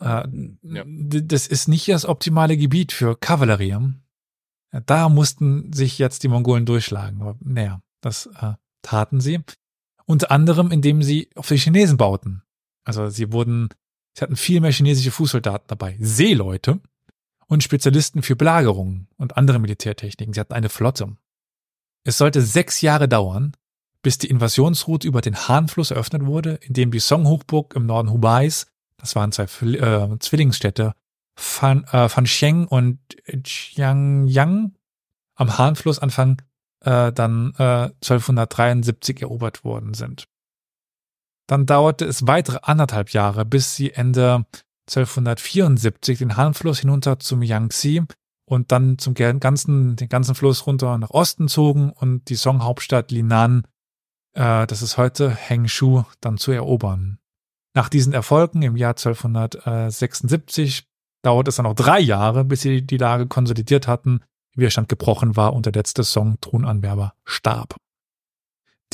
äh, 0.00 0.24
ja. 0.62 0.84
Das 0.86 1.46
ist 1.46 1.68
nicht 1.68 1.88
das 1.88 2.06
optimale 2.06 2.56
Gebiet 2.56 2.92
für 2.92 3.16
Kavallerie. 3.16 3.68
Ja, 3.70 3.92
da 4.86 5.08
mussten 5.08 5.72
sich 5.72 5.98
jetzt 5.98 6.22
die 6.22 6.28
Mongolen 6.28 6.66
durchschlagen. 6.66 7.20
Aber 7.20 7.36
naja, 7.40 7.80
das 8.00 8.26
äh, 8.40 8.54
taten 8.82 9.20
sie. 9.20 9.40
Unter 10.06 10.30
anderem, 10.30 10.70
indem 10.70 11.02
sie 11.02 11.28
auf 11.34 11.48
die 11.48 11.56
Chinesen 11.56 11.96
bauten. 11.96 12.42
Also 12.84 13.08
sie 13.08 13.32
wurden, 13.32 13.68
sie 14.14 14.22
hatten 14.22 14.36
viel 14.36 14.60
mehr 14.60 14.72
chinesische 14.72 15.10
Fußsoldaten 15.10 15.66
dabei. 15.68 15.96
Seeleute 16.00 16.80
und 17.46 17.62
Spezialisten 17.62 18.22
für 18.22 18.36
Belagerungen 18.36 19.08
und 19.16 19.36
andere 19.36 19.58
Militärtechniken. 19.58 20.32
Sie 20.32 20.40
hatten 20.40 20.54
eine 20.54 20.68
Flotte. 20.68 21.16
Es 22.04 22.18
sollte 22.18 22.40
sechs 22.42 22.80
Jahre 22.80 23.08
dauern, 23.08 23.52
bis 24.02 24.16
die 24.16 24.28
Invasionsroute 24.28 25.06
über 25.06 25.20
den 25.20 25.36
Han-Fluss 25.48 25.90
eröffnet 25.90 26.24
wurde, 26.24 26.54
in 26.54 26.72
dem 26.72 26.90
die 26.90 27.00
Song-Hochburg 27.00 27.74
im 27.74 27.84
Norden 27.86 28.10
Hubais 28.10 28.66
das 28.98 29.14
waren 29.16 29.32
zwei 29.32 29.44
äh, 29.44 30.18
Zwillingsstädte, 30.18 30.92
Fan, 31.40 31.84
äh, 31.92 32.08
Fansheng 32.08 32.66
und 32.66 32.98
Xiangyang 33.24 34.74
am 35.36 35.56
Han-Fluss 35.56 36.00
Anfang 36.00 36.42
äh, 36.80 37.12
dann 37.12 37.52
äh, 37.58 37.92
1273 38.02 39.22
erobert 39.22 39.62
worden 39.62 39.94
sind. 39.94 40.26
Dann 41.46 41.64
dauerte 41.64 42.06
es 42.06 42.26
weitere 42.26 42.58
anderthalb 42.62 43.10
Jahre, 43.10 43.44
bis 43.44 43.76
sie 43.76 43.92
Ende 43.92 44.46
1274 44.88 46.18
den 46.18 46.36
Han-Fluss 46.36 46.80
hinunter 46.80 47.20
zum 47.20 47.42
Yangtze 47.42 48.06
und 48.44 48.72
dann 48.72 48.98
zum 48.98 49.14
ganzen, 49.14 49.94
den 49.94 50.08
ganzen 50.08 50.34
Fluss 50.34 50.66
runter 50.66 50.98
nach 50.98 51.10
Osten 51.10 51.46
zogen 51.46 51.92
und 51.92 52.28
die 52.30 52.36
Song-Hauptstadt 52.36 53.12
Linan, 53.12 53.62
äh, 54.32 54.66
das 54.66 54.82
ist 54.82 54.98
heute 54.98 55.30
Hengshu, 55.30 56.02
dann 56.20 56.36
zu 56.36 56.50
erobern. 56.50 57.20
Nach 57.74 57.88
diesen 57.88 58.12
Erfolgen 58.12 58.62
im 58.62 58.76
Jahr 58.76 58.96
1276 58.96 60.87
dauert 61.28 61.46
es 61.46 61.56
dann 61.56 61.64
noch 61.64 61.74
drei 61.74 62.00
Jahre, 62.00 62.42
bis 62.42 62.62
sie 62.62 62.80
die 62.80 62.96
Lage 62.96 63.26
konsolidiert 63.26 63.86
hatten, 63.86 64.20
Widerstand 64.56 64.88
gebrochen 64.88 65.36
war 65.36 65.52
und 65.52 65.66
der 65.66 65.74
letzte 65.74 66.02
Song 66.02 66.40
Thronanwerber 66.40 67.12
starb. 67.24 67.76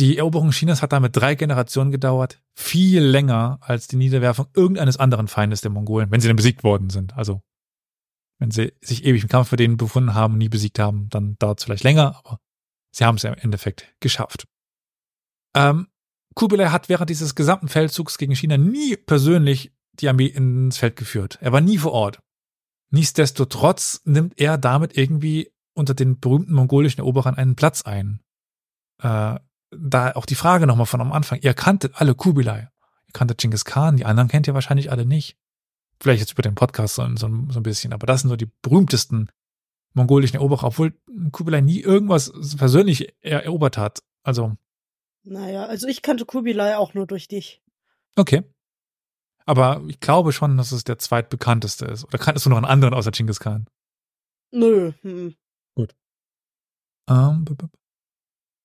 Die 0.01 0.19
Eroberung 0.19 0.51
Chinas 0.51 0.83
hat 0.83 0.91
damit 0.91 1.15
drei 1.15 1.37
Generationen 1.37 1.93
gedauert, 1.93 2.43
viel 2.53 3.05
länger 3.05 3.59
als 3.61 3.87
die 3.87 3.95
Niederwerfung 3.95 4.49
irgendeines 4.53 4.97
anderen 4.97 5.29
Feindes 5.29 5.61
der 5.61 5.71
Mongolen, 5.71 6.11
wenn 6.11 6.21
sie 6.21 6.27
denn 6.27 6.37
besiegt 6.37 6.65
worden 6.65 6.91
sind. 6.91 7.17
Also, 7.17 7.41
wenn 8.41 8.51
sie 8.51 8.73
sich 8.81 9.05
ewig 9.05 9.23
im 9.23 9.29
Kampf 9.29 9.53
mit 9.53 9.61
denen 9.61 9.77
befunden 9.77 10.15
haben, 10.15 10.37
nie 10.37 10.49
besiegt 10.49 10.81
haben, 10.81 11.09
dann 11.11 11.37
dauert 11.39 11.61
es 11.61 11.65
vielleicht 11.65 11.85
länger, 11.85 12.21
aber 12.25 12.41
sie 12.91 13.05
haben 13.05 13.15
es 13.15 13.23
ja 13.23 13.33
im 13.33 13.39
Endeffekt 13.39 13.95
geschafft. 14.01 14.49
Ähm, 15.55 15.87
Kubilai 16.35 16.71
hat 16.71 16.89
während 16.89 17.11
dieses 17.11 17.37
gesamten 17.37 17.69
Feldzugs 17.69 18.19
gegen 18.19 18.35
China 18.35 18.57
nie 18.57 18.97
persönlich 18.97 19.73
die 20.01 20.09
Armee 20.09 20.27
ins 20.27 20.79
Feld 20.79 20.97
geführt. 20.97 21.39
Er 21.41 21.53
war 21.53 21.61
nie 21.61 21.79
vor 21.79 21.93
Ort. 21.93 22.21
Nichtsdestotrotz 22.91 24.01
nimmt 24.05 24.39
er 24.41 24.59
damit 24.59 24.97
irgendwie 24.97 25.53
unter 25.75 25.95
den 25.95 26.21
berühmten 26.21 26.53
mongolischen 26.53 27.01
Eroberern 27.01 27.35
einen 27.35 27.57
Platz 27.57 27.83
ein. 27.83 28.21
Äh, 29.03 29.39
da 29.71 30.13
auch 30.15 30.27
die 30.27 30.37
Frage 30.37 30.67
nochmal 30.67 30.87
von 30.87 31.01
am 31.01 31.13
Anfang. 31.13 31.41
Ihr 31.43 31.55
kanntet 31.55 32.01
alle 32.01 32.15
Kubilai. 32.15 32.61
Ihr 33.07 33.13
kanntet 33.13 33.39
Genghis 33.39 33.65
Khan, 33.65 33.97
die 33.97 34.05
anderen 34.05 34.29
kennt 34.29 34.47
ihr 34.47 34.55
wahrscheinlich 34.55 34.91
alle 34.93 35.07
nicht. 35.07 35.37
Vielleicht 36.01 36.21
jetzt 36.21 36.33
über 36.33 36.43
den 36.43 36.55
Podcast 36.55 36.95
so, 36.95 37.03
so, 37.17 37.29
so 37.49 37.61
ein 37.61 37.63
bisschen, 37.63 37.93
aber 37.93 38.07
das 38.07 38.21
sind 38.21 38.31
so 38.31 38.37
die 38.37 38.51
berühmtesten 38.63 39.31
mongolischen 39.95 40.37
Eroberer, 40.37 40.65
obwohl 40.65 40.95
Kubilai 41.33 41.61
nie 41.61 41.81
irgendwas 41.81 42.33
persönlich 42.57 43.15
erobert 43.23 43.79
hat. 43.79 44.03
Also 44.23 44.57
naja, 45.25 45.65
also 45.65 45.89
ich 45.89 46.03
kannte 46.03 46.27
Kubilai 46.27 46.77
auch 46.77 46.95
nur 46.95 47.07
durch 47.07 47.29
dich. 47.29 47.63
Okay. 48.17 48.43
Aber 49.47 49.83
ich 49.89 50.01
glaube 50.01 50.33
schon, 50.33 50.57
dass 50.57 50.73
es 50.73 50.85
der 50.85 50.99
zweitbekannteste 50.99 51.85
ist. 51.87 52.05
Oder 52.05 52.19
kanntest 52.19 52.47
du 52.47 52.51
noch 52.51 52.57
einen 52.57 52.67
anderen 52.67 52.95
außer 52.95 53.11
Genghis 53.11 53.41
Khan? 53.41 53.67
Nö. 54.53 54.93
Hm. 55.03 55.35
Gut. 55.75 55.95
Ähm, 57.11 57.45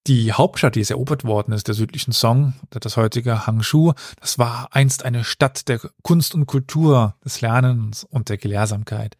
die 0.08 0.32
Hauptstadt, 0.32 0.76
die 0.76 0.80
es 0.80 0.90
erobert 0.90 1.24
worden 1.24 1.52
ist, 1.52 1.68
der 1.68 1.76
südlichen 1.76 2.14
Song, 2.14 2.54
das 2.70 2.98
heutige 2.98 3.46
Hangshu, 3.46 3.94
das 4.20 4.40
war 4.40 4.70
einst 4.72 5.04
eine 5.04 5.24
Stadt 5.24 5.68
der 5.68 5.82
Kunst 6.04 6.34
und 6.34 6.46
Kultur, 6.46 7.16
des 7.24 7.42
Lernens 7.42 8.06
und 8.06 8.30
der 8.30 8.38
Gelehrsamkeit. 8.38 9.18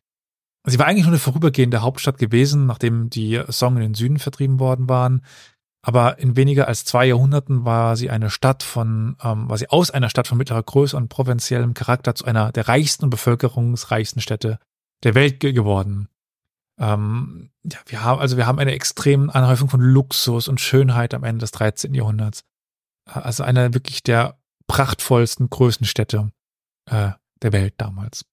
Sie 0.66 0.80
war 0.80 0.88
eigentlich 0.88 1.04
nur 1.04 1.14
eine 1.14 1.20
vorübergehende 1.20 1.82
Hauptstadt 1.82 2.18
gewesen, 2.18 2.66
nachdem 2.66 3.10
die 3.10 3.42
Song 3.50 3.76
in 3.76 3.82
den 3.82 3.94
Süden 3.94 4.20
vertrieben 4.20 4.60
worden 4.60 4.88
waren 4.88 5.22
aber 5.82 6.20
in 6.20 6.36
weniger 6.36 6.68
als 6.68 6.84
zwei 6.84 7.06
Jahrhunderten 7.06 7.64
war 7.64 7.96
sie 7.96 8.10
eine 8.10 8.30
Stadt 8.30 8.64
von, 8.64 9.16
ähm, 9.24 9.50
war 9.50 9.58
sie 9.58 9.70
aus 9.70 9.92
einer 9.92 10.10
Stadt 10.10 10.28
von 10.28 10.38
mittlerer 10.38 10.64
Größe 10.64 10.96
und 10.98 11.08
provinziellem 11.08 11.74
Charakter 11.74 12.16
zu 12.16 12.26
einer 12.26 12.52
der 12.52 12.68
reichsten 12.68 13.06
und 13.06 13.10
bevölkerungsreichsten 13.12 14.22
Städte 14.22 14.60
der 15.04 15.16
Welt 15.16 15.40
ge 15.40 15.54
geworden. 15.54 16.10
Ähm, 16.78 17.52
ja, 17.64 17.80
wir 17.86 18.04
haben, 18.04 18.20
also 18.20 18.36
wir 18.38 18.46
haben 18.46 18.60
eine 18.60 18.74
extreme 18.74 19.34
Anhäufung 19.34 19.70
von 19.70 19.82
Luxus 19.82 20.48
und 20.48 20.60
Schönheit 20.60 21.14
am 21.14 21.24
Ende 21.24 21.40
des 21.40 21.52
13. 21.52 21.94
Jahrhunderts. 21.94 22.44
Äh, 23.08 23.20
also 23.20 23.44
eine 23.44 23.74
wirklich 23.74 24.04
der 24.04 24.38
prachtvollsten, 24.68 25.50
größten 25.50 25.88
Städte 25.88 26.32
äh, 26.90 27.12
der 27.42 27.54
Welt 27.54 27.76
damals. 27.78 28.26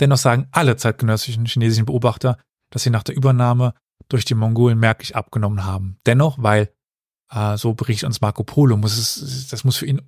Dennoch 0.00 0.18
sagen 0.18 0.48
alle 0.50 0.76
zeitgenössischen 0.76 1.46
chinesischen 1.46 1.86
Beobachter, 1.86 2.36
dass 2.70 2.82
sie 2.82 2.90
nach 2.90 3.04
der 3.04 3.16
Übernahme 3.16 3.74
durch 4.08 4.24
die 4.24 4.34
Mongolen 4.34 4.78
merklich 4.78 5.16
abgenommen 5.16 5.64
haben. 5.64 5.98
Dennoch, 6.06 6.38
weil, 6.40 6.72
äh, 7.30 7.56
so 7.56 7.74
berichtet 7.74 8.06
uns 8.06 8.20
Marco 8.20 8.44
Polo, 8.44 8.76
muss 8.76 8.96
es, 8.96 9.48
das 9.48 9.64
muss 9.64 9.76
für 9.76 9.86
ihn 9.86 10.02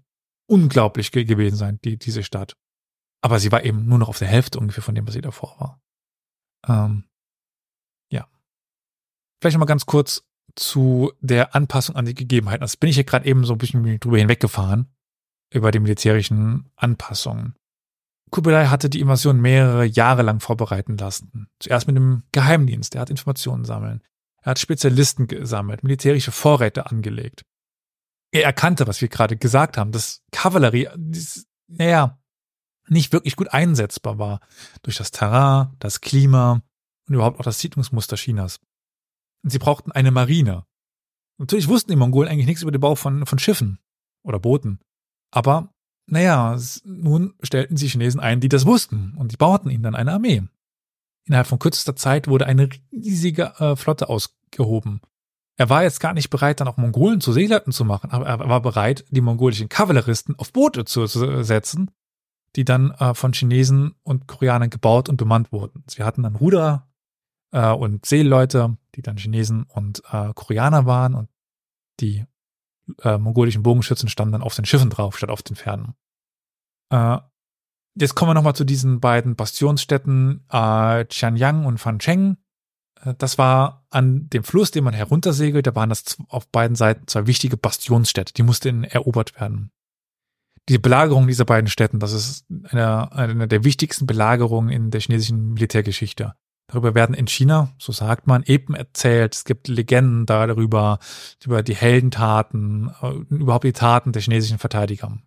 unglaublich 0.46 1.12
ge 1.12 1.24
gewesen 1.24 1.56
sein, 1.56 1.78
die, 1.84 1.98
diese 1.98 2.22
Stadt. 2.22 2.56
Aber 3.22 3.38
sie 3.38 3.50
war 3.52 3.64
eben 3.64 3.86
nur 3.86 3.98
noch 3.98 4.08
auf 4.08 4.18
der 4.18 4.28
Hälfte 4.28 4.58
ungefähr 4.58 4.82
von 4.82 4.94
dem, 4.94 5.06
was 5.06 5.14
sie 5.14 5.22
davor 5.22 5.56
war. 5.58 5.82
Ähm, 6.66 7.04
ja. 8.10 8.28
Vielleicht 9.40 9.54
noch 9.54 9.60
mal 9.60 9.66
ganz 9.66 9.86
kurz 9.86 10.24
zu 10.56 11.12
der 11.20 11.54
Anpassung 11.54 11.96
an 11.96 12.04
die 12.04 12.14
Gegebenheiten. 12.14 12.60
Das 12.60 12.76
bin 12.76 12.90
ich 12.90 12.96
hier 12.96 13.04
gerade 13.04 13.26
eben 13.26 13.44
so 13.44 13.54
ein 13.54 13.58
bisschen 13.58 13.98
drüber 13.98 14.18
hinweggefahren, 14.18 14.94
über 15.50 15.70
die 15.70 15.80
militärischen 15.80 16.70
Anpassungen. 16.76 17.56
Kubilai 18.34 18.66
hatte 18.66 18.90
die 18.90 18.98
Invasion 18.98 19.40
mehrere 19.40 19.84
Jahre 19.84 20.22
lang 20.22 20.40
vorbereiten 20.40 20.96
lassen. 20.96 21.46
Zuerst 21.60 21.86
mit 21.86 21.94
dem 21.94 22.24
Geheimdienst, 22.32 22.96
er 22.96 23.02
hat 23.02 23.10
Informationen 23.10 23.64
sammeln. 23.64 24.02
Er 24.42 24.50
hat 24.50 24.58
Spezialisten 24.58 25.28
gesammelt, 25.28 25.84
militärische 25.84 26.32
Vorräte 26.32 26.86
angelegt. 26.86 27.44
Er 28.32 28.42
erkannte, 28.42 28.88
was 28.88 29.00
wir 29.00 29.06
gerade 29.06 29.36
gesagt 29.36 29.78
haben, 29.78 29.92
dass 29.92 30.24
Kavallerie, 30.32 30.88
naja, 31.68 32.18
nicht 32.88 33.12
wirklich 33.12 33.36
gut 33.36 33.52
einsetzbar 33.52 34.18
war 34.18 34.40
durch 34.82 34.96
das 34.96 35.12
Terrain, 35.12 35.68
das 35.78 36.00
Klima 36.00 36.60
und 37.06 37.14
überhaupt 37.14 37.38
auch 37.38 37.44
das 37.44 37.60
Siedlungsmuster 37.60 38.16
Chinas. 38.16 38.58
Und 39.44 39.50
sie 39.50 39.60
brauchten 39.60 39.92
eine 39.92 40.10
Marine. 40.10 40.66
Natürlich 41.38 41.68
wussten 41.68 41.92
die 41.92 41.96
Mongolen 41.96 42.28
eigentlich 42.28 42.46
nichts 42.46 42.62
über 42.62 42.72
den 42.72 42.80
Bau 42.80 42.96
von, 42.96 43.26
von 43.26 43.38
Schiffen 43.38 43.78
oder 44.24 44.40
Booten. 44.40 44.80
Aber, 45.30 45.72
naja, 46.06 46.58
nun 46.84 47.34
stellten 47.42 47.76
sie 47.76 47.88
Chinesen 47.88 48.20
ein, 48.20 48.40
die 48.40 48.48
das 48.48 48.66
wussten 48.66 49.14
und 49.16 49.32
die 49.32 49.36
bauten 49.36 49.70
ihnen 49.70 49.82
dann 49.82 49.94
eine 49.94 50.12
Armee. 50.12 50.42
Innerhalb 51.26 51.46
von 51.46 51.58
kürzester 51.58 51.96
Zeit 51.96 52.28
wurde 52.28 52.46
eine 52.46 52.68
riesige 52.92 53.54
äh, 53.58 53.76
Flotte 53.76 54.08
ausgehoben. 54.08 55.00
Er 55.56 55.70
war 55.70 55.84
jetzt 55.84 56.00
gar 56.00 56.12
nicht 56.12 56.30
bereit, 56.30 56.60
dann 56.60 56.68
auch 56.68 56.76
Mongolen 56.76 57.20
zu 57.20 57.32
Seeleuten 57.32 57.72
zu 57.72 57.84
machen, 57.84 58.10
aber 58.10 58.26
er 58.26 58.38
war 58.40 58.60
bereit, 58.60 59.04
die 59.10 59.20
mongolischen 59.20 59.68
Kavalleristen 59.68 60.36
auf 60.38 60.52
Boote 60.52 60.84
zu 60.84 61.06
setzen, 61.06 61.90
die 62.56 62.64
dann 62.64 62.90
äh, 62.92 63.14
von 63.14 63.32
Chinesen 63.32 63.94
und 64.02 64.26
Koreanern 64.26 64.70
gebaut 64.70 65.08
und 65.08 65.16
bemannt 65.16 65.52
wurden. 65.52 65.84
Sie 65.88 66.02
hatten 66.02 66.24
dann 66.24 66.36
Ruder 66.36 66.88
äh, 67.52 67.70
und 67.70 68.04
Seeleute, 68.04 68.76
die 68.96 69.02
dann 69.02 69.16
Chinesen 69.16 69.64
und 69.64 70.02
äh, 70.10 70.32
Koreaner 70.34 70.86
waren 70.86 71.14
und 71.14 71.28
die 72.00 72.26
äh, 73.02 73.18
mongolischen 73.18 73.62
Bogenschützen 73.62 74.08
standen 74.08 74.32
dann 74.32 74.42
auf 74.42 74.54
den 74.54 74.64
Schiffen 74.64 74.90
drauf, 74.90 75.16
statt 75.16 75.30
auf 75.30 75.42
den 75.42 75.56
Pferden. 75.56 75.94
Äh, 76.90 77.18
jetzt 77.98 78.14
kommen 78.14 78.30
wir 78.30 78.34
nochmal 78.34 78.54
zu 78.54 78.64
diesen 78.64 79.00
beiden 79.00 79.36
Bastionsstädten 79.36 80.44
äh, 80.50 81.04
Qianyang 81.04 81.64
und 81.64 81.78
Fancheng. 81.78 82.36
Äh, 83.02 83.14
das 83.18 83.38
war 83.38 83.86
an 83.90 84.28
dem 84.30 84.44
Fluss, 84.44 84.70
den 84.70 84.84
man 84.84 84.94
heruntersegelt, 84.94 85.66
da 85.66 85.74
waren 85.74 85.88
das 85.88 86.18
auf 86.28 86.48
beiden 86.48 86.76
Seiten 86.76 87.06
zwei 87.06 87.26
wichtige 87.26 87.56
Bastionsstädte, 87.56 88.34
die 88.34 88.42
mussten 88.42 88.84
erobert 88.84 89.38
werden. 89.40 89.70
Die 90.68 90.78
Belagerung 90.78 91.26
dieser 91.26 91.44
beiden 91.44 91.68
Städten, 91.68 91.98
das 91.98 92.12
ist 92.12 92.46
eine, 92.70 93.12
eine 93.12 93.48
der 93.48 93.64
wichtigsten 93.64 94.06
Belagerungen 94.06 94.70
in 94.70 94.90
der 94.90 95.00
chinesischen 95.00 95.52
Militärgeschichte. 95.52 96.34
Darüber 96.66 96.94
werden 96.94 97.14
in 97.14 97.26
China, 97.26 97.72
so 97.78 97.92
sagt 97.92 98.26
man, 98.26 98.42
eben 98.44 98.74
erzählt. 98.74 99.34
Es 99.34 99.44
gibt 99.44 99.68
Legenden 99.68 100.24
darüber, 100.26 100.98
über 101.44 101.62
die 101.62 101.74
Heldentaten, 101.74 102.90
äh, 103.02 103.10
überhaupt 103.34 103.64
die 103.64 103.72
Taten 103.72 104.12
der 104.12 104.22
chinesischen 104.22 104.58
Verteidiger. 104.58 105.18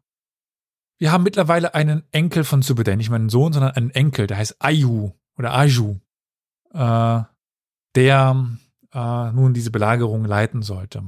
Wir 0.99 1.11
haben 1.11 1.23
mittlerweile 1.23 1.75
einen 1.75 2.03
Enkel 2.11 2.43
von 2.43 2.63
Subedai, 2.63 2.95
nicht 2.95 3.11
meinen 3.11 3.29
Sohn, 3.29 3.53
sondern 3.53 3.71
einen 3.71 3.91
Enkel, 3.91 4.25
der 4.25 4.37
heißt 4.37 4.55
Ayu 4.59 5.11
oder 5.37 5.53
Aju, 5.53 5.99
äh, 6.73 7.21
der 7.95 8.47
äh, 8.93 9.31
nun 9.31 9.53
diese 9.53 9.69
Belagerung 9.69 10.25
leiten 10.25 10.63
sollte. 10.63 11.03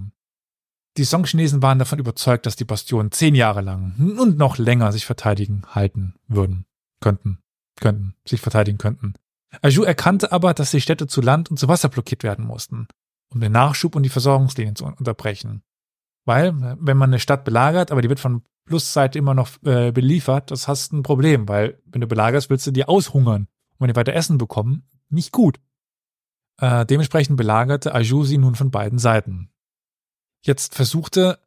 Die 0.97 1.05
Song-Chinesen 1.05 1.61
waren 1.63 1.79
davon 1.79 1.97
überzeugt, 1.97 2.45
dass 2.45 2.55
die 2.55 2.65
Bastionen 2.65 3.11
zehn 3.11 3.33
Jahre 3.33 3.61
lang 3.61 4.17
und 4.19 4.37
noch 4.37 4.57
länger 4.57 4.91
sich 4.91 5.05
verteidigen 5.05 5.63
halten 5.67 6.15
würden, 6.27 6.65
könnten, 6.99 7.39
könnten, 7.79 8.15
sich 8.25 8.41
verteidigen 8.41 8.77
könnten. 8.77 9.13
Aju 9.61 9.83
erkannte 9.83 10.31
aber, 10.31 10.53
dass 10.53 10.71
die 10.71 10.81
Städte 10.81 11.07
zu 11.07 11.21
Land 11.21 11.49
und 11.49 11.57
zu 11.57 11.67
Wasser 11.67 11.89
blockiert 11.89 12.23
werden 12.23 12.45
mussten, 12.45 12.87
um 13.29 13.39
den 13.39 13.51
Nachschub 13.51 13.95
und 13.95 14.03
die 14.03 14.09
Versorgungslinien 14.09 14.75
zu 14.75 14.85
unterbrechen. 14.85 15.63
Weil, 16.25 16.53
wenn 16.79 16.97
man 16.97 17.09
eine 17.09 17.19
Stadt 17.19 17.43
belagert, 17.43 17.91
aber 17.91 18.01
die 18.01 18.09
wird 18.09 18.19
von 18.19 18.43
Flussseite 18.67 19.17
immer 19.17 19.33
noch 19.33 19.49
äh, 19.63 19.91
beliefert, 19.91 20.51
das 20.51 20.67
hast 20.67 20.93
ein 20.93 21.01
Problem, 21.01 21.47
weil 21.47 21.81
wenn 21.85 22.01
du 22.01 22.07
belagerst, 22.07 22.49
willst 22.51 22.67
du 22.67 22.71
dir 22.71 22.87
aushungern. 22.87 23.43
Und 23.43 23.79
wenn 23.79 23.87
die 23.87 23.95
weiter 23.95 24.13
Essen 24.13 24.37
bekommen, 24.37 24.87
nicht 25.09 25.31
gut. 25.31 25.59
Äh, 26.59 26.85
dementsprechend 26.85 27.37
belagerte 27.37 27.95
Aju 27.95 28.23
sie 28.25 28.37
nun 28.37 28.53
von 28.53 28.69
beiden 28.69 28.99
Seiten. 28.99 29.49
Jetzt 30.41 30.75
versuchte 30.75 31.39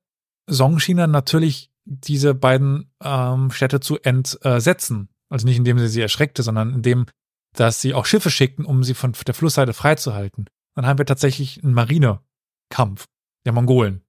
Songchina 0.50 1.06
natürlich 1.06 1.70
diese 1.84 2.34
beiden 2.34 2.90
ähm, 3.02 3.50
Städte 3.50 3.80
zu 3.80 3.98
entsetzen. 4.00 5.08
Also 5.28 5.46
nicht 5.46 5.58
indem 5.58 5.78
sie 5.78 5.88
sie 5.88 6.00
erschreckte, 6.00 6.42
sondern 6.42 6.74
indem 6.74 7.06
dass 7.54 7.80
sie 7.80 7.94
auch 7.94 8.06
Schiffe 8.06 8.30
schickten, 8.30 8.64
um 8.64 8.82
sie 8.82 8.94
von 8.94 9.12
der 9.12 9.34
Flussseite 9.34 9.72
freizuhalten. 9.72 10.48
Dann 10.74 10.86
haben 10.86 10.98
wir 10.98 11.06
tatsächlich 11.06 11.62
einen 11.62 11.74
Marinekampf 11.74 13.08
der 13.44 13.52
Mongolen, 13.52 14.02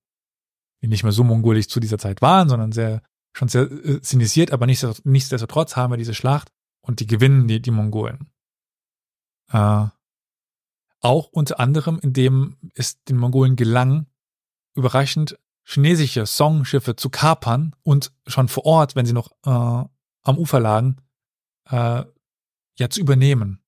die 0.81 0.87
nicht 0.87 1.03
mehr 1.03 1.11
so 1.11 1.23
mongolisch 1.23 1.67
zu 1.67 1.79
dieser 1.79 1.97
Zeit 1.97 2.21
waren, 2.21 2.49
sondern 2.49 2.71
sehr 2.71 3.01
schon 3.35 3.47
sehr 3.47 3.63
äh, 3.63 3.99
sinisiert, 4.01 4.51
aber 4.51 4.67
nichtsdestotrotz 4.67 5.75
haben 5.75 5.91
wir 5.91 5.97
diese 5.97 6.13
Schlacht 6.13 6.51
und 6.81 6.99
die 6.99 7.07
gewinnen 7.07 7.47
die, 7.47 7.61
die 7.61 7.71
Mongolen. 7.71 8.29
Äh, 9.51 9.87
auch 11.01 11.27
unter 11.31 11.59
anderem, 11.59 11.99
indem 12.01 12.57
es 12.75 13.03
den 13.03 13.17
Mongolen 13.17 13.55
gelang, 13.55 14.07
überraschend 14.75 15.37
chinesische 15.65 16.25
Song-Schiffe 16.25 16.95
zu 16.95 17.09
kapern 17.09 17.75
und 17.83 18.13
schon 18.27 18.47
vor 18.47 18.65
Ort, 18.65 18.95
wenn 18.95 19.05
sie 19.05 19.13
noch 19.13 19.31
äh, 19.45 19.49
am 19.49 20.37
Ufer 20.37 20.59
lagen, 20.59 20.97
äh, 21.69 22.03
zu 22.89 22.99
übernehmen. 22.99 23.59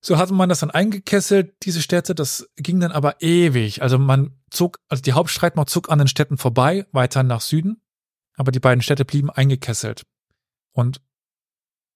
So 0.00 0.16
hatte 0.16 0.32
man 0.32 0.48
das 0.48 0.60
dann 0.60 0.70
eingekesselt, 0.70 1.54
diese 1.64 1.82
Städte, 1.82 2.14
das 2.14 2.48
ging 2.56 2.78
dann 2.80 2.92
aber 2.92 3.20
ewig. 3.20 3.82
Also 3.82 3.98
man 3.98 4.38
zog, 4.50 4.78
also 4.88 5.02
die 5.02 5.12
Hauptstreitmacht 5.12 5.68
zog 5.68 5.90
an 5.90 5.98
den 5.98 6.08
Städten 6.08 6.38
vorbei, 6.38 6.86
weiter 6.92 7.22
nach 7.22 7.40
Süden, 7.40 7.82
aber 8.36 8.52
die 8.52 8.60
beiden 8.60 8.82
Städte 8.82 9.04
blieben 9.04 9.30
eingekesselt. 9.30 10.04
Und 10.72 11.00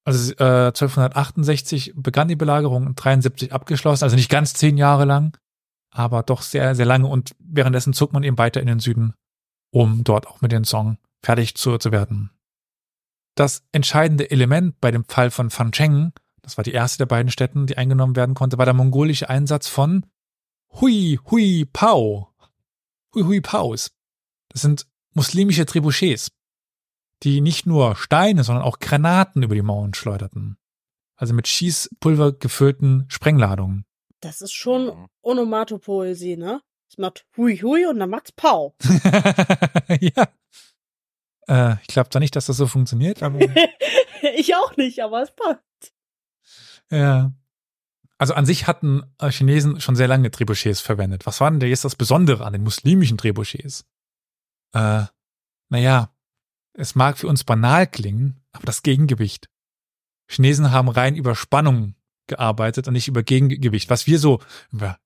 also 0.04 0.32
äh, 0.32 0.66
1268 0.68 1.92
begann 1.94 2.26
die 2.26 2.36
Belagerung 2.36 2.86
und 2.86 2.96
73 2.96 3.52
abgeschlossen, 3.52 4.02
also 4.02 4.16
nicht 4.16 4.30
ganz 4.30 4.54
zehn 4.54 4.76
Jahre 4.76 5.04
lang, 5.04 5.38
aber 5.90 6.24
doch 6.24 6.42
sehr, 6.42 6.74
sehr 6.74 6.86
lange. 6.86 7.06
Und 7.06 7.36
währenddessen 7.38 7.92
zog 7.92 8.12
man 8.12 8.24
eben 8.24 8.38
weiter 8.38 8.60
in 8.60 8.66
den 8.66 8.80
Süden, 8.80 9.14
um 9.70 10.02
dort 10.02 10.26
auch 10.26 10.40
mit 10.40 10.50
dem 10.50 10.64
Song 10.64 10.98
fertig 11.24 11.54
zu, 11.54 11.78
zu 11.78 11.92
werden. 11.92 12.30
Das 13.34 13.64
entscheidende 13.72 14.30
Element 14.30 14.80
bei 14.80 14.90
dem 14.90 15.04
Fall 15.04 15.30
von 15.30 15.50
Fancheng, 15.50 16.12
das 16.42 16.56
war 16.56 16.64
die 16.64 16.72
erste 16.72 16.98
der 16.98 17.06
beiden 17.06 17.30
Städten, 17.30 17.66
die 17.66 17.78
eingenommen 17.78 18.16
werden 18.16 18.34
konnte, 18.34 18.58
war 18.58 18.66
der 18.66 18.74
mongolische 18.74 19.30
Einsatz 19.30 19.68
von 19.68 20.04
Hui 20.80 21.18
Hui 21.30 21.66
Pao. 21.72 22.28
Hui 23.14 23.22
Hui 23.22 23.40
Paos. 23.40 23.92
Das 24.48 24.62
sind 24.62 24.86
muslimische 25.14 25.66
Trebuchets, 25.66 26.30
die 27.22 27.40
nicht 27.40 27.66
nur 27.66 27.96
Steine, 27.96 28.44
sondern 28.44 28.64
auch 28.64 28.78
Granaten 28.78 29.42
über 29.42 29.54
die 29.54 29.62
Mauern 29.62 29.94
schleuderten. 29.94 30.56
Also 31.16 31.34
mit 31.34 31.46
Schießpulver 31.46 32.32
gefüllten 32.32 33.04
Sprengladungen. 33.08 33.84
Das 34.20 34.40
ist 34.40 34.52
schon 34.52 35.08
Onomatopoesie, 35.22 36.36
ne? 36.36 36.60
Es 36.88 36.98
macht 36.98 37.26
Hui 37.36 37.58
Hui 37.58 37.86
und 37.86 37.98
dann 37.98 38.10
macht's 38.10 38.32
Pau. 38.32 38.74
ja. 40.00 40.28
Äh, 41.52 41.76
ich 41.82 41.88
glaube 41.88 42.08
zwar 42.08 42.20
nicht, 42.20 42.34
dass 42.34 42.46
das 42.46 42.56
so 42.56 42.66
funktioniert, 42.66 43.22
aber. 43.22 43.38
ich 44.36 44.54
auch 44.56 44.76
nicht, 44.78 45.00
aber 45.00 45.22
es 45.22 45.32
passt. 45.32 45.92
Ja. 46.90 47.32
Also 48.16 48.34
an 48.34 48.46
sich 48.46 48.66
hatten 48.66 49.02
äh, 49.18 49.30
Chinesen 49.30 49.80
schon 49.80 49.96
sehr 49.96 50.08
lange 50.08 50.30
Trebuchets 50.30 50.80
verwendet. 50.80 51.26
Was 51.26 51.40
war 51.40 51.50
denn 51.50 51.68
jetzt 51.68 51.84
das 51.84 51.96
Besondere 51.96 52.46
an 52.46 52.54
den 52.54 52.62
muslimischen 52.62 53.18
Trebuchets? 53.18 53.84
Äh, 54.72 55.04
naja, 55.68 56.14
es 56.72 56.94
mag 56.94 57.18
für 57.18 57.26
uns 57.26 57.44
banal 57.44 57.86
klingen, 57.86 58.40
aber 58.52 58.64
das 58.64 58.82
Gegengewicht. 58.82 59.50
Chinesen 60.28 60.70
haben 60.70 60.88
rein 60.88 61.16
über 61.16 61.34
Spannung 61.34 61.96
gearbeitet 62.28 62.86
und 62.86 62.94
nicht 62.94 63.08
über 63.08 63.22
Gegengewicht. 63.22 63.90
Was 63.90 64.06
wir 64.06 64.18
so 64.18 64.40
über 64.70 64.98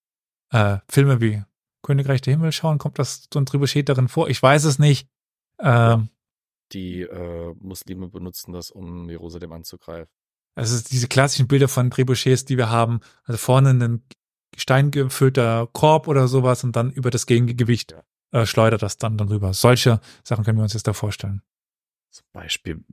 äh, 0.51 0.79
Filme 0.89 1.21
wie 1.21 1.43
Königreich 1.83 2.21
der 2.21 2.35
Himmel 2.35 2.53
schauen, 2.53 2.79
kommt 2.79 3.01
das 3.01 3.29
so 3.33 3.41
ein 3.41 3.47
Trebuchet 3.47 3.89
darin 3.89 4.09
vor? 4.09 4.29
Ich 4.29 4.41
weiß 4.41 4.65
es 4.65 4.79
nicht. 4.79 5.09
Ähm, 5.59 6.11
die 6.73 7.03
äh, 7.03 7.55
Muslime 7.61 8.09
benutzen 8.09 8.53
das, 8.53 8.71
um 8.71 9.09
Jerusalem 9.09 9.53
anzugreifen. 9.53 10.13
Also 10.55 10.83
diese 10.91 11.07
klassischen 11.07 11.49
Bilder 11.49 11.69
von 11.69 11.91
Trebuchets, 11.91 12.45
die 12.45 12.57
wir 12.57 12.71
haben. 12.71 13.01
Also 13.25 13.39
vorne 13.39 13.71
ein 13.71 14.03
steingefüllter 14.57 15.69
Korb 15.73 16.09
oder 16.09 16.29
sowas 16.29 16.65
und 16.65 16.75
dann 16.75 16.91
über 16.91 17.11
das 17.11 17.27
Gegengewicht 17.27 17.95
äh, 18.33 18.47
schleudert 18.47 18.83
das 18.83 18.97
dann 18.97 19.19
darüber. 19.19 19.53
Solche 19.53 20.01
Sachen 20.25 20.45
können 20.45 20.59
wir 20.59 20.63
uns 20.63 20.73
jetzt 20.73 20.87
da 20.87 20.95
vorstellen. 20.95 21.43
Zum 22.11 22.27
Beispiel 22.33 22.85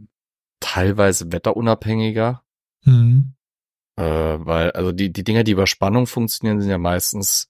teilweise 0.59 1.31
wetterunabhängiger. 1.31 2.43
Mhm. 2.83 3.33
Äh, 3.95 4.03
weil, 4.03 4.71
also 4.71 4.91
die, 4.91 5.13
die 5.13 5.23
Dinger, 5.23 5.43
die 5.43 5.51
über 5.51 5.67
Spannung 5.67 6.07
funktionieren, 6.07 6.59
sind 6.59 6.69
ja 6.69 6.77
meistens 6.77 7.49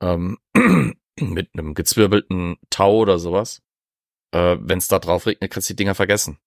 ähm, 0.00 0.38
mit 1.20 1.50
einem 1.54 1.74
gezwirbelten 1.74 2.56
Tau 2.70 2.98
oder 2.98 3.18
sowas. 3.18 3.62
Äh, 4.32 4.56
wenn 4.60 4.78
es 4.78 4.88
da 4.88 4.98
drauf 4.98 5.26
regnet, 5.26 5.50
kannst 5.50 5.68
du 5.68 5.74
die 5.74 5.76
Dinger 5.76 5.94
vergessen. 5.94 6.38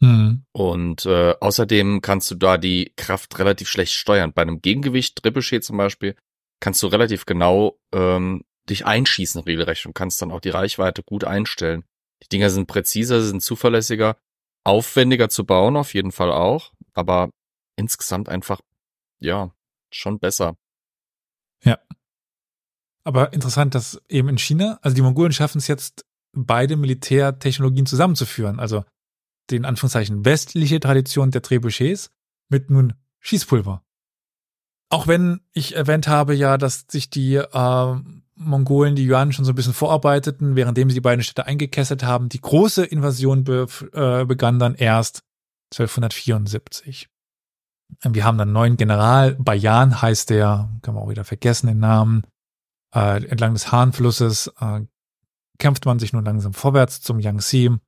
Hm. 0.00 0.44
Und 0.52 1.06
äh, 1.06 1.34
außerdem 1.40 2.00
kannst 2.02 2.30
du 2.30 2.36
da 2.36 2.56
die 2.56 2.92
Kraft 2.96 3.38
relativ 3.38 3.68
schlecht 3.68 3.94
steuern. 3.94 4.32
Bei 4.32 4.42
einem 4.42 4.60
Gegengewicht, 4.60 5.24
Ricochet 5.24 5.64
zum 5.64 5.76
Beispiel, 5.76 6.14
kannst 6.60 6.82
du 6.82 6.86
relativ 6.86 7.26
genau 7.26 7.78
ähm, 7.92 8.44
dich 8.68 8.86
einschießen 8.86 9.42
regelrecht 9.42 9.86
und 9.86 9.94
kannst 9.94 10.22
dann 10.22 10.30
auch 10.30 10.40
die 10.40 10.50
Reichweite 10.50 11.02
gut 11.02 11.24
einstellen. 11.24 11.84
Die 12.22 12.28
Dinger 12.28 12.50
sind 12.50 12.66
präziser, 12.66 13.22
sind 13.22 13.42
zuverlässiger, 13.42 14.16
aufwendiger 14.64 15.28
zu 15.28 15.44
bauen 15.44 15.76
auf 15.76 15.94
jeden 15.94 16.12
Fall 16.12 16.32
auch, 16.32 16.72
aber 16.94 17.30
insgesamt 17.76 18.28
einfach, 18.28 18.60
ja, 19.20 19.52
schon 19.90 20.18
besser. 20.18 20.56
Aber 23.04 23.32
interessant, 23.32 23.74
dass 23.74 24.02
eben 24.08 24.28
in 24.28 24.36
China, 24.36 24.78
also 24.82 24.94
die 24.94 25.00
Mongolen 25.00 25.32
schaffen 25.32 25.58
es 25.58 25.66
jetzt, 25.66 26.04
beide 26.46 26.76
Militärtechnologien 26.76 27.86
zusammenzuführen. 27.86 28.60
Also 28.60 28.84
den 29.50 29.64
Anführungszeichen 29.64 30.24
westliche 30.24 30.80
Tradition 30.80 31.30
der 31.30 31.42
Trebuchets 31.42 32.10
mit 32.48 32.70
nun 32.70 32.94
Schießpulver. 33.20 33.82
Auch 34.90 35.06
wenn 35.06 35.40
ich 35.52 35.76
erwähnt 35.76 36.08
habe 36.08 36.34
ja, 36.34 36.56
dass 36.56 36.86
sich 36.88 37.10
die 37.10 37.34
äh, 37.34 37.96
Mongolen, 38.34 38.94
die 38.94 39.06
Yuan 39.06 39.32
schon 39.32 39.44
so 39.44 39.52
ein 39.52 39.54
bisschen 39.54 39.74
vorarbeiteten, 39.74 40.56
währenddem 40.56 40.88
sie 40.88 40.94
die 40.94 41.00
beiden 41.00 41.22
Städte 41.22 41.46
eingekesselt 41.46 42.04
haben. 42.04 42.28
Die 42.28 42.40
große 42.40 42.84
Invasion 42.84 43.44
be 43.44 43.66
äh, 43.92 44.24
begann 44.24 44.58
dann 44.58 44.74
erst 44.74 45.22
1274. 45.72 47.08
Wir 48.02 48.24
haben 48.24 48.38
dann 48.38 48.48
einen 48.48 48.54
neuen 48.54 48.76
General, 48.76 49.34
Bayan 49.34 50.00
heißt 50.00 50.30
der, 50.30 50.70
kann 50.82 50.94
man 50.94 51.04
auch 51.04 51.10
wieder 51.10 51.24
vergessen 51.24 51.66
den 51.66 51.78
Namen. 51.78 52.22
Äh, 52.94 53.24
entlang 53.26 53.54
des 53.54 53.72
Han-Flusses 53.72 54.52
äh, 54.60 54.80
kämpft 55.58 55.86
man 55.86 55.98
sich 55.98 56.12
nun 56.12 56.24
langsam 56.24 56.52
vorwärts 56.52 57.00
zum 57.00 57.20
Yangtze. 57.20 57.80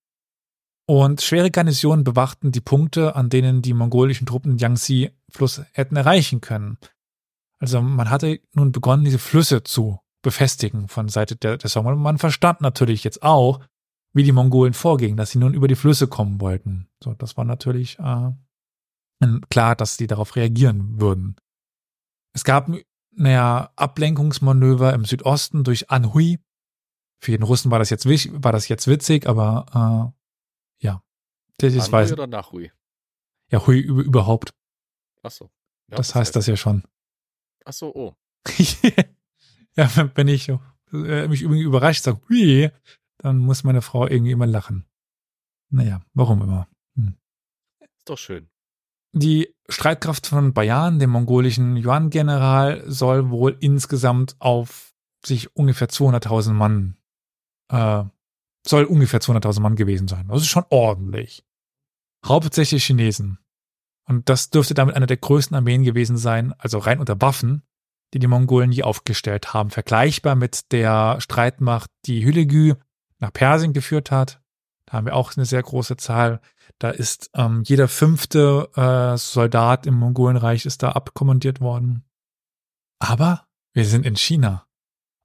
Und 0.87 1.23
schwere 1.23 1.51
Garnisonen 1.51 2.05
bewachten 2.05 2.51
die 2.53 2.61
Punkte, 2.61 3.15
an 3.15 3.29
denen 3.31 3.63
die 3.63 3.75
mongolischen 3.75 4.27
Truppen 4.27 4.53
den 4.53 4.59
Yangtze-Fluss 4.59 5.63
hätten 5.73 5.97
erreichen 5.97 6.41
können. 6.41 6.79
Also 7.59 7.81
man 7.81 8.11
hatte 8.11 8.41
nun 8.55 8.73
begonnen, 8.73 9.05
diese 9.05 9.19
Flüsse 9.19 9.63
zu 9.63 10.01
befestigen 10.23 10.89
von 10.89 11.09
Seite 11.09 11.37
der, 11.37 11.59
der. 11.59 11.77
Und 11.85 11.99
man 12.01 12.19
verstand 12.19 12.61
natürlich 12.61 13.05
jetzt 13.05 13.23
auch, 13.23 13.61
wie 14.13 14.25
die 14.25 14.33
Mongolen 14.33 14.75
vorgingen, 14.75 15.17
dass 15.17 15.31
sie 15.31 15.39
nun 15.39 15.55
über 15.55 15.69
die 15.69 15.77
Flüsse 15.77 16.09
kommen 16.09 16.41
wollten. 16.41 16.89
So, 17.03 17.15
das 17.15 17.37
war 17.37 17.45
natürlich 17.45 17.99
äh, 18.01 18.33
klar, 19.49 19.77
dass 19.77 19.97
sie 19.97 20.09
darauf 20.09 20.35
reagieren 20.35 21.01
würden. 21.01 21.37
Es 22.33 22.43
gab 22.43 22.69
naja, 23.13 23.71
Ablenkungsmanöver 23.77 24.95
im 24.95 25.05
Südosten 25.05 25.65
durch 25.65 25.91
Anhui. 25.91 26.39
Für 27.21 27.33
jeden 27.33 27.43
Russen 27.43 27.71
war 27.71 27.79
das 27.79 27.91
jetzt, 27.91 28.07
war 28.07 28.53
das 28.53 28.69
jetzt 28.69 28.87
witzig, 28.87 29.27
aber 29.27 30.15
äh, 30.81 30.85
ja. 30.85 31.03
Das 31.59 31.75
ist 31.75 31.93
weiß. 31.93 32.13
oder 32.13 32.27
nach 32.27 32.53
Hui? 32.53 32.73
Ja, 33.51 33.67
Hui 33.67 33.81
überhaupt. 33.81 34.55
Ach 35.23 35.31
so. 35.31 35.51
Ja, 35.89 35.97
das, 35.97 36.09
das, 36.09 36.15
heißt 36.15 36.37
das 36.37 36.47
ja 36.47 36.57
schon. 36.57 36.85
Ach 37.65 37.73
so, 37.73 37.95
oh. 37.95 38.15
ja, 39.77 39.91
wenn 40.15 40.29
ich 40.29 40.49
äh, 40.49 41.29
mich 41.29 41.43
irgendwie 41.43 41.63
überrascht 41.63 42.05
sage, 42.05 42.21
Hui, 42.29 42.71
dann 43.19 43.39
muss 43.39 43.65
meine 43.65 43.83
Frau 43.83 44.07
irgendwie 44.07 44.33
immer 44.33 44.47
lachen. 44.47 44.87
Naja, 45.69 46.01
warum 46.15 46.43
immer? 46.43 46.69
Hm. 46.97 47.17
Ist 47.99 48.09
doch 48.09 48.19
schön. 48.19 48.49
Die 49.13 49.55
Streitkraft 49.69 50.27
von 50.27 50.55
Bayan, 50.55 50.99
dem 50.99 51.11
mongolischen 51.11 51.77
Yuan-General, 51.77 52.85
soll 52.87 53.31
wohl 53.31 53.57
insgesamt 53.61 54.37
auf 54.39 54.95
sich 55.25 55.55
ungefähr 55.57 55.89
200.000 55.89 56.53
Mann, 56.53 56.97
äh, 57.71 58.05
soll 58.67 58.85
ungefähr 58.85 59.21
200.000 59.21 59.61
Mann 59.61 59.77
gewesen 59.77 60.09
sein. 60.09 60.29
Das 60.29 60.43
ist 60.43 60.49
schon 60.49 60.65
ordentlich. 60.69 61.45
Hauptsächlich 62.25 62.85
Chinesen. 62.85 63.39
Und 64.07 64.29
das 64.29 64.51
dürfte 64.51 64.75
damit 64.75 64.97
eine 64.97 65.07
der 65.07 65.17
größten 65.17 65.57
Armeen 65.57 65.85
gewesen 65.85 66.17
sein, 66.17 66.53
also 66.59 66.79
rein 66.79 66.99
unter 66.99 67.21
Waffen, 67.21 67.63
die 68.13 68.19
die 68.19 68.27
Mongolen 68.27 68.73
je 68.73 68.83
aufgestellt 68.83 69.55
haben. 69.55 69.71
Vergleichbar 69.71 70.35
mit 70.35 70.73
der 70.73 71.21
Streitmacht, 71.21 71.91
die 72.07 72.25
Hülegü 72.25 72.75
nach 73.19 73.33
Persien 73.33 73.73
geführt 73.73 74.11
hat. 74.11 74.43
Da 74.87 74.95
haben 74.95 75.07
wir 75.07 75.15
auch 75.15 75.37
eine 75.37 75.47
sehr 75.47 75.63
große 75.63 75.97
Zahl. 75.97 76.41
Da 76.79 76.91
ist 76.91 77.31
ähm, 77.35 77.63
jeder 77.65 77.89
fünfte 77.89 78.69
äh, 78.75 79.17
Soldat 79.17 79.87
im 79.87 79.95
Mongolenreich 79.95 80.67
ist 80.67 80.83
da 80.83 80.93
abkommandiert 80.93 81.61
worden. 81.61 82.05
Aber 82.99 83.47
wir 83.73 83.85
sind 83.85 84.05
in 84.05 84.17
China. 84.17 84.67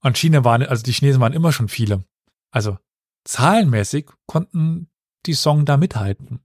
Und 0.02 0.18
China 0.18 0.44
waren, 0.44 0.62
also 0.64 0.84
die 0.84 0.92
Chinesen 0.92 1.22
waren 1.22 1.34
immer 1.34 1.52
schon 1.52 1.68
viele. 1.70 2.06
Also 2.56 2.78
zahlenmäßig 3.26 4.10
konnten 4.28 4.90
die 5.26 5.34
Song 5.34 5.66
da 5.66 5.76
mithalten. 5.76 6.40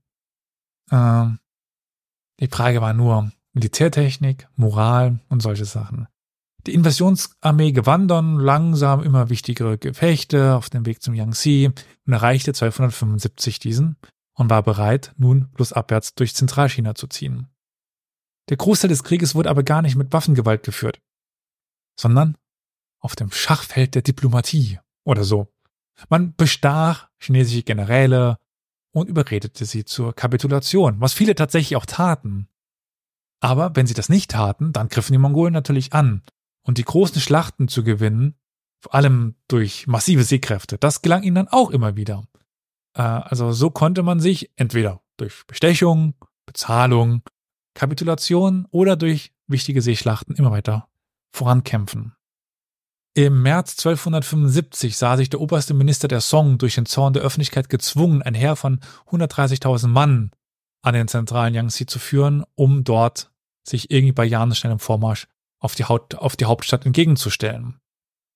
Ähm, 0.91 1.39
die 2.41 2.49
Frage 2.49 2.81
war 2.81 2.93
nur 2.93 3.31
Militärtechnik, 3.53 4.49
Moral 4.55 5.21
und 5.29 5.41
solche 5.41 5.63
Sachen. 5.63 6.09
Die 6.67 6.73
Invasionsarmee 6.73 7.71
gewann 7.71 8.09
dann 8.09 8.39
langsam 8.39 9.01
immer 9.01 9.29
wichtigere 9.29 9.77
Gefechte 9.77 10.55
auf 10.55 10.69
dem 10.69 10.85
Weg 10.85 11.01
zum 11.01 11.13
Yangtze 11.13 11.67
und 12.05 12.13
erreichte 12.13 12.51
1275 12.51 13.59
diesen 13.59 13.95
und 14.33 14.49
war 14.49 14.63
bereit, 14.63 15.13
nun 15.17 15.49
flussabwärts 15.55 16.15
durch 16.15 16.35
Zentralchina 16.35 16.93
zu 16.93 17.07
ziehen. 17.07 17.47
Der 18.49 18.57
Großteil 18.57 18.89
des 18.89 19.05
Krieges 19.05 19.33
wurde 19.33 19.49
aber 19.49 19.63
gar 19.63 19.81
nicht 19.81 19.95
mit 19.95 20.11
Waffengewalt 20.11 20.63
geführt, 20.63 21.01
sondern 21.97 22.37
auf 22.99 23.15
dem 23.15 23.31
Schachfeld 23.31 23.95
der 23.95 24.01
Diplomatie 24.01 24.79
oder 25.05 25.23
so. 25.23 25.47
Man 26.09 26.35
bestach 26.35 27.09
chinesische 27.17 27.63
Generäle 27.63 28.37
und 28.91 29.09
überredete 29.09 29.65
sie 29.65 29.85
zur 29.85 30.13
Kapitulation, 30.13 30.99
was 30.99 31.13
viele 31.13 31.35
tatsächlich 31.35 31.75
auch 31.75 31.85
taten. 31.85 32.47
Aber 33.39 33.75
wenn 33.75 33.87
sie 33.87 33.93
das 33.93 34.09
nicht 34.09 34.31
taten, 34.31 34.73
dann 34.73 34.89
griffen 34.89 35.13
die 35.13 35.17
Mongolen 35.17 35.53
natürlich 35.53 35.93
an. 35.93 36.21
Und 36.63 36.77
die 36.77 36.83
großen 36.83 37.19
Schlachten 37.21 37.67
zu 37.67 37.83
gewinnen, 37.83 38.35
vor 38.81 38.93
allem 38.93 39.35
durch 39.47 39.87
massive 39.87 40.23
Seekräfte, 40.23 40.77
das 40.77 41.01
gelang 41.01 41.23
ihnen 41.23 41.35
dann 41.35 41.47
auch 41.47 41.71
immer 41.71 41.95
wieder. 41.95 42.23
Äh, 42.95 43.01
also 43.01 43.51
so 43.51 43.71
konnte 43.71 44.03
man 44.03 44.19
sich 44.19 44.51
entweder 44.57 45.01
durch 45.17 45.45
Bestechung, 45.47 46.13
Bezahlung, 46.45 47.23
Kapitulation 47.73 48.67
oder 48.71 48.95
durch 48.95 49.33
wichtige 49.47 49.81
Seeschlachten 49.81 50.35
immer 50.35 50.51
weiter 50.51 50.87
vorankämpfen. 51.31 52.13
Im 53.13 53.41
März 53.41 53.71
1275 53.71 54.95
sah 54.95 55.17
sich 55.17 55.29
der 55.29 55.41
oberste 55.41 55.73
Minister 55.73 56.07
der 56.07 56.21
Song 56.21 56.57
durch 56.57 56.75
den 56.75 56.85
Zorn 56.85 57.11
der 57.11 57.23
Öffentlichkeit 57.23 57.67
gezwungen, 57.67 58.21
ein 58.21 58.35
Heer 58.35 58.55
von 58.55 58.79
130.000 59.09 59.87
Mann 59.87 60.31
an 60.81 60.93
den 60.93 61.09
zentralen 61.09 61.53
Yangtze 61.53 61.85
zu 61.85 61.99
führen, 61.99 62.45
um 62.55 62.85
dort 62.85 63.29
sich 63.63 63.91
irgendwie 63.91 64.13
bei 64.13 64.27
schnellem 64.53 64.79
Vormarsch 64.79 65.27
auf 65.59 65.75
die, 65.75 65.85
Haut, 65.85 66.15
auf 66.15 66.37
die 66.37 66.45
Hauptstadt 66.45 66.85
entgegenzustellen. 66.85 67.79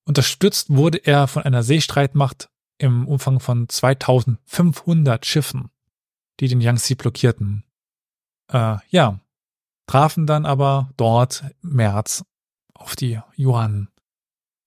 Unterstützt 0.06 0.70
wurde 0.70 1.00
er 1.00 1.28
von 1.28 1.44
einer 1.44 1.64
Seestreitmacht 1.64 2.50
im 2.78 3.08
Umfang 3.08 3.40
von 3.40 3.70
2500 3.70 5.26
Schiffen, 5.26 5.72
die 6.40 6.50
den 6.50 6.62
Yangtze 6.62 6.98
blockierten. 6.98 7.64
Äh, 8.52 8.78
ja, 8.90 9.20
trafen 9.88 10.28
dann 10.28 10.46
aber 10.46 10.92
dort 10.98 11.46
im 11.64 11.78
März 11.78 12.26
auf 12.74 12.96
die 12.96 13.20
Yuan. 13.38 13.88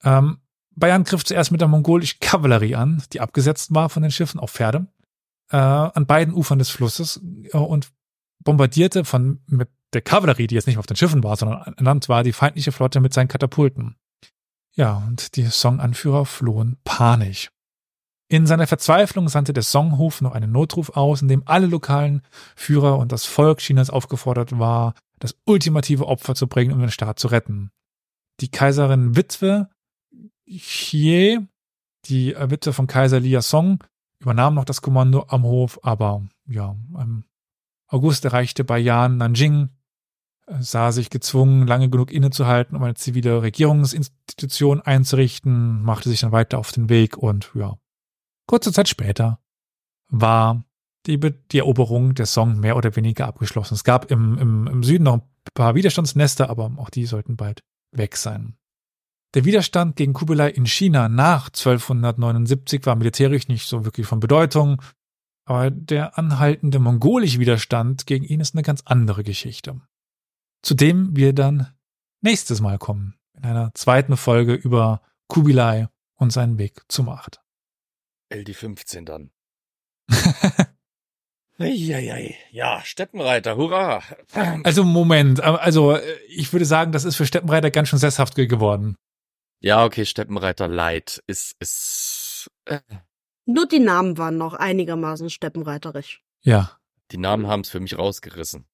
Ähm, 0.04 0.38
Bayern 0.74 1.04
griff 1.04 1.24
zuerst 1.24 1.50
mit 1.50 1.60
der 1.60 1.68
mongolischen 1.68 2.20
Kavallerie 2.20 2.76
an, 2.76 3.02
die 3.12 3.20
abgesetzt 3.20 3.74
war 3.74 3.88
von 3.88 4.02
den 4.02 4.12
Schiffen 4.12 4.38
auf 4.38 4.52
Pferde, 4.52 4.86
äh, 5.50 5.56
an 5.56 6.06
beiden 6.06 6.34
Ufern 6.34 6.58
des 6.58 6.70
Flusses 6.70 7.20
äh, 7.52 7.56
und 7.56 7.90
bombardierte 8.44 9.04
von 9.04 9.40
mit 9.46 9.68
der 9.92 10.02
Kavallerie, 10.02 10.46
die 10.46 10.54
jetzt 10.54 10.66
nicht 10.66 10.78
auf 10.78 10.86
den 10.86 10.96
Schiffen 10.96 11.24
war, 11.24 11.36
sondern 11.36 11.62
an 11.62 11.84
Land 11.84 12.08
war, 12.08 12.22
die 12.22 12.32
feindliche 12.32 12.72
Flotte 12.72 13.00
mit 13.00 13.12
seinen 13.12 13.28
Katapulten. 13.28 13.96
Ja, 14.74 15.02
und 15.08 15.34
die 15.36 15.46
Song-Anführer 15.46 16.24
flohen 16.24 16.76
panisch. 16.84 17.50
In 18.30 18.46
seiner 18.46 18.66
Verzweiflung 18.66 19.28
sandte 19.28 19.54
der 19.54 19.62
Songhof 19.62 20.20
noch 20.20 20.32
einen 20.32 20.52
Notruf 20.52 20.90
aus, 20.90 21.22
in 21.22 21.28
dem 21.28 21.42
alle 21.46 21.66
lokalen 21.66 22.22
Führer 22.54 22.98
und 22.98 23.10
das 23.10 23.24
Volk 23.24 23.58
Chinas 23.58 23.88
aufgefordert 23.88 24.58
war, 24.58 24.94
das 25.18 25.34
ultimative 25.46 26.06
Opfer 26.06 26.34
zu 26.34 26.46
bringen, 26.46 26.72
um 26.72 26.80
den 26.80 26.90
Staat 26.90 27.18
zu 27.18 27.28
retten. 27.28 27.70
Die 28.40 28.50
Kaiserin 28.50 29.16
Witwe 29.16 29.70
Xie, 30.48 31.46
die 32.06 32.34
Witwe 32.34 32.72
von 32.72 32.86
Kaiser 32.86 33.20
Lia 33.20 33.42
Song, 33.42 33.84
übernahm 34.20 34.54
noch 34.54 34.64
das 34.64 34.82
Kommando 34.82 35.26
am 35.28 35.42
Hof, 35.44 35.78
aber 35.82 36.26
ja, 36.46 36.76
im 36.94 37.24
August 37.86 38.24
erreichte 38.24 38.64
Bayan 38.64 39.16
Nanjing, 39.18 39.68
sah 40.60 40.92
sich 40.92 41.10
gezwungen, 41.10 41.66
lange 41.66 41.90
genug 41.90 42.10
innezuhalten, 42.10 42.76
um 42.76 42.82
eine 42.82 42.94
zivile 42.94 43.42
Regierungsinstitution 43.42 44.80
einzurichten, 44.80 45.82
machte 45.82 46.08
sich 46.08 46.20
dann 46.20 46.32
weiter 46.32 46.58
auf 46.58 46.72
den 46.72 46.88
Weg 46.88 47.18
und 47.18 47.50
ja, 47.54 47.78
Kurze 48.48 48.72
Zeit 48.72 48.88
später 48.88 49.40
war 50.08 50.64
die, 51.06 51.20
die 51.20 51.58
Eroberung 51.58 52.14
der 52.14 52.24
Song 52.24 52.58
mehr 52.58 52.76
oder 52.76 52.96
weniger 52.96 53.26
abgeschlossen. 53.28 53.74
Es 53.74 53.84
gab 53.84 54.10
im, 54.10 54.38
im, 54.38 54.66
im 54.66 54.82
Süden 54.82 55.04
noch 55.04 55.16
ein 55.16 55.22
paar 55.52 55.74
Widerstandsnester, 55.74 56.48
aber 56.48 56.72
auch 56.78 56.88
die 56.88 57.04
sollten 57.04 57.36
bald 57.36 57.62
weg 57.92 58.16
sein. 58.16 58.56
Der 59.34 59.44
Widerstand 59.44 59.96
gegen 59.96 60.14
Kubilai 60.14 60.48
in 60.50 60.66
China 60.66 61.08
nach 61.08 61.48
1279 61.48 62.86
war 62.86 62.96
militärisch 62.96 63.48
nicht 63.48 63.68
so 63.68 63.84
wirklich 63.84 64.06
von 64.06 64.20
Bedeutung, 64.20 64.80
aber 65.44 65.70
der 65.70 66.18
anhaltende 66.18 66.78
mongolische 66.78 67.38
Widerstand 67.38 68.06
gegen 68.06 68.24
ihn 68.24 68.40
ist 68.40 68.54
eine 68.54 68.62
ganz 68.62 68.82
andere 68.84 69.24
Geschichte. 69.24 69.80
Zu 70.62 70.74
dem 70.74 71.14
wir 71.16 71.34
dann 71.34 71.74
nächstes 72.22 72.60
Mal 72.60 72.78
kommen, 72.78 73.14
in 73.34 73.44
einer 73.44 73.72
zweiten 73.74 74.16
Folge 74.16 74.54
über 74.54 75.02
Kubilai 75.28 75.88
und 76.16 76.32
seinen 76.32 76.58
Weg 76.58 76.82
zur 76.88 77.04
Macht. 77.04 77.40
LD15 78.32 79.04
dann. 79.04 79.30
Eieiei. 81.58 82.36
Ja, 82.50 82.82
Steppenreiter, 82.84 83.56
hurra. 83.56 84.02
Also 84.62 84.84
Moment, 84.84 85.40
also 85.42 85.98
ich 86.28 86.52
würde 86.52 86.64
sagen, 86.64 86.92
das 86.92 87.04
ist 87.04 87.16
für 87.16 87.26
Steppenreiter 87.26 87.70
ganz 87.70 87.88
schön 87.88 87.98
sesshaft 87.98 88.36
geworden. 88.36 88.96
Ja, 89.60 89.84
okay, 89.84 90.04
Steppenreiter 90.04 90.68
Light 90.68 91.22
ist, 91.26 91.56
ist, 91.58 92.50
äh. 92.66 92.80
Nur 93.44 93.66
die 93.66 93.80
Namen 93.80 94.18
waren 94.18 94.36
noch 94.36 94.54
einigermaßen 94.54 95.30
steppenreiterisch. 95.30 96.22
Ja. 96.42 96.78
Die 97.10 97.18
Namen 97.18 97.46
haben 97.46 97.62
es 97.62 97.70
für 97.70 97.80
mich 97.80 97.96
rausgerissen. 97.98 98.66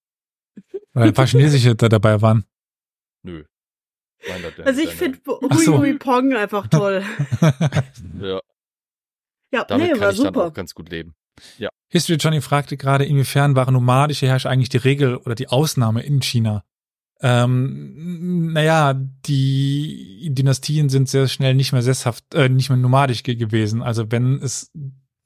Weil 0.92 1.08
ein 1.08 1.14
paar 1.14 1.26
Chinesische 1.26 1.74
da 1.74 1.88
dabei 1.88 2.20
waren. 2.20 2.44
Nö. 3.22 3.44
Meine, 4.28 4.50
der, 4.52 4.66
Also 4.66 4.80
ich 4.80 4.90
finde 4.90 5.18
Ach 5.50 5.58
so. 5.58 5.78
Hui 5.78 5.90
Hui 5.90 5.98
Pong 5.98 6.34
einfach 6.34 6.66
toll. 6.68 7.04
ja, 8.20 8.40
Ja, 9.52 9.64
damit 9.64 9.86
nee, 9.86 9.92
kann 9.92 10.00
war 10.00 10.10
ich 10.10 10.16
dann 10.16 10.26
super. 10.26 10.46
auch 10.46 10.52
ganz 10.52 10.74
gut 10.74 10.90
leben. 10.90 11.14
History 11.88 12.16
Johnny 12.16 12.40
fragte 12.40 12.76
gerade, 12.76 13.04
inwiefern 13.04 13.54
waren 13.56 13.74
nomadische 13.74 14.26
Herrscher 14.26 14.50
eigentlich 14.50 14.68
die 14.68 14.78
Regel 14.78 15.16
oder 15.16 15.34
die 15.34 15.48
Ausnahme 15.48 16.02
in 16.02 16.20
China? 16.20 16.64
Ähm, 17.20 18.52
naja, 18.52 18.94
die 18.94 20.30
Dynastien 20.32 20.88
sind 20.88 21.08
sehr 21.08 21.28
schnell 21.28 21.54
nicht 21.54 21.72
mehr 21.72 21.82
sesshaft, 21.82 22.34
äh, 22.34 22.48
nicht 22.48 22.68
mehr 22.68 22.76
nomadisch 22.76 23.22
ge 23.22 23.34
gewesen. 23.34 23.82
Also 23.82 24.10
wenn 24.10 24.40
es, 24.42 24.70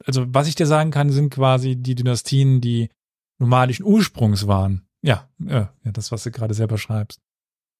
also 0.04 0.24
was 0.28 0.48
ich 0.48 0.54
dir 0.54 0.66
sagen 0.66 0.90
kann, 0.90 1.10
sind 1.10 1.30
quasi 1.30 1.76
die 1.76 1.94
Dynastien, 1.94 2.60
die 2.60 2.90
nomadischen 3.38 3.84
Ursprungs 3.84 4.46
waren. 4.46 4.86
Ja, 5.02 5.28
äh, 5.44 5.66
ja 5.84 5.92
das, 5.92 6.12
was 6.12 6.24
du 6.24 6.30
gerade 6.30 6.54
selber 6.54 6.78
schreibst. 6.78 7.20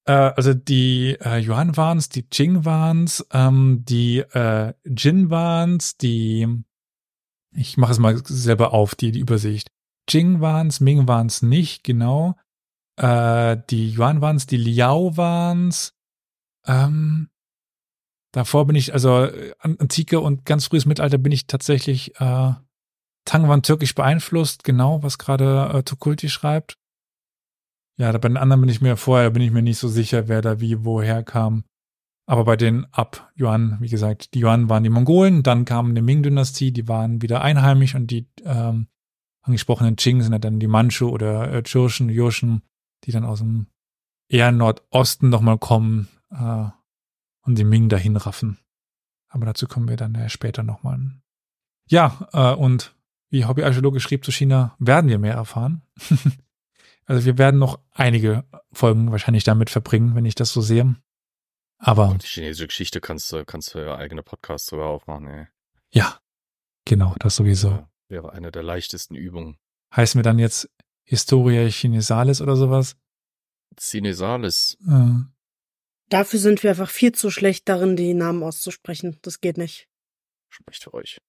Äh, 0.05 0.11
also 0.11 0.53
die 0.53 1.17
äh, 1.21 1.39
Yuan 1.39 1.77
waren's, 1.77 2.09
die 2.09 2.23
Qing 2.23 2.65
waren's, 2.65 3.25
ähm, 3.31 3.83
die 3.87 4.19
äh, 4.19 4.73
Jin 4.85 5.29
waren's, 5.29 5.97
die 5.97 6.47
ich 7.51 7.77
mache 7.77 7.91
es 7.91 7.99
mal 7.99 8.21
selber 8.25 8.73
auf, 8.73 8.95
die, 8.95 9.11
die 9.11 9.19
Übersicht. 9.19 9.71
Jing 10.07 10.41
waren's, 10.41 10.79
Ming 10.79 11.07
waren's 11.07 11.41
nicht, 11.41 11.83
genau. 11.83 12.35
Äh, 12.99 13.57
die 13.69 13.95
Yuan 13.95 14.21
waren's, 14.21 14.45
die 14.45 14.57
Liao 14.57 15.15
waren's. 15.15 15.93
Ähm, 16.65 17.29
davor 18.33 18.67
bin 18.67 18.75
ich, 18.75 18.93
also 18.93 19.25
äh, 19.25 19.53
an- 19.59 19.77
Antike 19.79 20.19
und 20.19 20.45
ganz 20.45 20.67
frühes 20.67 20.85
Mittelalter 20.85 21.17
bin 21.17 21.31
ich 21.31 21.47
tatsächlich, 21.47 22.19
äh, 22.19 22.53
Tang 23.25 23.47
waren 23.47 23.63
türkisch 23.63 23.95
beeinflusst, 23.95 24.63
genau, 24.63 25.01
was 25.01 25.17
gerade 25.17 25.71
äh, 25.73 25.83
Tukulti 25.83 26.29
schreibt. 26.29 26.77
Ja, 27.97 28.11
bei 28.11 28.27
den 28.27 28.37
anderen 28.37 28.61
bin 28.61 28.69
ich 28.69 28.81
mir 28.81 28.97
vorher, 28.97 29.29
bin 29.29 29.43
ich 29.43 29.51
mir 29.51 29.61
nicht 29.61 29.77
so 29.77 29.87
sicher, 29.87 30.27
wer 30.27 30.41
da 30.41 30.59
wie 30.59 30.83
woher 30.83 31.23
kam. 31.23 31.63
Aber 32.25 32.43
bei 32.43 32.57
den 32.57 32.85
ab 32.91 33.31
Yuan, 33.39 33.77
wie 33.79 33.89
gesagt, 33.89 34.33
die 34.33 34.41
Yuan 34.41 34.69
waren 34.69 34.83
die 34.83 34.89
Mongolen, 34.89 35.41
dann 35.41 35.65
kam 35.65 35.95
die 35.95 36.01
Ming-Dynastie, 36.01 36.71
die 36.71 36.87
waren 36.87 37.21
wieder 37.21 37.41
einheimisch 37.41 37.95
und 37.95 38.11
die 38.11 38.27
ähm, 38.43 38.87
angesprochenen 39.41 39.95
Qing 39.95 40.21
sind 40.21 40.33
ja 40.33 40.39
dann 40.39 40.59
die 40.59 40.67
Manchu 40.67 41.09
oder 41.09 41.51
äh, 41.51 41.63
Churchen, 41.63 42.09
Jurchen, 42.09 42.61
die 43.03 43.11
dann 43.11 43.25
aus 43.25 43.39
dem 43.39 43.67
eher 44.27 44.51
Nordosten 44.51 45.29
nochmal 45.29 45.57
kommen 45.57 46.07
äh, 46.31 46.67
und 47.41 47.57
die 47.57 47.63
Ming 47.63 47.89
dahin 47.89 48.15
raffen. 48.15 48.59
Aber 49.27 49.45
dazu 49.45 49.67
kommen 49.67 49.87
wir 49.87 49.97
dann 49.97 50.15
äh, 50.15 50.29
später 50.29 50.63
nochmal. 50.63 50.99
Ja, 51.87 52.27
äh, 52.33 52.53
und 52.53 52.95
wie 53.29 53.45
Hobbyarchäologe 53.45 53.99
schrieb 53.99 54.25
zu 54.25 54.31
China, 54.31 54.75
werden 54.79 55.09
wir 55.09 55.19
mehr 55.19 55.35
erfahren. 55.35 55.81
also 57.05 57.25
wir 57.25 57.37
werden 57.37 57.59
noch 57.59 57.79
einige 57.91 58.43
Folgen 58.71 59.11
wahrscheinlich 59.11 59.43
damit 59.43 59.69
verbringen, 59.69 60.15
wenn 60.15 60.25
ich 60.25 60.35
das 60.35 60.51
so 60.51 60.61
sehe. 60.61 60.95
Aber 61.77 62.09
Und 62.09 62.23
die 62.23 62.27
chinesische 62.27 62.67
Geschichte 62.67 63.01
kannst 63.01 63.31
du, 63.31 63.45
kannst 63.45 63.73
du 63.73 63.79
ja 63.79 63.95
eigene 63.95 64.21
Podcasts 64.21 64.67
sogar 64.67 64.87
aufmachen, 64.87 65.27
ey. 65.27 65.47
ja, 65.91 66.19
genau, 66.85 67.15
das 67.19 67.35
sowieso. 67.37 67.69
Ja, 67.69 67.89
Wäre 68.09 68.33
eine 68.33 68.51
der 68.51 68.63
leichtesten 68.63 69.15
Übungen. 69.15 69.57
Heißen 69.95 70.19
wir 70.19 70.23
dann 70.23 70.39
jetzt 70.39 70.69
Historia 71.09 71.67
Chinesalis 71.67 72.39
oder 72.39 72.55
sowas? 72.55 72.95
Cinesalis. 73.79 74.77
Äh, 74.87 75.23
Dafür 76.09 76.39
sind 76.39 76.61
wir 76.61 76.69
einfach 76.69 76.89
viel 76.89 77.13
zu 77.13 77.31
schlecht 77.31 77.67
darin, 77.67 77.95
die 77.95 78.13
Namen 78.13 78.43
auszusprechen. 78.43 79.17
Das 79.23 79.41
geht 79.41 79.57
nicht. 79.57 79.87
Spricht 80.49 80.83
für 80.83 80.93
euch. 80.93 81.19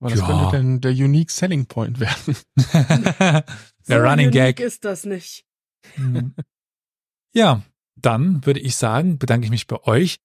Das 0.00 0.18
Ja. 0.20 0.26
könnte 0.26 0.56
denn 0.56 0.80
der 0.80 0.92
Unique 0.92 1.30
Selling 1.30 1.66
Point 1.66 2.00
werden. 2.00 2.36
Der 2.56 3.44
so 3.82 3.96
Running 3.96 4.28
unique 4.28 4.56
Gag. 4.56 4.60
ist 4.60 4.84
das 4.86 5.04
nicht. 5.04 5.44
Mhm. 5.96 6.34
Ja, 7.34 7.62
dann 7.96 8.44
würde 8.46 8.60
ich 8.60 8.76
sagen, 8.76 9.18
bedanke 9.18 9.44
ich 9.44 9.50
mich 9.50 9.66
bei 9.66 9.82
euch. 9.82 10.16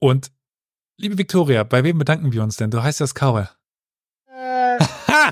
Und 0.00 0.32
liebe 0.96 1.18
Victoria, 1.18 1.62
bei 1.62 1.84
wem 1.84 1.98
bedanken 1.98 2.32
wir 2.32 2.42
uns 2.42 2.56
denn? 2.56 2.72
Du 2.72 2.82
heißt 2.82 2.98
ja 2.98 3.06
Skaue. 3.06 3.48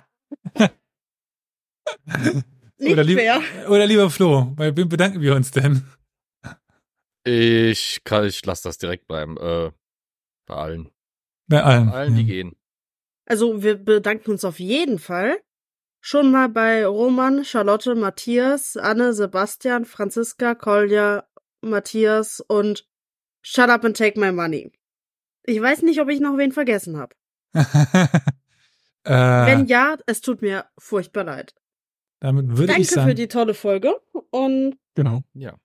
Äh, 2.06 2.42
nicht 2.78 2.92
Oder 2.92 3.04
lieb- 3.04 3.18
fair. 3.18 3.40
Oder 3.68 3.86
lieber 3.86 4.10
Flo, 4.10 4.52
bei 4.56 4.76
wem 4.76 4.88
bedanken 4.88 5.20
wir 5.20 5.34
uns 5.34 5.50
denn? 5.50 5.84
Ich 7.24 8.02
kann, 8.04 8.24
ich 8.24 8.44
lass 8.46 8.62
das 8.62 8.78
direkt 8.78 9.08
bleiben. 9.08 9.36
Äh, 9.38 9.72
bei 10.46 10.54
allen. 10.54 10.90
Bei 11.48 11.62
allen. 11.62 11.90
Bei 11.90 11.96
allen, 11.96 12.14
die 12.14 12.22
ja. 12.22 12.26
gehen. 12.26 12.56
Also 13.24 13.62
wir 13.62 13.76
bedanken 13.76 14.30
uns 14.30 14.44
auf 14.44 14.60
jeden 14.60 14.98
Fall. 14.98 15.40
Schon 16.00 16.30
mal 16.30 16.48
bei 16.48 16.86
Roman, 16.86 17.44
Charlotte, 17.44 17.96
Matthias, 17.96 18.76
Anne, 18.76 19.12
Sebastian, 19.12 19.84
Franziska, 19.84 20.54
Kolja, 20.54 21.26
Matthias 21.62 22.38
und 22.40 22.86
Shut 23.42 23.70
Up 23.70 23.84
and 23.84 23.96
Take 23.96 24.20
My 24.20 24.30
Money. 24.30 24.70
Ich 25.44 25.60
weiß 25.60 25.82
nicht, 25.82 26.00
ob 26.00 26.08
ich 26.08 26.20
noch 26.20 26.36
wen 26.36 26.52
vergessen 26.52 26.96
habe. 26.96 27.16
äh, 29.04 29.10
Wenn 29.10 29.66
ja, 29.66 29.96
es 30.06 30.20
tut 30.20 30.42
mir 30.42 30.66
furchtbar 30.78 31.24
leid. 31.24 31.54
Damit 32.20 32.48
würde 32.48 32.66
Danke 32.68 32.82
ich 32.82 32.90
sagen, 32.90 33.08
für 33.08 33.14
die 33.14 33.28
tolle 33.28 33.54
Folge 33.54 34.00
und 34.30 34.76
Genau. 34.94 35.22
Ja. 35.34 35.56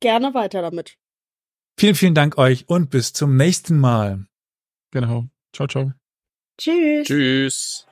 gerne 0.00 0.34
weiter 0.34 0.62
damit. 0.62 0.96
vielen, 1.78 1.94
vielen 1.94 2.14
Dank 2.14 2.38
euch 2.38 2.68
und 2.68 2.90
bis 2.90 3.12
zum 3.12 3.36
nächsten 3.36 3.78
Mal. 3.78 4.26
Genau. 4.90 5.26
Ciao, 5.52 5.66
ciao. 5.66 5.92
Tschüss. 6.58 7.06
Tschüss. 7.06 7.87